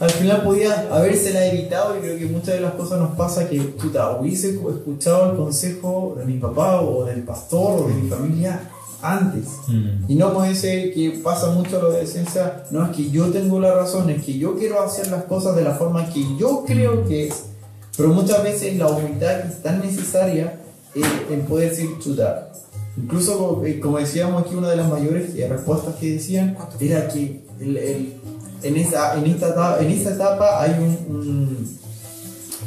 al 0.00 0.10
final 0.10 0.42
podía 0.42 0.88
habérsela 0.90 1.46
evitado. 1.46 1.96
Y 1.96 2.00
creo 2.00 2.18
que 2.18 2.26
muchas 2.26 2.54
de 2.54 2.60
las 2.60 2.74
cosas 2.74 2.98
nos 3.00 3.16
pasa 3.16 3.48
que, 3.48 3.60
puta, 3.60 4.18
hubiese 4.18 4.50
escuchado 4.50 5.30
el 5.32 5.36
consejo 5.36 6.14
de 6.18 6.24
mi 6.24 6.38
papá 6.38 6.80
o 6.80 7.04
del 7.04 7.22
pastor 7.22 7.82
o 7.82 7.88
de 7.88 7.94
mi 7.94 8.08
familia 8.08 8.70
antes. 9.02 9.44
mm, 9.68 10.04
Y 10.08 10.14
no 10.14 10.32
como 10.32 10.44
ese 10.46 10.90
que 10.92 11.20
pasa 11.22 11.50
mucho 11.50 11.72
la 11.82 11.88
adolescencia, 11.88 12.64
no 12.70 12.84
es 12.86 12.96
que 12.96 13.10
yo 13.10 13.26
tengo 13.26 13.60
la 13.60 13.74
razón, 13.74 14.08
es 14.10 14.24
que 14.24 14.38
yo 14.38 14.56
quiero 14.56 14.82
hacer 14.82 15.08
las 15.10 15.24
cosas 15.24 15.54
de 15.56 15.62
la 15.62 15.74
forma 15.74 16.08
que 16.10 16.24
yo 16.38 16.64
creo 16.66 17.04
que 17.06 17.28
es. 17.28 17.44
Pero 17.96 18.08
muchas 18.08 18.42
veces 18.42 18.76
la 18.76 18.88
humildad 18.88 19.40
es 19.40 19.62
tan 19.62 19.80
necesaria 19.80 20.60
eh, 20.94 21.02
en 21.30 21.42
poder 21.42 21.70
decir 21.70 21.90
chutar. 22.00 22.50
Incluso 22.96 23.36
como, 23.38 23.64
eh, 23.64 23.78
como 23.80 23.98
decíamos 23.98 24.42
aquí, 24.44 24.54
una 24.54 24.70
de 24.70 24.76
las 24.76 24.88
mayores 24.88 25.34
eh, 25.36 25.48
respuestas 25.48 25.96
que 25.96 26.12
decían 26.12 26.56
era 26.80 27.08
que 27.08 27.42
el- 27.60 27.76
el- 27.76 28.14
en, 28.64 28.76
esa, 28.76 29.16
en, 29.18 29.26
esta 29.26 29.48
etapa, 29.48 29.78
en 29.80 29.90
esta 29.90 30.10
etapa 30.10 30.62
hay 30.62 30.72
un, 30.78 31.14
un- 31.16 31.78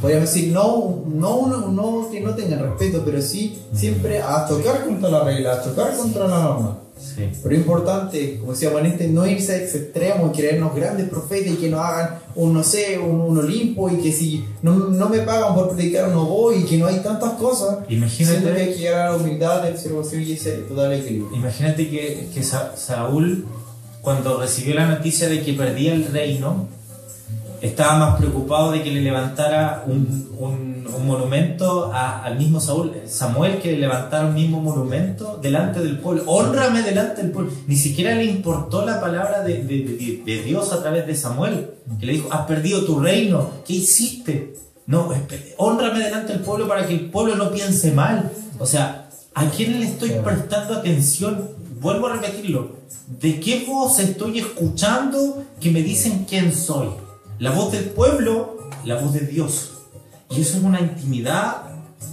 podríamos 0.02 0.32
decir, 0.34 0.54
no, 0.54 1.04
no, 1.08 1.36
uno- 1.38 1.68
no 1.72 2.10
que 2.12 2.22
no 2.22 2.36
tengan 2.36 2.60
respeto, 2.62 3.02
pero 3.06 3.22
sí 3.22 3.58
siempre 3.74 4.22
a 4.22 4.46
tocar 4.46 4.86
contra 4.86 5.10
la 5.10 5.24
regla, 5.24 5.54
a 5.54 5.62
tocar 5.64 5.96
contra 5.98 6.28
la 6.28 6.40
norma. 6.44 6.80
sí. 7.00 7.30
Pero 7.42 7.56
es 7.56 7.62
importante, 7.62 8.38
como 8.40 8.52
decíamos 8.54 8.80
en 8.82 8.86
este, 8.88 9.08
no 9.08 9.26
irse 9.26 9.54
a 9.54 9.58
ese 9.58 9.78
extremo 9.80 10.32
y 10.32 10.38
creernos 10.38 10.76
grandes 10.76 11.10
profetas 11.10 11.54
y 11.54 11.56
que 11.58 11.70
nos 11.70 11.80
hagan 11.82 12.20
un, 12.36 12.54
no 12.54 12.64
sé, 12.64 13.00
un, 13.00 13.22
un 13.22 13.38
Olimpo 13.40 13.90
y 13.90 13.98
que 13.98 14.12
si 14.12 14.46
no, 14.62 14.74
no 14.76 15.10
me 15.10 15.20
pagan 15.20 15.56
por 15.56 15.70
predicar 15.76 16.10
no 16.10 16.26
voy 16.26 16.58
y 16.58 16.64
que 16.66 16.78
no 16.78 16.86
hay 16.86 16.98
tantas 17.00 17.32
cosas. 17.34 17.80
Imagínate- 17.90 18.44
que 18.54 18.62
hay 18.62 18.74
que 18.74 18.80
llegar 18.80 19.08
a 19.08 19.12
la 19.12 19.18
humildad 19.18 19.64
del 19.64 19.78
servicio 19.80 20.20
y 20.20 20.34
ese 20.34 20.52
total 20.70 20.94
equilibrio. 20.94 21.36
Imagínate 21.36 21.90
que, 21.90 22.28
que 22.34 22.44
Sa- 22.44 22.76
Saúl, 22.78 23.46
cuando 24.08 24.40
recibió 24.40 24.74
la 24.76 24.88
noticia 24.88 25.28
de 25.28 25.44
que 25.44 25.52
perdía 25.52 25.94
el 25.94 26.06
reino, 26.06 26.70
estaba 27.62 27.98
más 28.00 28.18
preocupado 28.18 28.72
de 28.72 28.82
que 28.82 28.90
le 28.90 29.02
levantara 29.02 29.84
un, 29.86 30.30
un- 30.40 30.78
monumento 31.06 31.92
al 31.94 32.38
mismo 32.38 32.62
Saúl, 32.62 32.94
Samuel, 33.08 33.60
que 33.60 33.74
le 33.74 33.80
levantara 33.80 34.28
un 34.28 34.34
mismo 34.34 34.62
monumento 34.62 35.38
delante 35.42 35.82
del 35.82 36.00
pueblo. 36.00 36.24
Honrame 36.26 36.84
delante 36.84 37.22
del 37.22 37.32
pueblo. 37.32 37.52
Ni 37.68 37.76
siquiera 37.76 38.16
le 38.16 38.24
importó 38.24 38.86
la 38.86 39.02
palabra 39.02 39.44
de, 39.44 39.56
de- 39.64 40.22
de- 40.26 40.42
Dios 40.44 40.72
a 40.72 40.82
través 40.82 41.06
de 41.06 41.14
Samuel, 41.14 41.72
que 42.00 42.06
le 42.06 42.14
dijo, 42.14 42.30
has 42.32 42.46
perdido 42.48 42.86
tu 42.86 43.00
reino, 43.02 43.50
¿qué 43.68 43.74
hiciste? 43.74 44.54
No, 44.86 45.10
honrame 45.58 46.00
delante 46.00 46.32
del 46.32 46.42
pueblo 46.44 46.66
para 46.70 46.88
que 46.88 46.94
el 46.94 47.10
pueblo 47.10 47.36
no 47.36 47.52
piense 47.52 47.92
mal. 47.92 48.32
O 48.58 48.66
sea, 48.66 49.10
¿a 49.34 49.50
quién 49.50 49.78
le 49.82 49.86
estoy 49.86 50.12
prestando 50.24 50.76
atención? 50.76 51.57
Vuelvo 51.80 52.08
a 52.08 52.14
repetirlo. 52.14 52.78
¿De 53.20 53.40
qué 53.40 53.66
voz 53.68 54.00
estoy 54.00 54.40
escuchando 54.40 55.44
que 55.60 55.70
me 55.72 55.84
dicen 55.84 56.26
quién 56.28 56.54
soy? 56.54 56.90
¿La 57.40 57.52
voz 57.52 57.72
del 57.72 57.86
pueblo? 57.86 58.58
La 58.84 58.96
voz 58.96 59.14
de 59.14 59.22
Dios. 59.22 59.74
Y 60.32 60.42
eso 60.42 60.58
es 60.58 60.64
una 60.64 60.82
intimidad 60.82 61.64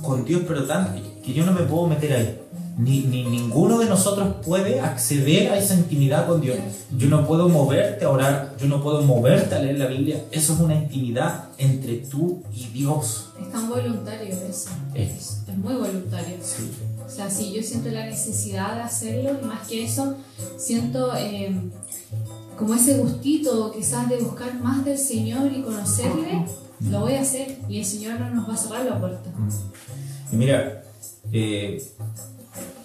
con 0.02 0.24
Dios, 0.24 0.42
pero 0.46 0.64
tan 0.64 0.94
que 1.24 1.32
yo 1.32 1.46
no 1.46 1.52
me 1.52 1.62
puedo 1.62 1.86
meter 1.86 2.12
ahí. 2.12 2.40
Ni, 2.76 3.02
ni 3.02 3.22
ninguno 3.24 3.78
de 3.78 3.86
nosotros 3.86 4.34
puede 4.44 4.80
acceder 4.80 5.52
a 5.52 5.58
esa 5.58 5.74
intimidad 5.74 6.26
con 6.26 6.40
Dios. 6.40 6.58
Yo 6.98 7.08
no 7.08 7.26
puedo 7.26 7.48
moverte 7.48 8.04
a 8.04 8.10
orar, 8.10 8.56
yo 8.60 8.66
no 8.66 8.82
puedo 8.82 9.00
moverte 9.02 9.54
a 9.54 9.60
leer 9.60 9.78
la 9.78 9.86
Biblia. 9.86 10.24
Eso 10.30 10.54
es 10.54 10.60
una 10.60 10.74
intimidad 10.74 11.44
entre 11.56 11.98
tú 11.98 12.42
y 12.52 12.66
Dios. 12.66 13.30
Es 13.40 13.50
tan 13.50 13.68
voluntario 13.70 14.34
eso. 14.48 14.70
Es. 14.92 15.10
Es, 15.10 15.38
es 15.48 15.56
muy 15.56 15.74
voluntario. 15.74 16.36
Sí. 16.42 16.70
O 17.06 17.10
sea, 17.10 17.30
si 17.30 17.52
yo 17.52 17.62
siento 17.62 17.90
la 17.90 18.06
necesidad 18.06 18.74
de 18.74 18.82
hacerlo, 18.82 19.38
y 19.40 19.44
más 19.44 19.68
que 19.68 19.84
eso, 19.84 20.14
siento 20.56 21.14
eh, 21.16 21.54
como 22.58 22.74
ese 22.74 22.98
gustito 22.98 23.72
quizás 23.72 24.08
de 24.08 24.18
buscar 24.18 24.54
más 24.60 24.84
del 24.84 24.98
Señor 24.98 25.52
y 25.52 25.62
conocerle, 25.62 26.44
lo 26.90 27.00
voy 27.00 27.14
a 27.14 27.20
hacer 27.20 27.58
y 27.68 27.78
el 27.78 27.84
Señor 27.84 28.20
no 28.20 28.30
nos 28.30 28.48
va 28.48 28.54
a 28.54 28.56
cerrar 28.56 28.84
la 28.84 29.00
puerta. 29.00 29.30
Y 30.32 30.36
mira, 30.36 30.82
eh, 31.32 31.82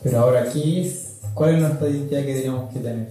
Pero 0.04 0.20
ahora 0.20 0.44
aquí, 0.44 0.92
¿cuál 1.34 1.56
es 1.56 1.62
nuestra 1.62 1.90
identidad 1.90 2.26
que 2.26 2.36
tenemos 2.36 2.74
que 2.74 2.80
tener? 2.80 3.10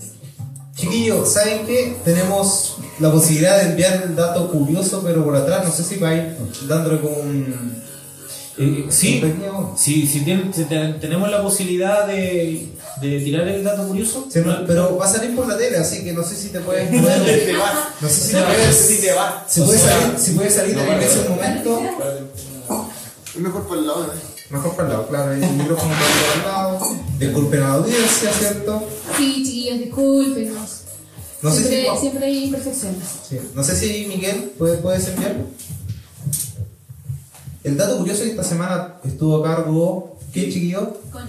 Chiquillos, 0.74 1.32
¿saben 1.32 1.66
qué? 1.66 1.96
Tenemos 2.04 2.76
la 3.00 3.10
posibilidad 3.10 3.58
de 3.58 3.70
enviar 3.70 4.02
el 4.04 4.14
dato 4.14 4.50
curioso, 4.50 5.02
pero 5.04 5.24
por 5.24 5.34
atrás, 5.34 5.64
no 5.64 5.72
sé 5.72 5.82
si 5.82 5.96
va 5.96 6.10
a 6.10 6.14
ir 6.14 6.36
dándole 6.68 7.00
como 7.00 7.16
un. 7.16 7.82
Eh, 8.58 8.86
sí, 8.90 9.22
si, 9.76 10.06
si 10.06 10.20
si 10.52 10.64
te- 10.64 10.92
tenemos 11.00 11.30
la 11.30 11.42
posibilidad 11.42 12.06
de, 12.06 12.68
de 13.00 13.20
tirar 13.20 13.46
el 13.48 13.62
dato 13.64 13.86
curioso, 13.88 14.26
Sí, 14.32 14.40
no, 14.44 14.64
pero 14.66 14.96
va 14.96 15.06
a 15.06 15.12
salir 15.12 15.34
por 15.36 15.46
la 15.48 15.56
tele, 15.56 15.78
así 15.78 16.02
que 16.04 16.12
no 16.12 16.22
sé 16.24 16.34
si 16.36 16.48
te 16.48 16.60
puedes 16.60 16.90
mover. 16.92 17.54
No 18.00 18.08
sé 18.08 18.14
si 18.20 18.32
te 18.32 18.42
puedes. 18.42 18.76
Si 19.48 19.60
puedes 19.62 19.80
salir, 19.82 20.18
si 20.18 20.30
puedes 20.32 20.54
salir 20.54 20.76
en 20.78 21.02
ese 21.02 21.28
momento. 21.28 21.80
Es 23.34 23.40
mejor 23.40 23.66
para 23.68 23.80
el 23.80 23.86
lado, 23.86 24.04
¿eh? 24.06 24.18
Mejor 24.50 24.74
para 24.76 24.88
el 24.88 24.94
lado, 24.94 25.06
claro, 25.08 25.32
el 25.32 25.40
micrófono 25.40 25.94
para 25.94 26.34
el 26.34 26.42
lado. 26.78 26.96
Disculpen 27.18 27.62
a 27.62 27.68
la 27.68 27.74
audiencia, 27.74 28.30
¿cierto? 28.32 28.82
Sí, 29.16 29.42
chiquillos, 29.44 29.78
discúlpenos. 29.78 30.70
No 31.42 31.50
sé 31.52 31.58
siempre, 31.68 31.86
si. 31.94 32.00
siempre 32.00 32.26
hay 32.26 32.44
imperfecciones. 32.44 33.04
Sí. 33.28 33.38
No 33.54 33.62
sé 33.62 33.76
si 33.76 34.06
Miguel 34.06 34.52
puede- 34.58 34.78
puedes 34.78 35.06
enviarlo. 35.08 35.44
El 37.68 37.76
dato 37.76 37.98
curioso 37.98 38.22
de 38.22 38.30
esta 38.30 38.42
semana 38.42 38.94
estuvo 39.04 39.36
a 39.36 39.42
cargo. 39.44 40.16
¿Qué 40.32 40.44
chiquillo? 40.50 40.94
Con 41.12 41.28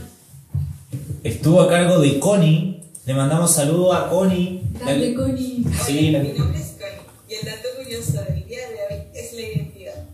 estuvo 1.21 1.61
a 1.61 1.67
cargo 1.67 1.99
de 1.99 2.17
Connie. 2.17 2.81
Le 3.05 3.13
mandamos 3.13 3.51
saludos 3.53 3.93
a 3.93 4.07
Connie. 4.09 4.61
Grande 4.79 5.13
Connie. 5.15 5.65
Sí, 5.85 6.11
la- 6.11 6.19
Mi 6.19 6.31
nombre 6.31 6.59
es 6.61 6.67
Connie 6.79 7.01
y 7.27 7.33
el 7.33 7.45
dato 7.45 7.67
curioso 7.77 8.13
del 8.23 8.45
día 8.47 8.59
de 8.69 8.95
hoy 8.95 9.01
es 9.13 9.33
la 9.33 9.41
identidad. 9.41 10.05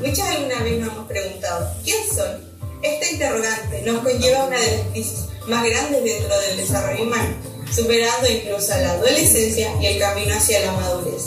Muchos 0.00 0.20
alguna 0.20 0.62
vez 0.62 0.80
nos 0.80 0.92
hemos 0.92 1.06
preguntado, 1.06 1.70
¿quién 1.84 1.98
soy? 2.14 2.40
Esta 2.82 3.10
interrogante 3.12 3.82
nos 3.82 4.02
conlleva 4.02 4.40
a 4.42 4.46
una 4.46 4.58
de 4.58 4.76
las 4.78 4.86
crisis 4.88 5.24
más 5.48 5.64
grandes 5.64 6.02
dentro 6.04 6.40
del 6.40 6.56
desarrollo 6.56 7.04
humano, 7.04 7.34
superando 7.74 8.28
incluso 8.28 8.68
la 8.68 8.92
adolescencia 8.92 9.72
y 9.80 9.86
el 9.86 9.98
camino 9.98 10.34
hacia 10.34 10.60
la 10.60 10.72
madurez. 10.72 11.24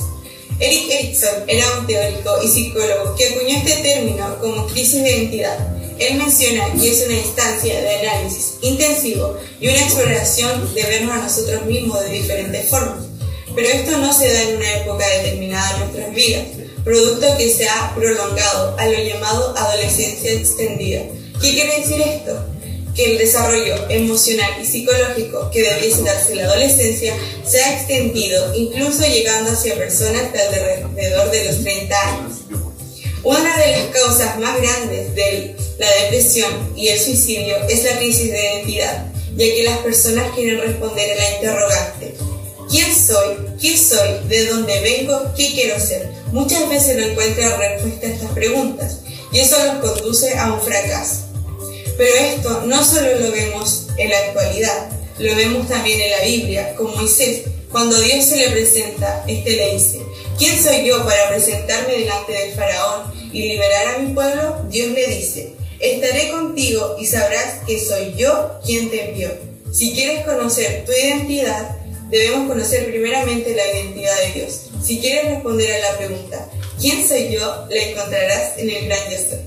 Eric 0.60 0.90
Erickson 0.90 1.44
era 1.48 1.80
un 1.80 1.88
teórico 1.88 2.42
y 2.42 2.48
psicólogo 2.48 3.16
que 3.16 3.28
acuñó 3.28 3.58
este 3.58 3.78
término 3.82 4.40
como 4.40 4.68
crisis 4.68 5.04
de 5.04 5.12
identidad. 5.12 5.76
Él 6.00 6.18
menciona 6.18 6.72
que 6.74 6.92
es 6.92 7.06
una 7.06 7.18
instancia 7.18 7.82
de 7.82 7.96
análisis 7.96 8.56
intensivo 8.62 9.38
y 9.60 9.68
una 9.68 9.82
exploración 9.82 10.74
de 10.74 10.84
vernos 10.84 11.12
a 11.14 11.24
nosotros 11.24 11.66
mismos 11.66 12.02
de 12.02 12.10
diferentes 12.10 12.70
formas. 12.70 13.06
Pero 13.54 13.68
esto 13.70 13.98
no 13.98 14.14
se 14.14 14.32
da 14.32 14.42
en 14.44 14.58
una 14.58 14.74
época 14.78 15.08
determinada 15.08 15.74
de 15.74 15.80
nuestras 15.80 16.14
vidas, 16.14 16.44
producto 16.84 17.38
que 17.38 17.50
se 17.50 17.68
ha 17.68 17.94
prolongado 17.96 18.78
a 18.78 18.86
lo 18.86 19.00
llamado 19.00 19.58
adolescencia 19.58 20.34
extendida. 20.34 21.02
¿Qué 21.42 21.52
quiere 21.52 21.80
decir 21.80 22.02
esto? 22.02 22.55
Que 22.96 23.12
el 23.12 23.18
desarrollo 23.18 23.90
emocional 23.90 24.52
y 24.62 24.66
psicológico 24.66 25.50
que 25.52 25.64
debiese 25.64 26.04
darse 26.04 26.32
en 26.32 26.38
la 26.40 26.46
adolescencia 26.46 27.14
se 27.46 27.62
ha 27.62 27.78
extendido, 27.78 28.56
incluso 28.56 29.06
llegando 29.06 29.52
hacia 29.52 29.76
personas 29.76 30.32
de 30.32 30.42
alrededor 30.42 31.30
de 31.30 31.44
los 31.46 31.62
30 31.62 32.10
años. 32.10 32.32
Una 33.24 33.58
de 33.58 33.72
las 33.72 33.88
causas 33.88 34.40
más 34.40 34.62
grandes 34.62 35.14
de 35.16 35.56
la 35.78 35.92
depresión 36.04 36.74
y 36.76 36.88
el 36.88 37.00
suicidio 37.00 37.58
es 37.68 37.84
la 37.84 37.98
crisis 37.98 38.32
de 38.32 38.40
identidad, 38.40 39.12
ya 39.36 39.46
que 39.46 39.64
las 39.64 39.80
personas 39.80 40.34
quieren 40.34 40.62
responder 40.62 41.12
a 41.12 41.16
la 41.16 41.36
interrogante, 41.36 42.16
¿Quién 42.70 42.96
soy? 42.96 43.38
¿Qué 43.62 43.78
soy? 43.78 44.28
¿De 44.28 44.48
dónde 44.48 44.82
vengo? 44.82 45.34
¿Qué 45.38 45.52
quiero 45.54 45.80
ser? 45.80 46.10
Muchas 46.32 46.68
veces 46.68 46.98
no 46.98 47.04
encuentra 47.04 47.58
respuesta 47.58 48.08
a 48.08 48.10
estas 48.10 48.32
preguntas 48.32 49.00
y 49.32 49.40
eso 49.40 49.56
los 49.66 49.76
conduce 49.76 50.38
a 50.38 50.54
un 50.54 50.62
fracaso. 50.62 51.26
Pero 51.98 52.16
esto 52.16 52.64
no 52.66 52.84
solo 52.84 53.20
lo 53.20 53.32
vemos 53.32 53.88
en 53.98 54.10
la 54.10 54.18
actualidad, 54.20 54.90
lo 55.18 55.36
vemos 55.36 55.68
también 55.68 56.02
en 56.02 56.12
la 56.12 56.22
Biblia, 56.22 56.76
con 56.76 56.94
Moisés. 56.96 57.44
Cuando 57.72 58.00
Dios 58.00 58.26
se 58.26 58.38
le 58.38 58.52
presenta, 58.52 59.24
este 59.28 59.52
le 59.52 59.74
dice, 59.74 60.02
¿quién 60.38 60.62
soy 60.62 60.86
yo 60.86 61.06
para 61.06 61.30
presentarme 61.30 61.94
delante 62.00 62.34
del 62.34 62.54
faraón 62.54 63.14
y 63.32 63.50
liberar 63.50 63.96
a 63.96 63.98
mi 64.00 64.14
pueblo? 64.14 64.62
Dios 64.70 64.90
le 64.92 65.08
dice, 65.08 65.54
estaré 65.80 66.32
contigo 66.32 66.98
y 67.00 67.06
sabrás 67.06 67.64
que 67.66 67.80
soy 67.80 68.14
yo 68.16 68.60
quien 68.66 68.90
te 68.90 69.10
envió. 69.10 69.30
Si 69.72 69.94
quieres 69.94 70.26
conocer 70.26 70.86
tu 70.86 70.92
identidad, 70.92 71.78
debemos 72.10 72.48
conocer 72.48 72.86
primeramente 72.86 73.56
la 73.56 73.68
identidad 73.68 74.16
de 74.22 74.40
Dios. 74.40 74.62
Si 74.84 75.00
quieres 75.00 75.26
responder 75.32 75.72
a 75.74 75.92
la 75.92 75.98
pregunta, 75.98 76.50
¿quién 76.80 77.08
soy 77.08 77.30
yo? 77.34 77.66
La 77.70 77.84
encontrarás 77.84 78.58
en 78.58 78.70
el 78.70 78.86
gran 78.86 79.00
yo 79.10 79.18
soy. 79.18 79.40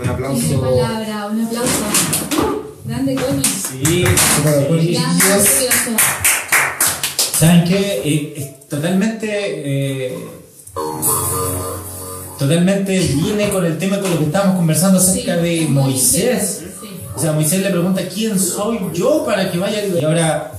Un 0.00 0.08
aplauso. 0.08 0.60
palabra, 0.60 1.26
un 1.26 1.40
aplauso. 1.44 1.84
Grande 2.84 3.14
Connie. 3.14 3.44
Sí, 3.44 4.04
Gran 4.44 4.68
precioso. 4.68 5.90
¿Saben 7.38 7.64
qué? 7.64 8.02
Eh, 8.04 8.56
totalmente. 8.68 9.26
eh, 10.08 10.18
totalmente 12.38 12.98
viene 12.98 13.50
con 13.50 13.64
el 13.66 13.78
tema 13.78 14.00
con 14.00 14.10
lo 14.10 14.18
que 14.18 14.24
estábamos 14.26 14.56
conversando 14.56 14.98
acerca 14.98 15.36
Sí, 15.36 15.42
de 15.42 15.66
Moisés. 15.68 16.62
Sí. 16.80 16.88
O 17.14 17.20
sea, 17.20 17.32
Moisés 17.32 17.62
le 17.62 17.70
pregunta: 17.70 18.02
¿Quién 18.08 18.38
soy 18.38 18.78
yo 18.94 19.24
para 19.24 19.50
que 19.50 19.58
vaya 19.58 19.78
a? 19.78 19.86
Y 20.00 20.04
ahora, 20.04 20.52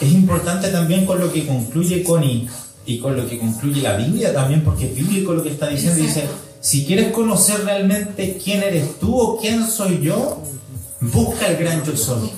es 0.00 0.12
importante 0.12 0.68
también 0.68 1.06
con 1.06 1.18
lo 1.18 1.32
que 1.32 1.46
concluye 1.46 2.02
Connie 2.02 2.48
y 2.86 2.98
con 2.98 3.16
lo 3.16 3.26
que 3.26 3.38
concluye 3.38 3.80
la 3.80 3.96
Biblia 3.96 4.32
también, 4.32 4.62
porque 4.62 4.86
es 4.86 4.94
bíblico 4.94 5.32
lo 5.32 5.42
que 5.42 5.50
está 5.50 5.68
diciendo. 5.68 6.00
Dice: 6.00 6.20
Exacto. 6.20 6.53
Si 6.64 6.86
quieres 6.86 7.12
conocer 7.12 7.62
realmente 7.62 8.40
quién 8.42 8.62
eres 8.62 8.98
tú 8.98 9.14
o 9.14 9.38
quién 9.38 9.68
soy 9.68 10.00
yo, 10.00 10.38
busca 10.98 11.48
el 11.48 11.58
gran 11.58 11.84
yo 11.84 11.94
soy. 11.94 12.30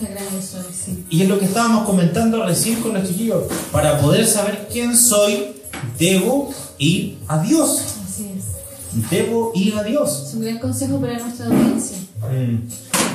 Y 1.08 1.22
es 1.22 1.28
lo 1.28 1.38
que 1.38 1.44
estábamos 1.44 1.86
comentando 1.86 2.44
recién 2.44 2.80
con 2.80 2.94
los 2.94 3.06
chiquillos. 3.06 3.44
Para 3.70 4.00
poder 4.00 4.26
saber 4.26 4.66
quién 4.72 4.96
soy, 4.96 5.52
debo 5.96 6.52
ir 6.76 7.18
a 7.28 7.40
Dios. 7.40 7.84
Así 8.04 8.32
es. 8.36 9.10
Debo 9.10 9.52
ir 9.54 9.76
a 9.76 9.84
Dios. 9.84 10.24
Es 10.26 10.34
un 10.34 10.42
gran 10.42 10.58
consejo 10.58 11.00
para 11.00 11.20
nuestra 11.20 11.46
audiencia. 11.46 11.96
Mm. 12.28 12.68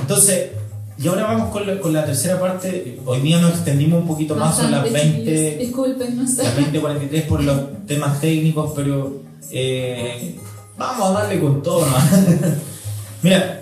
Entonces, 0.03 0.51
y 0.97 1.07
ahora 1.09 1.23
vamos 1.23 1.49
con 1.49 1.67
la, 1.67 1.77
con 1.81 1.91
la 1.91 2.05
tercera 2.05 2.39
parte. 2.39 3.01
Hoy 3.05 3.19
día 3.19 3.41
nos 3.41 3.51
extendimos 3.51 3.99
un 3.99 4.07
poquito 4.07 4.37
más, 4.37 4.55
son 4.55 4.71
las 4.71 4.83
Bastante, 4.83 5.09
chiquillos. 5.09 5.41
20, 5.41 5.57
Discúlpenos. 5.57 6.37
las 6.37 6.57
20.43 6.57 7.27
por 7.27 7.43
los 7.43 7.85
temas 7.85 8.21
técnicos, 8.21 8.71
pero 8.73 9.19
eh, 9.49 10.39
vamos 10.77 11.09
a 11.09 11.21
darle 11.21 11.39
con 11.39 11.61
todo. 11.61 11.85
¿no? 11.85 11.95
Mira, 13.21 13.61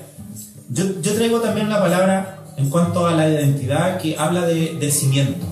yo, 0.70 1.02
yo 1.02 1.14
traigo 1.14 1.40
también 1.40 1.68
una 1.68 1.80
palabra 1.80 2.40
en 2.58 2.70
cuanto 2.70 3.08
a 3.08 3.14
la 3.14 3.30
identidad 3.30 3.98
que 4.00 4.18
habla 4.18 4.46
de, 4.46 4.76
de 4.76 4.92
cimiento. 4.92 5.46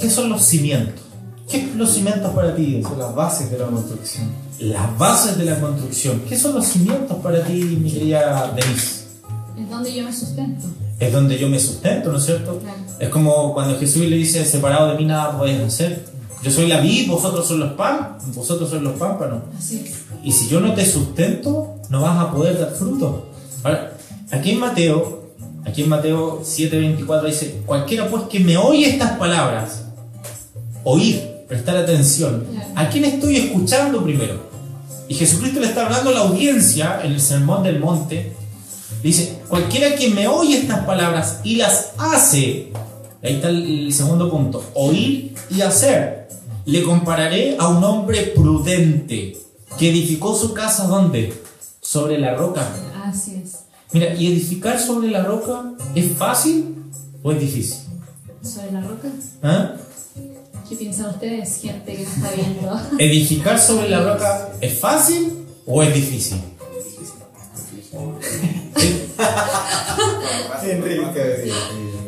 ¿Qué 0.00 0.10
son 0.10 0.28
los 0.28 0.42
cimientos? 0.44 1.02
¿Qué 1.48 1.60
son 1.68 1.78
los 1.78 1.90
cimientos 1.90 2.32
para 2.34 2.54
ti? 2.54 2.82
Son 2.82 2.98
las 2.98 3.14
bases 3.14 3.50
de 3.50 3.58
la 3.58 3.66
construcción. 3.66 4.30
Las 4.58 4.98
bases 4.98 5.38
de 5.38 5.44
la 5.44 5.60
construcción. 5.60 6.22
¿Qué 6.28 6.38
son 6.38 6.54
los 6.54 6.66
cimientos 6.66 7.16
para 7.18 7.44
ti, 7.44 7.78
mi 7.80 7.90
querida 7.90 8.52
Denise? 8.54 9.02
Es 9.58 9.68
donde 9.68 9.94
yo 9.94 10.04
me 10.04 10.12
sustento. 10.12 10.66
Es 10.98 11.12
donde 11.12 11.38
yo 11.38 11.48
me 11.48 11.58
sustento, 11.58 12.10
¿no 12.12 12.18
es 12.18 12.24
cierto? 12.24 12.58
Claro. 12.58 12.78
Es 12.98 13.08
como 13.08 13.52
cuando 13.52 13.78
Jesús 13.78 14.02
le 14.02 14.16
dice, 14.16 14.44
separado 14.44 14.88
de 14.92 14.96
mí 14.96 15.04
nada 15.04 15.36
puedes 15.36 15.60
hacer. 15.60 16.04
Yo 16.42 16.50
soy 16.50 16.68
la 16.68 16.80
vid, 16.80 17.08
vosotros 17.08 17.46
sois 17.46 17.60
los 17.60 17.72
pan, 17.72 18.16
vosotros 18.34 18.70
sois 18.70 18.82
los 18.82 18.98
pámpanos. 18.98 19.42
Así 19.56 19.84
es. 19.84 20.01
Y 20.22 20.32
si 20.32 20.48
yo 20.48 20.60
no 20.60 20.74
te 20.74 20.86
sustento, 20.86 21.76
no 21.88 22.00
vas 22.00 22.18
a 22.18 22.30
poder 22.30 22.58
dar 22.58 22.72
fruto. 22.72 23.26
Ahora, 23.64 23.96
aquí 24.30 24.52
en 24.52 24.60
Mateo, 24.60 25.32
aquí 25.64 25.82
en 25.82 25.88
Mateo 25.88 26.42
7:24 26.42 27.26
dice, 27.26 27.62
cualquiera 27.66 28.08
pues 28.08 28.24
que 28.24 28.40
me 28.40 28.56
oye 28.56 28.88
estas 28.88 29.12
palabras, 29.18 29.84
oír, 30.84 31.44
prestar 31.48 31.76
atención. 31.76 32.46
¿a 32.74 32.88
quién 32.88 33.04
estoy 33.04 33.36
escuchando 33.36 34.02
primero? 34.02 34.50
Y 35.08 35.14
Jesucristo 35.14 35.60
le 35.60 35.66
está 35.66 35.84
hablando 35.84 36.10
a 36.10 36.14
la 36.14 36.20
audiencia 36.20 37.00
en 37.02 37.12
el 37.12 37.20
Sermón 37.20 37.62
del 37.62 37.80
Monte. 37.80 38.32
Le 39.02 39.08
dice, 39.08 39.40
cualquiera 39.48 39.94
que 39.96 40.08
me 40.08 40.28
oye 40.28 40.58
estas 40.58 40.86
palabras 40.86 41.40
y 41.42 41.56
las 41.56 41.90
hace, 41.98 42.72
ahí 43.22 43.34
está 43.34 43.48
el 43.48 43.92
segundo 43.92 44.30
punto, 44.30 44.64
oír 44.74 45.34
y 45.50 45.60
hacer. 45.60 46.28
Le 46.64 46.82
compararé 46.84 47.56
a 47.58 47.66
un 47.68 47.82
hombre 47.82 48.32
prudente 48.34 49.41
que 49.78 49.90
edificó 49.90 50.34
su 50.34 50.54
casa 50.54 50.86
¿dónde? 50.86 51.32
Sobre 51.80 52.18
la 52.18 52.34
roca. 52.34 52.66
Así 53.04 53.40
es. 53.42 53.60
Mira, 53.92 54.14
¿y 54.14 54.32
edificar 54.32 54.80
sobre 54.80 55.10
la 55.10 55.22
roca 55.24 55.72
es 55.94 56.12
fácil 56.12 56.76
o 57.22 57.32
es 57.32 57.40
difícil? 57.40 57.78
Sobre 58.42 58.72
la 58.72 58.80
roca. 58.80 59.08
¿Ah? 59.42 59.76
¿Qué 60.68 60.76
piensan 60.76 61.10
ustedes, 61.10 61.60
gente 61.60 61.94
que 61.94 62.04
nos 62.04 62.16
está 62.16 62.30
viendo? 62.30 62.80
¿Edificar 62.98 63.58
sobre 63.58 63.88
la 63.88 64.02
roca 64.02 64.52
es 64.60 64.78
fácil 64.78 65.44
o 65.66 65.82
es 65.82 65.94
difícil? 65.94 66.38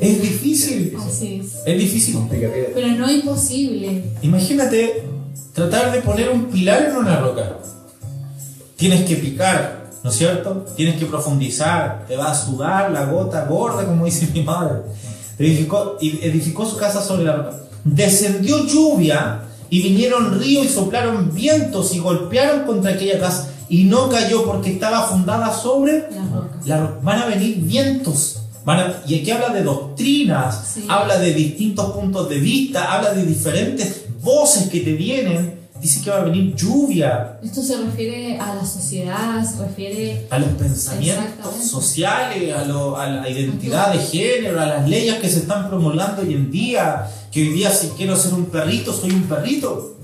Es 0.01 0.23
difícil. 0.23 0.97
Así 0.99 1.41
es. 1.41 1.55
Es 1.67 1.79
difícil. 1.79 2.19
Pero 2.31 2.89
no 2.89 3.11
imposible. 3.11 4.05
Imagínate 4.23 5.03
tratar 5.53 5.93
de 5.93 6.01
poner 6.01 6.31
un 6.31 6.47
pilar 6.47 6.83
en 6.91 6.97
una 6.97 7.17
roca. 7.21 7.59
Tienes 8.77 9.05
que 9.05 9.17
picar, 9.17 9.85
¿no 10.03 10.11
es 10.11 10.17
cierto? 10.17 10.65
Tienes 10.77 10.97
que 10.99 11.07
profundizar, 11.07 12.05
te 12.09 12.17
va 12.17 12.31
a 12.31 12.35
sudar 12.35 12.91
la 12.91 13.05
gota 13.07 13.45
gorda, 13.45 13.85
como 13.87 14.05
dice 14.05 14.29
mi 14.35 14.43
madre. 14.43 14.81
Edificó, 15.39 16.67
su 16.67 16.77
casa 16.77 17.01
sobre 17.03 17.25
la 17.25 17.37
roca. 17.37 17.57
Descendió 17.85 18.67
lluvia 18.67 19.43
y 19.71 19.83
vinieron 19.83 20.39
ríos 20.41 20.67
y 20.67 20.69
soplaron 20.69 21.33
vientos 21.35 21.95
y 21.95 21.99
golpearon 21.99 22.65
contra 22.65 22.93
aquella 22.93 23.19
casa 23.19 23.51
y 23.69 23.85
no 23.85 24.09
cayó 24.09 24.45
porque 24.45 24.73
estaba 24.73 25.03
fundada 25.07 25.53
sobre 25.53 26.09
La 26.11 26.25
roca. 26.35 26.59
la 26.67 26.99
van 27.03 27.23
a 27.23 27.27
venir 27.27 27.57
vientos. 27.59 28.41
Van 28.65 28.81
a- 28.81 28.95
y 29.07 29.21
aquí 29.21 29.31
habla 29.31 29.51
de 29.51 29.63
doctrinas, 29.63 30.69
Sí. 30.75 30.85
habla 30.89 31.19
de 31.19 31.35
distintos 31.35 31.93
puntos 31.93 32.29
de 32.31 32.39
vista, 32.39 32.95
habla 32.95 33.13
de 33.13 33.27
diferentes 33.27 34.04
voces 34.25 34.69
que 34.69 34.81
te 34.81 34.95
vienen. 34.95 35.63
Dice 35.81 36.01
que 36.03 36.09
va 36.09 36.19
a 36.21 36.25
venir 36.25 36.55
lluvia 36.55 37.37
Esto 37.43 37.61
se 37.61 37.77
refiere 37.77 38.39
a 38.39 38.55
la 38.55 38.65
sociedad, 38.65 39.45
se 39.45 39.59
refiere 39.63 40.27
a 40.31 40.39
los 40.39 40.49
pensamientos 40.51 41.53
sociales, 41.69 42.55
a, 42.57 42.65
lo- 42.65 42.97
a 42.97 43.07
la 43.09 43.29
identidad 43.29 43.93
de 43.93 43.99
género, 43.99 44.61
a 44.61 44.67
las 44.67 44.89
leyes 44.89 45.17
que 45.17 45.29
se 45.29 45.41
están 45.41 45.69
promulgando 45.69 46.23
hoy 46.23 46.33
en 46.35 46.51
día. 46.51 47.07
Que 47.31 47.43
hoy 47.43 47.49
día 47.51 47.71
si 47.71 47.89
quiero 47.89 48.17
ser 48.17 48.33
un 48.35 48.47
perrito, 48.47 48.93
soy 48.95 49.11
un 49.11 49.25
perrito. 49.25 49.99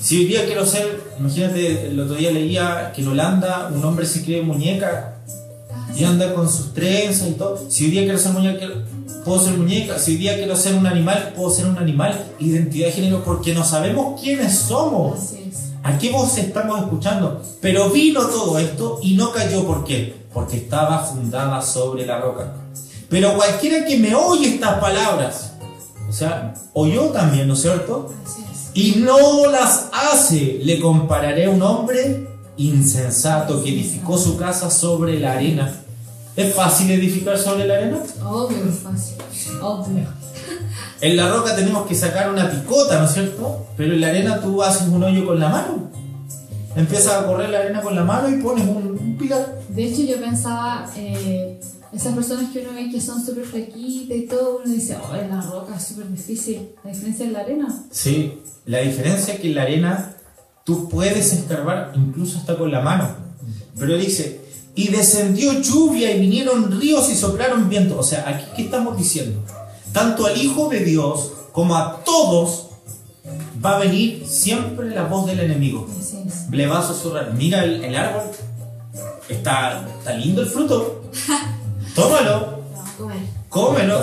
Si 0.00 0.18
hoy 0.18 0.26
día 0.26 0.44
quiero 0.44 0.64
ser, 0.66 1.00
imagínate, 1.18 1.88
el 1.88 1.98
otro 1.98 2.14
día 2.14 2.30
leía 2.30 2.92
que 2.94 3.00
en 3.02 3.08
Holanda 3.08 3.72
un 3.74 3.82
hombre 3.84 4.06
se 4.06 4.22
cree 4.22 4.42
muñeca 4.42 5.16
y 5.98 6.04
anda 6.04 6.34
con 6.34 6.48
sus 6.48 6.72
trenzas 6.74 7.28
y 7.28 7.32
todo. 7.32 7.64
Si 7.70 7.86
hoy 7.86 7.90
día 7.90 8.02
quiero 8.02 8.18
ser 8.18 8.32
muñeca, 8.32 8.66
puedo 9.26 9.44
ser 9.44 9.58
muñeca. 9.58 9.98
Si 9.98 10.12
hoy 10.12 10.18
día 10.18 10.36
quiero 10.36 10.56
ser 10.56 10.76
un 10.76 10.86
animal, 10.86 11.32
puedo 11.36 11.50
ser 11.50 11.66
un 11.66 11.76
animal. 11.76 12.32
Identidad 12.38 12.86
de 12.86 12.92
género, 12.92 13.24
porque 13.24 13.52
no 13.52 13.64
sabemos 13.64 14.18
quiénes 14.20 14.56
somos. 14.56 15.18
Así 15.18 15.50
es. 15.50 15.56
¿A 15.82 15.98
qué 15.98 16.10
voz 16.10 16.38
estamos 16.38 16.78
escuchando? 16.80 17.42
Pero 17.60 17.90
vino 17.90 18.24
todo 18.26 18.58
esto 18.58 19.00
y 19.02 19.14
no 19.14 19.32
cayó. 19.32 19.66
¿Por 19.66 19.84
qué? 19.84 20.14
Porque 20.32 20.58
estaba 20.58 21.00
fundada 21.00 21.60
sobre 21.60 22.06
la 22.06 22.20
roca. 22.20 22.54
Pero 23.10 23.34
cualquiera 23.34 23.84
que 23.84 23.98
me 23.98 24.14
oye 24.14 24.54
estas 24.54 24.78
palabras, 24.78 25.54
o 26.08 26.12
sea, 26.12 26.54
oyó 26.72 27.06
también, 27.06 27.48
¿no 27.48 27.54
es 27.54 27.62
cierto? 27.62 28.12
Así 28.24 28.42
es. 28.52 28.70
y 28.74 29.00
no 29.00 29.50
las 29.50 29.88
hace, 29.92 30.60
le 30.62 30.78
compararé 30.80 31.46
a 31.46 31.50
un 31.50 31.62
hombre 31.62 32.28
insensato 32.56 33.62
que 33.62 33.70
edificó 33.70 34.18
su 34.18 34.36
casa 34.36 34.70
sobre 34.70 35.18
la 35.18 35.32
arena. 35.32 35.85
¿Es 36.36 36.54
fácil 36.54 36.90
edificar 36.90 37.38
sobre 37.38 37.66
la 37.66 37.76
arena? 37.76 37.98
Obvio, 38.24 38.58
es 38.68 38.78
fácil. 38.78 39.16
Obvio. 39.62 40.06
En 40.98 41.14
la 41.14 41.28
roca 41.28 41.54
tenemos 41.54 41.86
que 41.86 41.94
sacar 41.94 42.30
una 42.30 42.50
picota, 42.50 42.98
¿no 42.98 43.04
es 43.04 43.12
cierto? 43.12 43.66
Pero 43.76 43.92
en 43.92 44.00
la 44.00 44.08
arena 44.08 44.40
tú 44.40 44.62
haces 44.62 44.88
un 44.88 45.02
hoyo 45.04 45.26
con 45.26 45.38
la 45.38 45.50
mano. 45.50 45.90
Empiezas 46.74 47.12
a 47.12 47.26
correr 47.26 47.50
la 47.50 47.58
arena 47.58 47.82
con 47.82 47.94
la 47.94 48.02
mano 48.02 48.30
y 48.30 48.40
pones 48.40 48.66
un, 48.66 48.98
un 48.98 49.16
pilar. 49.18 49.60
De 49.68 49.84
hecho, 49.84 50.02
yo 50.02 50.18
pensaba, 50.18 50.90
eh, 50.96 51.60
esas 51.92 52.14
personas 52.14 52.50
que 52.50 52.60
uno 52.60 52.72
ve 52.74 52.90
que 52.90 53.00
son 53.00 53.24
súper 53.24 53.44
flaquitas 53.44 54.16
y 54.16 54.26
todo, 54.26 54.60
uno 54.64 54.72
dice, 54.72 54.96
oh, 54.96 55.14
en 55.14 55.28
la 55.28 55.42
roca 55.42 55.76
es 55.76 55.82
súper 55.82 56.10
difícil. 56.10 56.70
La 56.82 56.90
diferencia 56.90 57.26
en 57.26 57.32
la 57.34 57.40
arena. 57.40 57.82
Sí, 57.90 58.40
la 58.64 58.78
diferencia 58.78 59.34
es 59.34 59.40
que 59.40 59.48
en 59.48 59.54
la 59.54 59.62
arena 59.62 60.16
tú 60.64 60.88
puedes 60.88 61.32
escarbar 61.32 61.92
incluso 61.94 62.38
hasta 62.38 62.56
con 62.56 62.70
la 62.70 62.80
mano. 62.80 63.08
Pero 63.78 63.98
dice, 63.98 64.45
y 64.76 64.88
descendió 64.88 65.52
lluvia 65.60 66.12
y 66.14 66.20
vinieron 66.20 66.80
ríos 66.80 67.10
y 67.10 67.16
soplaron 67.16 67.68
vientos. 67.68 67.98
O 67.98 68.02
sea, 68.04 68.28
aquí, 68.28 68.44
¿qué 68.54 68.62
estamos 68.62 68.96
diciendo? 68.96 69.40
tanto 69.92 70.26
al 70.26 70.36
Hijo 70.36 70.68
de 70.68 70.80
Dios 70.84 71.32
como 71.52 71.74
a 71.74 72.04
todos, 72.04 72.66
va 73.64 73.76
a 73.76 73.78
venir 73.78 74.26
siempre 74.28 74.90
la 74.90 75.04
voz 75.04 75.24
del 75.26 75.40
enemigo. 75.40 75.88
Le 76.50 76.66
va 76.66 76.80
a 76.80 76.86
susurrar, 76.86 77.32
mira 77.32 77.64
el, 77.64 77.82
el 77.82 77.96
árbol, 77.96 78.24
está, 79.30 79.88
está 79.98 80.12
lindo 80.12 80.42
el 80.42 80.48
fruto, 80.48 81.02
tómalo, 81.94 82.30
Lo 82.30 82.46
vamos 82.76 82.90
a 82.90 82.96
comer. 82.98 83.18
cómelo. 83.48 83.98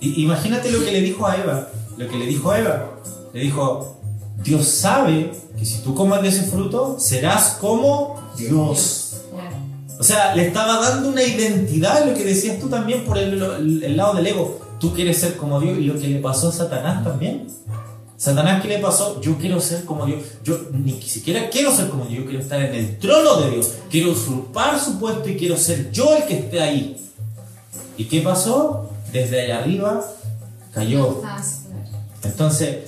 I- 0.00 0.22
Imagínate 0.22 0.70
lo 0.70 0.84
que 0.84 0.92
le 0.92 1.00
dijo 1.00 1.26
a 1.26 1.36
Eva. 1.36 1.68
Lo 1.96 2.08
que 2.08 2.16
le 2.16 2.26
dijo 2.26 2.50
a 2.52 2.58
Eva. 2.60 2.90
Le 3.32 3.40
dijo, 3.40 3.96
Dios 4.44 4.66
sabe 4.68 5.32
que 5.58 5.64
si 5.64 5.78
tú 5.82 5.94
comas 5.94 6.22
de 6.22 6.28
ese 6.28 6.42
fruto, 6.44 6.96
serás 7.00 7.58
como 7.60 8.20
Dios. 8.36 9.03
O 9.98 10.02
sea, 10.02 10.34
le 10.34 10.46
estaba 10.48 10.80
dando 10.80 11.08
una 11.08 11.22
identidad, 11.22 12.04
lo 12.06 12.14
que 12.14 12.24
decías 12.24 12.58
tú 12.58 12.68
también 12.68 13.04
por 13.04 13.16
el, 13.18 13.40
el- 13.82 13.96
lado 13.96 14.14
del 14.14 14.26
ego. 14.26 14.60
Tú 14.80 14.92
quieres 14.92 15.18
ser 15.18 15.36
como 15.36 15.60
Dios 15.60 15.78
y 15.78 15.82
lo 15.84 15.98
que 15.98 16.08
le 16.08 16.18
pasó 16.18 16.48
a 16.48 16.52
Satanás 16.52 17.04
también. 17.04 17.46
Satanás, 18.16 18.60
¿qué 18.62 18.68
le 18.68 18.78
pasó? 18.78 19.20
Yo 19.20 19.36
quiero 19.38 19.60
ser 19.60 19.84
como 19.84 20.04
Dios. 20.06 20.22
Yo 20.42 20.58
ni 20.72 21.00
siquiera 21.02 21.48
quiero 21.48 21.74
ser 21.74 21.88
como 21.88 22.06
Dios. 22.06 22.20
Yo 22.22 22.26
quiero 22.28 22.42
estar 22.42 22.60
en 22.60 22.74
el 22.74 22.98
trono 22.98 23.40
de 23.42 23.50
Dios. 23.50 23.72
Quiero 23.90 24.10
usurpar 24.12 24.78
su 24.80 24.98
puesto 24.98 25.28
y 25.28 25.36
quiero 25.36 25.56
ser 25.56 25.90
yo 25.92 26.14
el 26.16 26.24
que 26.24 26.38
esté 26.38 26.60
ahí. 26.60 26.96
¿Y 27.96 28.04
qué 28.06 28.20
pasó? 28.20 28.90
Desde 29.12 29.42
allá 29.42 29.58
arriba 29.60 30.04
cayó. 30.72 31.22
Entonces, 32.24 32.78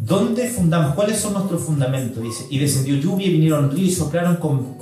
¿dónde 0.00 0.48
fundamos? 0.48 0.94
¿Cuáles 0.94 1.20
son 1.20 1.34
nuestros 1.34 1.62
fundamentos? 1.62 2.22
Dice, 2.22 2.46
y 2.50 2.58
descendió 2.58 2.96
lluvia 2.96 3.26
y 3.28 3.30
vinieron 3.32 3.70
ríos 3.70 3.90
y 3.90 3.94
soplaron 3.94 4.36
con 4.36 4.76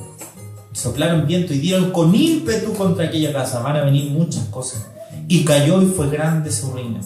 soplaron 0.76 1.26
viento 1.26 1.54
y 1.54 1.58
dieron 1.58 1.90
con 1.90 2.14
ímpetu 2.14 2.74
contra 2.74 3.06
aquella 3.06 3.32
casa. 3.32 3.60
Van 3.60 3.76
a 3.76 3.84
venir 3.84 4.10
muchas 4.10 4.44
cosas. 4.48 4.86
Y 5.26 5.44
cayó 5.44 5.82
y 5.82 5.86
fue 5.86 6.08
grande 6.10 6.52
su 6.52 6.72
reina. 6.72 7.00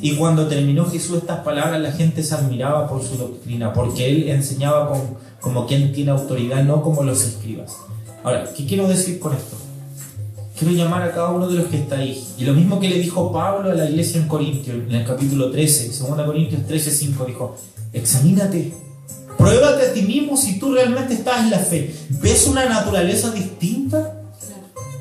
Y 0.00 0.14
cuando 0.14 0.46
terminó 0.46 0.84
Jesús 0.88 1.18
estas 1.18 1.40
palabras, 1.40 1.80
la 1.80 1.90
gente 1.90 2.22
se 2.22 2.34
admiraba 2.34 2.86
por 2.86 3.02
su 3.02 3.16
doctrina, 3.16 3.72
porque 3.72 4.08
él 4.08 4.28
enseñaba 4.28 4.92
como 5.40 5.66
quien 5.66 5.92
tiene 5.92 6.12
autoridad, 6.12 6.62
no 6.62 6.82
como 6.82 7.02
los 7.02 7.24
escribas. 7.24 7.76
Ahora, 8.22 8.48
¿qué 8.56 8.64
quiero 8.64 8.86
decir 8.86 9.18
con 9.18 9.34
esto? 9.34 9.56
Quiero 10.56 10.74
llamar 10.74 11.02
a 11.02 11.12
cada 11.12 11.30
uno 11.30 11.48
de 11.48 11.54
los 11.54 11.66
que 11.66 11.78
está 11.78 11.98
ahí. 11.98 12.24
Y 12.36 12.44
lo 12.44 12.52
mismo 12.52 12.78
que 12.78 12.88
le 12.88 12.98
dijo 12.98 13.32
Pablo 13.32 13.70
a 13.70 13.74
la 13.74 13.88
iglesia 13.88 14.20
en 14.20 14.28
Corintios, 14.28 14.76
en 14.76 14.94
el 14.94 15.04
capítulo 15.04 15.50
13, 15.50 15.88
2 15.88 16.26
Corintios 16.26 16.66
13, 16.66 16.90
5, 16.90 17.24
dijo, 17.24 17.56
examínate, 17.92 18.72
pruébate 19.38 19.86
a 19.86 19.92
ti 19.94 20.02
mismo 20.02 20.36
si 20.36 20.58
tú 20.58 20.74
realmente 20.74 21.14
estás 21.14 21.40
en 21.40 21.50
la 21.50 21.58
fe. 21.58 21.94
¿Ves 22.10 22.46
una 22.46 22.66
naturaleza 22.66 23.30
distinta? 23.30 24.14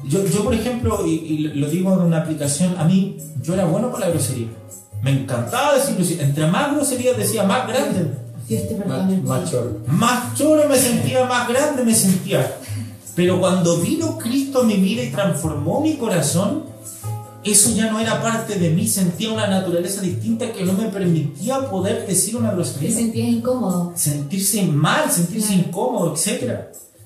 Yo, 0.05 0.25
yo 0.25 0.45
por 0.45 0.53
ejemplo, 0.53 1.05
y, 1.05 1.09
y 1.09 1.37
lo 1.39 1.69
digo 1.69 1.91
en 1.93 1.99
una 1.99 2.19
aplicación, 2.19 2.75
a 2.77 2.85
mí, 2.85 3.17
yo 3.41 3.55
era 3.55 3.65
bueno 3.65 3.91
con 3.91 3.99
la 3.99 4.07
grosería. 4.09 4.47
Me 5.01 5.11
encantaba 5.11 5.75
decir 5.75 5.95
grosería. 5.95 6.23
Entre 6.23 6.47
más 6.47 6.73
grosería 6.73 7.13
decía, 7.13 7.43
más 7.43 7.67
grande. 7.67 8.13
Dios 8.47 8.67
te 8.69 8.75
perdone. 8.75 9.17
Más 9.17 9.51
choro. 9.51 9.79
Más 9.87 10.33
choro 10.35 10.69
me 10.69 10.77
sentía, 10.77 11.25
más 11.25 11.49
grande 11.49 11.83
me 11.83 11.93
sentía. 11.93 12.55
Pero 13.15 13.39
cuando 13.39 13.77
vino 13.77 14.17
Cristo 14.17 14.61
a 14.61 14.63
mi 14.63 14.75
vida 14.75 15.03
y 15.03 15.09
transformó 15.09 15.81
mi 15.81 15.95
corazón, 15.95 16.65
eso 17.51 17.71
ya 17.75 17.91
no 17.91 17.99
era 17.99 18.21
parte 18.21 18.55
de 18.55 18.69
mí. 18.71 18.87
Sentía 18.87 19.31
una 19.31 19.47
naturaleza 19.47 20.01
distinta 20.01 20.51
que 20.51 20.63
no 20.65 20.73
me 20.73 20.85
permitía 20.89 21.69
poder 21.69 22.05
decir 22.07 22.35
una 22.35 22.49
Te 22.49 22.55
grosería. 22.55 22.91
sentías 22.91 23.27
incómodo. 23.29 23.93
Sentirse 23.95 24.63
mal, 24.63 25.09
sentirse 25.11 25.53
Claro. 25.53 25.67
incómodo, 25.69 26.15
etc. 26.15 26.53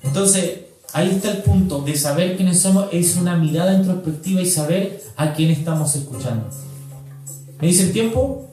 Entonces, 0.03 0.59
ahí 0.93 1.09
está 1.09 1.31
el 1.31 1.37
punto 1.43 1.81
de 1.81 1.95
saber 1.95 2.35
quiénes 2.37 2.59
somos. 2.59 2.85
Es 2.91 3.15
una 3.17 3.35
mirada 3.37 3.73
introspectiva 3.73 4.41
y 4.41 4.49
saber 4.49 5.03
a 5.17 5.33
quién 5.33 5.51
estamos 5.51 5.95
escuchando. 5.95 6.47
¿Me 7.59 7.67
dice 7.67 7.83
el 7.83 7.91
tiempo? 7.93 8.47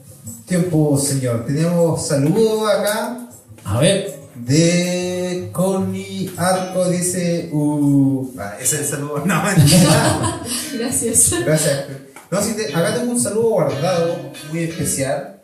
Tiempo, 0.45 0.97
señor. 0.97 1.45
Tenemos 1.45 2.07
saludos 2.07 2.67
acá 2.69 3.27
A 3.63 3.79
ver. 3.79 4.18
De 4.45 5.49
Connie 5.51 6.31
Arco. 6.37 6.89
Dice. 6.89 7.49
Uh, 7.51 8.31
ah, 8.39 8.53
ese 8.59 8.75
es 8.77 8.81
el 8.81 8.87
saludo. 8.87 9.23
No. 9.25 9.41
Gracias. 10.77 11.33
Gracias. 11.45 11.85
No, 12.31 12.39
te- 12.39 12.73
acá 12.75 12.95
tengo 12.95 13.11
un 13.11 13.19
saludo 13.21 13.49
guardado, 13.49 14.15
muy 14.51 14.63
especial. 14.63 15.39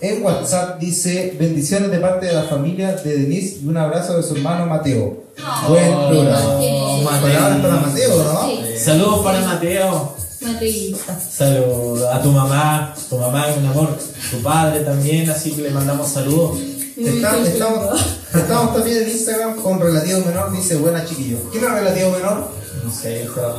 En 0.00 0.22
WhatsApp 0.22 0.78
dice: 0.80 1.36
Bendiciones 1.38 1.90
de 1.90 1.98
parte 1.98 2.26
de 2.26 2.32
la 2.34 2.44
familia 2.44 2.92
de 2.96 3.18
Denise 3.18 3.58
y 3.62 3.66
un 3.68 3.76
abrazo 3.76 4.16
de 4.16 4.22
su 4.22 4.34
hermano 4.36 4.66
Mateo. 4.66 5.22
Buen 5.68 5.92
programa. 6.08 6.58
Oh, 6.58 7.02
Palabras 7.04 7.60
para 7.60 7.76
Mateo, 7.76 8.22
¿no? 8.24 8.46
Sí, 8.48 8.78
Saludos 8.78 9.20
para 9.24 9.40
Mateo. 9.40 10.14
Mateísta. 10.40 11.18
Saludos 11.20 12.02
a 12.12 12.20
tu 12.20 12.30
mamá, 12.32 12.94
tu 13.08 13.16
mamá 13.16 13.48
es 13.48 13.56
un 13.58 13.66
amor, 13.66 13.96
tu 14.30 14.42
padre 14.42 14.80
también, 14.80 15.30
así 15.30 15.52
que 15.52 15.62
le 15.62 15.70
mandamos 15.70 16.08
saludos. 16.08 16.58
Estamos, 16.96 18.00
estamos 18.34 18.74
también 18.74 19.02
en 19.02 19.08
Instagram 19.10 19.56
con 19.56 19.80
Relativo 19.80 20.20
Menor, 20.26 20.52
dice 20.52 20.76
buena 20.76 21.04
chiquillo. 21.04 21.38
¿Quién 21.50 21.64
es 21.64 21.70
Relativo 21.70 22.10
Menor? 22.10 22.48
No 22.84 22.92
sé, 22.92 23.22
está. 23.22 23.54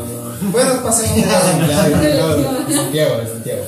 Bueno, 0.51 0.83
pasemos 0.83 1.17
a 1.27 1.41
Santiago, 1.41 3.17
de 3.17 3.27
Santiago. 3.27 3.61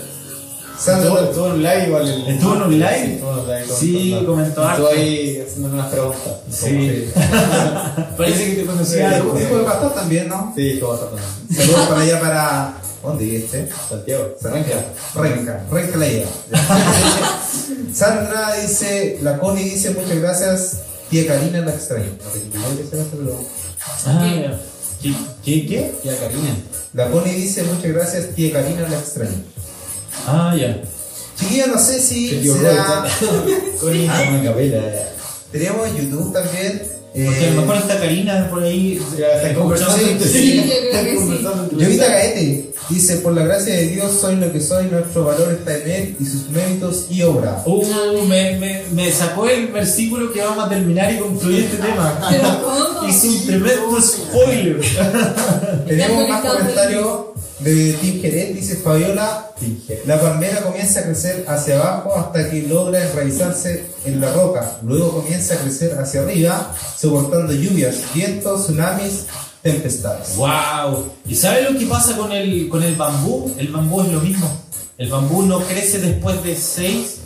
Estuvo 0.77 1.19
estuvo 1.19 1.45
en 1.47 1.51
un 1.53 1.63
live 1.63 1.87
igual. 1.87 2.07
el- 2.07 2.27
¿Estuvo 2.27 2.55
en 2.55 2.61
un 2.63 2.79
live? 2.79 2.99
Sí, 2.99 3.11
estuvo 3.13 3.31
en 3.31 3.39
un 3.39 3.47
live. 3.47 3.65
Sí, 3.79 4.23
comentó 4.25 4.49
Estuvo 4.49 4.65
harto. 4.67 4.87
ahí 4.89 5.41
haciendo 5.47 5.69
unas 5.69 5.87
preguntas. 5.91 6.33
Sí. 6.51 7.05
Parece 8.17 8.45
que 8.45 8.61
te 8.61 8.65
conocía 8.65 9.09
Sí, 9.09 9.15
algo. 9.15 9.33
Dijo 9.33 9.57
de 9.57 9.63
pastor 9.63 9.93
también, 9.95 10.27
¿no? 10.27 10.51
Sí, 10.55 10.71
estuvo 10.71 10.89
bastante. 10.91 11.21
Saludos 11.55 11.87
para 11.87 12.01
allá 12.01 12.19
para. 12.19 12.73
¿Dónde 13.06 13.26
viste? 13.26 13.69
Santiago. 13.90 14.36
Renca, 14.41 14.84
Renca, 15.15 15.65
Renca 15.72 15.98
la 15.98 16.07
lleva. 16.07 16.30
Sandra 17.94 18.56
dice, 18.56 19.19
la 19.22 19.38
Connie 19.38 19.64
dice 19.64 19.91
muchas 19.91 20.19
gracias, 20.19 20.80
tía 21.10 21.27
Karina 21.27 21.60
la 21.60 21.72
extraño. 21.72 22.10
Ah. 24.06 24.57
¿Qué? 25.02 25.14
¿Qué? 25.44 25.68
qué? 25.68 25.94
Tía 26.02 26.19
Karina. 26.19 26.56
La 26.94 27.11
Connie 27.11 27.34
dice 27.34 27.64
muchas 27.64 27.94
gracias, 27.94 28.36
tía 28.36 28.52
Karina 28.52 28.90
la 28.90 28.98
extraño. 28.98 29.44
Ah, 30.27 30.56
ya. 30.57 30.82
Chiquillos, 31.38 31.68
no 31.68 31.77
sé 31.77 32.02
si 32.02 32.44
será... 32.44 33.06
Con 33.80 33.95
Instagram, 33.95 34.44
capela. 34.45 34.82
ya. 34.82 35.11
Tenemos 35.52 35.95
YouTube 35.95 36.34
también. 36.34 36.94
Porque 37.15 37.39
a 37.45 37.47
eh, 37.47 37.51
lo 37.53 37.61
mejor 37.61 37.77
está 37.77 37.97
Karina 37.99 38.49
por 38.49 38.61
ahí. 38.63 39.01
Ya 39.17 39.27
están 39.27 39.55
conversando 39.55 39.95
Sí, 39.97 40.17
sí, 40.21 40.29
sí. 40.29 40.55
yo 40.57 40.63
creo 40.63 40.83
Están 40.85 41.05
que 41.05 41.11
sí. 41.11 41.17
conversando 41.17 41.63
entre 41.63 41.77
Llovita 41.79 42.05
sí. 42.05 42.11
Gaete 42.11 42.69
dice, 42.89 43.15
por 43.17 43.33
la 43.33 43.43
gracia 43.45 43.73
de 43.73 43.87
Dios 43.87 44.11
soy 44.19 44.35
lo 44.35 44.51
que 44.51 44.59
soy, 44.61 44.85
nuestro 44.85 45.23
valor 45.25 45.53
está 45.53 45.75
en 45.77 45.89
Él 45.89 46.15
y 46.19 46.25
sus 46.25 46.49
méritos 46.49 47.07
y 47.09 47.21
obra. 47.23 47.63
Uh, 47.65 47.83
me, 48.27 48.57
me, 48.59 48.83
me 48.91 49.11
sacó 49.11 49.47
el 49.47 49.67
versículo 49.67 50.31
que 50.31 50.41
vamos 50.41 50.65
a 50.65 50.69
terminar 50.69 51.11
y 51.13 51.17
concluir 51.17 51.63
este 51.65 51.77
tema. 51.77 52.19
Hizo 53.09 53.27
un 53.27 53.45
tremendo 53.45 54.01
spoiler. 54.01 54.81
Tenemos 55.87 56.29
más 56.29 56.45
comentarios 56.45 57.17
de 57.60 57.94
Tim 57.94 58.22
Jerez, 58.22 58.56
dice 58.56 58.76
Fabiola, 58.77 59.52
la 60.06 60.19
palmera 60.19 60.61
comienza 60.61 60.99
a 60.99 61.03
crecer 61.03 61.45
hacia 61.48 61.76
abajo 61.76 62.15
hasta 62.15 62.49
que 62.49 62.64
logra 62.64 63.10
enraizarse 63.10 63.86
en 64.03 64.19
la 64.19 64.34
roca, 64.34 64.77
luego 64.84 65.22
comienza 65.22 65.56
a 65.56 65.57
crecer 65.57 65.98
hacia 65.98 66.22
arriba, 66.22 66.73
soportando 66.98 67.53
lluvias, 67.53 67.95
vientos, 68.14 68.65
tsunamis, 68.65 69.26
tempestades. 69.61 70.36
Wow. 70.36 71.11
¿Y 71.27 71.36
sabe 71.36 71.64
lo 71.64 71.77
que 71.77 71.86
pasa 71.86 72.18
con 72.18 72.32
el, 72.32 72.68
con 72.69 72.84
el 72.84 72.95
bambú? 72.95 73.53
El 73.57 73.69
bambú 73.69 74.02
es 74.02 74.10
lo 74.10 74.19
mismo. 74.19 74.49
El 74.98 75.10
bambú 75.10 75.41
no 75.44 75.60
crece 75.61 75.99
después 75.99 76.44
de 76.44 76.56
6 76.56 77.18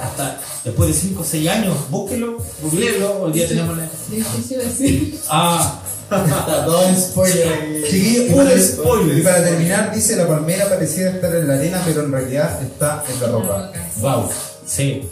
hasta 0.00 0.40
después 0.64 0.88
de 0.88 0.94
5 0.94 1.20
o 1.20 1.24
6 1.24 1.48
años. 1.48 1.76
Búsquelo, 1.90 2.38
googleelo. 2.62 3.22
Hoy 3.22 3.32
día 3.32 3.48
tenemos 3.48 3.76
la... 3.76 3.88
Difícil 4.10 4.58
decir. 4.58 5.20
Ah, 5.28 5.80
todo 6.66 6.82
spoiler. 6.96 7.84
y 7.92 8.30
para, 8.34 8.58
spoiler. 8.60 9.18
y 9.18 9.22
para 9.22 9.44
terminar, 9.44 9.94
dice 9.94 10.16
la 10.16 10.26
palmera 10.28 10.68
pareciera 10.68 11.10
estar 11.10 11.34
en 11.34 11.48
la 11.48 11.54
arena, 11.54 11.82
pero 11.84 12.04
en 12.04 12.12
realidad 12.12 12.62
está 12.62 13.04
en 13.12 13.20
la 13.20 13.26
roca. 13.28 13.72
wow. 14.00 14.28
Sí. 14.66 15.02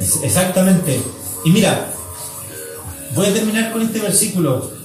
Es- 0.00 0.18
exactamente. 0.22 1.00
Y 1.44 1.50
mira, 1.50 1.86
voy 3.14 3.26
a 3.26 3.32
terminar 3.34 3.72
con 3.72 3.82
este 3.82 4.00
versículo. 4.00 4.76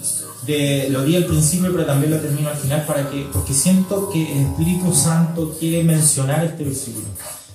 De, 0.45 0.89
lo 0.89 1.05
di 1.05 1.15
al 1.15 1.23
principio, 1.25 1.71
pero 1.71 1.85
también 1.85 2.11
lo 2.11 2.17
termino 2.19 2.49
al 2.49 2.57
final 2.57 2.85
para 2.85 3.09
que, 3.09 3.25
porque 3.31 3.53
siento 3.53 4.09
que 4.09 4.29
el 4.29 4.41
Espíritu 4.47 4.93
Santo 4.93 5.55
quiere 5.57 5.83
mencionar 5.85 6.43
este 6.43 6.65
versículo 6.65 7.05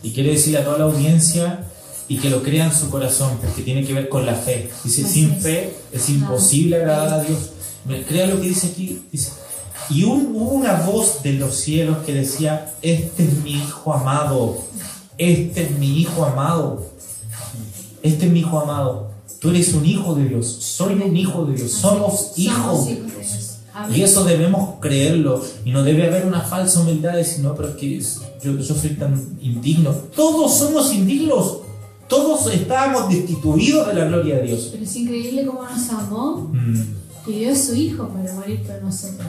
y 0.02 0.10
quiere 0.14 0.30
decirle 0.30 0.60
a 0.60 0.64
toda 0.64 0.78
la 0.78 0.84
audiencia 0.84 1.66
y 2.08 2.16
que 2.16 2.30
lo 2.30 2.42
crea 2.42 2.64
en 2.64 2.72
su 2.74 2.88
corazón, 2.88 3.36
porque 3.44 3.60
tiene 3.60 3.86
que 3.86 3.92
ver 3.92 4.08
con 4.08 4.24
la 4.24 4.34
fe. 4.34 4.70
Dice, 4.84 5.04
Así 5.04 5.12
sin 5.12 5.32
es. 5.32 5.42
fe 5.42 5.74
es 5.92 6.08
imposible 6.08 6.76
agradar 6.76 7.20
a 7.20 7.22
Dios. 7.22 7.38
Crea 8.06 8.26
lo 8.26 8.40
que 8.40 8.48
dice 8.48 8.68
aquí. 8.68 9.02
Dice, 9.10 9.30
y 9.90 10.04
un- 10.04 10.32
hubo 10.34 10.50
una 10.50 10.74
voz 10.82 11.22
de 11.22 11.32
los 11.34 11.54
cielos 11.56 11.98
que 12.04 12.12
decía, 12.14 12.74
este 12.82 13.24
es 13.24 13.42
mi 13.42 13.52
hijo 13.52 13.92
amado, 13.94 14.58
este 15.16 15.62
es 15.64 15.70
mi 15.78 15.98
hijo 16.00 16.24
amado, 16.24 16.86
este 18.02 18.26
es 18.26 18.32
mi 18.32 18.40
hijo 18.40 18.58
amado. 18.60 19.08
Tú 19.40 19.50
eres 19.50 19.72
un 19.74 19.86
hijo 19.86 20.14
de 20.14 20.24
Dios, 20.28 20.46
soy 20.60 20.94
un 20.94 21.16
hijo 21.16 21.44
de 21.46 21.54
Dios, 21.54 21.70
somos 21.72 22.32
hijos 22.36 22.86
de 22.86 22.94
Dios. 22.96 23.14
Y 23.94 24.02
eso 24.02 24.24
debemos 24.24 24.80
creerlo. 24.80 25.40
Y 25.64 25.70
no 25.70 25.84
debe 25.84 26.08
haber 26.08 26.26
una 26.26 26.40
falsa 26.40 26.80
humildad 26.80 27.12
de 27.12 27.18
decir, 27.18 27.44
no, 27.44 27.54
pero 27.54 27.68
es 27.68 27.76
que 27.76 28.00
yo, 28.44 28.58
yo 28.58 28.74
soy 28.74 28.90
tan 28.90 29.38
indigno. 29.40 29.92
Todos 30.16 30.58
somos 30.58 30.92
indignos. 30.92 31.58
Todos 32.08 32.52
estábamos 32.52 33.08
destituidos 33.08 33.86
de 33.86 33.94
la 33.94 34.04
gloria 34.06 34.36
de 34.38 34.42
Dios. 34.48 34.70
Pero 34.72 34.82
es 34.82 34.96
increíble 34.96 35.46
cómo 35.46 35.62
nos 35.62 35.88
amó, 35.90 36.48
Mm, 36.52 36.82
que 37.24 37.32
dio 37.32 37.52
a 37.52 37.56
su 37.56 37.74
hijo 37.74 38.08
para 38.08 38.32
morir 38.34 38.62
por 38.66 38.82
nosotros. 38.82 39.26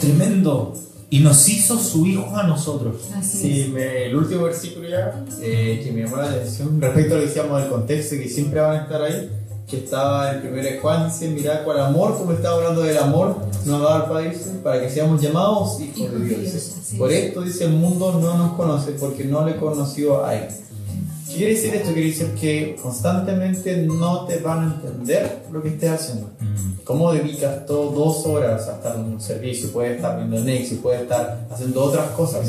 tremendo. 0.00 0.74
Y 1.10 1.20
nos 1.20 1.48
hizo 1.48 1.78
su 1.78 2.04
hijo 2.06 2.36
a 2.36 2.42
nosotros. 2.42 2.96
Así 3.16 3.38
Sí, 3.64 3.70
me- 3.72 4.06
el 4.06 4.14
último 4.16 4.42
versículo 4.44 4.88
ya, 4.88 5.24
eh, 5.40 5.80
que 5.82 5.90
me 5.92 6.02
llamó 6.02 6.16
la 6.18 6.28
atención, 6.30 6.78
respecto 6.80 7.14
a 7.14 7.16
lo 7.16 7.22
que 7.22 7.28
decíamos 7.28 7.60
del 7.62 7.70
contexto, 7.70 8.16
que 8.16 8.28
siempre 8.28 8.60
van 8.60 8.76
a 8.76 8.82
estar 8.82 9.02
ahí, 9.02 9.30
que 9.66 9.78
estaba 9.78 10.32
en 10.34 10.46
1 10.46 10.62
de 10.62 10.78
Juan, 10.80 11.08
dice, 11.08 11.28
mirad 11.30 11.64
cuál 11.64 11.80
amor, 11.80 12.16
como 12.18 12.32
estaba 12.32 12.56
hablando 12.58 12.82
del 12.82 12.98
amor, 12.98 13.36
nos 13.64 13.80
ha 13.80 13.84
dado 13.84 13.88
al 14.04 14.08
Padre, 14.10 14.30
dice, 14.30 14.50
para 14.62 14.80
que 14.82 14.90
seamos 14.90 15.20
llamados 15.22 15.80
hijos 15.80 15.96
Hijos 15.98 16.12
de 16.12 16.18
de 16.20 16.24
Dios. 16.26 16.52
Dios, 16.52 16.74
Por 16.98 17.10
es. 17.10 17.24
esto, 17.24 17.40
dice, 17.40 17.64
el 17.64 17.70
mundo 17.72 18.18
no 18.20 18.36
nos 18.36 18.52
conoce, 18.52 18.92
porque 18.92 19.24
no 19.24 19.46
le 19.46 19.56
conoció 19.56 20.26
a 20.26 20.34
Él. 20.34 20.48
¿Qué 21.38 21.44
quiere 21.44 21.60
decir 21.60 21.74
esto? 21.76 21.92
Quiere 21.92 22.08
decir 22.08 22.34
que 22.34 22.76
constantemente 22.82 23.76
no 23.76 24.24
te 24.26 24.38
van 24.38 24.58
a 24.58 24.74
entender 24.74 25.44
lo 25.52 25.62
que 25.62 25.68
estés 25.68 25.90
haciendo. 25.90 26.30
Mm, 26.40 26.82
¿Cómo 26.82 27.12
dedicas 27.12 27.64
todo 27.64 27.92
dos 27.92 28.26
horas 28.26 28.66
a 28.66 28.72
estar 28.72 28.96
en 28.96 29.04
un 29.04 29.20
servicio? 29.20 29.70
Puedes 29.70 29.94
estar 29.98 30.16
viendo 30.16 30.40
Nexus, 30.40 30.78
puedes 30.78 31.02
estar 31.02 31.46
haciendo 31.48 31.84
otras 31.84 32.10
cosas. 32.10 32.44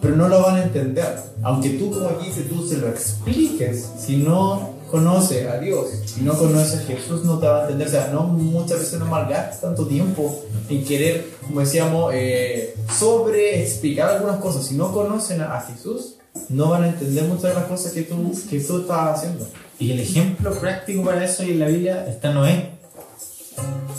Pero 0.00 0.16
no 0.16 0.28
lo 0.28 0.42
van 0.42 0.56
a 0.56 0.62
entender. 0.64 1.06
Aunque 1.44 1.70
tú, 1.70 1.92
como 1.92 2.08
aquí 2.08 2.26
dice, 2.30 2.40
tú 2.42 2.66
se 2.66 2.78
lo 2.78 2.88
expliques. 2.88 3.88
Si 3.96 4.16
no 4.16 4.70
conoce 4.90 5.48
a 5.48 5.58
Dios, 5.58 5.86
si 6.04 6.22
no 6.22 6.36
conoce 6.36 6.78
a 6.78 6.80
Jesús, 6.80 7.24
no 7.24 7.38
te 7.38 7.46
va 7.46 7.60
a 7.60 7.62
entender. 7.62 7.86
O 7.86 7.90
sea, 7.92 8.08
no, 8.08 8.24
muchas 8.24 8.80
veces 8.80 8.98
no 8.98 9.06
malgastes 9.06 9.60
tanto 9.60 9.86
tiempo 9.86 10.36
en 10.68 10.84
querer, 10.84 11.28
como 11.46 11.60
decíamos, 11.60 12.12
eh, 12.12 12.74
sobre 12.90 13.62
explicar 13.62 14.08
algunas 14.08 14.40
cosas. 14.40 14.66
Si 14.66 14.74
no 14.74 14.92
conocen 14.92 15.42
a 15.42 15.60
Jesús, 15.60 16.16
no 16.48 16.70
van 16.70 16.84
a 16.84 16.88
entender 16.88 17.24
muchas 17.24 17.42
de 17.44 17.54
las 17.54 17.64
cosas 17.64 17.92
que 17.92 18.02
tú, 18.02 18.32
que 18.48 18.60
tú 18.60 18.80
estás 18.80 19.18
haciendo. 19.18 19.46
Y 19.78 19.92
el 19.92 20.00
ejemplo 20.00 20.52
práctico 20.52 21.02
para 21.04 21.24
eso 21.24 21.42
y 21.44 21.50
en 21.52 21.58
la 21.60 21.66
Biblia 21.66 22.06
está 22.08 22.32
Noé. 22.32 22.70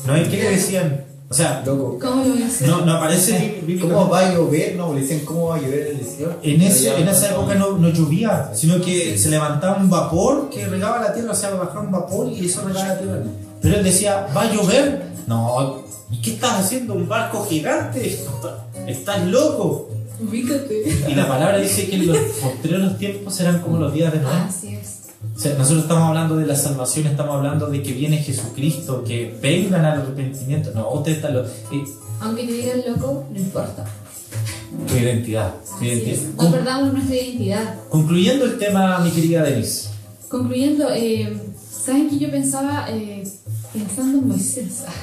Noé, 0.07 0.23
¿qué 0.30 0.38
le 0.38 0.49
decían? 0.51 1.05
O 1.30 1.34
sea, 1.35 1.64
Loco. 1.65 1.97
¿Cómo 1.99 2.23
lo 2.26 2.35
hice? 2.35 2.68
no, 2.68 2.85
no 2.85 2.93
aparece. 2.93 3.64
¿Cómo 3.81 4.07
va 4.07 4.19
a 4.19 4.34
llover? 4.34 4.76
No, 4.76 4.93
le 4.93 5.01
dicen 5.01 5.22
cómo 5.26 5.47
va 5.47 5.55
a 5.55 5.60
llover 5.60 5.88
el 5.88 5.97
desierto. 5.97 6.38
En, 6.43 6.61
ese- 6.61 6.95
en 6.95 7.07
esa 7.07 7.31
época 7.31 7.55
no, 7.55 7.77
no 7.77 7.89
llovía, 7.89 8.51
sino 8.53 8.80
que 8.80 9.18
se 9.18 9.30
levantaba 9.30 9.77
un 9.77 9.89
vapor 9.89 10.49
que 10.51 10.68
regaba 10.68 10.99
la 11.01 11.14
tierra, 11.14 11.31
o 11.31 11.35
sea, 11.35 11.51
bajaba 11.55 11.81
un 11.81 11.91
vapor 11.91 12.30
y 12.31 12.45
eso 12.45 12.61
regaba 12.68 12.88
la 12.89 12.99
tierra. 12.99 13.23
Pero 13.61 13.77
él 13.77 13.84
decía, 13.84 14.27
¿va 14.35 14.41
a 14.43 14.53
llover? 14.53 15.05
No, 15.26 15.84
¿y 16.11 16.22
qué 16.22 16.34
estás 16.34 16.60
haciendo? 16.65 16.93
¿Un 16.93 17.07
barco 17.07 17.45
gigante? 17.49 18.19
¿Estás 18.88 19.26
loco? 19.26 19.89
Ubícate. 20.28 21.06
Y 21.10 21.16
la 21.16 21.28
palabra 21.28 21.58
dice 21.60 21.88
que 21.90 21.98
los 21.98 22.18
postreros 22.18 22.98
tiempos 22.98 23.34
serán 23.36 23.62
como 23.62 23.78
los 23.78 23.94
días 23.94 24.14
de 24.14 24.20
Noé. 24.20 24.34
Así 24.34 24.76
es. 24.76 25.00
O 25.36 25.40
sea, 25.40 25.56
nosotros 25.58 25.84
estamos 25.84 26.10
hablando 26.10 26.36
de 26.36 26.45
la 26.45 26.56
salvación, 26.56 27.08
estamos 27.08 27.36
hablando 27.36 27.68
de 27.68 27.82
que 27.82 27.94
viene 27.94 28.18
Jesucristo, 28.18 29.04
que 29.04 29.36
vengan 29.41 29.86
al 29.86 30.02
arrepentimiento. 30.02 30.72
No, 30.76 30.90
usted 30.91 31.14
está 31.14 31.30
lo, 31.30 31.44
eh, 31.45 31.84
Aunque 32.20 32.44
te 32.45 32.52
digan 32.54 32.82
loco, 32.88 33.26
no 33.32 33.40
importa. 33.40 33.86
tu 34.88 34.95
identidad. 34.95 35.54
Tu 35.80 35.86
identidad. 35.86 36.18
No 36.38 36.52
perdamos 36.52 36.94
nuestra 36.94 37.16
identidad. 37.16 37.76
concluyendo 37.90 38.45
el 38.45 38.58
tema, 38.58 39.00
mi 39.00 39.12
querida 39.12 39.44
Denise. 39.44 39.90
Concluyendo, 40.28 40.90
eh, 40.91 41.38
¿saben 41.84 42.10
que 42.10 42.20
yo 42.20 42.30
pensaba 42.32 42.88
eh, 42.90 43.24
pensando 43.72 44.20
en 44.20 44.28
Moisés? 44.28 44.84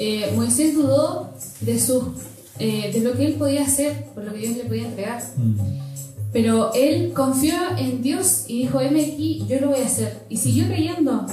Eh, 0.00 0.32
Moisés 0.36 0.76
dudó 0.76 1.34
de, 1.60 1.80
su, 1.80 2.12
eh, 2.58 2.90
de 2.92 3.00
lo 3.00 3.12
que 3.12 3.26
él 3.26 3.34
podía 3.34 3.62
hacer, 3.62 4.06
por 4.14 4.24
lo 4.24 4.32
que 4.32 4.38
Dios 4.38 4.56
le 4.56 4.64
podía 4.64 4.86
entregar. 4.86 5.22
Mm. 5.36 5.88
Pero 6.32 6.72
él 6.74 7.12
confió 7.14 7.54
en 7.78 8.02
Dios 8.02 8.44
y 8.48 8.62
dijo, 8.62 8.80
heme 8.80 9.02
aquí, 9.02 9.44
yo 9.48 9.60
lo 9.60 9.68
voy 9.68 9.80
a 9.80 9.86
hacer. 9.86 10.24
Y 10.28 10.36
siguió 10.36 10.66
creyendo. 10.66 11.26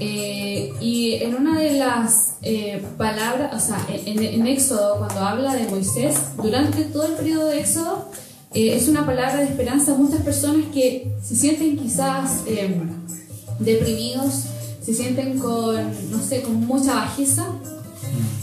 Eh, 0.00 0.72
y 0.80 1.14
en 1.14 1.34
una 1.36 1.60
de 1.60 1.74
las 1.74 2.34
eh, 2.42 2.82
palabras, 2.96 3.54
o 3.54 3.64
sea, 3.64 3.86
en, 3.88 4.22
en 4.22 4.46
Éxodo, 4.48 4.98
cuando 4.98 5.20
habla 5.20 5.54
de 5.54 5.68
Moisés, 5.68 6.16
durante 6.42 6.84
todo 6.84 7.06
el 7.06 7.12
periodo 7.12 7.46
de 7.46 7.60
Éxodo, 7.60 8.08
eh, 8.52 8.74
es 8.74 8.88
una 8.88 9.06
palabra 9.06 9.36
de 9.36 9.44
esperanza 9.44 9.92
a 9.92 9.96
muchas 9.96 10.22
personas 10.22 10.66
que 10.72 11.14
se 11.22 11.36
sienten 11.36 11.78
quizás 11.78 12.44
deprimidos, 13.60 14.44
se 14.82 14.92
sienten 14.92 15.38
con, 15.38 15.76
no 16.10 16.20
sé, 16.20 16.42
con 16.42 16.56
mucha 16.66 16.94
bajeza, 16.94 17.46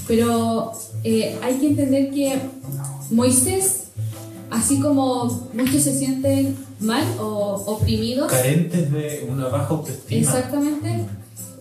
pero 0.07 0.71
eh, 1.03 1.37
hay 1.41 1.55
que 1.59 1.67
entender 1.67 2.11
que 2.11 2.39
Moisés, 3.11 3.85
así 4.51 4.79
como 4.79 5.49
muchos 5.53 5.83
se 5.83 5.97
sienten 5.97 6.55
mal 6.79 7.03
o 7.19 7.63
oprimidos, 7.67 8.31
Carentes 8.31 8.91
de 8.91 9.27
una 9.29 9.47
baja 9.47 9.67
autoestima. 9.73 10.21
exactamente, 10.21 11.05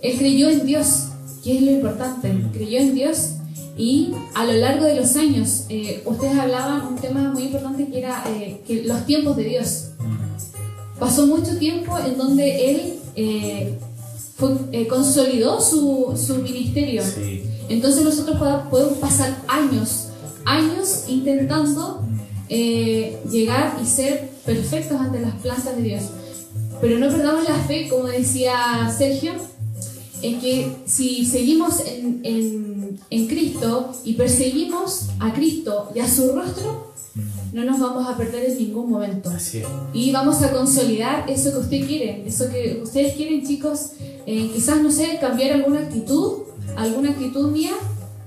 él 0.02 0.18
creyó 0.18 0.48
en 0.50 0.64
Dios, 0.66 1.04
que 1.42 1.56
es 1.56 1.62
lo 1.62 1.70
importante, 1.72 2.32
creyó 2.52 2.78
en 2.78 2.94
Dios 2.94 3.30
y 3.76 4.12
a 4.34 4.44
lo 4.44 4.52
largo 4.54 4.84
de 4.84 4.96
los 4.96 5.14
años, 5.16 5.64
eh, 5.68 6.02
ustedes 6.04 6.36
hablaban 6.38 6.86
un 6.86 6.96
tema 6.96 7.32
muy 7.32 7.44
importante 7.44 7.86
que 7.86 7.98
era 7.98 8.24
eh, 8.28 8.60
que 8.66 8.82
los 8.84 9.06
tiempos 9.06 9.36
de 9.36 9.44
Dios. 9.44 9.84
Pasó 10.98 11.26
mucho 11.28 11.56
tiempo 11.58 11.96
en 11.98 12.18
donde 12.18 12.70
él 12.72 12.94
eh, 13.14 13.78
fue- 14.36 14.86
consolidó 14.88 15.60
su, 15.60 16.12
su 16.16 16.36
ministerio. 16.42 17.02
Sí. 17.04 17.42
Entonces 17.68 18.02
nosotros 18.04 18.36
pod- 18.40 18.68
podemos 18.70 18.98
pasar 18.98 19.36
años, 19.48 20.08
años 20.44 21.04
intentando 21.08 22.02
eh, 22.48 23.18
llegar 23.30 23.76
y 23.82 23.86
ser 23.86 24.30
perfectos 24.46 24.98
ante 25.00 25.20
las 25.20 25.34
plantas 25.36 25.76
de 25.76 25.82
Dios. 25.82 26.02
Pero 26.80 26.98
no 26.98 27.08
perdamos 27.08 27.48
la 27.48 27.56
fe, 27.56 27.88
como 27.88 28.04
decía 28.04 28.92
Sergio, 28.96 29.32
en 30.22 30.40
que 30.40 30.72
si 30.86 31.24
seguimos 31.26 31.80
en, 31.86 32.20
en- 32.24 32.98
en 33.10 33.26
Cristo 33.26 33.92
y 34.04 34.14
perseguimos 34.14 35.06
a 35.20 35.32
Cristo 35.34 35.90
y 35.94 36.00
a 36.00 36.08
su 36.08 36.32
rostro, 36.32 36.88
no 37.52 37.64
nos 37.64 37.78
vamos 37.80 38.06
a 38.08 38.16
perder 38.16 38.50
en 38.50 38.58
ningún 38.58 38.90
momento. 38.90 39.30
Así 39.30 39.58
es. 39.58 39.66
Y 39.92 40.12
vamos 40.12 40.40
a 40.42 40.52
consolidar 40.52 41.28
eso 41.28 41.50
que 41.52 41.58
usted 41.58 41.86
quiere, 41.86 42.24
eso 42.26 42.48
que 42.48 42.80
ustedes 42.82 43.14
quieren, 43.14 43.46
chicos. 43.46 43.90
eh, 44.26 44.50
quizás, 44.54 44.80
no 44.82 44.90
sé, 44.92 45.18
cambiar 45.20 45.52
alguna 45.52 45.80
actitud, 45.80 46.42
alguna 46.78 47.10
actitud 47.10 47.50
mía, 47.50 47.72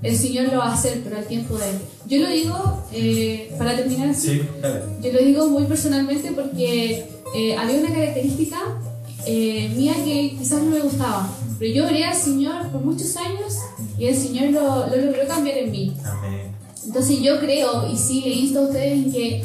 el 0.02 0.18
Señor 0.18 0.52
lo 0.52 0.60
va 0.60 0.68
a 0.68 0.73
hacer, 0.73 1.02
pero 1.03 1.18
al 1.18 1.26
tiempo 1.26 1.57
de 1.57 1.69
Él. 1.69 1.78
Yo 2.07 2.18
lo 2.19 2.30
digo, 2.30 2.84
eh, 2.91 3.53
para 3.57 3.76
terminar 3.76 4.10
así, 4.10 4.28
Sí, 4.30 4.41
yo 5.02 5.14
lo 5.14 5.19
digo 5.19 5.48
muy 5.48 5.64
personalmente 5.65 6.32
porque 6.32 7.06
eh, 7.36 7.56
había 7.56 7.80
una 7.80 7.94
característica 7.94 8.57
eh, 9.26 9.72
mía 9.76 9.94
que 10.03 10.36
quizás 10.38 10.64
no 10.64 10.72
me 10.72 10.80
gustaba, 10.80 11.30
pero 11.60 11.73
yo 11.73 11.86
oré 11.86 12.03
al 12.03 12.15
Señor 12.15 12.68
por 12.72 12.82
muchos 12.82 13.15
años 13.18 13.53
y 13.98 14.06
el 14.07 14.15
Señor 14.15 14.52
lo, 14.52 14.88
lo 14.88 14.95
logró 14.95 15.28
cambiar 15.28 15.57
en 15.60 15.72
mí. 15.72 15.94
Amén. 16.03 16.52
Entonces 16.86 17.22
yo 17.22 17.40
creo 17.40 17.88
y 17.91 17.95
sí 17.95 18.22
le 18.22 18.30
insto 18.30 18.60
a 18.60 18.64
ustedes 18.64 18.94
en 18.94 19.11
que 19.11 19.44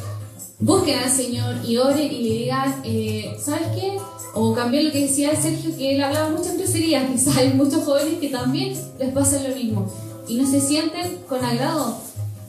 busquen 0.58 0.98
al 0.98 1.10
Señor 1.10 1.56
y 1.66 1.76
oren 1.76 2.10
y 2.10 2.22
le 2.22 2.34
digan, 2.38 2.80
eh, 2.84 3.36
¿sabes 3.38 3.68
qué? 3.74 3.98
O 4.38 4.52
cambiar 4.52 4.84
lo 4.84 4.92
que 4.92 5.06
decía 5.06 5.34
Sergio, 5.34 5.74
que 5.76 5.94
él 5.94 6.04
hablaba 6.04 6.28
muchas 6.28 6.58
groserías, 6.58 7.10
quizás 7.12 7.36
hay 7.38 7.54
muchos 7.54 7.84
jóvenes 7.84 8.18
que 8.20 8.28
también 8.28 8.76
les 8.98 9.12
pasa 9.12 9.42
lo 9.48 9.54
mismo 9.54 9.90
y 10.28 10.36
no 10.36 10.46
se 10.46 10.60
sienten 10.60 11.18
con 11.28 11.42
agrado 11.42 11.96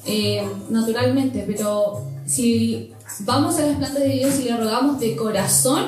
eh, 0.06 0.46
naturalmente, 0.70 1.44
pero 1.48 2.02
si 2.26 2.92
vamos 3.20 3.58
a 3.58 3.68
las 3.68 3.78
plantas 3.78 4.04
de 4.04 4.10
Dios 4.10 4.40
y 4.40 4.44
le 4.44 4.58
rogamos 4.58 5.00
de 5.00 5.16
corazón, 5.16 5.86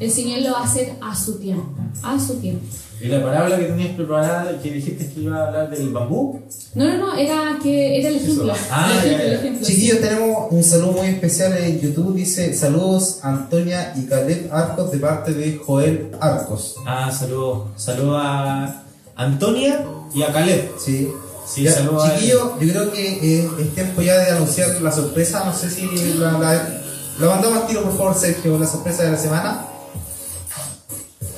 el 0.00 0.10
Señor 0.10 0.40
lo 0.40 0.52
va 0.52 0.60
a 0.60 0.64
hacer 0.64 0.94
a 1.00 1.14
su 1.14 1.38
tiempo, 1.38 1.68
a 2.02 2.18
su 2.18 2.36
tiempo. 2.36 2.64
¿Y 3.00 3.08
la 3.08 3.22
palabra 3.22 3.58
que 3.58 3.64
tenías 3.64 3.96
preparada, 3.96 4.58
que 4.62 4.70
dijiste 4.70 5.10
que 5.12 5.20
iba 5.20 5.36
a 5.36 5.46
hablar 5.48 5.70
del 5.70 5.90
bambú? 5.90 6.40
No, 6.74 6.84
no, 6.86 6.96
no, 6.98 7.14
era 7.16 7.58
que 7.62 7.98
era 8.00 8.08
el 8.08 8.16
ejemplo. 8.16 8.52
Ah, 8.70 8.90
el 8.92 8.98
ejemplo, 8.98 9.18
ya, 9.18 9.24
el 9.24 9.32
ejemplo. 9.34 9.66
Chiquillos, 9.66 10.00
tenemos 10.00 10.46
un 10.50 10.64
saludo 10.64 10.92
muy 10.92 11.08
especial 11.08 11.56
en 11.58 11.80
YouTube. 11.80 12.14
Dice 12.14 12.54
saludos 12.54 13.18
Antonia 13.22 13.92
y 13.96 14.06
Caleb 14.06 14.48
Arcos 14.52 14.90
de 14.92 14.98
parte 14.98 15.32
de 15.34 15.58
Joel 15.58 16.10
Arcos. 16.20 16.76
Ah, 16.86 17.10
saludos. 17.12 17.68
Saludos 17.76 18.20
a 18.24 18.84
Antonia 19.16 19.84
y 20.14 20.22
a 20.22 20.32
Caleb. 20.32 20.70
Sí. 20.78 21.12
Sí, 21.46 21.62
Ya, 21.64 21.72
saludos 21.72 22.04
a 22.06 22.14
chiquillos, 22.14 22.52
yo 22.58 22.68
creo 22.72 22.90
que 22.92 23.40
eh, 23.40 23.50
es 23.60 23.74
tiempo 23.74 24.00
ya 24.00 24.16
de 24.18 24.30
anunciar 24.30 24.80
la 24.80 24.90
sorpresa. 24.90 25.44
No 25.44 25.52
sé 25.54 25.68
si 25.68 25.86
la, 26.18 26.32
la, 26.32 26.80
la 27.20 27.26
mandamos 27.28 27.62
al 27.62 27.66
tiro, 27.66 27.82
por 27.82 27.98
favor, 27.98 28.14
Sergio, 28.14 28.56
la 28.58 28.66
sorpresa 28.66 29.02
de 29.02 29.10
la 29.10 29.18
semana. 29.18 29.66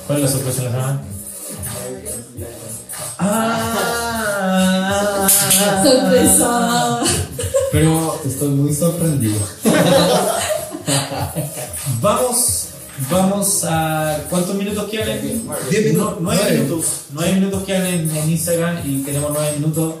¿Cuál 0.05 0.19
es 0.19 0.23
la 0.25 0.31
sorpresa 0.31 0.59
de 0.61 0.69
la 0.69 0.71
semana? 0.71 1.01
Ah, 3.19 5.27
Sorpresa. 5.83 7.01
Pero 7.71 8.19
Estoy 8.25 8.49
muy 8.49 8.73
sorprendido. 8.73 9.39
vamos 12.01 12.63
Vamos 13.11 13.63
a. 13.63 14.23
¿Cuántos 14.29 14.55
minutos 14.55 14.89
quedan? 14.89 15.09
En... 15.09 15.47
Diez 15.69 15.85
minutos. 15.85 16.15
No, 16.15 16.17
nueve 16.19 16.41
Nueve. 16.43 16.57
minutos. 16.57 16.85
Nueve 17.13 17.31
minutos 17.33 17.63
quedan 17.63 17.85
en, 17.85 18.09
en 18.15 18.29
Instagram 18.31 18.77
y 18.83 19.03
tenemos 19.03 19.31
nueve 19.33 19.51
minutos. 19.59 19.95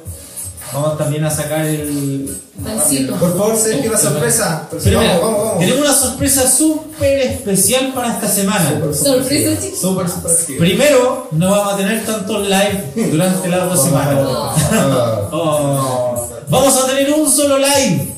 Vamos 0.73 0.97
también 0.97 1.23
a 1.23 1.29
sacar 1.31 1.65
el. 1.65 2.29
Pancito. 2.63 3.15
Por 3.15 3.37
favor, 3.37 3.55
sé 3.57 3.81
que 3.81 3.89
la 3.89 3.97
sorpresa. 3.97 4.67
Vamos, 4.71 5.21
vamos, 5.21 5.21
vamos. 5.39 5.59
tenemos 5.59 5.81
una 5.81 5.93
sorpresa 5.93 6.49
súper 6.49 7.19
especial 7.19 7.93
para 7.93 8.13
esta 8.15 8.27
semana. 8.27 8.81
Sorpresa, 8.93 9.61
chicos. 9.61 9.79
Súper, 9.79 10.09
súper. 10.09 10.57
Primero, 10.57 11.27
no 11.31 11.51
vamos 11.51 11.73
a 11.73 11.77
tener 11.77 12.05
tantos 12.05 12.47
live 12.47 13.09
durante 13.11 13.47
la 13.49 13.65
otra 13.65 13.77
semana. 13.77 14.17
Ah, 14.21 15.29
Oh. 15.31 16.27
Vamos 16.49 16.75
a 16.77 16.87
tener 16.87 17.11
un 17.13 17.29
solo 17.29 17.57
live. 17.57 18.13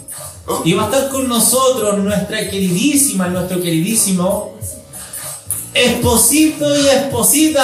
Y 0.65 0.73
va 0.73 0.83
a 0.83 0.85
estar 0.85 1.09
con 1.09 1.27
nosotros 1.27 1.99
nuestra 1.99 2.49
queridísima, 2.49 3.27
nuestro 3.27 3.61
queridísimo 3.61 4.55
Esposito 5.73 6.65
y 6.75 6.87
Esposita. 6.87 7.63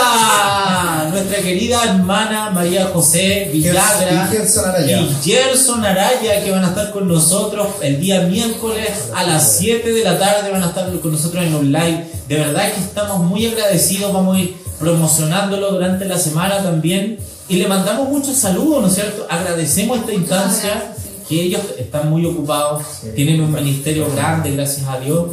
Nuestra 1.11 1.37
querida 1.41 1.83
hermana 1.83 2.51
María 2.51 2.89
José 2.93 3.49
Villagra 3.51 4.29
Y 4.31 4.35
Gerson 4.37 4.65
Araya. 4.69 4.99
y 5.01 5.15
Gerson 5.23 5.85
Araya 5.85 6.43
que 6.43 6.51
van 6.51 6.63
a 6.63 6.67
estar 6.67 6.91
con 6.91 7.07
nosotros 7.07 7.67
el 7.81 7.99
día 7.99 8.21
miércoles 8.21 8.89
a 9.13 9.23
las 9.23 9.57
7 9.57 9.91
de 9.91 10.03
la 10.03 10.19
tarde 10.19 10.51
van 10.51 10.63
a 10.63 10.67
estar 10.67 10.91
con 10.99 11.11
nosotros 11.11 11.43
en 11.43 11.55
un 11.55 11.71
live. 11.71 12.05
De 12.27 12.35
verdad 12.37 12.71
que 12.73 12.79
estamos 12.79 13.19
muy 13.19 13.47
agradecidos, 13.47 14.13
vamos 14.13 14.35
a 14.35 14.39
ir 14.39 14.55
promocionándolo 14.79 15.71
durante 15.71 16.05
la 16.05 16.19
semana 16.19 16.61
también. 16.61 17.17
Y 17.47 17.57
le 17.57 17.67
mandamos 17.67 18.09
muchos 18.09 18.35
saludos, 18.35 18.81
¿no 18.81 18.87
es 18.87 18.95
cierto? 18.95 19.27
Agradecemos 19.29 19.99
esta 19.99 20.13
instancia, 20.13 20.93
que 21.29 21.41
ellos 21.41 21.61
están 21.77 22.09
muy 22.09 22.25
ocupados, 22.25 22.83
tienen 23.15 23.41
un 23.41 23.51
ministerio 23.51 24.07
grande, 24.15 24.51
gracias 24.51 24.87
a 24.87 24.99
Dios, 24.99 25.29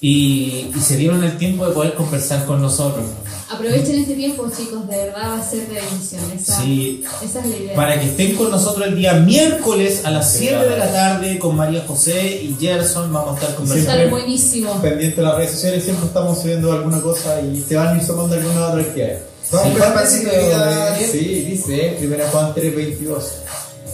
y, 0.00 0.70
y 0.74 0.80
se 0.80 0.96
dieron 0.96 1.22
el 1.24 1.36
tiempo 1.36 1.66
de 1.66 1.72
poder 1.74 1.94
conversar 1.94 2.46
con 2.46 2.60
nosotros. 2.62 3.04
Aprovechen 3.52 4.00
este 4.00 4.14
tiempo, 4.14 4.46
chicos, 4.56 4.88
de 4.88 4.96
verdad 4.96 5.32
va 5.32 5.38
a 5.40 5.42
ser 5.50 5.66
de 5.68 5.74
bendición. 5.74 6.22
Esa, 6.34 6.62
Sí, 6.62 7.04
esa 7.22 7.40
es 7.40 7.46
la 7.46 7.56
idea. 7.56 7.74
para 7.74 8.00
que 8.00 8.06
estén 8.06 8.36
con 8.36 8.48
nosotros 8.50 8.86
el 8.86 8.96
día 8.96 9.14
miércoles 9.14 10.02
a 10.04 10.10
las 10.12 10.32
7 10.34 10.54
de 10.68 10.78
la 10.78 10.92
tarde 10.92 11.38
con 11.38 11.56
María 11.56 11.84
José 11.86 12.42
y 12.44 12.56
Gerson. 12.60 13.12
Vamos 13.12 13.32
a 13.32 13.34
estar 13.34 13.50
Va 13.50 13.54
a 13.54 13.56
conversando. 13.56 13.90
estar 13.92 14.10
buenísimo. 14.10 14.80
Pendiente 14.80 15.16
de 15.16 15.22
las 15.22 15.36
redes 15.36 15.50
sociales, 15.50 15.82
siempre 15.84 16.06
estamos 16.06 16.40
subiendo 16.40 16.72
alguna 16.72 17.00
cosa 17.00 17.40
y 17.42 17.60
se 17.60 17.74
van 17.74 17.88
a 17.96 18.00
ir 18.00 18.06
sumando 18.06 18.36
alguna 18.36 18.68
otra 18.68 18.80
actividad. 18.82 19.18
Vamos 19.52 19.78
con 19.78 19.88
el 19.88 19.92
pancito 19.94 20.30
de. 20.30 21.08
Sí, 21.10 21.18
dice, 21.50 21.96
primera 21.98 22.28
Juan 22.30 22.54
3.22. 22.54 23.22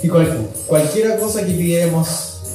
Y 0.02 0.08
cual- 0.08 0.48
cualquiera 0.66 1.16
cosa 1.16 1.40
que 1.46 1.52
pidiéramos, 1.52 2.06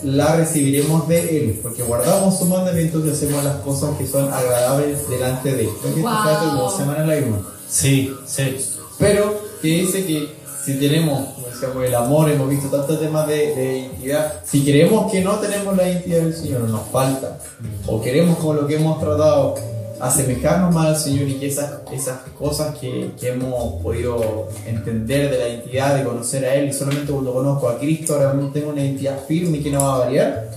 la 0.03 0.35
recibiremos 0.35 1.07
de 1.07 1.37
Él, 1.37 1.59
porque 1.61 1.83
guardamos 1.83 2.37
sus 2.37 2.47
mandamientos 2.47 3.05
y 3.05 3.09
hacemos 3.11 3.43
las 3.43 3.57
cosas 3.57 3.97
que 3.97 4.07
son 4.07 4.31
agradables 4.31 5.09
delante 5.09 5.53
de 5.53 5.63
Él. 5.63 5.69
Creo 5.81 5.93
que 5.93 5.99
esto 6.01 6.11
Wow. 6.11 6.49
como 6.57 6.71
semana 6.77 7.05
la 7.05 7.15
vimos. 7.15 7.39
Sí, 7.69 8.13
sí. 8.25 8.57
Pero 8.97 9.35
que 9.61 9.67
dice 9.67 10.05
que 10.05 10.33
si 10.65 10.79
tenemos, 10.79 11.29
como 11.35 11.47
decíamos, 11.47 11.83
el 11.85 11.95
amor, 11.95 12.29
hemos 12.29 12.49
visto 12.49 12.67
tantos 12.69 12.99
temas 12.99 13.27
de, 13.27 13.55
de 13.55 13.77
identidad, 13.79 14.33
si 14.45 14.63
queremos 14.63 15.11
que 15.11 15.21
no 15.21 15.35
tenemos 15.39 15.75
la 15.75 15.87
identidad 15.89 16.19
del 16.21 16.35
Señor, 16.35 16.61
nos 16.61 16.87
falta, 16.91 17.39
o 17.87 18.01
queremos 18.01 18.37
con 18.37 18.55
lo 18.57 18.67
que 18.67 18.75
hemos 18.75 18.99
tratado 18.99 19.55
asemejarnos 20.01 20.73
más 20.73 20.87
al 20.87 20.97
Señor 20.97 21.27
y 21.29 21.35
que 21.35 21.47
esas, 21.47 21.71
esas 21.93 22.19
cosas 22.37 22.77
que, 22.79 23.11
que 23.19 23.29
hemos 23.29 23.81
podido 23.81 24.49
entender 24.65 25.29
de 25.31 25.37
la 25.37 25.47
identidad, 25.49 25.95
de 25.95 26.03
conocer 26.03 26.43
a 26.45 26.55
Él, 26.55 26.69
y 26.69 26.73
solamente 26.73 27.11
cuando 27.11 27.33
conozco 27.33 27.69
a 27.69 27.77
Cristo 27.79 28.17
realmente 28.17 28.59
tengo 28.59 28.71
una 28.73 28.83
identidad 28.83 29.19
firme 29.27 29.57
y 29.59 29.63
que 29.63 29.69
no 29.71 29.79
va 29.83 29.95
a 29.95 29.99
variar, 29.99 30.49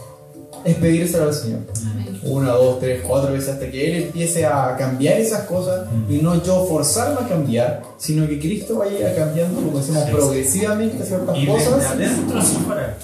es 0.65 0.75
pedírselo 0.77 1.25
al 1.25 1.35
Señor 1.35 1.61
Amén. 1.91 2.21
una, 2.23 2.53
dos, 2.53 2.81
tres, 2.81 3.03
cuatro 3.07 3.33
veces 3.35 3.51
hasta 3.51 3.71
que 3.71 3.87
Él 3.99 4.03
empiece 4.05 4.47
a 4.47 4.75
cambiar 4.79 5.21
esas 5.21 5.43
cosas 5.43 5.87
y 6.09 6.15
no 6.19 6.43
yo 6.43 6.65
forzarme 6.67 7.21
a 7.21 7.29
cambiar, 7.29 7.83
sino 7.99 8.27
que 8.27 8.39
Cristo 8.39 8.77
vaya 8.77 9.15
cambiando, 9.15 9.61
como 9.61 9.79
decimos, 9.79 10.05
progresivamente 10.05 11.05
ciertas 11.05 11.37
Y 11.37 11.47
cosas 11.47 11.99
desde 11.99 12.07
adentro 12.07 12.39
hacia 12.39 12.59
afuera. 12.61 12.97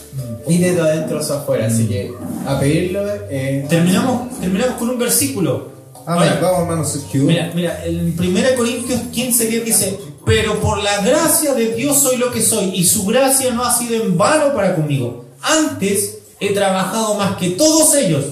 y 0.49 0.59
desde 0.59 0.81
adentro 0.81 1.19
hacia 1.19 1.35
afuera. 1.35 1.67
Así 1.67 1.87
que 1.87 2.13
a 2.47 2.59
pedirlo. 2.59 3.03
Eh, 3.29 3.67
Terminamos, 3.69 4.41
terminamos 4.41 4.77
con 4.77 4.89
un 4.91 4.99
versículo. 4.99 5.70
Amén. 6.07 6.29
Ahora, 6.29 6.41
Vamos, 6.41 6.61
hermano 6.61 6.85
Sergio. 6.85 7.23
Mira, 7.25 7.51
mira, 7.55 7.85
en 7.85 8.15
1 8.19 8.41
Corintios 8.57 9.01
15, 9.13 9.47
10 9.47 9.65
dice, 9.65 10.01
pero 10.25 10.61
por 10.61 10.83
la 10.83 11.01
gracia 11.03 11.55
de 11.55 11.75
Dios 11.75 11.99
soy 11.99 12.17
lo 12.17 12.31
que 12.31 12.43
soy, 12.43 12.73
y 12.75 12.85
su 12.85 13.07
gracia 13.07 13.53
no 13.53 13.65
ha 13.65 13.77
sido 13.77 14.03
en 14.03 14.17
vano 14.17 14.55
para 14.55 14.75
conmigo. 14.75 15.27
Antes 15.43 16.19
he 16.39 16.53
trabajado 16.53 17.15
más 17.15 17.37
que 17.37 17.51
todos 17.51 17.95
ellos, 17.95 18.25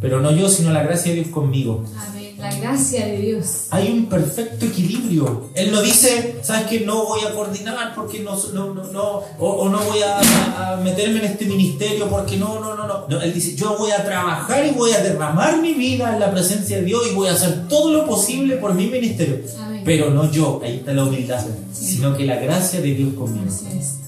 pero 0.00 0.20
no 0.20 0.30
yo, 0.32 0.48
sino 0.48 0.70
la 0.72 0.82
gracia 0.82 1.12
de 1.12 1.20
Dios 1.20 1.28
conmigo. 1.28 1.84
Amén. 1.96 2.19
La 2.40 2.54
gracia 2.56 3.06
de 3.06 3.18
Dios. 3.18 3.66
Hay 3.70 3.90
un 3.90 4.06
perfecto 4.06 4.64
equilibrio. 4.64 5.50
Él 5.54 5.70
no 5.70 5.82
dice, 5.82 6.36
¿sabes 6.42 6.68
qué? 6.68 6.80
No 6.80 7.04
voy 7.04 7.20
a 7.20 7.34
coordinar 7.34 7.94
porque 7.94 8.20
no, 8.20 8.34
no, 8.54 8.74
no, 8.74 8.84
no 8.92 9.22
o, 9.38 9.48
o 9.48 9.68
no 9.68 9.78
voy 9.78 10.00
a, 10.02 10.72
a 10.72 10.76
meterme 10.78 11.18
en 11.18 11.26
este 11.26 11.44
ministerio 11.44 12.08
porque 12.08 12.36
no, 12.36 12.58
no, 12.60 12.74
no, 12.74 12.86
no. 12.86 13.06
No, 13.08 13.20
Él 13.20 13.32
dice, 13.34 13.54
yo 13.54 13.76
voy 13.76 13.90
a 13.90 14.04
trabajar 14.04 14.66
y 14.66 14.70
voy 14.70 14.92
a 14.92 15.02
derramar 15.02 15.60
mi 15.60 15.74
vida 15.74 16.14
en 16.14 16.20
la 16.20 16.30
presencia 16.30 16.78
de 16.78 16.84
Dios 16.84 17.02
y 17.10 17.14
voy 17.14 17.28
a 17.28 17.32
hacer 17.32 17.68
todo 17.68 17.92
lo 17.92 18.06
posible 18.06 18.56
por 18.56 18.74
mi 18.74 18.86
ministerio. 18.86 19.40
Amén. 19.60 19.82
Pero 19.84 20.10
no 20.10 20.30
yo, 20.30 20.60
ahí 20.64 20.76
está 20.76 20.92
la 20.92 21.04
humildad, 21.04 21.44
sino 21.72 22.16
que 22.16 22.24
la 22.24 22.36
gracia 22.36 22.80
de 22.80 22.94
Dios 22.94 23.14
conmigo. 23.14 23.46
Así 23.48 23.66
es. 23.78 23.99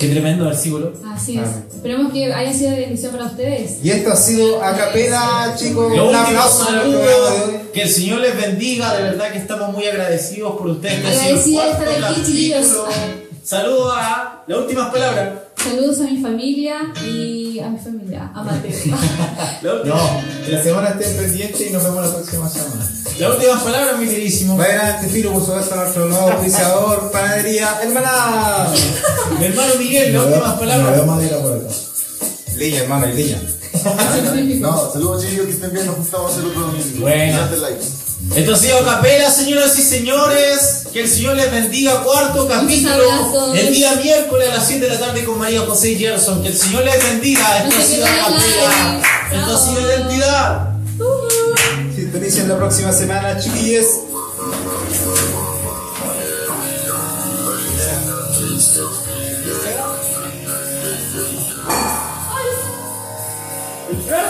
Qué 0.00 0.08
tremendo 0.08 0.46
versículo. 0.46 0.94
Así 1.12 1.38
es. 1.38 1.74
Esperemos 1.74 2.10
que 2.10 2.32
haya 2.32 2.54
sido 2.54 2.70
de 2.70 2.80
bendición 2.80 3.12
para 3.12 3.26
ustedes. 3.26 3.84
Y 3.84 3.90
esto 3.90 4.10
ha 4.10 4.16
sido 4.16 4.64
a 4.64 4.74
capela, 4.74 5.54
chicos. 5.58 5.94
Lo 5.94 6.08
Un 6.08 6.16
último, 6.16 6.40
aplauso 6.40 6.66
que 7.74 7.82
el 7.82 7.88
Señor 7.90 8.20
les 8.20 8.34
bendiga, 8.34 8.94
de 8.96 9.02
verdad 9.02 9.30
que 9.30 9.36
estamos 9.36 9.72
muy 9.74 9.86
agradecidos 9.86 10.56
por 10.56 10.68
ustedes. 10.68 11.00
que 11.00 11.06
ha 11.06 11.12
sido 11.12 11.20
el 11.22 11.36
Agradecida 11.36 11.64
de 11.64 11.70
estar 11.70 11.84
cuarto 11.84 12.20
aquí, 12.22 12.50
capítulo. 12.50 12.88
Saludos 13.44 13.92
a 13.94 14.42
las 14.46 14.58
últimas 14.58 14.90
palabras. 14.90 15.28
Saludos 15.62 16.00
a 16.00 16.04
mi 16.04 16.22
familia 16.22 16.76
y 17.04 17.60
a 17.60 17.68
mi 17.68 17.78
familia, 17.78 18.30
a 18.34 18.42
Mateo. 18.42 18.70
La 19.62 19.74
última- 19.74 19.94
no, 19.94 20.20
que 20.46 20.52
la 20.52 20.62
semana 20.62 20.88
estén 20.90 21.16
pendientes 21.18 21.60
y 21.60 21.70
nos 21.70 21.84
vemos 21.84 22.06
la 22.06 22.12
próxima 22.14 22.48
semana. 22.48 22.90
Las 23.18 23.30
últimas 23.34 23.62
palabras, 23.62 23.98
mi 23.98 24.06
queridísimo. 24.08 24.56
Va 24.56 24.64
adelante, 24.64 25.08
Filo, 25.08 25.32
por 25.34 25.44
supuesto, 25.44 25.76
nuestro 25.76 26.06
nuevo 26.06 26.30
auspiciador, 26.30 27.10
panadería 27.12 27.78
Hermana. 27.82 28.68
Mi 29.38 29.44
hermano 29.46 29.74
Miguel, 29.78 30.12
las 30.14 30.22
últimas 30.24 30.42
veo- 30.44 30.52
no 30.54 30.58
palabras. 30.60 30.94
veo 30.96 31.06
madera 31.06 31.38
por 31.42 31.52
acá. 31.54 31.68
Liña, 32.56 32.78
hermano, 32.80 33.08
y 33.08 33.12
liña. 33.14 33.42
No, 34.60 34.92
saludos 34.92 35.22
chicos, 35.26 35.46
que 35.46 35.52
estén 35.52 35.72
bien, 35.72 35.86
nos 35.86 35.96
juntamos 35.96 36.36
el 36.38 36.46
otro 36.46 36.60
domingo. 36.62 37.06
Date 37.06 37.56
like. 37.58 37.80
Esto 38.36 38.52
ha 38.54 38.56
sido 38.56 38.84
Capela, 38.84 39.30
señoras 39.30 39.78
y 39.78 39.82
señores. 39.82 40.79
Que 40.92 41.02
el 41.02 41.08
Señor 41.08 41.36
les 41.36 41.50
bendiga. 41.50 42.02
Cuarto 42.02 42.48
capítulo. 42.48 43.54
El 43.54 43.72
día 43.72 43.94
miércoles 43.96 44.48
a 44.50 44.54
las 44.56 44.66
7 44.66 44.84
de 44.84 44.94
la 44.94 44.98
tarde 44.98 45.24
con 45.24 45.38
María 45.38 45.60
José 45.60 45.94
Gerson. 45.94 46.42
Que 46.42 46.48
el 46.48 46.56
Señor 46.56 46.84
les 46.84 47.02
bendiga. 47.02 47.64
Esto 47.64 47.78
ha 47.78 47.82
sido 47.82 48.06
capilla. 48.06 49.00
Esto 49.32 49.56
ha 49.56 49.66
sido 49.66 49.80
identidad. 49.80 50.68
Sintonicen 51.94 52.48
la 52.48 52.56
próxima 52.56 52.92
semana, 52.92 53.38
chiquillos. 53.38 53.86
Yeah. 64.06 64.20